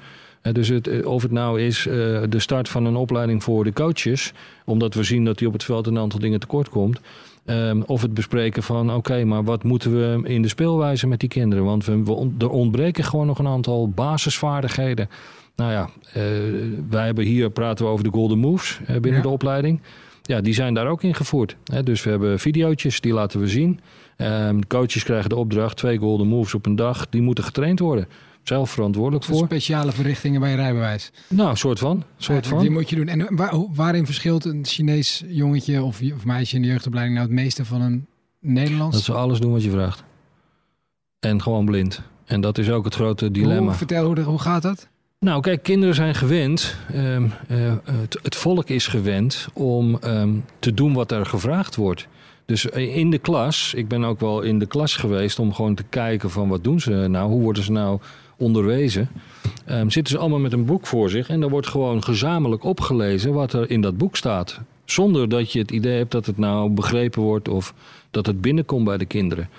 Dus 0.52 0.68
het, 0.68 0.88
eh, 0.88 1.06
of 1.08 1.22
het 1.22 1.32
nou 1.32 1.62
is 1.62 1.88
eh, 1.88 1.94
de 2.30 2.40
start 2.40 2.70
van 2.70 2.86
een 2.86 2.96
opleiding 2.96 3.44
voor 3.44 3.64
de 3.64 3.74
coaches, 3.74 4.34
omdat 4.66 4.94
we 4.94 5.04
zien 5.04 5.26
dat 5.26 5.38
die 5.38 5.48
op 5.48 5.54
het 5.54 5.64
veld 5.64 5.88
een 5.88 5.98
aantal 5.98 6.20
dingen 6.20 6.40
tekort 6.40 6.70
komt. 6.70 7.00
Ehm, 7.46 7.82
of 7.86 8.02
het 8.02 8.14
bespreken 8.14 8.64
van, 8.64 8.94
oké, 8.94 9.24
maar 9.24 9.44
wat 9.44 9.64
moeten 9.64 9.92
we 9.92 10.30
in 10.30 10.42
de 10.42 10.48
speelwijze 10.48 11.08
met 11.08 11.20
die 11.20 11.30
kinderen? 11.30 11.66
Want 11.66 11.86
we, 11.86 12.04
we 12.04 12.12
on- 12.12 12.36
er 12.40 12.50
ontbreken 12.50 13.04
gewoon 13.04 13.26
nog 13.28 13.40
een 13.40 13.48
aantal 13.48 13.90
basisvaardigheden. 13.90 15.10
Nou 15.56 15.72
ja, 15.72 15.90
eh, 16.14 16.22
wij 16.90 17.06
hebben 17.06 17.24
hier, 17.26 17.50
praten 17.50 17.86
we 17.86 17.92
over 17.92 18.04
de 18.04 18.10
golden 18.12 18.38
moves 18.38 18.80
binnen 18.88 19.14
Ja. 19.16 19.22
de 19.22 19.30
opleiding. 19.30 19.82
Ja, 20.22 20.42
die 20.42 20.54
zijn 20.54 20.74
daar 20.74 20.88
ook 20.88 21.04
ingevoerd. 21.04 21.56
Hè? 21.64 21.84
Dus 21.84 22.04
we 22.04 22.10
hebben 22.10 22.40
videootjes, 22.40 23.02
die 23.02 23.14
laten 23.14 23.40
we 23.40 23.48
zien. 23.48 23.80
Ehm, 24.18 24.60
coaches 24.68 25.04
krijgen 25.04 25.30
de 25.30 25.36
opdracht, 25.36 25.78
twee 25.78 25.98
golden 25.98 26.28
moves 26.28 26.54
op 26.54 26.66
een 26.66 26.76
dag. 26.76 27.10
Die 27.10 27.22
moeten 27.22 27.44
getraind 27.44 27.80
worden. 27.80 28.08
Zelf 28.48 28.70
verantwoordelijk 28.72 29.26
Voor 29.26 29.46
speciale 29.46 29.92
verrichtingen 29.92 30.40
bij 30.42 30.56
rijbewijs. 30.56 31.12
Nou, 31.28 31.56
soort 31.56 31.80
van. 31.80 32.04
Soort 32.18 32.30
Eigenlijk, 32.30 32.62
Die 32.62 32.70
van. 32.70 32.80
moet 32.80 32.90
je 32.90 32.96
doen. 32.96 33.08
En 33.08 33.36
waar- 33.36 33.66
waarin 33.76 34.06
verschilt 34.06 34.46
een 34.46 34.66
Chinees 34.66 35.24
jongetje 35.28 35.84
of, 35.84 36.02
of 36.16 36.26
meisje 36.26 36.56
in 36.56 36.62
de 36.62 36.68
jeugdopleiding 36.68 37.18
nou 37.18 37.30
het 37.30 37.38
meeste 37.40 37.66
van 37.66 37.82
een 37.82 38.06
Nederlands? 38.40 38.96
Dat 38.96 39.06
ze 39.06 39.14
alles 39.14 39.40
doen 39.40 39.52
wat 39.52 39.64
je 39.64 39.70
vraagt. 39.72 40.04
En 41.20 41.42
gewoon 41.42 41.66
blind. 41.66 42.02
En 42.26 42.42
dat 42.42 42.58
is 42.58 42.70
ook 42.70 42.86
het 42.86 42.96
grote 42.96 43.32
dilemma. 43.32 43.64
Hoe, 43.68 43.74
vertel, 43.74 44.06
hoe, 44.06 44.20
hoe 44.22 44.40
gaat 44.40 44.62
dat? 44.62 44.88
Nou, 45.20 45.42
kijk, 45.42 45.64
kinderen 45.64 45.96
zijn 45.96 46.16
gewend. 46.16 46.76
ehm, 46.94 47.28
eh, 47.48 47.58
het, 47.84 48.20
het 48.24 48.36
volk 48.36 48.70
is 48.70 48.88
gewend 48.88 49.48
om 49.54 49.98
ehm, 50.00 50.30
te 50.60 50.74
doen 50.74 50.94
wat 50.94 51.12
er 51.12 51.26
gevraagd 51.26 51.76
wordt. 51.76 52.08
Dus 52.46 52.66
in 52.66 53.10
de 53.10 53.18
klas, 53.18 53.74
ik 53.74 53.88
ben 53.88 54.04
ook 54.04 54.20
wel 54.20 54.42
in 54.42 54.60
de 54.60 54.66
klas 54.66 54.96
geweest 54.96 55.40
om 55.40 55.54
gewoon 55.54 55.76
te 55.76 55.84
kijken 55.84 56.30
van 56.30 56.48
wat 56.50 56.64
doen 56.64 56.80
ze 56.80 56.92
nou, 56.92 57.30
hoe 57.30 57.42
worden 57.42 57.64
ze 57.64 57.72
nou 57.72 58.00
onderwezen. 58.38 59.10
Ehm, 59.66 59.90
zitten 59.90 60.14
ze 60.14 60.20
allemaal 60.20 60.40
met 60.40 60.54
een 60.54 60.66
boek 60.66 60.88
voor 60.88 61.10
zich 61.10 61.30
en 61.30 61.40
dan 61.40 61.50
wordt 61.50 61.68
gewoon 61.68 62.04
gezamenlijk 62.04 62.64
opgelezen 62.64 63.34
wat 63.34 63.54
er 63.54 63.70
in 63.70 63.82
dat 63.82 63.98
boek 63.98 64.16
staat. 64.16 64.60
Zonder 64.86 65.30
dat 65.30 65.52
je 65.52 65.60
het 65.60 65.72
idee 65.72 65.98
hebt 65.98 66.12
dat 66.12 66.26
het 66.26 66.38
nou 66.38 66.70
begrepen 66.70 67.22
wordt 67.22 67.48
of 67.48 67.74
dat 68.12 68.26
het 68.26 68.42
binnenkomt 68.42 68.86
bij 68.86 68.98
de 68.98 69.06
kinderen. 69.06 69.50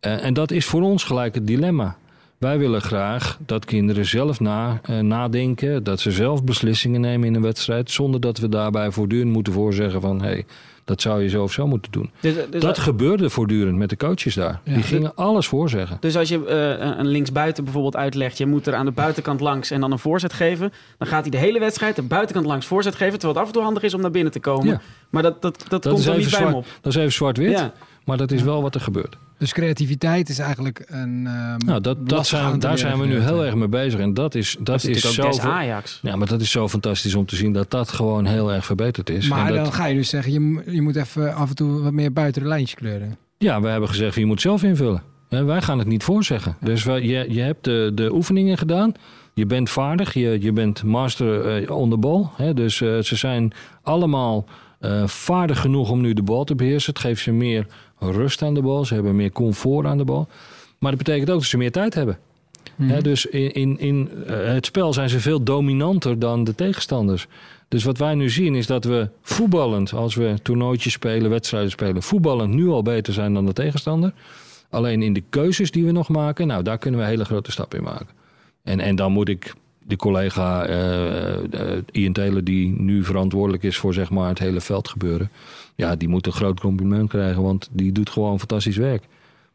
Eh, 0.00 0.24
en 0.24 0.34
dat 0.34 0.50
is 0.50 0.66
voor 0.66 0.82
ons 0.82 1.04
gelijk 1.04 1.34
het 1.34 1.46
dilemma. 1.46 1.96
Wij 2.38 2.58
willen 2.58 2.82
graag 2.82 3.38
dat 3.46 3.64
kinderen 3.64 4.06
zelf 4.06 4.40
na, 4.40 4.80
eh, 4.82 4.98
nadenken, 4.98 5.84
dat 5.84 6.00
ze 6.00 6.10
zelf 6.10 6.44
beslissingen 6.44 7.00
nemen 7.00 7.28
in 7.28 7.34
een 7.34 7.42
wedstrijd, 7.42 7.90
zonder 7.90 8.20
dat 8.20 8.38
we 8.38 8.48
daarbij 8.48 8.90
voortdurend 8.90 9.32
moeten 9.32 9.52
voorzeggen 9.52 10.00
van 10.00 10.20
hé, 10.20 10.28
hey, 10.28 10.44
dat 10.90 11.00
zou 11.00 11.22
je 11.22 11.28
zo 11.28 11.42
of 11.42 11.52
zo 11.52 11.66
moeten 11.66 11.92
doen. 11.92 12.10
Dus, 12.20 12.34
dus, 12.50 12.62
dat 12.62 12.78
gebeurde 12.78 13.30
voortdurend 13.30 13.76
met 13.76 13.90
de 13.90 13.96
coaches 13.96 14.34
daar. 14.34 14.60
Ja. 14.64 14.74
Die 14.74 14.82
gingen 14.82 15.14
alles 15.14 15.46
voorzeggen. 15.46 15.96
dus 16.00 16.16
als 16.16 16.28
je 16.28 16.46
eh, 16.46 16.98
een 16.98 17.06
linksbuiten 17.06 17.64
bijvoorbeeld 17.64 17.96
uitlegt, 17.96 18.38
je 18.38 18.46
moet 18.46 18.66
er 18.66 18.74
aan 18.74 18.84
de 18.84 18.92
buitenkant 18.92 19.40
langs 19.40 19.70
en 19.70 19.80
dan 19.80 19.92
een 19.92 19.98
voorzet 19.98 20.32
geven, 20.32 20.72
dan 20.98 21.08
gaat 21.08 21.22
hij 21.22 21.30
de 21.30 21.36
hele 21.36 21.58
wedstrijd 21.58 21.96
de 21.96 22.02
buitenkant 22.02 22.46
langs 22.46 22.66
voorzet 22.66 22.94
geven, 22.94 23.18
terwijl 23.18 23.32
het 23.32 23.42
af 23.42 23.46
en 23.46 23.52
toe 23.52 23.62
handig 23.62 23.82
is 23.82 23.94
om 23.94 24.00
naar 24.00 24.10
binnen 24.10 24.32
te 24.32 24.40
komen. 24.40 24.66
Ja. 24.66 24.80
Maar 25.10 25.22
dat, 25.22 25.42
dat, 25.42 25.64
dat, 25.68 25.88
komt 25.88 25.98
even 25.98 26.18
niet 26.18 26.30
bij 26.30 26.40
hem 26.40 26.54
op. 26.54 26.66
Dat 26.80 26.92
is 26.92 26.98
even 26.98 27.12
zwart-wit, 27.12 27.58
Ja. 27.58 27.72
maar 28.04 28.16
dat 28.16 28.30
is 28.30 28.42
wel 28.42 28.62
wat 28.62 28.74
er 28.74 28.80
gebeurt. 28.80 29.16
Dus 29.40 29.52
creativiteit 29.52 30.28
is 30.28 30.38
eigenlijk 30.38 30.84
een. 30.86 31.26
ehm, 31.26 31.58
Nou, 31.66 31.80
dat, 31.80 32.08
dat 32.08 32.26
zijn, 32.26 32.58
daar 32.58 32.78
zijn 32.78 32.98
we 32.98 33.06
nu 33.06 33.20
heel 33.20 33.44
erg 33.44 33.54
mee 33.54 33.68
bezig. 33.68 34.00
En 34.00 34.14
dat 34.14 34.34
is, 34.34 34.56
dat 34.58 34.66
Dat 34.66 34.84
is 34.84 35.04
is, 35.04 35.14
zo... 35.14 35.48
Ajax. 35.48 35.98
Ja, 36.02 36.16
maar 36.16 36.26
dat 36.26 36.40
is 36.40 36.50
zo 36.50 36.68
fantastisch 36.68 37.14
om 37.14 37.26
te 37.26 37.36
zien 37.36 37.52
dat 37.52 37.70
dat 37.70 37.88
gewoon 37.88 38.26
heel 38.26 38.52
erg 38.52 38.64
verbeterd 38.64 39.10
is. 39.10 39.28
Maar 39.28 39.46
en 39.46 39.54
dat, 39.54 39.64
dan 39.64 39.72
ga 39.72 39.86
je 39.86 39.94
dus 39.94 40.08
zeggen, 40.08 40.32
je, 40.32 40.62
je 40.72 40.82
moet 40.82 40.96
even 40.96 41.34
af 41.34 41.48
en 41.48 41.54
toe 41.54 41.80
wat 41.82 41.92
meer 41.92 42.12
buiten 42.12 42.42
de 42.42 42.48
lijntjes 42.48 42.74
kleuren. 42.78 43.16
Ja, 43.38 43.60
we 43.60 43.68
hebben 43.68 43.88
gezegd, 43.88 44.14
je 44.14 44.26
moet 44.26 44.40
zelf 44.40 44.62
invullen. 44.62 45.02
Hè, 45.28 45.44
wij 45.44 45.62
gaan 45.62 45.78
het 45.78 45.88
niet 45.88 46.02
voorzeggen. 46.04 46.56
Dus 46.60 46.84
wij, 46.84 47.02
je, 47.02 47.26
je 47.28 47.40
hebt 47.40 47.64
de, 47.64 47.90
de 47.94 48.12
oefeningen 48.14 48.58
gedaan. 48.58 48.92
Je 49.34 49.46
bent 49.46 49.70
vaardig. 49.70 50.14
Je, 50.14 50.36
je 50.40 50.52
bent 50.52 50.82
master 50.82 51.46
eh, 51.62 51.76
on 51.76 51.90
the 51.90 51.96
ball. 51.98 52.26
Hè, 52.36 52.54
dus 52.54 52.80
eh, 52.80 52.98
ze 52.98 53.16
zijn 53.16 53.52
allemaal 53.82 54.44
eh, 54.80 55.06
vaardig 55.06 55.60
genoeg 55.60 55.90
om 55.90 56.00
nu 56.00 56.12
de 56.12 56.22
bal 56.22 56.44
te 56.44 56.54
beheersen. 56.54 56.92
Het 56.92 57.02
geeft 57.02 57.22
ze 57.22 57.32
meer 57.32 57.66
rust 58.00 58.42
aan 58.42 58.54
de 58.54 58.62
bal. 58.62 58.84
Ze 58.84 58.94
hebben 58.94 59.16
meer 59.16 59.32
comfort 59.32 59.86
aan 59.86 59.98
de 59.98 60.04
bal. 60.04 60.28
Maar 60.78 60.90
dat 60.90 61.04
betekent 61.04 61.30
ook 61.30 61.38
dat 61.38 61.44
ze 61.44 61.56
meer 61.56 61.72
tijd 61.72 61.94
hebben. 61.94 62.18
Mhm. 62.76 63.02
Dus 63.02 63.26
in, 63.26 63.52
in, 63.52 63.78
in 63.78 64.10
eh, 64.26 64.36
het 64.44 64.66
spel 64.66 64.92
zijn 64.92 65.08
ze 65.08 65.20
veel 65.20 65.42
dominanter 65.42 66.18
dan 66.18 66.44
de 66.44 66.54
tegenstanders. 66.54 67.26
Dus 67.68 67.84
wat 67.84 67.98
wij 67.98 68.14
nu 68.14 68.30
zien 68.30 68.54
is 68.54 68.66
dat 68.66 68.84
we 68.84 69.08
voetballend, 69.22 69.92
als 69.92 70.14
we 70.14 70.34
toernooitjes 70.42 70.92
spelen, 70.92 71.30
wedstrijden 71.30 71.70
spelen, 71.70 72.02
voetballend 72.02 72.54
nu 72.54 72.68
al 72.68 72.82
beter 72.82 73.12
zijn 73.12 73.34
dan 73.34 73.46
de 73.46 73.52
tegenstander. 73.52 74.12
Alleen 74.70 75.02
in 75.02 75.12
de 75.12 75.22
keuzes 75.30 75.70
die 75.70 75.84
we 75.84 75.92
nog 75.92 76.08
maken, 76.08 76.46
nou 76.46 76.62
daar 76.62 76.78
kunnen 76.78 77.00
we 77.00 77.06
hele 77.06 77.24
grote 77.24 77.50
stappen 77.50 77.78
in 77.78 77.84
maken. 77.84 78.08
En, 78.62 78.80
en 78.80 78.96
dan 78.96 79.12
moet 79.12 79.28
ik 79.28 79.54
de 79.86 79.96
collega 79.96 80.66
eh, 80.66 81.34
eh, 81.34 81.82
Ian 81.90 82.12
Taylor, 82.12 82.44
die 82.44 82.80
nu 82.80 83.04
verantwoordelijk 83.04 83.62
is 83.62 83.76
voor 83.76 83.94
zeg 83.94 84.10
maar, 84.10 84.28
het 84.28 84.38
hele 84.38 84.60
veldgebeuren. 84.60 85.30
Ja, 85.80 85.96
die 85.96 86.08
moet 86.08 86.26
een 86.26 86.32
groot 86.32 86.60
compliment 86.60 87.08
krijgen, 87.08 87.42
want 87.42 87.68
die 87.72 87.92
doet 87.92 88.10
gewoon 88.10 88.38
fantastisch 88.38 88.76
werk. 88.76 89.04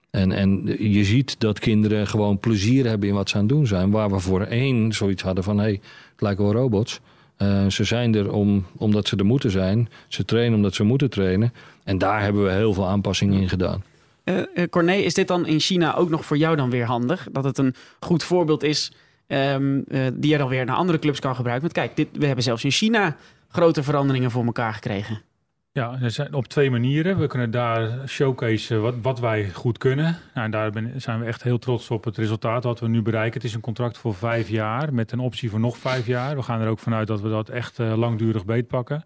En, 0.10 0.32
en 0.32 0.76
je 0.80 1.04
ziet 1.04 1.40
dat 1.40 1.60
kinderen 1.60 2.08
gewoon 2.08 2.40
plezier 2.40 2.86
hebben 2.86 3.10
in 3.10 3.16
wat 3.16 3.30
ze 3.30 3.36
aan 3.36 3.42
het 3.42 3.50
doen 3.50 3.68
zijn. 3.68 3.92
Waar 3.92 4.12
we 4.12 4.20
voorheen 4.20 4.94
zoiets 4.94 5.24
hadden 5.24 5.44
van, 5.44 5.58
hé, 5.58 5.64
hey, 5.64 5.80
het 6.12 6.22
lijken 6.22 6.44
wel 6.44 6.54
robots. 6.54 7.00
Eh, 7.38 7.68
ze 7.68 7.84
zijn 7.84 8.16
er 8.16 8.32
om, 8.32 8.66
omdat 8.78 9.08
ze 9.08 9.16
er 9.16 9.26
moeten 9.26 9.52
zijn. 9.52 9.90
Ze 10.08 10.26
trainen 10.26 10.56
omdat 10.56 10.74
ze 10.74 10.84
moeten 10.84 11.10
trainen. 11.10 11.54
En 11.84 11.98
daar 11.98 12.22
hebben 12.22 12.44
we 12.44 12.52
heel 12.52 12.74
veel 12.74 12.88
aanpassingen 12.88 13.42
in 13.42 13.50
gedaan. 13.50 13.84
Eh, 14.24 14.36
Corné, 14.70 14.94
is 14.94 15.14
dit 15.14 15.28
dan 15.28 15.46
in 15.46 15.60
China 15.60 15.96
ook 15.96 16.10
nog 16.10 16.26
voor 16.26 16.38
jou 16.38 16.56
dan 16.56 16.70
weer 16.70 16.86
handig? 16.86 17.28
Dat 17.32 17.44
het 17.44 17.58
een 17.58 17.76
goed 18.00 18.24
voorbeeld 18.24 18.64
is 18.64 18.92
ehm, 19.28 19.80
eh, 19.88 20.02
die 20.14 20.32
je 20.32 20.38
dan 20.38 20.50
weer 20.50 20.66
naar 20.66 20.76
andere 20.76 21.00
clubs 21.00 21.20
kan 21.20 21.36
gebruiken? 21.36 21.72
Want 21.72 21.86
kijk, 21.86 21.96
dit, 21.96 22.20
we 22.20 22.26
hebben 22.26 22.44
zelfs 22.44 22.64
in 22.64 22.72
China 22.72 23.16
grote 23.50 23.84
veranderingen 23.84 24.32
voor 24.32 24.46
elkaar 24.46 24.74
gekregen. 24.74 25.22
Ja, 25.76 25.98
er 26.02 26.12
zijn 26.12 26.34
op 26.34 26.48
twee 26.48 26.72
manieren. 26.72 27.20
We 27.20 27.28
kunnen 27.28 27.52
daar 27.52 28.08
showcase 28.08 28.78
wat, 28.78 28.96
wat 29.02 29.20
wij 29.20 29.50
goed 29.50 29.78
kunnen. 29.78 30.18
Nou, 30.34 30.46
en 30.46 30.52
daar 30.52 30.72
ben- 30.72 31.02
zijn 31.02 31.20
we 31.20 31.26
echt 31.26 31.44
heel 31.44 31.58
trots 31.58 31.92
op 31.92 32.04
het 32.04 32.18
resultaat 32.18 32.64
wat 32.64 32.80
we 32.80 32.88
nu 32.88 33.02
bereiken. 33.02 33.34
Het 33.34 33.44
is 33.44 33.54
een 33.54 33.62
contract 33.62 33.98
voor 33.98 34.14
vijf 34.14 34.50
jaar 34.50 34.94
met 34.94 35.12
een 35.12 35.20
optie 35.20 35.50
voor 35.50 35.60
nog 35.60 35.78
vijf 35.78 36.08
jaar. 36.08 36.36
We 36.36 36.42
gaan 36.42 36.62
er 36.62 36.68
ook 36.68 36.80
vanuit 36.80 37.08
dat 37.08 37.22
we 37.22 37.30
dat 37.30 37.50
echt 37.50 37.80
eh, 37.80 37.98
langdurig 37.98 38.46
beetpakken. 38.46 39.04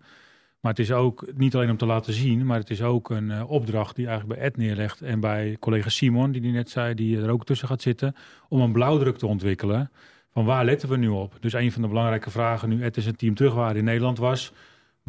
Maar 0.60 0.72
het 0.72 0.82
is 0.82 0.92
ook 0.92 1.26
niet 1.36 1.56
alleen 1.56 1.70
om 1.70 1.78
te 1.78 1.86
laten 1.86 2.14
zien, 2.14 2.46
maar 2.46 2.60
het 2.60 2.70
is 2.70 2.82
ook 2.82 3.10
een 3.10 3.32
eh, 3.32 3.50
opdracht 3.50 3.96
die 3.96 4.08
eigenlijk 4.08 4.40
bij 4.40 4.48
Ed 4.48 4.58
neerlegt 4.58 5.02
en 5.02 5.20
bij 5.20 5.58
collega 5.60 5.90
Simon, 5.90 6.32
die 6.32 6.42
die 6.42 6.52
net 6.52 6.70
zei, 6.70 6.94
die 6.94 7.22
er 7.22 7.30
ook 7.30 7.46
tussen 7.46 7.68
gaat 7.68 7.82
zitten, 7.82 8.16
om 8.50 8.62
een 8.62 8.72
blauwdruk 8.72 9.18
te 9.18 9.28
ontwikkelen. 9.28 9.92
Van 10.34 10.46
waar 10.46 10.66
letten 10.66 10.90
we 10.90 10.98
nu 10.98 11.08
op? 11.08 11.38
Dus 11.40 11.54
een 11.54 11.72
van 11.72 11.82
de 11.82 11.88
belangrijke 11.88 12.30
vragen 12.30 12.70
nu 12.70 12.84
Ed 12.84 12.96
en 12.96 13.02
zijn 13.02 13.16
team 13.16 13.36
terug 13.36 13.54
waren 13.54 13.78
in 13.78 13.84
Nederland 13.84 14.18
was, 14.18 14.54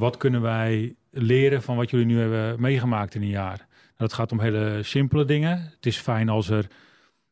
wat 0.01 0.17
kunnen 0.17 0.41
wij 0.41 0.95
leren 1.11 1.63
van 1.63 1.77
wat 1.77 1.91
jullie 1.91 2.07
nu 2.07 2.19
hebben 2.19 2.61
meegemaakt 2.61 3.15
in 3.15 3.23
een 3.23 3.29
jaar? 3.29 3.57
Nou, 3.57 3.69
dat 3.97 4.13
gaat 4.13 4.33
om 4.33 4.41
hele 4.41 4.79
simpele 4.83 5.25
dingen. 5.25 5.59
Het 5.75 5.87
is 5.87 5.97
fijn 5.97 6.29
als 6.29 6.49
er 6.51 6.67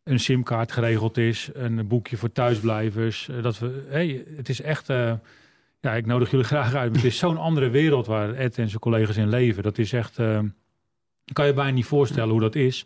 een 0.05 0.21
simkaart 0.21 0.73
geregeld 0.73 1.17
is, 1.17 1.51
een 1.53 1.87
boekje 1.89 2.17
voor 2.17 2.33
thuisblijvers. 2.33 3.29
eh, 3.29 3.43
Dat 3.43 3.59
we, 3.59 3.87
hey, 3.89 4.25
het 4.37 4.49
is 4.49 4.61
echt, 4.61 4.89
eh, 4.89 5.13
ja, 5.81 5.95
ik 5.95 6.07
nodig 6.07 6.31
jullie 6.31 6.47
graag 6.55 6.75
uit. 6.75 6.89
maar 6.93 7.01
Het 7.01 7.05
is 7.11 7.19
zo'n 7.19 7.37
andere 7.39 7.69
wereld 7.71 8.07
waar 8.07 8.35
Ed 8.35 8.59
en 8.59 8.69
zijn 8.69 8.81
collega's 8.81 9.17
in 9.17 9.29
leven. 9.29 9.63
Dat 9.63 9.79
is 9.79 9.93
echt, 9.93 10.17
je 10.17 11.33
kan 11.33 11.47
je 11.47 11.53
bijna 11.53 11.71
niet 11.71 11.85
voorstellen 11.87 12.31
hoe 12.31 12.41
dat 12.41 12.55
is. 12.55 12.85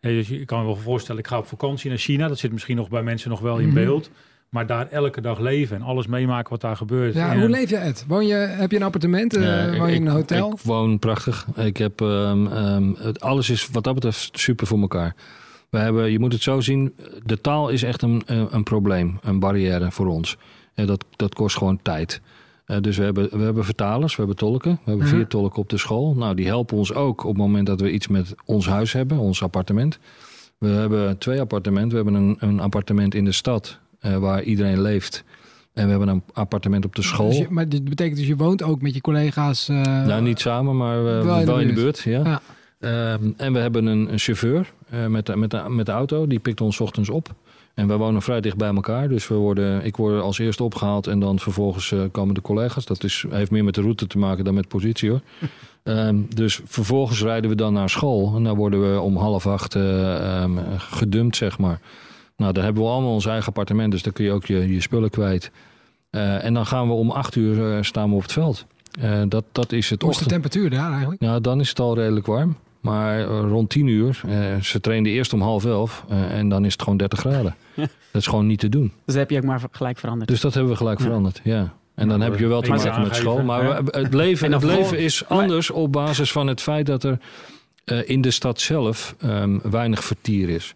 Hey, 0.00 0.12
dus 0.12 0.28
je 0.28 0.44
kan 0.44 0.58
je 0.60 0.64
wel 0.64 0.76
voorstellen, 0.76 1.20
ik 1.20 1.26
ga 1.26 1.38
op 1.38 1.46
vakantie 1.46 1.88
naar 1.88 1.98
China. 1.98 2.28
Dat 2.28 2.38
zit 2.38 2.52
misschien 2.52 2.76
nog 2.76 2.88
bij 2.88 3.02
mensen 3.02 3.30
nog 3.30 3.40
wel 3.40 3.58
in 3.58 3.66
Mhm. 3.66 3.74
beeld. 3.74 4.10
Maar 4.48 4.66
daar 4.66 4.88
elke 4.88 5.20
dag 5.20 5.38
leven 5.38 5.76
en 5.76 5.82
alles 5.82 6.06
meemaken 6.06 6.50
wat 6.50 6.60
daar 6.60 6.76
gebeurt. 6.76 7.14
Ja, 7.14 7.32
En- 7.32 7.40
hoe 7.40 7.48
leef 7.48 7.70
je 7.70 7.76
het? 7.76 8.04
Woon 8.08 8.26
je, 8.26 8.34
heb 8.34 8.70
je 8.70 8.76
een 8.76 8.82
appartement? 8.82 9.36
Eh, 9.36 9.42
Ja, 9.42 9.78
woon 9.78 9.88
je 9.90 9.94
in 9.96 10.06
een 10.06 10.12
hotel? 10.12 10.52
Ik 10.52 10.60
woon 10.60 10.98
prachtig. 10.98 11.46
Ik 11.56 11.76
heb, 11.76 12.00
ehm, 12.00 12.46
ehm, 12.46 12.92
het, 12.98 13.20
alles 13.20 13.50
is 13.50 13.68
wat 13.72 13.84
dat 13.84 13.94
betreft 13.94 14.38
super 14.38 14.66
voor 14.66 14.80
elkaar. 14.80 15.14
We 15.70 15.78
hebben, 15.78 16.10
je 16.10 16.18
moet 16.18 16.32
het 16.32 16.42
zo 16.42 16.60
zien, 16.60 16.94
de 17.24 17.40
taal 17.40 17.68
is 17.68 17.82
echt 17.82 18.02
een, 18.02 18.22
een, 18.26 18.46
een 18.50 18.62
probleem, 18.62 19.18
een 19.22 19.38
barrière 19.38 19.90
voor 19.90 20.06
ons. 20.06 20.36
En 20.74 20.86
dat, 20.86 21.04
dat 21.16 21.34
kost 21.34 21.56
gewoon 21.56 21.78
tijd. 21.82 22.20
Eh, 22.64 22.76
dus 22.80 22.96
we 22.96 23.04
hebben, 23.04 23.28
we 23.38 23.44
hebben 23.44 23.64
vertalers, 23.64 24.12
we 24.12 24.18
hebben 24.18 24.36
tolken. 24.38 24.70
We 24.84 24.90
hebben 24.90 25.08
vier 25.08 25.26
tolken 25.26 25.58
op 25.62 25.68
de 25.68 25.78
school. 25.78 26.14
Nou, 26.14 26.34
die 26.34 26.46
helpen 26.46 26.76
ons 26.76 26.94
ook 26.94 27.22
op 27.24 27.28
het 27.28 27.38
moment 27.38 27.66
dat 27.66 27.80
we 27.80 27.90
iets 27.90 28.08
met 28.08 28.34
ons 28.44 28.66
huis 28.68 28.92
hebben, 28.92 29.18
ons 29.18 29.42
appartement. 29.42 29.98
We 30.58 30.68
hebben 30.68 31.18
twee 31.18 31.40
appartementen. 31.40 31.90
We 31.90 31.96
hebben 32.10 32.14
een, 32.14 32.36
een 32.38 32.60
appartement 32.60 33.14
in 33.14 33.24
de 33.24 33.32
stad 33.32 33.78
eh, 34.00 34.16
waar 34.16 34.42
iedereen 34.42 34.82
leeft. 34.82 35.24
En 35.72 35.84
we 35.84 35.90
hebben 35.90 36.08
een 36.08 36.22
appartement 36.32 36.84
op 36.84 36.94
de 36.94 37.02
school. 37.02 37.28
Dus 37.28 37.38
je- 37.38 37.46
maar 37.50 37.68
dit 37.68 37.84
betekent 37.84 38.16
dus 38.16 38.26
je 38.26 38.36
woont 38.36 38.62
ook 38.62 38.82
met 38.82 38.94
je 38.94 39.00
collega's? 39.00 39.68
eh, 39.68 39.76
Nou, 39.82 40.22
niet 40.22 40.40
samen, 40.40 40.76
maar 40.76 41.02
wel 41.46 41.60
in 41.60 41.66
de 41.66 41.72
buurt. 41.72 41.98
Ja. 41.98 42.22
Ja. 42.24 42.40
Ehm, 42.80 43.30
en 43.36 43.52
we 43.52 43.58
hebben 43.58 43.86
een, 43.86 44.12
een 44.12 44.18
chauffeur 44.18 44.72
eh, 44.90 45.06
met, 45.06 45.26
de, 45.26 45.36
met, 45.36 45.50
de, 45.50 45.64
met 45.68 45.86
de 45.86 45.92
auto. 45.92 46.26
Die 46.26 46.38
pikt 46.38 46.60
ons 46.60 46.80
ochtends 46.80 47.08
op. 47.08 47.34
En 47.74 47.86
wij 47.86 47.96
wonen 47.96 48.22
vrij 48.22 48.40
dicht 48.40 48.56
bij 48.56 48.74
elkaar. 48.74 49.08
Dus 49.08 49.28
we 49.28 49.34
worden, 49.34 49.84
ik 49.84 49.96
word 49.96 50.20
als 50.22 50.38
eerste 50.38 50.62
opgehaald 50.62 51.06
en 51.06 51.20
dan 51.20 51.38
vervolgens 51.38 51.94
komen 52.12 52.34
de 52.34 52.40
collega's. 52.40 52.84
Dat 52.84 53.04
is, 53.04 53.24
heeft 53.30 53.50
meer 53.50 53.64
met 53.64 53.74
de 53.74 53.80
route 53.80 54.06
te 54.06 54.18
maken 54.18 54.44
dan 54.44 54.54
met 54.54 54.68
positie 54.68 55.10
hoor. 55.10 55.20
Ehm, 55.82 56.16
dus 56.34 56.60
vervolgens 56.64 57.22
rijden 57.22 57.50
we 57.50 57.56
dan 57.56 57.72
naar 57.72 57.90
school. 57.90 58.32
En 58.36 58.44
dan 58.44 58.56
worden 58.56 58.92
we 58.92 59.00
om 59.00 59.16
half 59.16 59.46
acht 59.46 59.74
eh, 59.74 60.42
ehm, 60.42 60.58
gedumpt, 60.78 61.36
zeg 61.36 61.58
maar. 61.58 61.80
Nou, 62.38 62.52
dan 62.52 62.64
hebben 62.64 62.82
we 62.82 62.88
allemaal 62.88 63.12
ons 63.12 63.26
eigen 63.26 63.46
appartement. 63.46 63.90
Dus 63.92 64.02
dan 64.02 64.12
kun 64.12 64.24
je 64.24 64.32
ook 64.32 64.46
je, 64.46 64.72
je 64.72 64.80
spullen 64.80 65.10
kwijt. 65.10 65.50
Eh, 66.10 66.44
en 66.44 66.54
dan 66.54 66.66
gaan 66.66 66.86
we 66.88 66.94
om 66.94 67.10
acht 67.10 67.34
uur 67.34 67.76
eh, 67.76 67.82
staan 67.82 68.08
we 68.10 68.14
op 68.16 68.22
het 68.22 68.32
veld. 68.32 68.66
Eh, 69.00 69.22
dat, 69.28 69.44
dat 69.52 69.72
is 69.72 69.90
het 69.90 70.02
Hoe 70.02 70.10
is 70.10 70.18
de 70.18 70.24
temperatuur 70.26 70.70
daar 70.70 70.90
eigenlijk? 70.90 71.22
Ja, 71.22 71.40
dan 71.40 71.60
is 71.60 71.68
het 71.68 71.80
al 71.80 71.94
redelijk 71.94 72.26
warm. 72.26 72.56
Maar 72.80 73.22
rond 73.24 73.70
10 73.70 73.86
uur, 73.86 74.20
eh, 74.28 74.60
ze 74.60 74.80
trainden 74.80 75.12
eerst 75.12 75.32
om 75.32 75.40
half 75.40 75.64
elf 75.64 76.04
eh, 76.08 76.38
en 76.38 76.48
dan 76.48 76.64
is 76.64 76.72
het 76.72 76.82
gewoon 76.82 76.98
30 76.98 77.18
graden. 77.18 77.54
Dat 78.12 78.22
is 78.22 78.26
gewoon 78.26 78.46
niet 78.46 78.58
te 78.58 78.68
doen. 78.68 78.82
Dus 78.82 78.92
dat 79.04 79.14
heb 79.14 79.30
je 79.30 79.36
ook 79.36 79.44
maar 79.44 79.62
gelijk 79.70 79.98
veranderd. 79.98 80.28
Dus 80.28 80.40
dat 80.40 80.54
hebben 80.54 80.72
we 80.72 80.78
gelijk 80.78 80.98
Ja. 80.98 81.04
veranderd, 81.04 81.40
ja. 81.44 81.72
En 81.94 82.08
dan 82.08 82.20
heb 82.20 82.38
je 82.38 82.46
wel 82.46 82.60
te 82.60 82.70
maken 82.70 83.02
met 83.02 83.16
school. 83.16 83.42
Maar 83.42 83.76
het 83.84 84.14
leven, 84.14 84.52
het 84.52 84.62
leven 84.62 84.98
is 84.98 85.28
anders 85.28 85.70
op 85.70 85.92
basis 85.92 86.32
van 86.32 86.46
het 86.46 86.60
feit 86.60 86.86
dat 86.86 87.04
er 87.04 87.18
eh, 87.84 88.08
in 88.08 88.20
de 88.20 88.30
stad 88.30 88.60
zelf 88.60 89.14
ehm, 89.20 89.58
weinig 89.62 90.04
vertier 90.04 90.48
is. 90.48 90.74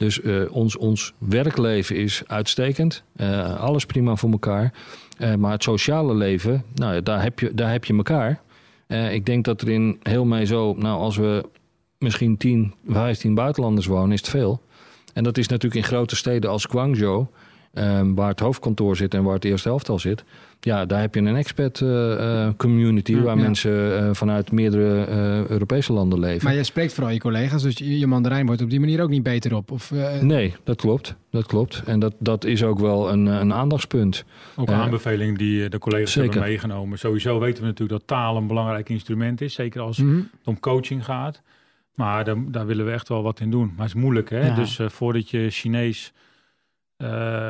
Dus 0.00 0.20
eh, 0.20 0.42
ons, 0.50 0.76
ons 0.76 1.12
werkleven 1.18 1.96
is 1.96 2.22
uitstekend. 2.26 3.02
Eh, 3.16 3.60
alles 3.60 3.86
prima 3.86 4.16
voor 4.16 4.30
elkaar. 4.30 4.72
Eh, 5.18 5.34
maar 5.34 5.52
het 5.52 5.62
sociale 5.62 6.14
leven, 6.14 6.64
nou, 6.74 7.02
daar, 7.02 7.22
heb 7.22 7.38
je, 7.38 7.54
daar 7.54 7.70
heb 7.70 7.84
je 7.84 7.96
elkaar. 7.96 8.40
Ik 9.10 9.26
denk 9.26 9.44
dat 9.44 9.60
er 9.60 9.68
in 9.68 9.98
heel 10.02 10.24
mij 10.24 10.46
zo, 10.46 10.74
nou, 10.78 10.98
als 10.98 11.16
we 11.16 11.48
misschien 11.98 12.36
10, 12.36 12.74
15 12.86 13.34
buitenlanders 13.34 13.86
wonen, 13.86 14.12
is 14.12 14.20
het 14.20 14.28
veel. 14.28 14.60
En 15.12 15.24
dat 15.24 15.38
is 15.38 15.48
natuurlijk 15.48 15.82
in 15.82 15.88
grote 15.88 16.16
steden 16.16 16.50
als 16.50 16.64
Guangzhou, 16.64 17.26
waar 18.14 18.28
het 18.28 18.40
hoofdkantoor 18.40 18.96
zit 18.96 19.14
en 19.14 19.22
waar 19.22 19.34
het 19.34 19.44
eerste 19.44 19.68
helftal 19.68 19.98
zit. 19.98 20.24
Ja, 20.60 20.86
daar 20.86 21.00
heb 21.00 21.14
je 21.14 21.20
een 21.20 21.36
expat 21.36 21.80
eh, 21.80 22.44
eh, 22.46 22.54
community 22.56 23.14
waar 23.20 23.36
Ja. 23.36 23.42
mensen 23.42 23.98
eh, 23.98 24.10
vanuit 24.12 24.52
meerdere 24.52 25.04
eh, 25.04 25.46
Europese 25.46 25.92
landen 25.92 26.18
leven. 26.18 26.44
Maar 26.44 26.54
jij 26.54 26.62
spreekt 26.62 26.92
vooral 26.92 27.12
je 27.12 27.18
collega's, 27.18 27.62
dus 27.62 27.78
je, 27.78 27.98
je 27.98 28.06
mandarijn 28.06 28.46
wordt 28.46 28.62
op 28.62 28.70
die 28.70 28.80
manier 28.80 29.02
ook 29.02 29.08
niet 29.08 29.22
beter 29.22 29.54
op. 29.54 29.70
Of, 29.70 29.90
eh, 29.90 30.20
Nee, 30.20 30.54
dat 30.64 30.76
klopt. 30.76 31.14
Dat 31.30 31.46
klopt. 31.46 31.82
En 31.86 31.98
dat, 32.00 32.14
dat 32.18 32.44
is 32.44 32.62
ook 32.62 32.78
wel 32.78 33.12
een, 33.12 33.26
een 33.26 33.52
aandachtspunt. 33.52 34.24
Ook 34.56 34.68
een 34.68 34.74
aanbeveling 34.74 35.38
die 35.38 35.68
de 35.68 35.78
collega's 35.78 36.12
Zeker. 36.12 36.30
hebben 36.30 36.48
meegenomen. 36.48 36.98
Sowieso 36.98 37.38
weten 37.38 37.62
we 37.62 37.68
natuurlijk 37.68 37.98
dat 37.98 38.08
taal 38.08 38.36
een 38.36 38.46
belangrijk 38.46 38.88
instrument 38.88 39.40
is. 39.40 39.54
Zeker 39.54 39.80
als 39.80 39.98
mhm. 39.98 40.16
het 40.16 40.26
om 40.44 40.60
coaching 40.60 41.04
gaat. 41.04 41.42
Maar 41.94 42.24
daar, 42.24 42.36
daar 42.48 42.66
willen 42.66 42.84
we 42.86 42.92
echt 42.92 43.08
wel 43.08 43.22
wat 43.22 43.40
in 43.40 43.50
doen. 43.50 43.66
Maar 43.76 43.86
het 43.86 43.94
is 43.96 44.02
moeilijk, 44.02 44.30
hè? 44.30 44.46
Ja. 44.46 44.54
Dus 44.54 44.78
eh, 44.78 44.88
voordat 44.88 45.30
je 45.30 45.50
Chinees 45.50 46.12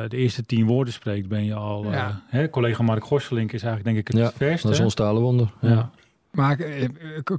de 0.09 0.17
eerste 0.17 0.45
tien 0.45 0.65
woorden 0.65 0.93
spreekt, 0.93 1.27
ben 1.27 1.45
je 1.45 1.53
al... 1.53 1.85
eh, 1.85 1.91
Ja. 1.93 2.21
hè? 2.27 2.49
Collega 2.49 2.83
Mark 2.83 3.03
Gorselink 3.03 3.51
is 3.51 3.63
eigenlijk 3.63 3.95
denk 3.95 4.07
ik 4.07 4.13
het 4.13 4.17
Ja, 4.25 4.37
verste. 4.37 4.67
Dat 4.67 4.75
is 4.75 4.83
ons 4.83 4.93
talenwonder. 4.93 5.51
Ja. 5.61 5.69
Ja. 5.69 5.89
Maar 6.31 6.59
eh, 6.59 6.83
eh, 6.83 6.89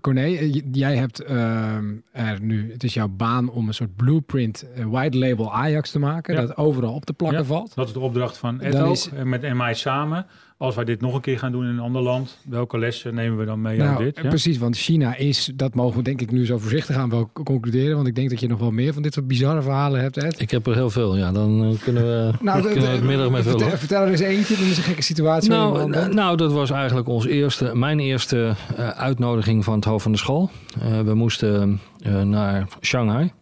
Corné, 0.00 0.20
eh, 0.24 0.60
jij 0.72 0.96
hebt 0.96 1.20
ehm, 1.20 1.84
er 2.12 2.40
nu, 2.40 2.72
het 2.72 2.84
is 2.84 2.94
jouw 2.94 3.08
baan 3.08 3.50
om 3.50 3.68
een 3.68 3.74
soort 3.74 3.96
blueprint 3.96 4.66
eh, 4.74 4.84
white 4.84 5.18
label 5.18 5.52
Ajax 5.54 5.90
te 5.90 5.98
maken, 5.98 6.34
Ja. 6.34 6.40
dat 6.40 6.56
overal 6.56 6.94
op 6.94 7.04
te 7.04 7.12
plakken 7.12 7.38
Ja. 7.40 7.44
valt. 7.46 7.74
Dat 7.74 7.86
is 7.86 7.92
de 7.92 8.00
opdracht 8.00 8.36
van 8.38 8.60
Ed 8.60 8.72
Dan 8.72 8.82
ook. 8.84 8.92
is- 8.92 9.08
En 9.10 9.28
met 9.28 9.54
mij 9.54 9.74
samen. 9.74 10.26
Als 10.62 10.74
wij 10.74 10.84
dit 10.84 11.00
nog 11.00 11.14
een 11.14 11.20
keer 11.20 11.38
gaan 11.38 11.52
doen 11.52 11.62
in 11.64 11.68
een 11.70 11.78
ander 11.78 12.02
land, 12.02 12.38
welke 12.48 12.78
lessen 12.78 13.14
nemen 13.14 13.38
we 13.38 13.44
dan 13.44 13.60
mee 13.60 13.80
uit 13.80 13.90
Nou, 13.90 14.04
dit? 14.04 14.16
eh, 14.16 14.22
Ja? 14.22 14.28
precies, 14.28 14.58
want 14.58 14.76
China 14.76 15.16
is, 15.16 15.50
dat 15.54 15.74
mogen 15.74 15.96
we 15.96 16.02
denk 16.02 16.20
ik 16.20 16.30
nu 16.30 16.46
zo 16.46 16.58
voorzichtig 16.58 16.96
aan 16.96 17.10
wel 17.10 17.30
concluderen, 17.44 17.94
want 17.96 18.08
ik 18.08 18.14
denk 18.14 18.30
dat 18.30 18.40
je 18.40 18.48
nog 18.48 18.58
wel 18.58 18.70
meer 18.70 18.92
van 18.92 19.02
dit 19.02 19.12
soort 19.14 19.26
bizarre 19.26 19.62
verhalen 19.62 20.00
hebt, 20.00 20.16
Ed. 20.16 20.40
Ik 20.40 20.50
heb 20.50 20.66
er 20.66 20.74
heel 20.74 20.90
veel. 20.90 21.16
Ja, 21.16 21.32
dan 21.32 21.64
eh, 21.64 21.82
kunnen 21.82 22.02
we, 22.02 22.30
Nou, 22.44 22.62
kunnen 22.62 22.80
we 22.82 22.88
het 22.88 23.02
middag 23.04 23.30
mee 23.30 23.42
vullen. 23.42 23.58
vertel, 23.58 23.78
vertel 23.78 24.02
er 24.02 24.08
eens 24.10 24.20
eentje, 24.20 24.56
dat 24.56 24.64
is 24.64 24.76
een 24.76 24.82
gekke 24.82 25.02
situatie. 25.02 25.50
Nou, 25.50 25.80
aan 25.80 25.94
eh, 25.94 26.06
nou, 26.06 26.36
dat 26.36 26.52
was 26.52 26.70
eigenlijk 26.70 27.08
ons 27.08 27.26
eerste, 27.26 27.70
mijn 27.74 28.00
eerste 28.00 28.54
eh, 28.76 28.88
uitnodiging 28.88 29.64
van 29.64 29.74
het 29.74 29.84
hoofd 29.84 30.02
van 30.02 30.12
de 30.12 30.18
school. 30.18 30.50
Eh, 30.80 31.00
we 31.00 31.14
moesten 31.14 31.80
eh, 32.02 32.22
naar 32.22 32.68
Shanghai. 32.80 33.32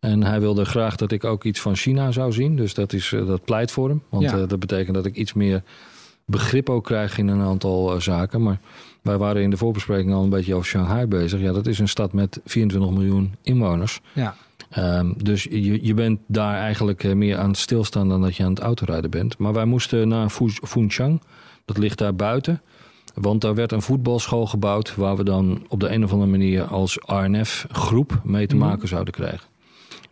En 0.00 0.22
hij 0.22 0.40
wilde 0.40 0.64
graag 0.64 0.96
dat 0.96 1.12
ik 1.12 1.24
ook 1.24 1.44
iets 1.44 1.60
van 1.60 1.76
China 1.76 2.12
zou 2.12 2.32
zien. 2.32 2.56
Dus 2.56 2.74
dat, 2.74 2.92
is, 2.92 3.12
eh, 3.12 3.26
dat 3.26 3.44
pleit 3.44 3.70
voor 3.70 3.88
hem. 3.88 4.02
Want 4.10 4.22
Ja. 4.24 4.38
eh, 4.38 4.48
dat 4.48 4.58
betekent 4.60 4.94
dat 4.94 5.06
ik 5.06 5.16
iets 5.16 5.32
meer 5.32 5.62
begrip 6.24 6.70
ook 6.70 6.84
krijg 6.84 7.18
in 7.18 7.28
een 7.28 7.40
aantal 7.40 7.94
eh, 7.94 8.00
zaken. 8.00 8.42
Maar 8.42 8.60
wij 9.02 9.18
waren 9.18 9.42
in 9.42 9.50
de 9.50 9.56
voorbespreking 9.56 10.12
al 10.14 10.22
een 10.22 10.30
beetje 10.30 10.54
over 10.54 10.66
Shanghai 10.68 11.06
bezig. 11.06 11.40
Ja, 11.40 11.52
dat 11.52 11.66
is 11.66 11.78
een 11.78 11.88
stad 11.88 12.12
met 12.12 12.40
24 12.44 12.90
miljoen 12.90 13.34
inwoners. 13.42 14.00
ja. 14.12 14.34
Ehm, 14.70 15.12
dus 15.16 15.42
je, 15.42 15.86
je 15.86 15.94
bent 15.94 16.18
daar 16.26 16.54
eigenlijk 16.56 17.04
eh, 17.04 17.12
meer 17.12 17.38
aan 17.38 17.48
het 17.48 17.58
stilstaan 17.58 18.08
dan 18.08 18.20
dat 18.20 18.36
je 18.36 18.42
aan 18.44 18.50
het 18.50 18.58
autorijden 18.60 19.10
bent. 19.10 19.38
Maar 19.38 19.52
wij 19.52 19.64
moesten 19.64 20.08
naar 20.08 20.30
Fu- 20.30 20.48
Funchang. 20.66 21.20
Dat 21.64 21.78
ligt 21.78 21.98
daar 21.98 22.14
buiten. 22.14 22.62
Want 23.14 23.40
daar 23.40 23.54
werd 23.54 23.72
een 23.72 23.82
voetbalschool 23.82 24.46
gebouwd 24.46 24.94
waar 24.94 25.16
we 25.16 25.24
dan 25.24 25.64
op 25.68 25.80
de 25.80 25.88
een 25.88 26.04
of 26.04 26.12
andere 26.12 26.30
manier 26.30 26.64
als 26.64 26.98
RNF-groep 27.06 28.20
mee 28.24 28.46
te 28.46 28.56
Mhm. 28.56 28.64
maken 28.64 28.88
zouden 28.88 29.14
krijgen. 29.14 29.48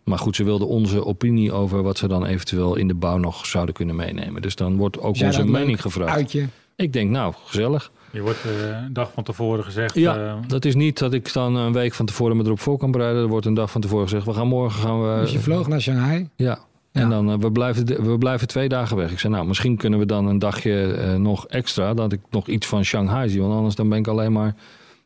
Maar 0.03 0.17
goed, 0.17 0.35
ze 0.35 0.43
wilden 0.43 0.67
onze 0.67 1.05
opinie 1.05 1.51
over 1.51 1.83
wat 1.83 1.97
ze 1.97 2.07
dan 2.07 2.25
eventueel 2.25 2.75
in 2.75 2.87
de 2.87 2.93
bouw 2.93 3.17
nog 3.17 3.45
zouden 3.45 3.75
kunnen 3.75 3.95
meenemen. 3.95 4.41
Dus 4.41 4.55
dan 4.55 4.75
wordt 4.75 4.99
ook 4.99 5.21
onze 5.21 5.45
mening 5.45 5.81
gevraagd. 5.81 6.15
Uitje. 6.15 6.47
Ik 6.75 6.93
denk, 6.93 7.09
nou, 7.09 7.33
gezellig. 7.45 7.91
Je 8.11 8.21
wordt 8.21 8.39
eh, 8.45 8.67
een 8.67 8.93
dag 8.93 9.11
van 9.11 9.23
tevoren 9.23 9.63
gezegd... 9.63 9.95
Ja, 9.95 10.17
eh, 10.17 10.35
dat 10.47 10.65
is 10.65 10.75
niet 10.75 10.97
dat 10.97 11.13
ik 11.13 11.33
dan 11.33 11.55
een 11.55 11.73
week 11.73 11.93
van 11.93 12.05
tevoren 12.05 12.37
me 12.37 12.43
erop 12.43 12.59
voor 12.59 12.77
kan 12.77 12.91
bereiden. 12.91 13.21
Er 13.21 13.27
wordt 13.27 13.45
een 13.45 13.53
dag 13.53 13.71
van 13.71 13.81
tevoren 13.81 14.03
gezegd, 14.03 14.25
we 14.25 14.33
gaan 14.33 14.47
morgen 14.47 14.81
gaan 14.81 15.01
we... 15.01 15.21
Dus 15.21 15.31
je 15.31 15.39
vloog 15.39 15.67
naar 15.67 15.81
Shanghai. 15.81 16.29
Ja. 16.35 16.59
Ja. 16.93 17.01
En 17.01 17.09
dan, 17.09 17.31
eh, 17.31 17.37
we, 17.37 17.51
blijven, 17.51 17.85
we 17.85 18.17
blijven 18.17 18.47
twee 18.47 18.69
dagen 18.69 18.97
weg. 18.97 19.11
Ik 19.11 19.19
zei, 19.19 19.33
nou, 19.33 19.45
misschien 19.45 19.77
kunnen 19.77 19.99
we 19.99 20.05
dan 20.05 20.27
een 20.27 20.39
dagje 20.39 20.93
eh, 20.93 21.15
nog 21.15 21.47
extra, 21.47 21.93
dat 21.93 22.11
ik 22.11 22.19
nog 22.29 22.47
iets 22.47 22.67
van 22.67 22.85
Shanghai 22.85 23.29
zie. 23.29 23.41
Want 23.41 23.53
anders 23.53 23.75
dan 23.75 23.89
ben 23.89 23.97
ik 23.97 24.07
alleen 24.07 24.31
maar... 24.31 24.55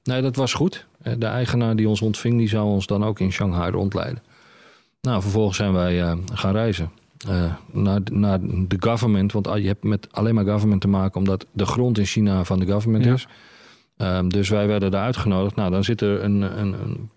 Nee, 0.03 0.21
dat 0.21 0.35
was 0.35 0.53
goed. 0.53 0.85
De 1.17 1.25
eigenaar 1.25 1.75
die 1.75 1.89
ons 1.89 2.01
ontving, 2.01 2.37
die 2.37 2.49
zou 2.49 2.65
ons 2.65 2.85
dan 2.85 3.03
ook 3.05 3.19
in 3.19 3.31
Shanghai 3.31 3.71
rondleiden. 3.71 4.21
Nou, 5.01 5.21
vervolgens 5.21 5.57
zijn 5.57 5.73
wij 5.73 6.01
eh, 6.01 6.17
gaan 6.33 6.51
reizen. 6.51 6.91
eh, 7.27 7.53
naar, 7.71 7.99
naar 8.11 8.39
de 8.41 8.75
government. 8.79 9.31
Want 9.31 9.49
je 9.55 9.67
hebt 9.67 9.83
met 9.83 10.07
alleen 10.11 10.35
maar 10.35 10.45
government 10.45 10.81
te 10.81 10.87
maken... 10.87 11.19
omdat 11.19 11.45
de 11.51 11.65
grond 11.65 11.97
in 11.97 12.05
China 12.05 12.43
van 12.43 12.59
de 12.59 12.65
government 12.65 13.05
Ja. 13.05 13.13
is. 13.13 13.27
Ehm, 13.97 14.27
dus 14.27 14.49
wij 14.49 14.67
werden 14.67 14.91
daar 14.91 15.03
uitgenodigd. 15.03 15.55
Nou, 15.55 15.71
dan 15.71 15.83
zit 15.83 16.01
er 16.01 16.23
een, 16.23 16.41
een, 16.41 16.73
een, 16.81 17.09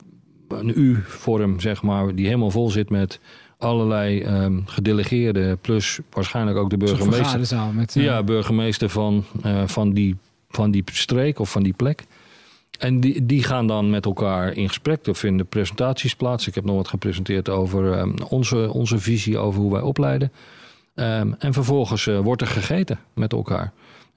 een 0.48 0.72
U-vorm, 0.80 1.60
zeg 1.60 1.82
maar... 1.82 2.14
die 2.14 2.26
helemaal 2.26 2.50
vol 2.50 2.70
zit 2.70 2.90
met 2.90 3.20
allerlei 3.58 4.20
ehm, 4.22 4.58
gedelegeerden... 4.64 5.58
plus 5.58 5.98
waarschijnlijk 6.10 6.56
ook 6.56 6.70
de 6.70 6.76
burgemeester. 6.76 7.38
met... 7.74 7.96
eh, 7.96 8.04
Ja, 8.04 8.22
burgemeester 8.22 8.88
van, 8.88 9.24
van, 9.66 9.92
die, 9.92 10.16
van 10.48 10.70
die 10.70 10.82
streek 10.92 11.38
of 11.38 11.50
van 11.50 11.62
die 11.62 11.72
plek. 11.72 12.04
En 12.80 13.00
die, 13.00 13.26
die 13.26 13.42
gaan 13.42 13.66
dan 13.66 13.90
met 13.90 14.04
elkaar 14.04 14.52
in 14.52 14.68
gesprek. 14.68 15.06
Er 15.06 15.14
vinden 15.14 15.46
presentaties 15.46 16.14
plaats. 16.16 16.46
Ik 16.46 16.54
heb 16.54 16.64
nog 16.64 16.76
wat 16.76 16.88
gepresenteerd 16.88 17.48
over 17.48 17.92
ehm, 17.92 18.12
onze, 18.28 18.72
onze 18.72 18.98
visie 18.98 19.38
over 19.38 19.60
hoe 19.60 19.72
wij 19.72 19.80
opleiden. 19.80 20.32
Ehm, 20.94 21.32
en 21.38 21.52
vervolgens 21.52 22.06
eh, 22.06 22.18
wordt 22.18 22.42
er 22.42 22.48
gegeten 22.48 22.98
met 23.14 23.32
elkaar. 23.32 23.72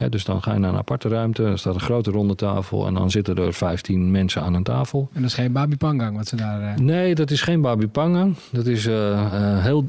Dus 0.10 0.26
dan 0.26 0.44
ga 0.44 0.54
je 0.54 0.60
naar 0.60 0.72
een 0.72 0.78
aparte 0.78 1.08
ruimte. 1.10 1.44
Er 1.44 1.58
staat 1.60 1.74
een 1.74 1.80
grote 1.80 2.12
ronde 2.12 2.36
tafel. 2.36 2.88
En 2.88 2.94
dan 2.94 3.12
zitten 3.12 3.36
er 3.36 3.54
15 3.54 4.12
mensen 4.12 4.42
aan 4.42 4.54
een 4.54 4.64
tafel. 4.64 5.10
En 5.14 5.22
dat 5.22 5.30
is 5.30 5.36
geen 5.36 5.52
babi 5.52 5.78
pangang 5.78 6.18
wat 6.18 6.28
ze 6.28 6.36
daar... 6.36 6.62
eh, 6.62 6.76
Nee, 6.78 7.16
dat 7.16 7.32
is 7.32 7.42
geen 7.42 7.62
babi 7.62 7.88
pangang. 7.88 8.36
Dat 8.52 8.66
is 8.66 8.86
eh, 8.86 9.64
heel, 9.64 9.84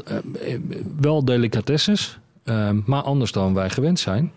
wel 1.00 1.24
delicatesses. 1.24 2.18
eh, 2.44 2.70
maar 2.84 3.02
anders 3.02 3.32
dan 3.32 3.54
wij 3.54 3.70
gewend 3.70 3.98
zijn. 3.98 4.32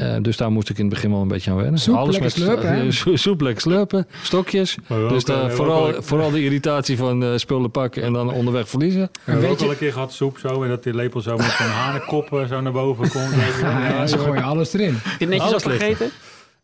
Eh, 0.00 0.16
dus 0.22 0.36
daar 0.36 0.50
moest 0.50 0.68
ik 0.70 0.78
in 0.78 0.84
het 0.84 0.94
begin 0.94 1.10
wel 1.10 1.20
een 1.20 1.28
beetje 1.28 1.50
aan 1.50 1.56
wennen. 1.56 1.80
Soep, 1.80 2.06
lekker 2.10 2.30
slurpen, 2.30 2.72
eh, 2.80 2.90
so- 2.90 3.16
soep, 3.26 3.40
lekker 3.40 3.60
slurpen. 3.62 4.06
Stokjes. 4.22 4.76
Dus 5.08 5.22
eh, 5.22 5.28
daar 5.36 5.46
we 5.46 5.50
vooral, 5.54 5.88
ook- 5.88 6.02
vooral 6.04 6.30
de 6.30 6.42
irritatie 6.44 6.96
van 6.96 7.22
eh, 7.24 7.30
spullen 7.36 7.70
pakken 7.70 8.02
en 8.02 8.12
dan 8.12 8.32
onderweg 8.32 8.68
verliezen. 8.68 9.00
We 9.00 9.20
hebben 9.24 9.42
Weet 9.48 9.52
ook 9.52 9.60
al 9.66 9.70
een 9.70 9.78
keer 9.78 9.92
gehad 9.92 10.12
soep 10.12 10.38
zo. 10.38 10.62
En 10.62 10.68
dat 10.68 10.82
die 10.82 10.94
lepel 10.94 11.20
zo 11.20 11.36
met 11.36 11.46
zo'n 11.58 11.66
hanenkop 11.66 12.32
eh, 12.32 12.44
zo 12.48 12.60
naar 12.60 12.72
boven 12.72 13.08
komt. 13.10 13.34
ja, 13.60 13.88
ja, 13.88 14.06
ze 14.06 14.18
gooien 14.18 14.42
alles 14.42 14.72
erin. 14.72 14.94
Heb 15.02 15.20
je 15.20 15.26
netjes 15.26 15.48
Alles 15.50 15.64
opgegeten? 15.64 16.10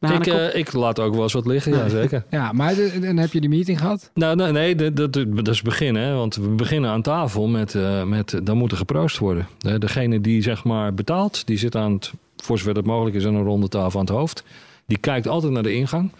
Na 0.01 0.13
Ik, 0.13 0.27
een 0.27 0.33
eh, 0.51 0.59
ik 0.61 0.73
laat 0.73 1.01
ook 1.01 1.13
wel 1.15 1.23
eens 1.23 1.33
wat 1.33 1.47
liggen, 1.47 1.73
ja 1.73 1.89
zeker. 1.89 2.25
Ja, 2.31 2.53
maar 2.53 2.75
de- 2.75 2.99
dan 3.01 3.17
heb 3.17 3.33
je 3.33 3.41
die 3.41 3.49
meeting 3.49 3.79
gehad. 3.79 4.11
Nou, 4.15 4.37
nee, 4.37 4.53
nee 4.53 4.75
dat, 4.75 4.97
dat, 4.97 5.13
dat 5.29 5.49
is 5.49 5.63
beginnen. 5.63 6.03
Hè? 6.03 6.15
Want 6.15 6.35
we 6.37 6.49
beginnen 6.49 6.91
aan 6.91 7.03
tafel 7.03 7.47
met, 7.47 7.75
eh, 7.75 8.03
met 8.03 8.41
dan 8.43 8.57
moet 8.57 8.71
er 8.71 8.77
geproost 8.77 9.19
worden. 9.19 9.47
De- 9.59 9.79
Degene 9.79 10.21
die 10.21 10.43
zeg 10.43 10.65
maar 10.65 10.95
betaalt, 10.95 11.47
die 11.47 11.59
zit 11.59 11.77
aan 11.77 11.93
het, 11.93 12.13
voor 12.47 12.59
zover 12.59 12.75
dat 12.75 12.85
mogelijk 12.85 13.17
is, 13.17 13.27
aan 13.27 13.35
een 13.35 13.45
ronde 13.45 13.69
tafel 13.69 14.01
aan 14.01 14.07
het 14.07 14.15
hoofd. 14.15 14.45
Die 14.87 14.99
kijkt 14.99 15.29
altijd 15.29 15.53
naar 15.53 15.63
de 15.63 15.75
ingang. 15.75 16.13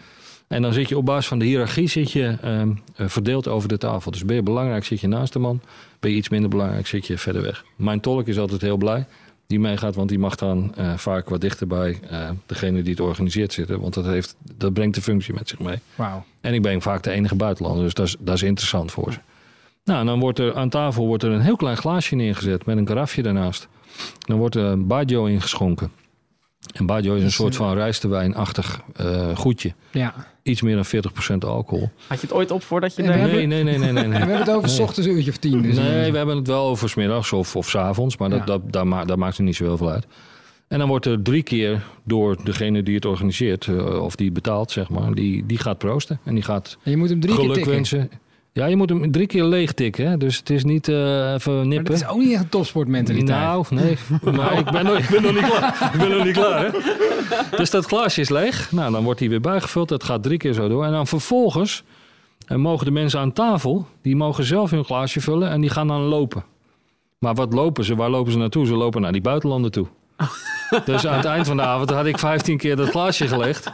En 0.47 0.61
dan 0.61 0.73
zit 0.73 0.89
je 0.89 0.97
op 0.97 1.05
basis 1.05 1.27
van 1.27 1.39
de 1.39 1.45
hiërarchie 1.45 1.87
zit 1.87 2.11
je, 2.11 2.35
ehm, 2.41 2.71
eh, 2.95 3.07
verdeeld 3.07 3.47
over 3.47 3.69
de 3.69 3.77
tafel. 3.77 4.11
Dus 4.11 4.25
ben 4.25 4.35
je 4.35 4.43
belangrijk, 4.43 4.85
zit 4.85 4.99
je 4.99 5.07
naast 5.07 5.33
de 5.33 5.39
man. 5.39 5.61
Ben 5.99 6.11
je 6.11 6.17
iets 6.17 6.29
minder 6.29 6.49
belangrijk, 6.49 6.87
zit 6.87 7.07
je 7.07 7.17
verder 7.17 7.41
weg. 7.41 7.65
Mijn 7.75 7.99
tolk 7.99 8.27
is 8.27 8.39
altijd 8.39 8.61
heel 8.61 8.77
blij 8.77 9.05
die 9.47 9.59
meegaat, 9.59 9.95
want 9.95 10.09
die 10.09 10.19
mag 10.19 10.35
dan 10.35 10.75
eh, 10.75 10.97
vaak 10.97 11.29
wat 11.29 11.41
dichter 11.41 11.67
bij 11.67 11.99
eh, 12.09 12.29
degene 12.45 12.81
die 12.81 12.91
het 12.91 13.01
organiseert 13.01 13.53
zitten. 13.53 13.79
Want 13.79 13.93
dat, 13.93 14.05
heeft, 14.05 14.35
dat 14.55 14.73
brengt 14.73 14.95
de 14.95 15.01
functie 15.01 15.33
met 15.33 15.49
zich 15.49 15.59
mee. 15.59 15.79
Wauw. 15.95 16.25
En 16.41 16.53
ik 16.53 16.61
ben 16.61 16.81
vaak 16.81 17.03
de 17.03 17.11
enige 17.11 17.35
buitenlander, 17.35 17.83
dus 17.83 17.93
dat 17.93 18.07
is, 18.07 18.15
dat 18.19 18.35
is 18.35 18.43
interessant 18.43 18.91
voor 18.91 19.13
ze. 19.13 19.19
Nou, 19.83 19.99
en 19.99 20.05
dan 20.05 20.19
wordt 20.19 20.39
er 20.39 20.55
aan 20.55 20.69
tafel 20.69 21.05
wordt 21.05 21.23
er 21.23 21.31
een 21.31 21.41
heel 21.41 21.55
klein 21.55 21.77
glaasje 21.77 22.15
neergezet 22.15 22.65
met 22.65 22.77
een 22.77 22.85
karafje 22.85 23.21
daarnaast. 23.21 23.67
Dan 24.19 24.37
wordt 24.37 24.55
er 24.55 24.63
een 24.63 24.87
bajo 24.87 25.25
ingeschonken. 25.25 25.91
En 26.73 26.85
bajo 26.85 27.13
is 27.13 27.19
een 27.19 27.25
Dus, 27.25 27.35
soort 27.35 27.53
eh, 27.53 27.59
van 27.59 27.73
rijstewijnachtig 27.73 28.81
eh 28.95 29.35
goedje. 29.37 29.73
Ja. 29.91 30.13
Iets 30.43 30.61
meer 30.61 30.75
dan 30.75 30.85
40% 30.85 31.37
alcohol. 31.45 31.89
Had 32.07 32.21
je 32.21 32.27
het 32.27 32.35
ooit 32.35 32.51
op 32.51 32.63
voordat 32.63 32.95
je 32.95 33.01
Nee, 33.03 33.47
nee, 33.47 33.63
nee, 33.63 33.77
nee, 33.77 33.91
nee. 33.91 34.07
We 34.09 34.15
hebben 34.15 34.37
het 34.37 34.49
over 34.49 34.69
s 34.69 34.77
Nee. 34.77 34.81
ochtends 34.87 35.09
een 35.09 35.15
uurtje 35.15 35.31
of 35.31 35.37
tien. 35.37 35.61
Dus 35.61 35.75
nee, 35.75 36.11
we 36.11 36.17
hebben 36.17 36.35
het 36.35 36.47
wel 36.47 36.65
over 36.67 36.89
's 36.89 36.95
middags 36.95 37.33
of, 37.33 37.55
of 37.55 37.69
's 37.69 37.75
avonds, 37.75 38.17
maar 38.17 38.29
dat, 38.29 38.39
Ja. 38.39 38.45
dat, 38.45 38.61
daar, 38.71 38.87
ma- 38.87 39.05
daar 39.05 39.17
maakt 39.17 39.37
het 39.37 39.45
niet 39.45 39.55
zo 39.55 39.63
heel 39.63 39.77
veel 39.77 39.89
uit. 39.89 40.07
En 40.67 40.79
dan 40.79 40.87
wordt 40.87 41.05
er 41.05 41.21
drie 41.21 41.43
keer 41.43 41.83
door 42.03 42.37
degene 42.43 42.83
die 42.83 42.95
het 42.95 43.05
organiseert, 43.05 43.67
eh, 43.67 44.03
of 44.03 44.15
die 44.15 44.31
betaalt, 44.31 44.71
zeg 44.71 44.89
maar, 44.89 45.13
die, 45.13 45.45
die 45.45 45.57
gaat 45.57 45.77
proosten. 45.77 46.19
En 46.23 46.33
die 46.33 46.43
gaat 46.43 46.77
en 46.83 46.91
je 46.91 46.97
moet 46.97 47.09
hem 47.09 47.19
drie 47.19 47.31
keer 47.33 47.41
geluk 47.41 47.55
tikken. 47.55 47.73
wensen. 47.73 48.09
Ja, 48.57 48.65
je 48.65 48.75
moet 48.75 48.89
hem 48.89 49.11
drie 49.11 49.27
keer 49.27 49.43
leeg 49.43 49.71
tikken, 49.71 50.09
hè? 50.09 50.17
dus 50.17 50.37
het 50.37 50.49
is 50.49 50.63
niet 50.63 50.87
eh, 50.87 51.33
even 51.33 51.55
Maar 51.55 51.65
nippen. 51.65 51.91
dat 51.91 52.01
is 52.01 52.07
ook 52.07 52.17
niet 52.17 52.31
echt 52.31 52.43
een 52.43 52.49
topsportmentaliteit. 52.49 53.39
Nou, 53.39 53.65
nee. 53.69 53.97
Maar 54.35 54.57
ik 54.57 54.71
ben, 54.71 54.85
nog, 54.85 54.97
ik 54.97 55.09
ben 55.09 55.21
nog 55.21 55.33
niet 55.33 55.49
klaar. 55.49 55.91
Ik 55.93 55.99
ben 55.99 56.09
nog 56.09 56.23
niet 56.23 56.33
klaar, 56.33 56.65
hè? 56.65 56.71
Dus 57.57 57.69
dat 57.69 57.85
glaasje 57.85 58.21
is 58.21 58.29
leeg. 58.29 58.71
Nou, 58.71 58.91
dan 58.91 59.03
wordt 59.03 59.19
hij 59.19 59.29
weer 59.29 59.41
bijgevuld. 59.41 59.89
Dat 59.89 60.03
gaat 60.03 60.23
drie 60.23 60.37
keer 60.37 60.53
zo 60.53 60.67
door. 60.67 60.85
En 60.85 60.91
dan 60.91 61.07
vervolgens 61.07 61.83
eh, 62.47 62.57
mogen 62.57 62.85
de 62.85 62.91
mensen 62.91 63.19
aan 63.19 63.33
tafel... 63.33 63.87
die 64.01 64.15
mogen 64.15 64.43
zelf 64.43 64.71
hun 64.71 64.85
glaasje 64.85 65.21
vullen 65.21 65.49
en 65.49 65.61
die 65.61 65.69
gaan 65.69 65.87
dan 65.87 66.01
lopen. 66.01 66.43
Maar 67.19 67.33
wat 67.35 67.53
lopen 67.53 67.83
ze? 67.83 67.95
Waar 67.95 68.09
lopen 68.09 68.31
ze 68.31 68.37
naartoe? 68.37 68.65
Ze 68.65 68.73
lopen 68.75 69.01
naar 69.01 69.11
die 69.11 69.21
buitenlanden 69.21 69.71
toe. 69.71 69.87
Dus 70.85 71.07
aan 71.07 71.15
het 71.17 71.25
eind 71.25 71.47
van 71.47 71.57
de 71.57 71.63
avond 71.63 71.89
had 71.89 72.05
ik 72.05 72.17
15 72.17 72.57
keer 72.57 72.75
dat 72.75 72.89
glaasje 72.89 73.27
gelegd. 73.27 73.71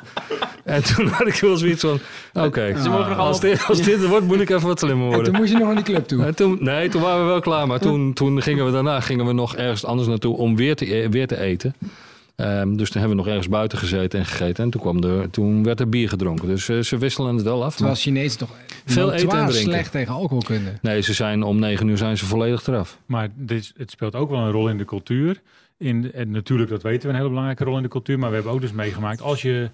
En 0.63 0.83
toen 0.83 1.07
had 1.07 1.27
ik 1.27 1.35
wel 1.35 1.57
zoiets 1.57 1.81
van, 1.81 1.99
oké, 2.33 2.81
Ze 2.81 2.89
mogen 2.89 3.09
nog 3.09 3.17
als, 3.17 3.39
dit, 3.39 3.65
als 3.67 3.77
dit 3.81 3.99
het 3.99 4.07
wordt, 4.07 4.25
moet 4.25 4.39
ik 4.41 4.49
even 4.49 4.67
wat 4.67 4.79
slimmer 4.79 5.05
En 5.07 5.13
worden. 5.13 5.31
toen 5.31 5.41
moest 5.41 5.51
je 5.51 5.57
nog 5.57 5.67
naar 5.67 5.75
die 5.75 5.83
club 5.83 6.07
toe. 6.07 6.25
En 6.25 6.35
toen, 6.35 6.57
nee, 6.59 6.89
toen 6.89 7.01
waren 7.01 7.19
we 7.21 7.27
wel 7.27 7.39
klaar. 7.39 7.67
Maar 7.67 7.79
toen, 7.79 8.13
toen 8.13 8.41
gingen 8.41 8.65
we 8.65 8.71
daarna 8.71 8.99
gingen 8.99 9.25
we 9.25 9.33
nog 9.33 9.55
ergens 9.55 9.85
anders 9.85 10.07
naartoe 10.07 10.37
om 10.37 10.55
weer 10.55 10.75
te, 10.75 10.95
e- 10.95 11.09
weer 11.09 11.27
te 11.27 11.39
eten. 11.39 11.75
Ehm, 12.35 12.75
dus 12.75 12.89
toen 12.89 12.99
hebben 13.01 13.17
we 13.17 13.23
nog 13.23 13.27
ergens 13.31 13.49
buiten 13.49 13.77
gezeten 13.77 14.19
en 14.19 14.25
gegeten. 14.25 14.63
En 14.63 14.69
toen, 14.69 14.81
kwam 14.81 15.03
er, 15.03 15.29
toen 15.29 15.63
werd 15.63 15.79
er 15.79 15.89
bier 15.89 16.09
gedronken. 16.09 16.47
Dus 16.47 16.69
eh, 16.69 16.79
ze 16.79 16.97
wisselen 16.97 17.35
het 17.35 17.43
wel 17.43 17.63
af. 17.63 17.75
Terwijl 17.75 17.95
Chinezen 17.97 18.37
toch 18.39 18.49
Veel 18.85 19.13
eten 19.13 19.29
en 19.29 19.45
drinken. 19.45 19.53
slecht 19.71 19.91
tegen 19.91 20.13
alcoholkunde. 20.13 20.73
Nee, 20.81 21.01
ze 21.01 21.13
zijn 21.13 21.43
om 21.43 21.59
negen 21.59 21.87
uur 21.87 21.97
zijn 21.97 22.17
ze 22.17 22.25
volledig 22.25 22.67
eraf. 22.67 22.97
Maar 23.05 23.27
dit, 23.35 23.73
het 23.77 23.91
speelt 23.91 24.15
ook 24.15 24.29
wel 24.29 24.39
een 24.39 24.51
rol 24.51 24.69
in 24.69 24.77
de 24.77 24.85
cultuur. 24.85 25.41
In, 25.83 26.11
en 26.13 26.31
natuurlijk, 26.31 26.69
dat 26.69 26.81
weten 26.83 27.01
we, 27.01 27.07
een 27.09 27.15
hele 27.15 27.27
belangrijke 27.29 27.63
rol 27.63 27.77
in 27.77 27.83
de 27.83 27.89
cultuur. 27.89 28.19
Maar 28.19 28.29
we 28.29 28.35
hebben 28.35 28.53
ook 28.53 28.61
dus 28.61 28.71
meegemaakt, 28.71 29.21
als 29.21 29.41
je 29.41 29.69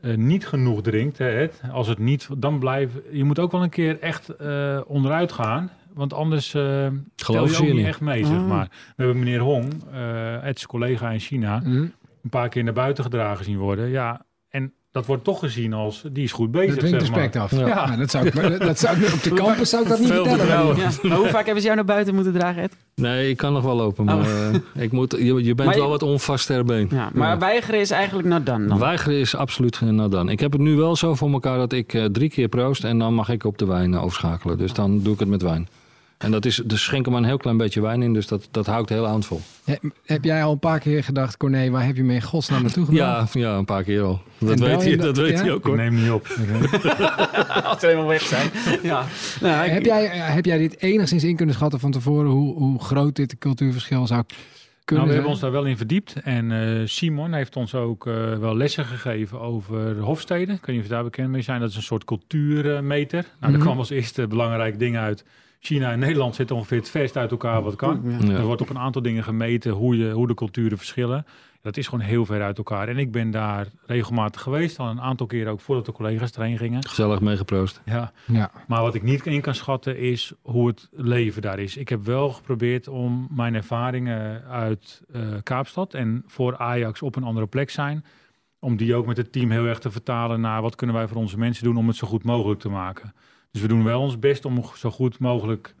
eh, 0.00 0.14
niet 0.16 0.46
genoeg 0.46 0.82
drinkt, 0.82 1.18
hè, 1.18 1.28
Ed, 1.28 1.60
als 1.72 1.86
het 1.88 1.98
niet, 1.98 2.28
dan 2.36 2.58
blijf 2.58 2.90
je 3.12 3.24
moet 3.24 3.38
ook 3.38 3.52
wel 3.52 3.62
een 3.62 3.68
keer 3.70 4.00
echt 4.00 4.28
eh, 4.28 4.80
onderuit 4.86 5.32
gaan. 5.32 5.70
Want 5.94 6.12
anders 6.14 6.54
eh 6.54 6.62
tel 6.62 6.94
Geloof 7.16 7.58
je 7.58 7.68
ook 7.68 7.74
niet 7.74 7.86
echt 7.86 8.00
mee, 8.00 8.24
zeg 8.26 8.36
Ah. 8.36 8.46
maar. 8.48 8.68
We 8.96 9.02
hebben 9.04 9.18
meneer 9.18 9.40
Hong, 9.40 9.72
eh 9.92 10.44
Ed's 10.44 10.66
collega 10.66 11.10
in 11.10 11.18
China, 11.20 11.60
Hm? 11.62 11.68
een 12.22 12.30
paar 12.30 12.48
keer 12.48 12.64
naar 12.64 12.72
buiten 12.72 13.04
gedragen 13.04 13.44
zien 13.44 13.58
worden. 13.58 13.88
Ja, 13.88 14.24
en 14.48 14.72
dat 14.92 15.06
wordt 15.06 15.24
toch 15.24 15.38
gezien 15.38 15.72
als, 15.72 16.02
die 16.12 16.24
is 16.24 16.32
goed 16.32 16.50
bezig, 16.50 16.68
Dat 16.74 16.78
dwingt 16.78 17.00
zeg 17.00 17.10
maar. 17.10 17.20
respect 17.20 17.44
af. 17.44 17.58
Ja. 17.60 17.66
Ja. 17.66 17.86
Nou, 17.86 17.98
dat 17.98 18.10
zou 18.10 18.26
ik, 18.26 18.34
maar 18.34 18.58
dat 18.58 18.78
zou 18.78 18.96
ik, 19.00 19.12
op 19.12 19.22
de 19.22 19.30
campus 19.32 19.70
zou 19.70 19.82
ik 19.82 19.88
dat 19.88 19.98
niet 19.98 20.08
vertellen. 20.08 20.76
Ja. 20.76 20.88
Maar 21.08 21.16
hoe 21.18 21.26
vaak 21.28 21.44
hebben 21.44 21.56
ze 21.60 21.62
jou 21.64 21.74
naar 21.76 21.84
buiten 21.84 22.14
moeten 22.14 22.32
dragen, 22.32 22.62
Ed? 22.62 22.76
Nee, 22.94 23.28
ik 23.30 23.36
kan 23.36 23.52
nog 23.52 23.62
wel 23.62 23.76
lopen. 23.76 24.04
Maar 24.04 24.16
Oh. 24.18 24.48
eh, 24.74 24.82
ik 24.82 24.92
moet, 24.92 25.12
je, 25.18 25.24
je 25.24 25.54
bent 25.54 25.56
Maar 25.68 25.74
je- 25.74 25.80
wel 25.80 25.90
wat 25.90 26.02
onvast 26.02 26.46
ter 26.46 26.64
been. 26.64 26.88
Ja, 26.90 27.10
maar 27.14 27.28
Ja. 27.30 27.38
weigeren 27.38 27.80
is 27.80 27.90
eigenlijk 27.90 28.28
nou 28.28 28.42
dan. 28.42 28.66
dan. 28.68 28.78
Weigeren 28.78 29.18
is 29.18 29.34
absoluut 29.36 29.76
geen 29.76 29.94
nou 29.94 30.10
dan. 30.10 30.28
Ik 30.28 30.40
heb 30.40 30.52
het 30.52 30.60
nu 30.60 30.76
wel 30.76 30.96
zo 30.96 31.14
voor 31.14 31.30
elkaar 31.32 31.58
dat 31.58 31.72
ik 31.72 31.94
eh, 31.94 32.04
drie 32.04 32.30
keer 32.30 32.48
proost 32.48 32.84
en 32.84 32.98
dan 32.98 33.14
mag 33.14 33.28
ik 33.28 33.44
op 33.44 33.58
de 33.58 33.66
wijn 33.66 33.98
overschakelen. 33.98 34.58
Dus 34.58 34.72
dan 34.72 35.02
doe 35.02 35.12
ik 35.12 35.18
het 35.20 35.28
met 35.28 35.42
wijn. 35.42 35.68
En 36.20 36.30
dat 36.30 36.44
is, 36.44 36.62
dus 36.64 36.82
schenken 36.84 37.12
maar 37.12 37.20
een 37.20 37.26
heel 37.26 37.36
klein 37.36 37.56
beetje 37.56 37.80
wijn 37.80 38.02
in, 38.02 38.12
dus 38.12 38.26
dat, 38.26 38.48
dat 38.50 38.66
houdt 38.66 38.88
heel 38.88 39.06
aan 39.06 39.22
vol. 39.22 39.40
He- 39.64 39.76
heb 40.04 40.24
jij 40.24 40.44
al 40.44 40.52
een 40.52 40.58
paar 40.58 40.78
keer 40.78 41.04
gedacht, 41.04 41.36
Corné, 41.36 41.70
waar 41.70 41.84
heb 41.86 41.96
je 41.96 42.04
me 42.04 42.14
in 42.14 42.22
godsnaam 42.22 42.62
naartoe 42.62 42.84
gebracht? 42.84 43.32
Ja, 43.32 43.40
ja, 43.40 43.56
een 43.56 43.64
paar 43.64 43.82
keer 43.82 44.02
al. 44.02 44.22
Dat 44.38 44.50
En 44.50 44.58
weet 44.66 44.82
je 44.82 44.88
hij, 44.88 44.96
dat- 44.96 45.14
dat 45.14 45.24
weet 45.24 45.36
ja? 45.38 45.42
hij 45.42 45.52
ook 45.52 45.58
Ik 45.58 45.64
hoor. 45.64 45.76
neem 45.76 45.94
niet 45.94 46.10
op. 46.10 46.26
Als 47.64 47.80
ze 47.80 47.86
helemaal 47.86 48.06
weg 48.06 48.22
zijn. 48.22 48.50
ja. 48.82 49.04
Nou, 49.40 49.64
ik- 49.66 49.72
Heb, 49.72 49.84
jij, 49.84 50.06
heb 50.06 50.44
jij 50.44 50.58
dit 50.58 50.80
enigszins 50.82 51.24
in 51.24 51.36
kunnen 51.36 51.54
schatten 51.54 51.80
van 51.80 51.90
tevoren 51.90 52.30
hoe, 52.30 52.54
hoe 52.54 52.82
groot 52.82 53.16
dit 53.16 53.38
cultuurverschil 53.38 54.06
zou 54.06 54.22
kunnen 54.84 55.04
Nou, 55.04 55.06
we 55.06 55.12
hebben 55.12 55.30
ons 55.30 55.40
daar 55.40 55.50
wel 55.62 55.70
in 55.70 55.76
verdiept. 55.76 56.14
En 56.22 56.52
eh, 56.52 56.86
Simon 56.86 57.32
heeft 57.32 57.56
ons 57.56 57.74
ook 57.74 58.06
eh, 58.06 58.14
wel 58.38 58.56
lessen 58.56 58.84
gegeven 58.84 59.40
over 59.40 59.98
Hofstede. 60.00 60.52
Ik 60.52 60.58
weet 60.66 60.66
niet 60.66 60.78
of 60.78 60.82
je 60.82 60.94
daar 60.94 61.04
bekend 61.04 61.28
mee 61.30 61.42
zijn. 61.42 61.60
Dat 61.60 61.70
is 61.70 61.76
een 61.76 61.82
soort 61.82 62.04
cultuurmeter. 62.04 63.24
Nou, 63.40 63.52
daar 63.52 63.62
kwam 63.62 63.78
als 63.78 63.90
eerste 63.90 64.26
belangrijk 64.26 64.78
ding 64.78 64.96
uit. 64.96 65.24
China 65.62 65.90
en 65.90 65.98
Nederland 65.98 66.34
zitten 66.34 66.56
ongeveer 66.56 66.78
het 66.78 66.90
verst 66.90 67.16
uit 67.16 67.30
elkaar 67.30 67.62
wat 67.62 67.76
kan. 67.76 68.02
Ja. 68.20 68.34
Er 68.34 68.44
wordt 68.44 68.60
op 68.60 68.70
een 68.70 68.78
aantal 68.78 69.02
dingen 69.02 69.24
gemeten 69.24 69.72
hoe, 69.72 69.96
je, 69.96 70.10
hoe 70.10 70.26
de 70.26 70.34
culturen 70.34 70.78
verschillen. 70.78 71.26
Dat 71.62 71.76
is 71.76 71.88
gewoon 71.88 72.04
heel 72.04 72.24
ver 72.24 72.42
uit 72.42 72.58
elkaar. 72.58 72.88
En 72.88 72.98
ik 72.98 73.12
ben 73.12 73.30
daar 73.30 73.66
regelmatig 73.86 74.40
geweest. 74.40 74.78
Al 74.78 74.88
een 74.88 75.00
aantal 75.00 75.26
keren 75.26 75.52
ook 75.52 75.60
voordat 75.60 75.86
de 75.86 75.92
collega's 75.92 76.32
erheen 76.32 76.58
gingen. 76.58 76.86
Gezellig 76.86 77.20
meegeproost. 77.20 77.80
Ja. 77.84 78.12
Ja. 78.26 78.50
Maar 78.66 78.82
wat 78.82 78.94
ik 78.94 79.02
niet 79.02 79.26
in 79.26 79.40
kan 79.40 79.54
schatten 79.54 79.98
is 79.98 80.32
hoe 80.42 80.66
het 80.66 80.88
leven 80.90 81.42
daar 81.42 81.58
is. 81.58 81.76
Ik 81.76 81.88
heb 81.88 82.04
wel 82.04 82.30
geprobeerd 82.30 82.88
om 82.88 83.28
mijn 83.30 83.54
ervaringen 83.54 84.44
uit 84.44 85.02
eh, 85.12 85.22
Kaapstad 85.42 85.94
en 85.94 86.22
voor 86.26 86.56
Ajax 86.56 87.02
op 87.02 87.16
een 87.16 87.24
andere 87.24 87.46
plek 87.46 87.70
zijn. 87.70 88.04
Om 88.58 88.76
die 88.76 88.94
ook 88.94 89.06
met 89.06 89.16
het 89.16 89.32
team 89.32 89.50
heel 89.50 89.64
erg 89.64 89.78
te 89.78 89.90
vertalen 89.90 90.40
naar 90.40 90.62
wat 90.62 90.74
kunnen 90.74 90.96
wij 90.96 91.08
voor 91.08 91.16
onze 91.16 91.38
mensen 91.38 91.64
doen 91.64 91.76
om 91.76 91.86
het 91.86 91.96
zo 91.96 92.06
goed 92.06 92.24
mogelijk 92.24 92.60
te 92.60 92.68
maken. 92.68 93.12
Dus 93.50 93.60
we 93.62 93.68
doen 93.68 93.84
wel 93.84 94.00
ons 94.00 94.18
best 94.18 94.44
om 94.44 94.62
zo 94.76 94.90
goed 94.90 95.18
mogelijk 95.18 95.74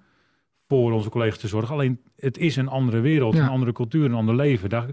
voor 0.68 0.92
onze 0.92 1.08
collega's 1.10 1.38
te 1.38 1.48
zorgen. 1.48 1.74
Alleen 1.74 1.98
het 2.16 2.38
is 2.38 2.56
een 2.56 2.68
andere 2.68 3.00
wereld, 3.00 3.34
Ja. 3.34 3.42
een 3.42 3.48
andere 3.48 3.72
cultuur, 3.72 4.04
een 4.04 4.14
ander 4.14 4.34
leven. 4.36 4.68
Daar, 4.68 4.86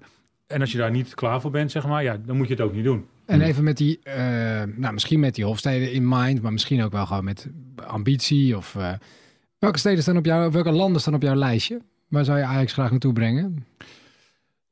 en 0.48 0.62
als 0.62 0.72
je 0.72 0.78
daar 0.78 0.92
niet 0.92 1.14
klaar 1.16 1.42
voor 1.42 1.52
bent, 1.52 1.72
zeg 1.72 1.88
maar, 1.88 2.04
ja, 2.04 2.18
dan 2.26 2.38
moet 2.38 2.48
je 2.48 2.54
het 2.54 2.62
ook 2.64 2.74
niet 2.74 2.84
doen. 2.84 3.06
En 3.26 3.42
even 3.42 3.64
met 3.64 3.78
die, 3.78 4.00
eh, 4.04 4.16
nou 4.76 4.94
misschien 4.94 5.20
met 5.20 5.36
die 5.36 5.46
Hofsteden 5.46 5.92
in 5.92 6.08
mind, 6.10 6.42
maar 6.42 6.52
misschien 6.52 6.84
ook 6.84 6.92
wel 6.92 7.06
gewoon 7.06 7.24
met 7.24 7.50
ambitie. 7.88 8.58
Of, 8.58 8.76
eh, 8.76 8.94
welke 9.60 9.80
steden 9.80 10.02
staan 10.02 10.18
op 10.18 10.26
jou, 10.26 10.52
welke 10.52 10.72
landen 10.72 11.02
staan 11.02 11.14
op 11.14 11.22
jouw 11.22 11.36
lijstje? 11.36 11.82
Waar 12.08 12.26
zou 12.26 12.38
je 12.38 12.44
Ajax 12.44 12.74
graag 12.74 12.92
naartoe 12.92 13.14
brengen? 13.14 13.66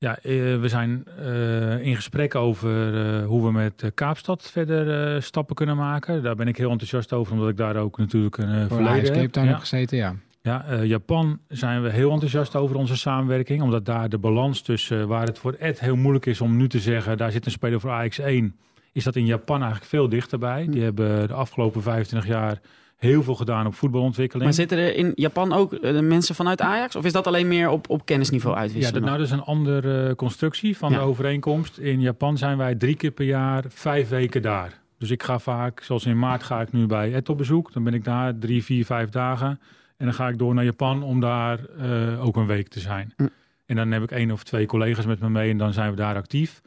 Ja, 0.06 0.18
eh, 0.22 0.60
we 0.60 0.68
zijn 0.68 1.04
eh, 1.20 1.86
in 1.86 1.96
gesprek 1.96 2.36
over 2.36 2.96
eh, 2.96 3.26
hoe 3.26 3.46
we 3.46 3.52
met 3.52 3.92
Kaapstad 3.94 4.50
verder 4.52 5.22
stappen 5.24 5.56
kunnen 5.56 5.78
maken. 5.78 6.24
Daar 6.24 6.36
ben 6.36 6.48
ik 6.48 6.58
heel 6.58 6.70
enthousiast 6.70 7.14
over, 7.14 7.34
omdat 7.34 7.50
ik 7.50 7.58
daar 7.58 7.76
ook 7.76 7.98
natuurlijk 7.98 8.38
een 8.38 8.68
Voor 8.68 8.78
verleden 8.78 9.04
Cape 9.04 9.20
heb. 9.20 9.32
Town 9.32 9.46
Ja. 9.46 9.52
heb 9.52 9.62
gezeten, 9.62 9.98
ja. 9.98 10.16
Ja, 10.42 10.84
Japan 10.84 11.40
zijn 11.48 11.82
we 11.82 11.90
heel 11.90 12.12
enthousiast 12.12 12.56
over 12.56 12.76
onze 12.76 12.98
samenwerking. 12.98 13.62
Omdat 13.62 13.86
daar 13.86 14.10
de 14.10 14.18
balans 14.18 14.62
tussen 14.62 15.08
waar 15.08 15.26
het 15.26 15.40
voor 15.40 15.54
Ed 15.60 15.80
heel 15.80 15.96
moeilijk 15.96 16.26
is 16.26 16.42
om 16.42 16.58
nu 16.58 16.68
te 16.68 16.80
zeggen... 16.80 17.18
daar 17.18 17.32
zit 17.32 17.46
een 17.46 17.52
speler 17.52 17.80
voor 17.80 17.92
Ajax 17.92 18.20
1, 18.20 18.56
is 18.92 19.04
dat 19.04 19.16
in 19.16 19.26
Japan 19.26 19.58
eigenlijk 19.58 19.90
veel 19.90 20.10
dichterbij. 20.10 20.68
Die 20.70 20.84
hebben 20.84 21.28
de 21.28 21.34
afgelopen 21.34 21.82
25 21.82 22.30
jaar 22.30 22.60
heel 22.96 23.24
veel 23.24 23.36
gedaan 23.36 23.66
op 23.66 23.76
voetbalontwikkeling. 23.76 24.44
Maar 24.46 24.54
zitten 24.54 24.78
er 24.78 24.96
in 24.96 25.12
Japan 25.16 25.54
ook 25.54 25.74
eh, 25.74 26.00
mensen 26.00 26.36
vanuit 26.36 26.62
Ajax? 26.62 26.96
Of 26.96 27.06
is 27.06 27.12
dat 27.12 27.28
alleen 27.28 27.48
meer 27.48 27.70
op, 27.70 27.90
op 27.90 28.06
kennisniveau 28.06 28.56
Ja, 28.56 28.62
uitwisselen? 28.62 29.02
dat, 29.02 29.10
nou, 29.10 29.18
dat 29.22 29.28
is 29.28 29.34
een 29.34 29.44
andere 29.44 30.08
eh, 30.08 30.16
constructie 30.16 30.78
van 30.78 30.92
Ja. 30.92 30.98
de 30.98 31.04
overeenkomst. 31.04 31.78
In 31.78 32.02
Japan 32.02 32.38
zijn 32.38 32.58
wij 32.58 32.76
drie 32.76 32.96
keer 32.96 33.12
per 33.12 33.26
jaar 33.26 33.64
vijf 33.68 34.10
weken 34.10 34.42
daar. 34.42 34.82
Dus 34.98 35.10
ik 35.12 35.24
ga 35.24 35.40
vaak, 35.40 35.82
zoals 35.82 36.06
in 36.06 36.20
maart 36.20 36.44
ga 36.44 36.62
ik 36.62 36.72
nu 36.72 36.86
bij 36.86 37.14
Ed 37.14 37.30
op 37.30 37.38
bezoek. 37.38 37.74
Dan 37.74 37.84
ben 37.84 37.94
ik 37.94 38.04
daar 38.04 38.38
drie, 38.38 38.64
vier, 38.64 38.86
vijf 38.86 39.10
dagen. 39.10 39.60
En 39.98 40.06
dan 40.06 40.14
ga 40.14 40.28
ik 40.28 40.38
door 40.38 40.54
naar 40.54 40.64
Japan 40.64 41.04
om 41.04 41.20
daar 41.20 41.60
eh, 41.66 42.26
ook 42.26 42.36
een 42.36 42.46
week 42.48 42.68
te 42.68 42.80
zijn. 42.80 43.14
Hm. 43.18 43.28
En 43.66 43.76
dan 43.76 43.92
heb 43.92 44.04
ik 44.04 44.12
één 44.12 44.32
of 44.32 44.44
twee 44.44 44.66
collega's 44.66 45.06
met 45.06 45.20
me 45.20 45.30
mee 45.30 45.50
en 45.52 45.58
dan 45.58 45.74
zijn 45.74 45.90
we 45.90 45.96
daar 45.96 46.16
actief. 46.16 46.62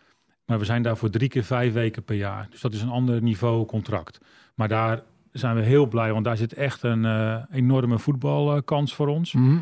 Maar 0.47 0.59
we 0.59 0.65
zijn 0.65 0.83
daar 0.83 0.97
voor 0.97 1.11
drie 1.11 1.29
keer 1.29 1.45
vijf 1.45 1.73
weken 1.73 2.03
per 2.03 2.17
jaar. 2.17 2.47
Dus 2.51 2.61
dat 2.61 2.73
is 2.75 2.83
een 2.83 2.89
ander 2.89 3.23
niveau 3.23 3.67
contract. 3.67 4.19
Maar 4.55 4.69
daar 4.69 5.03
zijn 5.39 5.57
we 5.57 5.63
heel 5.63 5.87
blij, 5.87 6.13
want 6.13 6.25
daar 6.25 6.37
zit 6.37 6.53
echt 6.53 6.83
een 6.83 7.05
eh, 7.05 7.37
enorme 7.53 7.99
voetbalkans 7.99 8.95
voor 8.95 9.07
ons. 9.09 9.33
Mhm. 9.33 9.57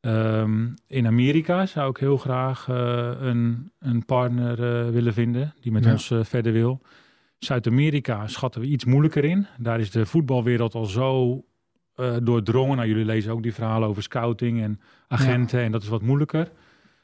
Ehm, 0.00 0.68
in 0.86 1.06
Amerika 1.06 1.66
zou 1.66 1.90
ik 1.90 1.96
heel 1.96 2.16
graag 2.16 2.68
eh, 2.68 3.10
een, 3.20 3.70
een 3.78 4.04
partner 4.04 4.52
eh, 4.52 4.90
willen 4.90 5.12
vinden 5.12 5.54
die 5.60 5.72
met 5.72 5.84
Ja. 5.84 5.90
ons 5.90 6.12
verder 6.22 6.52
wil. 6.52 6.80
Zuid-Amerika 7.38 8.26
schatten 8.26 8.60
we 8.60 8.66
iets 8.66 8.84
moeilijker 8.84 9.24
in. 9.24 9.46
Daar 9.58 9.80
is 9.80 9.90
de 9.90 10.06
voetbalwereld 10.06 10.74
al 10.74 10.84
zo 10.84 11.44
doordrongen. 12.22 12.76
Nou, 12.76 12.88
jullie 12.88 13.04
lezen 13.04 13.32
ook 13.32 13.42
die 13.42 13.54
verhalen 13.54 13.88
over 13.88 14.02
scouting 14.02 14.62
en 14.62 14.80
agenten 15.08 15.60
en 15.60 15.72
dat 15.72 15.82
is 15.82 15.88
wat 15.88 16.02
moeilijker. 16.02 16.48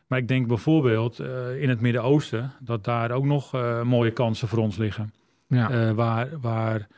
Maar 0.06 0.18
ik 0.18 0.28
denk 0.28 0.46
bijvoorbeeld 0.46 1.18
in 1.58 1.68
het 1.68 1.80
Midden-Oosten 1.80 2.52
dat 2.60 2.84
daar 2.84 3.10
ook 3.10 3.24
nog 3.24 3.52
mooie 3.84 4.10
kansen 4.10 4.48
voor 4.48 4.58
ons 4.58 4.76
liggen. 4.76 5.12
Ja. 5.48 5.94
Waar 5.94 6.28
waar 6.40 6.88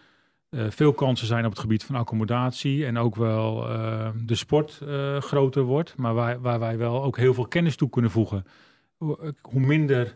veel 0.51 0.93
kansen 0.93 1.27
zijn 1.27 1.45
op 1.45 1.51
het 1.51 1.61
gebied 1.61 1.85
van 1.85 1.95
accommodatie 1.95 2.87
en 2.87 2.99
ook 2.99 3.17
wel 3.17 3.69
eh, 3.69 4.09
de 4.25 4.35
sport 4.35 4.81
eh, 4.81 5.17
groter 5.21 5.63
wordt, 5.63 5.97
maar 5.97 6.15
waar, 6.15 6.41
waar 6.41 6.59
wij 6.59 6.79
wel 6.79 7.03
ook 7.03 7.17
heel 7.17 7.35
veel 7.35 7.47
kennis 7.47 7.77
toe 7.77 7.89
kunnen 7.89 8.11
voegen. 8.11 8.47
Hoe, 8.97 9.61
minder 9.61 10.15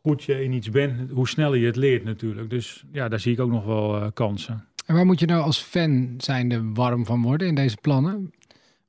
goed 0.00 0.24
je 0.24 0.44
in 0.44 0.52
iets 0.52 0.70
bent, 0.70 1.10
hoe 1.10 1.28
sneller 1.28 1.58
je 1.58 1.66
het 1.66 1.76
leert 1.76 2.04
natuurlijk. 2.04 2.50
Dus 2.50 2.84
ja, 2.92 3.08
daar 3.08 3.20
zie 3.20 3.32
ik 3.32 3.40
ook 3.40 3.50
nog 3.50 3.64
wel 3.64 3.96
eh, 3.96 4.06
kansen. 4.14 4.64
En 4.86 4.94
waar 4.94 5.06
moet 5.06 5.20
je 5.20 5.26
nou 5.26 5.42
als 5.42 5.58
fan 5.58 6.14
zijnde 6.18 6.72
warm 6.72 7.06
van 7.06 7.22
worden 7.22 7.48
in 7.48 7.54
deze 7.54 7.76
plannen? 7.76 8.32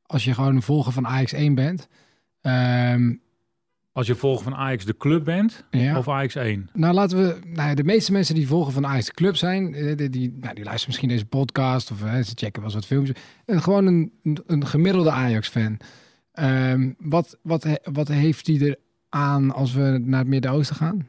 Als 0.05 0.23
je 0.23 0.33
gewoon 0.33 0.55
een 0.55 0.61
volger 0.61 0.91
van 0.91 1.07
Ajax 1.07 1.33
1 1.33 1.55
bent. 1.55 1.87
Ehm, 2.41 3.13
Als 3.97 4.07
je 4.07 4.15
volger 4.15 4.43
van 4.43 4.55
Ajax 4.55 4.85
de 4.85 4.97
club 4.97 5.23
bent 5.23 5.63
ja. 5.71 5.97
of 5.97 6.09
Ajax 6.09 6.35
1. 6.35 6.69
Nou, 6.73 6.93
laten 6.93 7.17
we. 7.17 7.39
Nou, 7.45 7.75
de 7.75 7.83
meeste 7.83 8.11
mensen 8.11 8.35
die 8.35 8.47
volgen 8.47 8.73
van 8.73 8.85
Ajax 8.85 9.05
de 9.05 9.13
Club 9.13 9.35
zijn, 9.35 9.73
eh, 9.73 9.97
die, 9.97 10.09
die, 10.09 10.37
nou, 10.39 10.53
die 10.53 10.63
luisteren 10.63 10.87
misschien 10.87 11.09
deze 11.09 11.25
podcast 11.25 11.91
of 11.91 12.03
eh, 12.03 12.13
ze 12.13 12.31
checken 12.35 12.61
wel 12.61 12.63
eens 12.63 12.73
wat 12.73 12.85
filmpjes. 12.85 13.17
En 13.45 13.61
gewoon 13.61 13.85
een, 13.85 14.11
een, 14.47 14.65
gemiddelde 14.65 15.11
Ajax-fan. 15.11 15.79
Ehm, 16.31 16.91
wat, 16.97 17.37
wat, 17.41 17.79
wat 17.83 18.07
heeft 18.07 18.45
die 18.45 18.69
er 18.69 18.75
aan 19.09 19.53
als 19.53 19.73
we 19.73 20.01
naar 20.03 20.19
het 20.19 20.27
Midden-Oosten 20.27 20.75
gaan? 20.75 21.07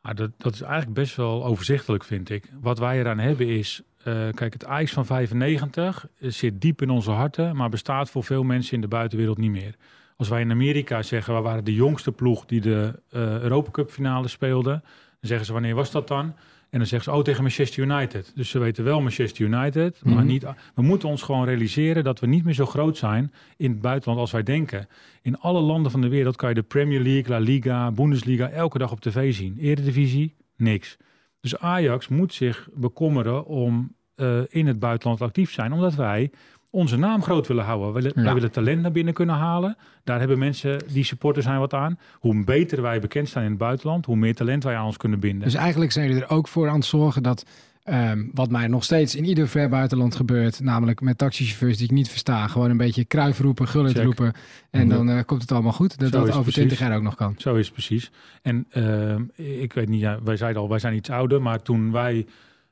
Ah, 0.00 0.16
dat, 0.16 0.30
dat 0.38 0.54
is 0.54 0.60
eigenlijk 0.60 0.94
best 0.94 1.16
wel 1.16 1.44
overzichtelijk, 1.44 2.04
vind 2.04 2.30
ik. 2.30 2.50
Wat 2.60 2.78
wij 2.78 2.98
eraan 2.98 3.18
hebben 3.18 3.48
is, 3.48 3.82
eh, 4.02 4.28
kijk, 4.34 4.52
het 4.52 4.64
Ajax 4.64 4.92
van 4.92 5.06
95 5.06 6.06
zit 6.20 6.60
diep 6.60 6.82
in 6.82 6.90
onze 6.90 7.10
harten, 7.10 7.56
maar 7.56 7.68
bestaat 7.68 8.10
voor 8.10 8.24
veel 8.24 8.42
mensen 8.42 8.74
in 8.74 8.80
de 8.80 8.88
buitenwereld 8.88 9.38
niet 9.38 9.50
meer. 9.50 9.76
Als 10.16 10.28
wij 10.28 10.40
in 10.40 10.50
Amerika 10.50 11.02
zeggen, 11.02 11.34
we 11.34 11.40
waren 11.40 11.64
de 11.64 11.74
jongste 11.74 12.12
ploeg 12.12 12.46
die 12.46 12.60
de 12.60 13.00
eh 13.10 13.40
Europa 13.40 13.70
Cup 13.70 13.90
finale 13.90 14.28
speelde, 14.28 14.70
dan 14.70 14.82
zeggen 15.20 15.46
ze, 15.46 15.52
wanneer 15.52 15.74
was 15.74 15.90
dat 15.90 16.08
dan? 16.08 16.34
En 16.70 16.78
dan 16.82 16.86
zeggen 16.90 17.12
ze, 17.12 17.18
oh, 17.18 17.24
tegen 17.24 17.42
Manchester 17.42 17.82
United. 17.82 18.32
Dus 18.34 18.48
ze 18.50 18.58
weten 18.58 18.84
wel 18.84 19.00
Manchester 19.00 19.44
United, 19.44 20.00
maar 20.04 20.14
Mhm. 20.14 20.26
niet... 20.26 20.44
We 20.74 20.82
moeten 20.82 21.08
ons 21.08 21.22
gewoon 21.22 21.44
realiseren 21.44 22.04
dat 22.04 22.20
we 22.20 22.26
niet 22.26 22.44
meer 22.44 22.54
zo 22.54 22.66
groot 22.66 22.96
zijn 22.96 23.32
in 23.56 23.70
het 23.70 23.80
buitenland 23.80 24.20
als 24.20 24.30
wij 24.30 24.42
denken. 24.42 24.88
In 25.22 25.38
alle 25.38 25.60
landen 25.60 25.90
van 25.90 26.00
de 26.00 26.08
wereld 26.08 26.36
kan 26.36 26.48
je 26.48 26.54
de 26.54 26.62
Premier 26.62 27.00
League, 27.00 27.28
La 27.28 27.38
Liga, 27.38 27.90
Bundesliga 27.90 28.48
elke 28.48 28.78
dag 28.78 28.92
op 28.92 29.00
tv 29.00 29.34
zien. 29.34 29.56
Eredivisie, 29.60 30.34
niks. 30.56 30.96
Dus 31.40 31.58
Ajax 31.58 32.08
moet 32.08 32.34
zich 32.34 32.68
bekommeren 32.74 33.46
om 33.46 33.94
eh, 34.14 34.38
in 34.48 34.66
het 34.66 34.78
buitenland 34.78 35.20
actief 35.20 35.48
te 35.48 35.54
zijn, 35.54 35.72
omdat 35.72 35.94
wij 35.94 36.30
onze 36.76 36.96
naam 36.96 37.22
groot 37.22 37.46
willen 37.46 37.64
houden. 37.64 37.92
Wij, 37.92 38.02
willen- 38.02 38.16
Ja. 38.18 38.24
wij 38.24 38.34
willen 38.34 38.50
talent 38.50 38.82
naar 38.82 38.92
binnen 38.92 39.14
kunnen 39.14 39.34
halen. 39.34 39.76
Daar 40.04 40.18
hebben 40.18 40.38
mensen 40.38 40.78
die 40.92 41.04
supporters 41.04 41.44
zijn 41.46 41.58
wat 41.58 41.74
aan. 41.74 41.98
Hoe 42.12 42.44
beter 42.44 42.82
wij 42.82 43.00
bekend 43.00 43.28
staan 43.28 43.42
in 43.42 43.48
het 43.48 43.58
buitenland, 43.58 44.06
hoe 44.06 44.16
meer 44.16 44.34
talent 44.34 44.64
wij 44.64 44.76
aan 44.76 44.86
ons 44.86 44.96
kunnen 44.96 45.20
binden. 45.20 45.44
Dus 45.44 45.54
eigenlijk 45.54 45.92
zijn 45.92 46.08
jullie 46.08 46.22
er 46.22 46.30
ook 46.30 46.48
voor 46.48 46.68
aan 46.68 46.74
het 46.74 46.84
zorgen 46.84 47.22
dat, 47.22 47.44
ehm, 47.82 48.24
wat 48.34 48.50
mij 48.50 48.66
nog 48.66 48.84
steeds 48.84 49.14
in 49.14 49.24
ieder 49.24 49.48
ver 49.48 49.68
buitenland 49.68 50.14
gebeurt, 50.16 50.60
namelijk 50.60 51.00
met 51.00 51.18
taxichauffeurs 51.18 51.76
die 51.76 51.86
ik 51.86 51.92
niet 51.92 52.08
versta, 52.08 52.46
gewoon 52.46 52.70
een 52.70 52.76
beetje 52.76 53.04
kruif 53.04 53.38
roepen, 53.40 53.68
gullet 53.68 53.92
Check. 53.92 54.04
roepen 54.04 54.32
en 54.70 54.88
Ja. 54.88 54.94
dan 54.94 55.08
eh, 55.10 55.20
komt 55.26 55.40
het 55.42 55.52
allemaal 55.52 55.72
goed. 55.72 55.98
Dat 55.98 56.08
Zo 56.08 56.18
dat 56.18 56.28
over 56.28 56.34
precies. 56.42 56.54
20 56.54 56.78
jaar 56.78 56.96
ook 56.96 57.02
nog 57.02 57.14
kan. 57.14 57.34
Zo 57.38 57.54
is 57.54 57.64
het 57.64 57.72
precies. 57.74 58.10
En 58.42 58.66
ehm, 58.70 59.22
ik 59.34 59.72
weet 59.72 59.88
niet, 59.88 60.00
ja, 60.00 60.18
wij 60.24 60.36
zeiden 60.36 60.62
al, 60.62 60.68
wij 60.68 60.78
zijn 60.78 60.94
iets 60.94 61.10
ouder, 61.10 61.42
maar 61.42 61.62
toen 61.62 61.92
wij, 61.92 62.26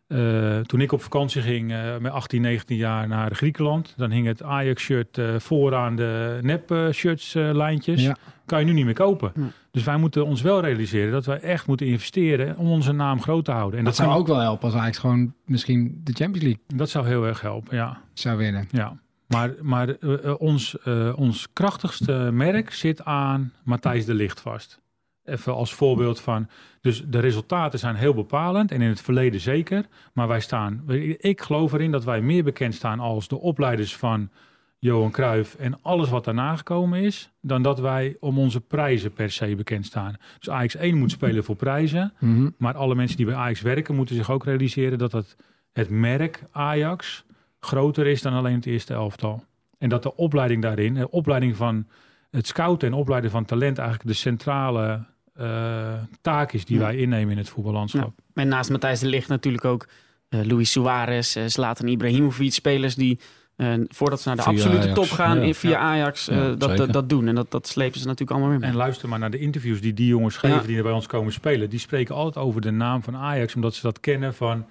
eh, 0.07 0.61
toen 0.61 0.81
ik 0.81 0.93
op 0.93 1.03
vakantie 1.03 1.43
ging 1.43 1.73
eh, 1.73 1.97
met 1.99 2.13
18, 2.13 2.41
19 2.41 2.77
jaar 2.77 3.09
naar 3.09 3.35
Griekenland, 3.35 3.95
dan 3.97 4.11
hing 4.11 4.27
het 4.27 4.43
Ajax-shirt 4.43 5.19
eh, 5.19 5.39
vooraan 5.39 5.97
de 5.97 6.39
nep-shirts-lijntjes. 6.43 8.03
Ja. 8.03 8.17
Kan 8.47 8.59
je 8.59 8.65
nu 8.65 8.73
niet 8.73 8.85
meer 8.85 8.95
kopen. 8.95 9.33
Dus 9.71 9.85
wij 9.85 9.97
moeten 9.97 10.27
ons 10.27 10.43
wel 10.43 10.61
realiseren 10.61 11.13
dat 11.13 11.25
wij 11.25 11.41
echt 11.41 11.67
moeten 11.67 11.87
investeren 11.87 12.57
om 12.57 12.67
onze 12.67 12.93
naam 12.93 13.23
groot 13.23 13.45
te 13.45 13.51
houden. 13.51 13.79
En 13.79 13.85
dat 13.85 13.97
dat, 13.97 14.07
zou 14.07 14.19
ook 14.19 14.27
wel 14.27 14.39
helpen 14.39 14.65
als 14.65 14.81
Ajax 14.81 14.99
gewoon 14.99 15.35
misschien 15.45 16.01
de 16.05 16.13
Champions 16.13 16.43
League 16.43 16.63
dat 16.67 16.91
zou 16.91 17.07
heel 17.07 17.27
erg 17.27 17.41
helpen, 17.41 17.77
ja. 17.77 18.01
zou 18.13 18.37
winnen. 18.37 18.69
ja. 18.71 19.03
Maar, 19.27 19.55
maar 19.61 19.89
ons, 20.39 20.77
ons 21.15 21.49
krachtigste 21.53 22.13
merk 22.33 22.73
zit 22.73 23.05
aan 23.05 23.53
Matthijs 23.63 24.05
de 24.05 24.15
Licht 24.15 24.41
vast. 24.41 24.83
Even 25.25 25.55
als 25.55 25.75
voorbeeld 25.75 26.21
van. 26.21 26.49
Dus 26.81 27.05
de 27.07 27.19
resultaten 27.19 27.79
zijn 27.79 27.95
heel 27.95 28.15
bepalend 28.15 28.71
en 28.71 28.81
in 28.81 28.89
het 28.89 29.01
verleden 29.01 29.41
zeker. 29.41 29.87
Maar 30.13 30.29
wij 30.29 30.41
staan. 30.41 30.85
Ik 31.19 31.41
geloof 31.41 31.73
erin 31.73 31.91
dat 31.91 32.05
wij 32.05 32.21
meer 32.21 32.45
bekend 32.45 32.75
staan 32.75 33.01
als 33.01 33.29
de 33.29 33.41
opleiders 33.41 33.97
van 33.97 34.31
Johan 34.79 35.11
Cruijff 35.11 35.55
en 35.55 35.83
alles 35.83 36.09
wat 36.09 36.25
daarna 36.25 36.57
gekomen 36.57 37.01
is. 37.01 37.31
Dan 37.41 37.63
dat 37.63 37.81
wij 37.81 38.17
om 38.21 38.39
onze 38.39 38.61
prijzen 38.61 39.13
per 39.13 39.31
se 39.31 39.57
bekend 39.57 39.87
staan. 39.87 40.17
Dus 40.39 40.51
Ajax 40.51 40.77
1 40.77 40.99
moet 40.99 41.11
spelen 41.11 41.45
voor 41.45 41.57
prijzen. 41.57 42.13
Mhm. 42.19 42.51
Maar 42.59 42.75
alle 42.75 42.95
mensen 42.95 43.17
die 43.17 43.27
bij 43.27 43.35
Ajax 43.35 43.61
werken 43.61 43.95
moeten 43.95 44.15
zich 44.15 44.31
ook 44.31 44.45
realiseren 44.45 44.99
dat 44.99 45.13
het, 45.13 45.37
het 45.73 45.91
merk 45.91 46.43
Ajax 46.51 47.25
groter 47.61 48.07
is 48.07 48.23
dan 48.23 48.33
alleen 48.33 48.55
het 48.55 48.67
eerste 48.67 48.95
elftal. 48.95 49.45
En 49.79 49.89
dat 49.89 50.03
de 50.03 50.17
opleiding 50.17 50.63
daarin, 50.63 50.95
de 50.95 51.11
opleiding 51.11 51.57
van 51.57 51.87
het 52.31 52.47
scouten 52.47 52.89
en 52.89 52.95
opleiden 52.95 53.31
van 53.31 53.45
talent 53.45 53.79
eigenlijk 53.79 54.09
de 54.09 54.15
centrale 54.15 55.05
eh, 55.35 55.93
taak 56.21 56.53
is 56.53 56.65
die 56.65 56.77
Ja. 56.79 56.83
wij 56.83 56.97
innemen 56.97 57.31
in 57.33 57.39
het 57.39 57.49
voetballandschap. 57.49 58.13
En 58.35 58.49
naast 58.49 58.71
Matthijs 58.71 59.01
de 59.01 59.07
Ligt 59.07 59.29
natuurlijk 59.29 59.65
ook 59.65 59.87
eh 60.29 60.41
Luis 60.45 60.71
Suarez, 60.71 61.37
eh 61.37 61.43
Zlatan 61.47 61.89
Ibrahimovic, 61.89 62.53
spelers 62.53 62.95
die 62.95 63.19
eh, 63.57 63.73
voordat 63.89 64.21
ze 64.21 64.29
naar 64.29 64.37
de 64.37 64.43
Via 64.43 64.53
absolute 64.53 64.79
Ajax, 64.79 64.95
top 64.95 65.11
gaan, 65.11 65.37
ja. 65.37 65.43
in- 65.43 65.55
via 65.55 65.71
Ja. 65.71 65.79
Ajax 65.79 66.29
eh, 66.29 66.37
Ja, 66.37 66.53
dat, 66.55 66.77
dat, 66.77 66.93
dat 66.93 67.09
doen. 67.09 67.29
En 67.29 67.35
dat, 67.35 67.51
dat 67.51 67.67
slepen 67.67 67.99
ze 68.01 68.05
natuurlijk 68.05 68.31
allemaal 68.31 68.51
weer 68.51 68.59
mee. 68.61 68.71
En 68.71 68.77
luister 68.77 69.09
maar 69.09 69.19
naar 69.19 69.31
de 69.31 69.39
interviews 69.39 69.81
die 69.81 69.95
die 69.95 70.07
jongens 70.07 70.37
geven 70.37 70.57
Ja. 70.57 70.63
die 70.67 70.77
er 70.77 70.83
bij 70.83 70.93
ons 70.93 71.07
komen 71.07 71.33
spelen. 71.33 71.71
Die 71.71 71.79
spreken 71.79 72.15
altijd 72.15 72.45
over 72.45 72.61
de 72.61 72.71
naam 72.71 73.03
van 73.03 73.17
Ajax, 73.17 73.55
omdat 73.55 73.75
ze 73.75 73.83
dat 73.83 74.01
kennen 74.01 74.35
van, 74.35 74.67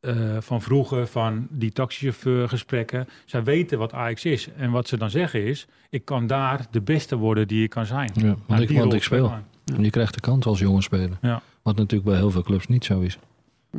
eh, 0.00 0.14
van 0.40 0.62
vroeger, 0.62 1.06
van 1.06 1.46
die 1.50 1.72
taxichauffeurgesprekken. 1.72 3.08
Zij 3.24 3.44
weten 3.44 3.78
wat 3.78 3.92
Ajax 3.92 4.24
is. 4.24 4.48
En 4.56 4.70
wat 4.70 4.88
ze 4.88 4.96
dan 4.96 5.10
zeggen 5.10 5.44
is, 5.44 5.66
ik 5.90 6.04
kan 6.04 6.26
daar 6.26 6.66
de 6.70 6.80
beste 6.80 7.16
worden 7.16 7.48
die 7.48 7.62
ik 7.62 7.70
kan 7.70 7.86
zijn. 7.86 8.10
Ja, 8.14 8.22
Nou, 8.22 8.36
want 8.46 8.60
ik, 8.70 8.78
want 8.78 8.92
ik 8.92 9.02
speel. 9.02 9.32
Je 9.64 9.90
krijgt 9.90 10.14
de 10.14 10.20
kans 10.20 10.46
als 10.46 10.58
jonge 10.58 10.82
speler. 10.82 11.18
Wat 11.62 11.76
natuurlijk 11.76 12.10
bij 12.10 12.18
heel 12.18 12.30
veel 12.30 12.42
clubs 12.42 12.66
niet 12.66 12.84
zo 12.84 13.00
is. 13.00 13.18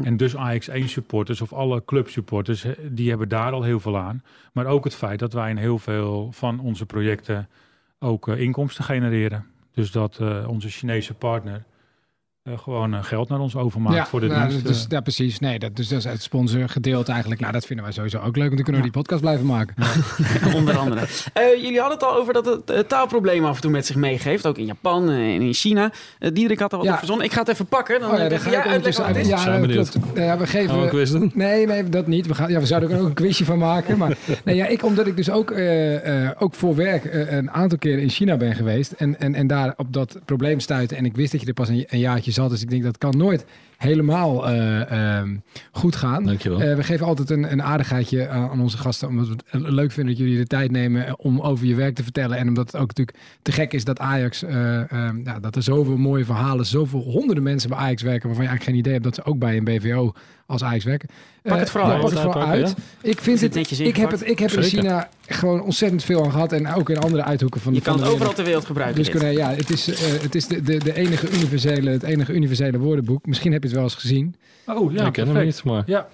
En 0.03 0.17
dus 0.17 0.36
Ajax 0.36 0.67
1 0.67 0.89
supporters 0.89 1.41
of 1.41 1.53
alle 1.53 1.86
club 1.86 2.09
supporters, 2.09 2.65
die 2.91 3.09
hebben 3.09 3.29
daar 3.29 3.51
al 3.51 3.63
heel 3.63 3.79
veel 3.79 3.97
aan. 3.97 4.23
Maar 4.51 4.65
ook 4.65 4.83
het 4.83 4.95
feit 4.95 5.19
dat 5.19 5.33
wij 5.33 5.49
in 5.49 5.57
heel 5.57 5.79
veel 5.79 6.31
van 6.31 6.59
onze 6.59 6.86
projecten 6.86 7.49
ook 7.99 8.27
eh, 8.27 8.39
inkomsten 8.39 8.83
genereren. 8.83 9.45
Dus 9.73 9.91
dat 9.91 10.17
eh, 10.19 10.45
onze 10.47 10.69
Chinese 10.69 11.13
partner 11.13 11.63
eh, 12.45 12.57
gewoon 12.57 12.93
eh, 12.93 13.03
geld 13.03 13.29
naar 13.29 13.39
ons 13.39 13.55
overmaakt 13.55 14.07
voor 14.07 14.19
de 14.19 14.27
nou, 14.27 14.49
dienst. 14.49 14.65
dus, 14.67 14.83
eh. 14.83 14.89
ja, 14.89 14.99
precies. 14.99 15.39
Nee, 15.39 15.59
dat, 15.59 15.75
dus 15.75 15.87
dat 15.87 15.97
is 15.97 16.03
het 16.05 16.21
sponsorgedeelte 16.21 17.11
eigenlijk. 17.11 17.41
Nou, 17.41 17.53
dat 17.53 17.65
vinden 17.65 17.85
wij 17.85 17.93
sowieso 17.93 18.17
ook 18.17 18.35
leuk. 18.35 18.45
Want 18.45 18.55
dan 18.55 18.63
kunnen 18.63 18.81
we 18.81 18.87
Ja. 18.87 18.93
die 18.93 19.01
podcast 19.01 19.21
blijven 19.21 19.45
maken. 19.45 19.75
Onder 20.59 20.77
andere. 20.77 21.01
Eh, 21.33 21.43
jullie 21.61 21.79
hadden 21.79 21.97
het 21.97 22.07
al 22.07 22.15
over 22.15 22.33
dat 22.33 22.61
het 22.65 22.89
taalproblemen 22.89 23.49
af 23.49 23.55
en 23.55 23.61
toe 23.61 23.71
met 23.71 23.85
zich 23.85 23.95
meegeeft. 23.95 24.45
Ook 24.45 24.57
in 24.57 24.65
Japan 24.65 25.09
en 25.09 25.41
in 25.41 25.53
China. 25.53 25.91
Diederik 26.19 26.59
had 26.59 26.71
er 26.71 26.77
wat 26.77 26.87
Ja. 26.87 26.91
op 26.93 26.97
verzonnen. 26.97 27.25
Ik 27.25 27.33
ga 27.33 27.39
het 27.39 27.47
even 27.49 27.65
pakken. 27.65 27.99
Dan 27.99 28.11
Oh 28.11 28.17
ja, 28.17 28.21
dan 28.29 28.29
kan 28.29 28.39
ga 28.39 28.49
jij 28.49 28.59
uitleggen 28.61 29.03
ondertussen 29.03 29.03
wat 29.03 29.15
het 29.15 29.67
uit. 29.67 29.87
is. 29.87 29.93
Ja, 29.93 29.99
klopt. 30.01 30.17
Ja, 30.17 30.37
we 30.37 30.47
geven... 30.47 30.69
Gaan 30.69 30.77
we 30.77 30.83
een 30.83 30.89
quiz 30.89 31.11
doen? 31.11 31.31
Nee, 31.33 31.65
nee, 31.67 31.89
dat 31.89 32.07
niet. 32.07 32.27
We, 32.27 32.33
gaan, 32.35 32.49
ja, 32.51 32.59
we 32.59 32.65
zouden 32.65 32.91
er 32.91 32.99
ook 32.99 33.05
een 33.07 33.13
quizje 33.13 33.45
van 33.45 33.57
maken. 33.57 33.97
Maar 33.97 34.17
nee, 34.45 34.55
ja, 34.55 34.65
ik, 34.67 34.83
omdat 34.83 35.07
ik 35.07 35.15
dus 35.15 35.29
ook, 35.29 35.51
eh, 35.51 36.23
eh, 36.25 36.31
ook 36.37 36.53
voor 36.55 36.75
werk 36.75 37.03
een 37.29 37.51
aantal 37.51 37.77
keren 37.77 38.01
in 38.01 38.09
China 38.09 38.37
ben 38.37 38.55
geweest. 38.55 38.91
En, 38.91 39.19
en, 39.19 39.35
en 39.35 39.47
daar 39.47 39.73
op 39.77 39.93
dat 39.93 40.19
probleem 40.25 40.59
stuitte. 40.59 40.95
En 40.95 41.05
ik 41.05 41.15
wist 41.15 41.31
dat 41.31 41.41
je 41.41 41.47
er 41.47 41.53
pas 41.53 41.69
een, 41.69 41.83
een 41.87 41.99
jaartje 41.99 42.31
Dus 42.36 42.61
ik 42.61 42.69
denk 42.69 42.83
dat 42.83 42.97
kan 42.97 43.17
nooit 43.17 43.45
helemaal 43.78 44.47
eh, 44.47 45.17
ehm, 45.17 45.38
goed 45.71 45.95
gaan. 45.95 46.23
Dankjewel. 46.23 46.61
Eh, 46.61 46.76
we 46.76 46.84
geven 46.84 47.05
altijd 47.05 47.30
een, 47.30 47.51
een 47.51 47.63
aardigheidje 47.63 48.28
aan, 48.28 48.49
aan 48.49 48.61
onze 48.61 48.78
gasten. 48.78 49.07
Omdat 49.07 49.28
we 49.28 49.36
het 49.47 49.69
leuk 49.69 49.91
vinden 49.91 50.15
dat 50.15 50.23
jullie 50.23 50.38
de 50.39 50.47
tijd 50.47 50.71
nemen 50.71 51.07
eh, 51.07 51.13
om 51.17 51.41
over 51.41 51.65
je 51.65 51.76
werk 51.76 51.95
te 51.95 52.03
vertellen. 52.03 52.38
En 52.38 52.47
omdat 52.47 52.71
het 52.71 52.82
ook 52.82 52.88
natuurlijk 52.88 53.17
te 53.41 53.51
gek 53.51 53.73
is 53.73 53.84
dat 53.84 53.99
Ajax, 53.99 54.43
eh, 54.43 54.91
ehm, 54.91 55.17
ja, 55.23 55.39
dat 55.39 55.55
er 55.55 55.63
zoveel 55.63 55.97
mooie 55.97 56.26
verhalen, 56.26 56.65
zoveel 56.65 57.01
honderden 57.01 57.43
mensen 57.43 57.69
bij 57.69 57.78
Ajax 57.78 58.01
werken. 58.01 58.28
Waarvan 58.28 58.43
je 58.43 58.49
eigenlijk 58.49 58.63
geen 58.63 58.80
idee 58.80 58.93
hebt 58.93 59.03
dat 59.03 59.15
ze 59.15 59.32
ook 59.32 59.39
bij 59.39 59.57
een 59.57 59.63
BVO 59.63 60.13
als 60.47 60.63
Ajax 60.63 60.84
werken. 60.84 61.09
Pak 61.41 61.53
Eh, 61.53 61.59
het 61.59 61.69
vooral 61.69 61.89
uit. 61.89 62.01
pak 62.01 62.09
het 62.09 62.19
vooral 62.19 62.39
Pakken, 62.41 62.65
uit. 62.65 62.76
Ik 63.01 63.21
vind 63.21 63.41
het, 63.41 63.53
netjes 63.53 63.80
ik 63.80 63.95
heb 63.95 64.11
het, 64.11 64.28
ik 64.28 64.39
heb 64.39 64.51
er 64.51 64.57
in. 64.57 64.63
China 64.63 65.09
gewoon 65.28 65.61
ontzettend 65.61 66.03
veel 66.03 66.23
aan 66.23 66.32
gehad. 66.32 66.51
En 66.51 66.73
ook 66.73 66.89
in 66.89 66.97
andere 66.97 67.23
uithoeken 67.23 67.61
van, 67.61 67.73
Je 67.73 67.82
van 67.82 67.91
kan 67.93 68.01
de 68.01 68.07
het 68.07 68.13
overal 68.13 68.34
ter 68.34 68.45
wereld 68.45 68.65
gebruiken. 68.65 69.03
Dus 69.03 69.32
ja, 69.32 69.53
het 69.53 69.69
is, 69.69 69.88
eh, 69.88 70.21
het 70.21 70.36
is 70.36 70.47
de, 70.47 70.61
de, 70.61 70.78
de 70.78 70.95
enige 70.95 71.32
universele, 71.32 71.89
het 71.89 72.03
enige 72.03 72.34
universele 72.34 72.80
woordenboek. 72.80 73.26
Misschien 73.26 73.51
heb 73.51 73.63
je 73.63 73.64
het 73.66 73.76
wel 73.76 73.84
eens 73.84 73.95
gezien. 73.95 74.36
Oh 74.66 74.93
ja, 74.93 75.05
ik 75.05 75.13
ken 75.13 75.24
hem 75.26 75.34
perfect. 75.34 75.55
niet, 75.55 75.63
maar... 75.74 75.84
Ja, 75.86 76.07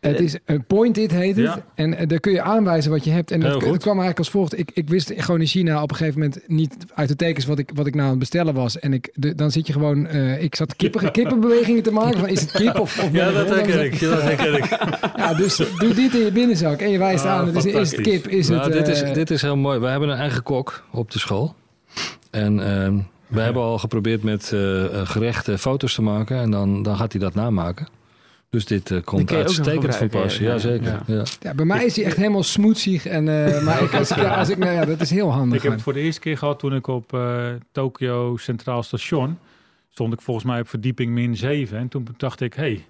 Het 0.00 0.20
is 0.20 0.36
een 0.44 0.64
point 0.64 0.96
it 0.96 1.10
heet 1.10 1.36
het. 1.36 1.44
Ja. 1.44 1.64
En 1.74 1.94
eh, 1.94 2.06
daar 2.08 2.20
kun 2.20 2.32
je 2.32 2.42
aanwijzen 2.42 2.90
wat 2.90 3.04
je 3.04 3.10
hebt. 3.10 3.30
En 3.30 3.40
dat, 3.40 3.56
kwam 3.58 3.70
eigenlijk 3.84 4.18
als 4.18 4.30
volgt. 4.30 4.58
Ik, 4.58 4.70
ik 4.74 4.88
wist 4.88 5.12
gewoon 5.16 5.40
in 5.40 5.46
China 5.46 5.82
op 5.82 5.90
een 5.90 5.96
gegeven 5.96 6.20
moment 6.20 6.40
niet 6.46 6.76
uit 6.94 7.08
de 7.08 7.16
tekens 7.16 7.46
wat 7.46 7.58
ik, 7.58 7.70
wat 7.74 7.86
ik 7.86 7.92
nou 7.94 8.04
aan 8.04 8.10
het 8.10 8.18
bestellen 8.18 8.54
was. 8.54 8.78
En 8.78 8.92
ik, 8.92 9.10
de, 9.14 9.34
dan 9.34 9.50
zit 9.50 9.66
je 9.66 9.72
gewoon. 9.72 10.06
eh, 10.06 10.42
ik 10.42 10.54
zat 10.54 10.76
kippen, 10.76 11.10
kippenbewegingen 11.18 11.82
te 11.82 11.90
maken. 11.90 12.18
Van, 12.18 12.28
is 12.28 12.40
het 12.40 12.50
kip 12.50 12.78
of, 12.78 13.02
of 13.04 13.12
Ja, 13.12 13.30
dat 13.32 13.56
ik 13.56 13.66
herken 13.66 13.84
ik. 13.84 13.94
Ja, 13.94 14.10
dat 14.10 14.22
herken 14.22 14.54
ik. 14.54 14.64
Ja, 15.16 15.34
dus 15.34 15.56
doe 15.56 15.94
dit 15.94 16.14
in 16.14 16.24
je 16.24 16.32
binnenzak 16.32 16.80
en 16.80 16.90
je 16.90 16.98
wijst 16.98 17.24
Ah, 17.24 17.30
aan. 17.30 17.46
Het 17.46 17.56
is, 17.56 17.64
is 17.64 17.90
het 17.90 18.00
kip? 18.00 18.28
Is 18.28 18.48
Nou, 18.48 18.62
het, 18.62 18.72
dit, 18.72 18.88
is, 18.88 19.02
eh, 19.02 19.14
dit 19.14 19.30
is 19.30 19.42
heel 19.42 19.56
mooi. 19.56 19.78
We 19.78 19.86
hebben 19.86 20.08
een 20.08 20.18
eigen 20.18 20.42
kok 20.42 20.84
op 20.90 21.10
de 21.10 21.18
school. 21.18 21.54
En 22.30 22.60
ehm, 22.74 22.98
we 23.28 23.40
hebben 23.40 23.62
al 23.62 23.78
geprobeerd 23.78 24.22
met 24.22 24.52
eh, 24.52 24.84
eh, 24.84 25.08
gerechten 25.08 25.58
foto's 25.58 25.94
te 25.94 26.02
maken. 26.02 26.36
En 26.36 26.50
dan, 26.50 26.82
dan 26.82 26.96
gaat 26.96 27.12
hij 27.12 27.20
dat 27.20 27.34
namaken. 27.34 27.88
Dus 28.50 28.64
dit 28.64 28.90
eh, 28.90 29.02
komt 29.04 29.32
uitstekend 29.32 29.96
van 29.96 30.08
pas. 30.08 30.38
ja. 30.38 30.52
Ja, 30.52 30.58
zeker. 30.58 30.86
Ja. 30.86 31.02
Ja. 31.06 31.22
ja, 31.40 31.54
bij 31.54 31.64
mij 31.64 31.84
is 31.84 31.96
hij 31.96 32.04
echt 32.04 32.16
helemaal 32.16 32.42
smoetsig. 32.42 33.06
En, 33.06 33.28
eh, 33.28 33.62
maar 33.64 33.82
ik, 33.82 33.94
als 33.94 34.10
ik, 34.10 34.24
als 34.24 34.48
ik, 34.48 34.58
nou 34.58 34.72
ja, 34.72 34.84
dat 34.84 35.00
is 35.00 35.10
heel 35.10 35.32
handig. 35.32 35.56
ik 35.56 35.62
heb 35.62 35.72
het 35.72 35.82
voor 35.82 35.92
de 35.92 36.00
eerste 36.00 36.20
keer 36.20 36.38
gehad 36.38 36.58
toen 36.58 36.74
ik 36.74 36.86
op 36.86 37.12
eh 37.12 37.46
Tokyo 37.72 38.36
Centraal 38.36 38.82
Station 38.82 39.38
stond 39.90 40.12
ik 40.12 40.20
volgens 40.20 40.46
mij 40.46 40.60
op 40.60 40.68
verdieping 40.68 41.12
min 41.12 41.36
7. 41.36 41.78
En 41.78 41.88
toen 41.88 42.08
dacht 42.16 42.40
ik, 42.40 42.54
hey, 42.54 42.84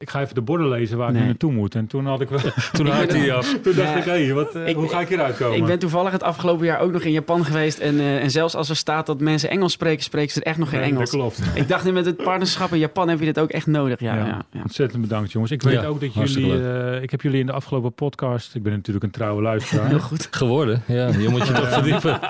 ik 0.00 0.10
ga 0.10 0.20
even 0.20 0.34
de 0.34 0.40
borden 0.40 0.68
lezen 0.68 0.98
waar 0.98 1.06
ik 1.06 1.12
Nee. 1.12 1.22
nu 1.22 1.28
naartoe 1.28 1.52
moet. 1.52 1.74
En 1.74 1.86
toen 1.86 2.06
had 2.06 2.20
ik 2.20 2.28
wel, 2.28 2.38
Toen 2.72 2.86
Ik 2.86 3.06
ben- 3.06 3.20
hij 3.20 3.32
af. 3.34 3.46
toen 3.62 3.74
dacht 3.74 3.88
Ja. 3.88 3.96
ik, 3.96 4.04
hey, 4.04 4.32
wat, 4.34 4.54
eh, 4.54 4.68
Ik- 4.68 4.76
hoe 4.76 4.88
ga 4.88 5.00
ik 5.00 5.08
hieruit 5.08 5.36
komen? 5.36 5.56
Ik 5.58 5.64
ben 5.64 5.78
toevallig 5.78 6.12
het 6.12 6.22
afgelopen 6.22 6.66
jaar 6.66 6.80
ook 6.80 6.92
nog 6.92 7.02
in 7.02 7.12
Japan 7.12 7.44
geweest. 7.44 7.78
En, 7.78 7.98
eh, 7.98 8.22
en 8.22 8.30
zelfs 8.30 8.54
als 8.54 8.68
er 8.68 8.76
staat 8.76 9.06
dat 9.06 9.20
mensen 9.20 9.50
Engels 9.50 9.72
spreken, 9.72 10.02
spreken 10.02 10.30
ze 10.32 10.40
er 10.40 10.46
echt 10.46 10.58
nog 10.58 10.68
geen 10.68 10.80
Nee, 10.80 10.88
Engels. 10.90 11.10
Dat 11.10 11.20
klopt. 11.20 11.40
Ik 11.62 11.68
dacht 11.68 11.84
nu 11.84 11.92
met 11.92 12.06
het 12.06 12.16
partnerschap 12.16 12.72
in 12.72 12.78
Japan 12.78 13.08
heb 13.08 13.18
je 13.18 13.24
dit 13.24 13.38
ook 13.40 13.50
echt 13.50 13.66
nodig. 13.66 14.00
Ja, 14.00 14.14
Ja. 14.14 14.26
ja. 14.26 14.42
ja. 14.50 14.60
Ontzettend 14.62 15.02
bedankt 15.02 15.32
jongens. 15.32 15.52
Ik 15.52 15.62
weet 15.62 15.74
Ja, 15.74 15.84
ook 15.86 16.00
dat 16.00 16.14
jullie, 16.14 16.68
eh, 16.68 17.02
ik 17.02 17.10
heb 17.10 17.20
jullie 17.22 17.40
in 17.40 17.46
de 17.46 17.52
afgelopen 17.52 17.92
podcast, 17.92 18.54
ik 18.54 18.62
ben 18.62 18.72
natuurlijk 18.72 19.04
een 19.04 19.10
trouwe 19.10 19.42
luisteraar. 19.42 19.88
Heel 19.88 19.98
goed. 19.98 20.28
Geworden. 20.30 20.82
Ja, 20.86 21.06
je 21.08 21.28
moet 21.28 21.46
je 21.46 21.52
toch 21.60 21.72
verdiepen. 21.72 22.20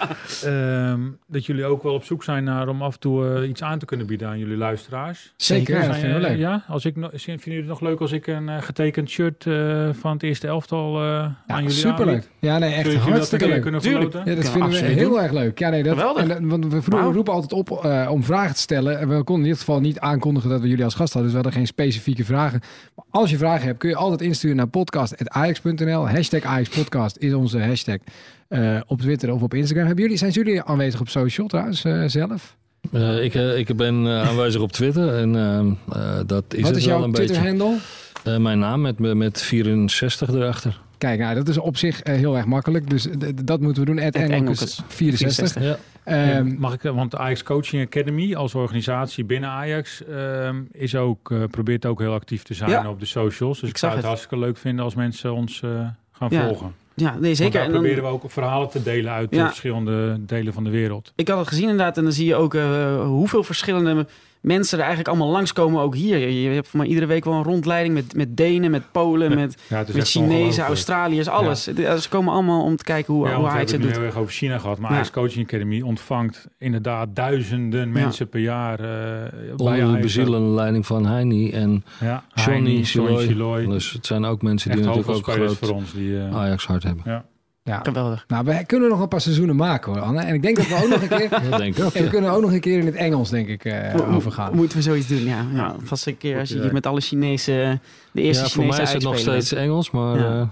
Ehm, 0.44 1.00
dat 1.26 1.46
jullie 1.46 1.64
ook 1.64 1.82
wel 1.82 1.94
op 1.94 2.04
zoek 2.04 2.24
zijn 2.24 2.44
naar 2.44 2.68
om 2.68 2.82
af 2.82 2.94
en 2.94 3.00
toe 3.00 3.46
iets 3.46 3.62
aan 3.62 3.78
te 3.78 3.84
kunnen 3.84 4.06
bieden 4.06 4.28
aan 4.28 4.38
jullie 4.38 4.56
luisteraars. 4.56 5.32
Zeker, 5.36 5.80
ja, 5.80 5.86
dat 5.86 6.00
we 6.00 6.06
eh, 6.06 6.20
leuk. 6.20 6.38
Ja, 6.38 6.64
als 6.68 6.84
ik, 6.84 6.96
no- 6.96 7.10
vinden 7.14 7.40
jullie 7.60 7.74
het 7.74 7.80
nog 7.80 7.90
leuk 7.90 8.00
als 8.00 8.12
ik 8.12 8.26
een 8.26 8.48
eh, 8.48 8.62
getekend 8.62 9.08
shirt 9.08 9.46
eh, 9.46 9.88
van 9.92 10.12
het 10.12 10.22
eerste 10.22 10.46
elftal 10.46 11.02
eh, 11.02 11.30
aan 11.46 11.62
jullie 11.62 11.70
superleuk. 11.70 12.14
aanbied? 12.14 12.30
Ja, 12.38 12.58
nee, 12.58 12.74
echt 12.74 12.94
hartstikke 12.94 13.48
leuk. 13.48 13.62
kunnen 13.62 13.80
Tuurlijk. 13.80 14.12
Ja, 14.12 14.34
dat 14.34 14.50
vinden 14.50 14.70
we 14.70 14.76
heel 14.76 15.22
erg 15.22 15.32
leuk. 15.32 15.58
Ja, 15.58 15.68
nee, 15.68 15.82
dat, 15.82 15.92
Geweldig. 15.92 16.28
En, 16.28 16.48
want 16.48 16.64
we, 16.64 16.70
vroeger 16.70 17.04
Wauw. 17.04 17.12
roepen 17.12 17.32
altijd 17.32 17.52
op 17.52 17.84
eh, 17.84 18.08
om 18.10 18.24
vragen 18.24 18.54
te 18.54 18.60
stellen. 18.60 18.98
En 18.98 19.08
we 19.08 19.14
konden 19.14 19.34
in 19.34 19.42
ieder 19.42 19.58
geval 19.58 19.80
niet 19.80 19.98
aankondigen 19.98 20.50
dat 20.50 20.60
we 20.60 20.68
jullie 20.68 20.84
als 20.84 20.94
gast 20.94 21.12
hadden. 21.12 21.32
Dus 21.32 21.40
we 21.40 21.44
hadden 21.44 21.58
geen 21.60 21.74
specifieke 21.74 22.24
vragen. 22.24 22.60
Maar 22.94 23.04
als 23.10 23.30
je 23.30 23.36
vragen 23.36 23.66
hebt, 23.66 23.78
kun 23.78 23.88
je 23.88 23.96
altijd 23.96 24.20
insturen 24.20 24.56
naar 24.56 24.68
podcast.ajax.nl. 24.68 26.08
Hashtag 26.08 26.42
AjaxPodcast 26.42 27.16
is 27.16 27.32
onze 27.32 27.60
hashtag 27.60 27.98
eh, 28.48 28.80
op 28.86 29.00
Twitter 29.00 29.32
of 29.32 29.42
op 29.42 29.54
Instagram. 29.54 29.86
Hebben 29.86 30.02
jullie, 30.02 30.18
zijn 30.18 30.32
jullie 30.32 30.62
aanwezig 30.62 31.00
op 31.00 31.08
social 31.08 31.46
trouwens 31.46 31.80
zelf? 32.06 32.56
Eh, 32.92 33.24
ik, 33.24 33.34
eh, 33.34 33.58
ik 33.58 33.76
ben 33.76 34.06
eh, 34.06 34.28
aanwezig 34.28 34.60
op 34.60 34.72
Twitter 34.72 35.14
en 35.14 35.36
ehm, 35.36 35.72
eh, 35.98 36.18
dat 36.26 36.44
is 36.48 36.60
Wat 36.60 36.68
het 36.70 36.78
is 36.78 36.84
wel 36.86 36.94
jouw 36.96 37.04
een 37.04 37.10
beetje. 37.12 37.26
Twitter-handle? 37.26 37.76
Eh, 38.24 38.36
mijn 38.36 38.58
naam 38.58 38.80
met, 38.80 38.98
met 38.98 39.42
64 39.42 40.28
erachter. 40.28 40.80
Kijk, 40.98 41.18
nou, 41.20 41.34
dat 41.34 41.48
is 41.48 41.58
op 41.58 41.76
zich 41.76 42.00
heel 42.02 42.36
erg 42.36 42.46
makkelijk. 42.46 42.90
Dus 42.90 43.08
dat 43.44 43.60
moeten 43.60 43.82
we 43.84 43.88
doen. 43.94 43.98
Engelkes 43.98 44.80
64. 44.88 45.62
Ja. 45.62 45.76
Ehm, 46.04 46.54
Mag 46.58 46.74
ik, 46.74 46.82
want 46.82 47.10
de 47.10 47.18
Ajax 47.18 47.42
Coaching 47.42 47.86
Academy 47.86 48.34
als 48.34 48.54
organisatie 48.54 49.24
binnen 49.24 49.50
Ajax 49.50 50.04
ehm, 50.04 50.56
is 50.72 50.94
ook, 50.94 51.30
eh, 51.30 51.38
probeert 51.50 51.86
ook 51.86 51.98
heel 52.00 52.12
actief 52.12 52.42
te 52.42 52.54
zijn 52.54 52.70
Ja. 52.70 52.88
op 52.90 53.00
de 53.00 53.06
socials. 53.06 53.60
Dus 53.60 53.68
Ik 53.68 53.76
zou 53.76 53.92
het 53.92 54.00
het. 54.00 54.10
hartstikke 54.10 54.44
leuk 54.44 54.56
vinden 54.56 54.84
als 54.84 54.94
mensen 54.94 55.32
ons 55.34 55.62
eh, 55.62 55.70
gaan 56.12 56.28
Ja, 56.30 56.44
volgen. 56.46 56.74
Ja, 56.94 57.10
nee, 57.10 57.20
Want 57.22 57.36
zeker. 57.36 57.52
daar 57.52 57.62
En 57.64 57.72
dan, 57.72 57.80
proberen 57.80 58.04
we 58.04 58.10
ook 58.10 58.30
verhalen 58.30 58.68
te 58.68 58.82
delen 58.82 59.12
uit 59.12 59.30
Ja. 59.30 59.38
de 59.40 59.46
verschillende 59.46 60.16
delen 60.26 60.52
van 60.52 60.64
de 60.64 60.70
wereld. 60.70 61.12
ik 61.16 61.28
had 61.28 61.38
het 61.38 61.48
gezien 61.48 61.68
inderdaad. 61.68 61.96
En 61.96 62.02
dan 62.02 62.12
zie 62.12 62.26
je 62.26 62.34
ook 62.34 62.54
eh, 62.54 63.00
hoeveel 63.04 63.42
verschillende 63.44 64.06
mensen 64.40 64.78
er 64.78 64.84
eigenlijk 64.84 65.08
allemaal 65.14 65.32
langskomen. 65.32 65.80
Ook 65.82 65.94
hier. 65.94 66.18
Je, 66.18 66.42
je 66.42 66.48
hebt 66.48 66.68
voor 66.68 66.78
mij 66.78 66.88
iedere 66.88 67.06
week 67.06 67.24
wel 67.24 67.34
een 67.34 67.42
rondleiding 67.42 67.94
met, 67.94 68.14
met 68.14 68.36
Denen, 68.36 68.70
met 68.70 68.82
Polen, 68.92 69.34
met, 69.34 69.62
Ja, 69.68 69.76
het 69.78 69.94
met 69.94 70.08
Chinezen. 70.08 70.64
Australiërs, 70.64 71.28
alles. 71.28 71.62
Ze 71.64 72.06
komen 72.08 72.32
allemaal 72.32 72.62
om 72.64 72.76
te 72.76 72.84
kijken 72.84 73.14
hoe, 73.14 73.26
Ja, 73.28 73.34
hoe 73.34 73.44
we 73.44 73.50
Ajax 73.50 73.70
hebben 73.70 73.70
het 73.70 73.70
het 73.70 73.80
nu 73.80 73.86
doet. 73.86 73.96
heel 73.96 74.06
erg 74.06 74.16
over 74.16 74.32
China 74.32 74.58
gehad. 74.58 74.78
Maar 74.78 74.90
Ja. 74.90 74.96
Ajax 74.96 75.10
Coaching 75.10 75.44
Academy 75.46 75.80
ontvangt 75.80 76.48
inderdaad 76.58 77.08
duizenden 77.16 77.92
mensen 77.92 78.28
per 78.28 78.40
jaar 78.40 78.80
eh 78.80 78.86
bij 79.56 79.82
Onder 79.82 79.92
de 79.94 79.98
bezielende 80.00 80.48
leiding 80.48 80.86
van 80.86 81.06
Heini 81.06 81.50
en 81.50 81.84
Ja, 82.00 82.24
Johnny 82.34 82.84
Heini, 82.84 82.84
Siloy. 82.84 83.66
Dus 83.66 83.92
het 83.92 84.06
zijn 84.06 84.24
ook 84.24 84.42
mensen 84.42 84.70
die 84.70 84.78
Echt 84.78 84.88
natuurlijk 84.88 85.16
ook 85.28 85.34
groot 85.34 85.56
voor 85.56 85.70
ons. 85.76 85.92
Die, 85.92 86.18
eh, 86.18 86.36
Ajax 86.36 86.66
hart 86.66 86.82
hebben. 86.82 87.02
ja. 87.06 87.24
Geweldig. 87.64 88.24
Nou, 88.28 88.44
we 88.44 88.64
kunnen 88.66 88.88
nog 88.88 89.00
een 89.00 89.08
paar 89.08 89.20
seizoenen 89.20 89.56
maken 89.56 89.92
hoor, 89.92 90.00
Anne. 90.00 90.20
En 90.20 90.34
ik 90.34 90.42
denk 90.42 90.56
dat 90.56 90.68
we 90.68 90.74
ook 90.74 90.88
nog 90.88 91.02
een 91.02 91.08
keer... 91.08 91.28
Dat 91.50 91.58
denk 91.58 91.76
ik 91.76 91.84
ook. 91.84 91.92
En 91.92 91.98
we 91.98 92.04
ja. 92.04 92.10
kunnen 92.10 92.30
ook 92.30 92.40
nog 92.40 92.52
een 92.52 92.60
keer 92.60 92.78
in 92.78 92.86
het 92.86 92.94
Engels, 92.94 93.30
denk 93.30 93.48
ik, 93.48 93.64
eh 93.64 93.94
Mo- 93.94 94.14
overgaan. 94.14 94.56
Moeten 94.56 94.76
we 94.76 94.82
zoiets 94.82 95.06
doen, 95.06 95.24
ja. 95.24 95.46
ja. 95.54 95.76
Vast 95.82 96.06
een 96.06 96.18
keer 96.18 96.38
als 96.38 96.48
je 96.48 96.60
hier 96.60 96.72
met 96.72 96.86
alle 96.86 97.00
Chinese... 97.00 97.80
De 98.12 98.22
eerste 98.22 98.42
Ja, 98.42 98.48
voor 98.48 98.62
Chinese 98.62 98.82
mij 98.82 98.86
is 98.86 98.92
het 98.92 99.02
nog 99.02 99.18
steeds 99.18 99.52
Engels, 99.52 99.90
maar... 99.90 100.18
Ja. 100.18 100.40
eh, 100.40 100.46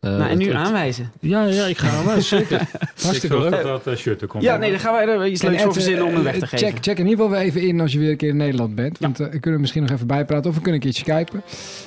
eh, 0.00 0.10
Nou, 0.10 0.30
en 0.30 0.38
nu 0.38 0.46
het- 0.46 0.54
aanwijzen. 0.54 1.12
Ja, 1.20 1.44
ja, 1.44 1.64
ik 1.64 1.78
ga 1.78 1.88
aan 1.98 2.04
mij, 2.04 2.20
zeker. 2.20 2.56
Hartstikke 3.02 3.26
ik 3.36 3.42
zorg 3.42 3.42
leuk. 3.42 3.50
dat 3.62 3.84
dat 3.84 3.86
eh, 3.94 4.00
shirt 4.00 4.20
er 4.22 4.26
komt. 4.26 4.42
Ja, 4.42 4.56
nee, 4.56 4.70
dan 4.70 4.80
gaan 4.80 4.92
wij 4.92 5.08
er 5.08 5.26
iets 5.26 5.42
leuks 5.42 5.62
voor 5.62 5.72
verzinnen 5.72 6.02
om 6.04 6.08
eh, 6.08 6.14
hem 6.14 6.24
weg 6.24 6.38
te 6.38 6.46
geven. 6.46 6.66
Check, 6.66 6.76
check 6.80 6.98
in 6.98 7.06
ieder 7.06 7.24
geval 7.24 7.38
weer 7.38 7.46
even 7.46 7.60
in 7.62 7.80
als 7.80 7.92
je 7.92 7.98
weer 7.98 8.10
een 8.10 8.16
keer 8.16 8.28
in 8.28 8.36
Nederland 8.36 8.74
bent. 8.74 8.98
Want 8.98 9.20
eh, 9.20 9.26
we 9.30 9.38
kunnen 9.40 9.60
misschien 9.60 9.82
nog 9.82 9.90
even 9.90 10.06
bijpraten 10.06 10.50
of 10.50 10.56
we 10.56 10.62
kunnen 10.62 10.80
een 10.80 10.90
keertje 10.90 11.12
skypen. 11.12 11.42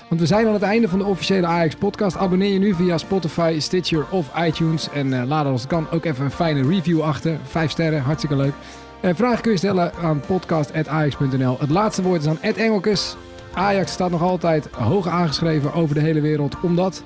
Want 0.10 0.22
we 0.22 0.28
zijn 0.28 0.48
aan 0.48 0.54
het 0.54 0.62
einde 0.62 0.88
van 0.90 1.00
de 1.00 1.06
officiële 1.06 1.48
Ajax 1.48 1.76
podcast. 1.76 2.18
Abonneer 2.18 2.54
je 2.54 2.60
nu 2.60 2.74
via 2.74 2.98
Spotify, 2.98 3.56
Stitcher 3.60 4.06
of 4.10 4.32
iTunes. 4.40 4.90
En 4.94 5.14
eh, 5.22 5.28
laat 5.28 5.46
als 5.46 5.62
het 5.62 5.70
kan 5.70 5.88
ook 5.92 6.06
even 6.06 6.26
een 6.26 6.32
fijne 6.32 6.68
review 6.68 7.02
achter. 7.02 7.38
Vijf 7.44 7.72
sterren, 7.72 8.02
hartstikke 8.02 8.36
leuk. 8.36 8.54
En 9.02 9.16
vragen 9.16 9.42
kun 9.42 9.52
je 9.52 9.58
stellen 9.58 9.92
aan 10.04 10.20
podcast.ajax.nl. 10.28 11.58
Het 11.60 11.70
laatste 11.70 12.02
woord 12.02 12.22
is 12.22 12.28
aan 12.28 12.38
Ed 12.42 12.58
Engelkes. 12.58 13.16
Ajax 13.54 13.92
staat 13.92 14.12
nog 14.12 14.22
altijd 14.22 14.68
hoog 14.72 15.08
aangeschreven 15.08 15.74
over 15.74 15.96
de 15.96 16.02
hele 16.02 16.22
wereld. 16.22 16.56
Omdat... 16.62 17.04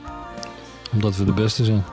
Omdat 0.93 1.15
we 1.15 1.25
de 1.25 1.33
beste 1.33 1.65
zijn. 1.65 1.85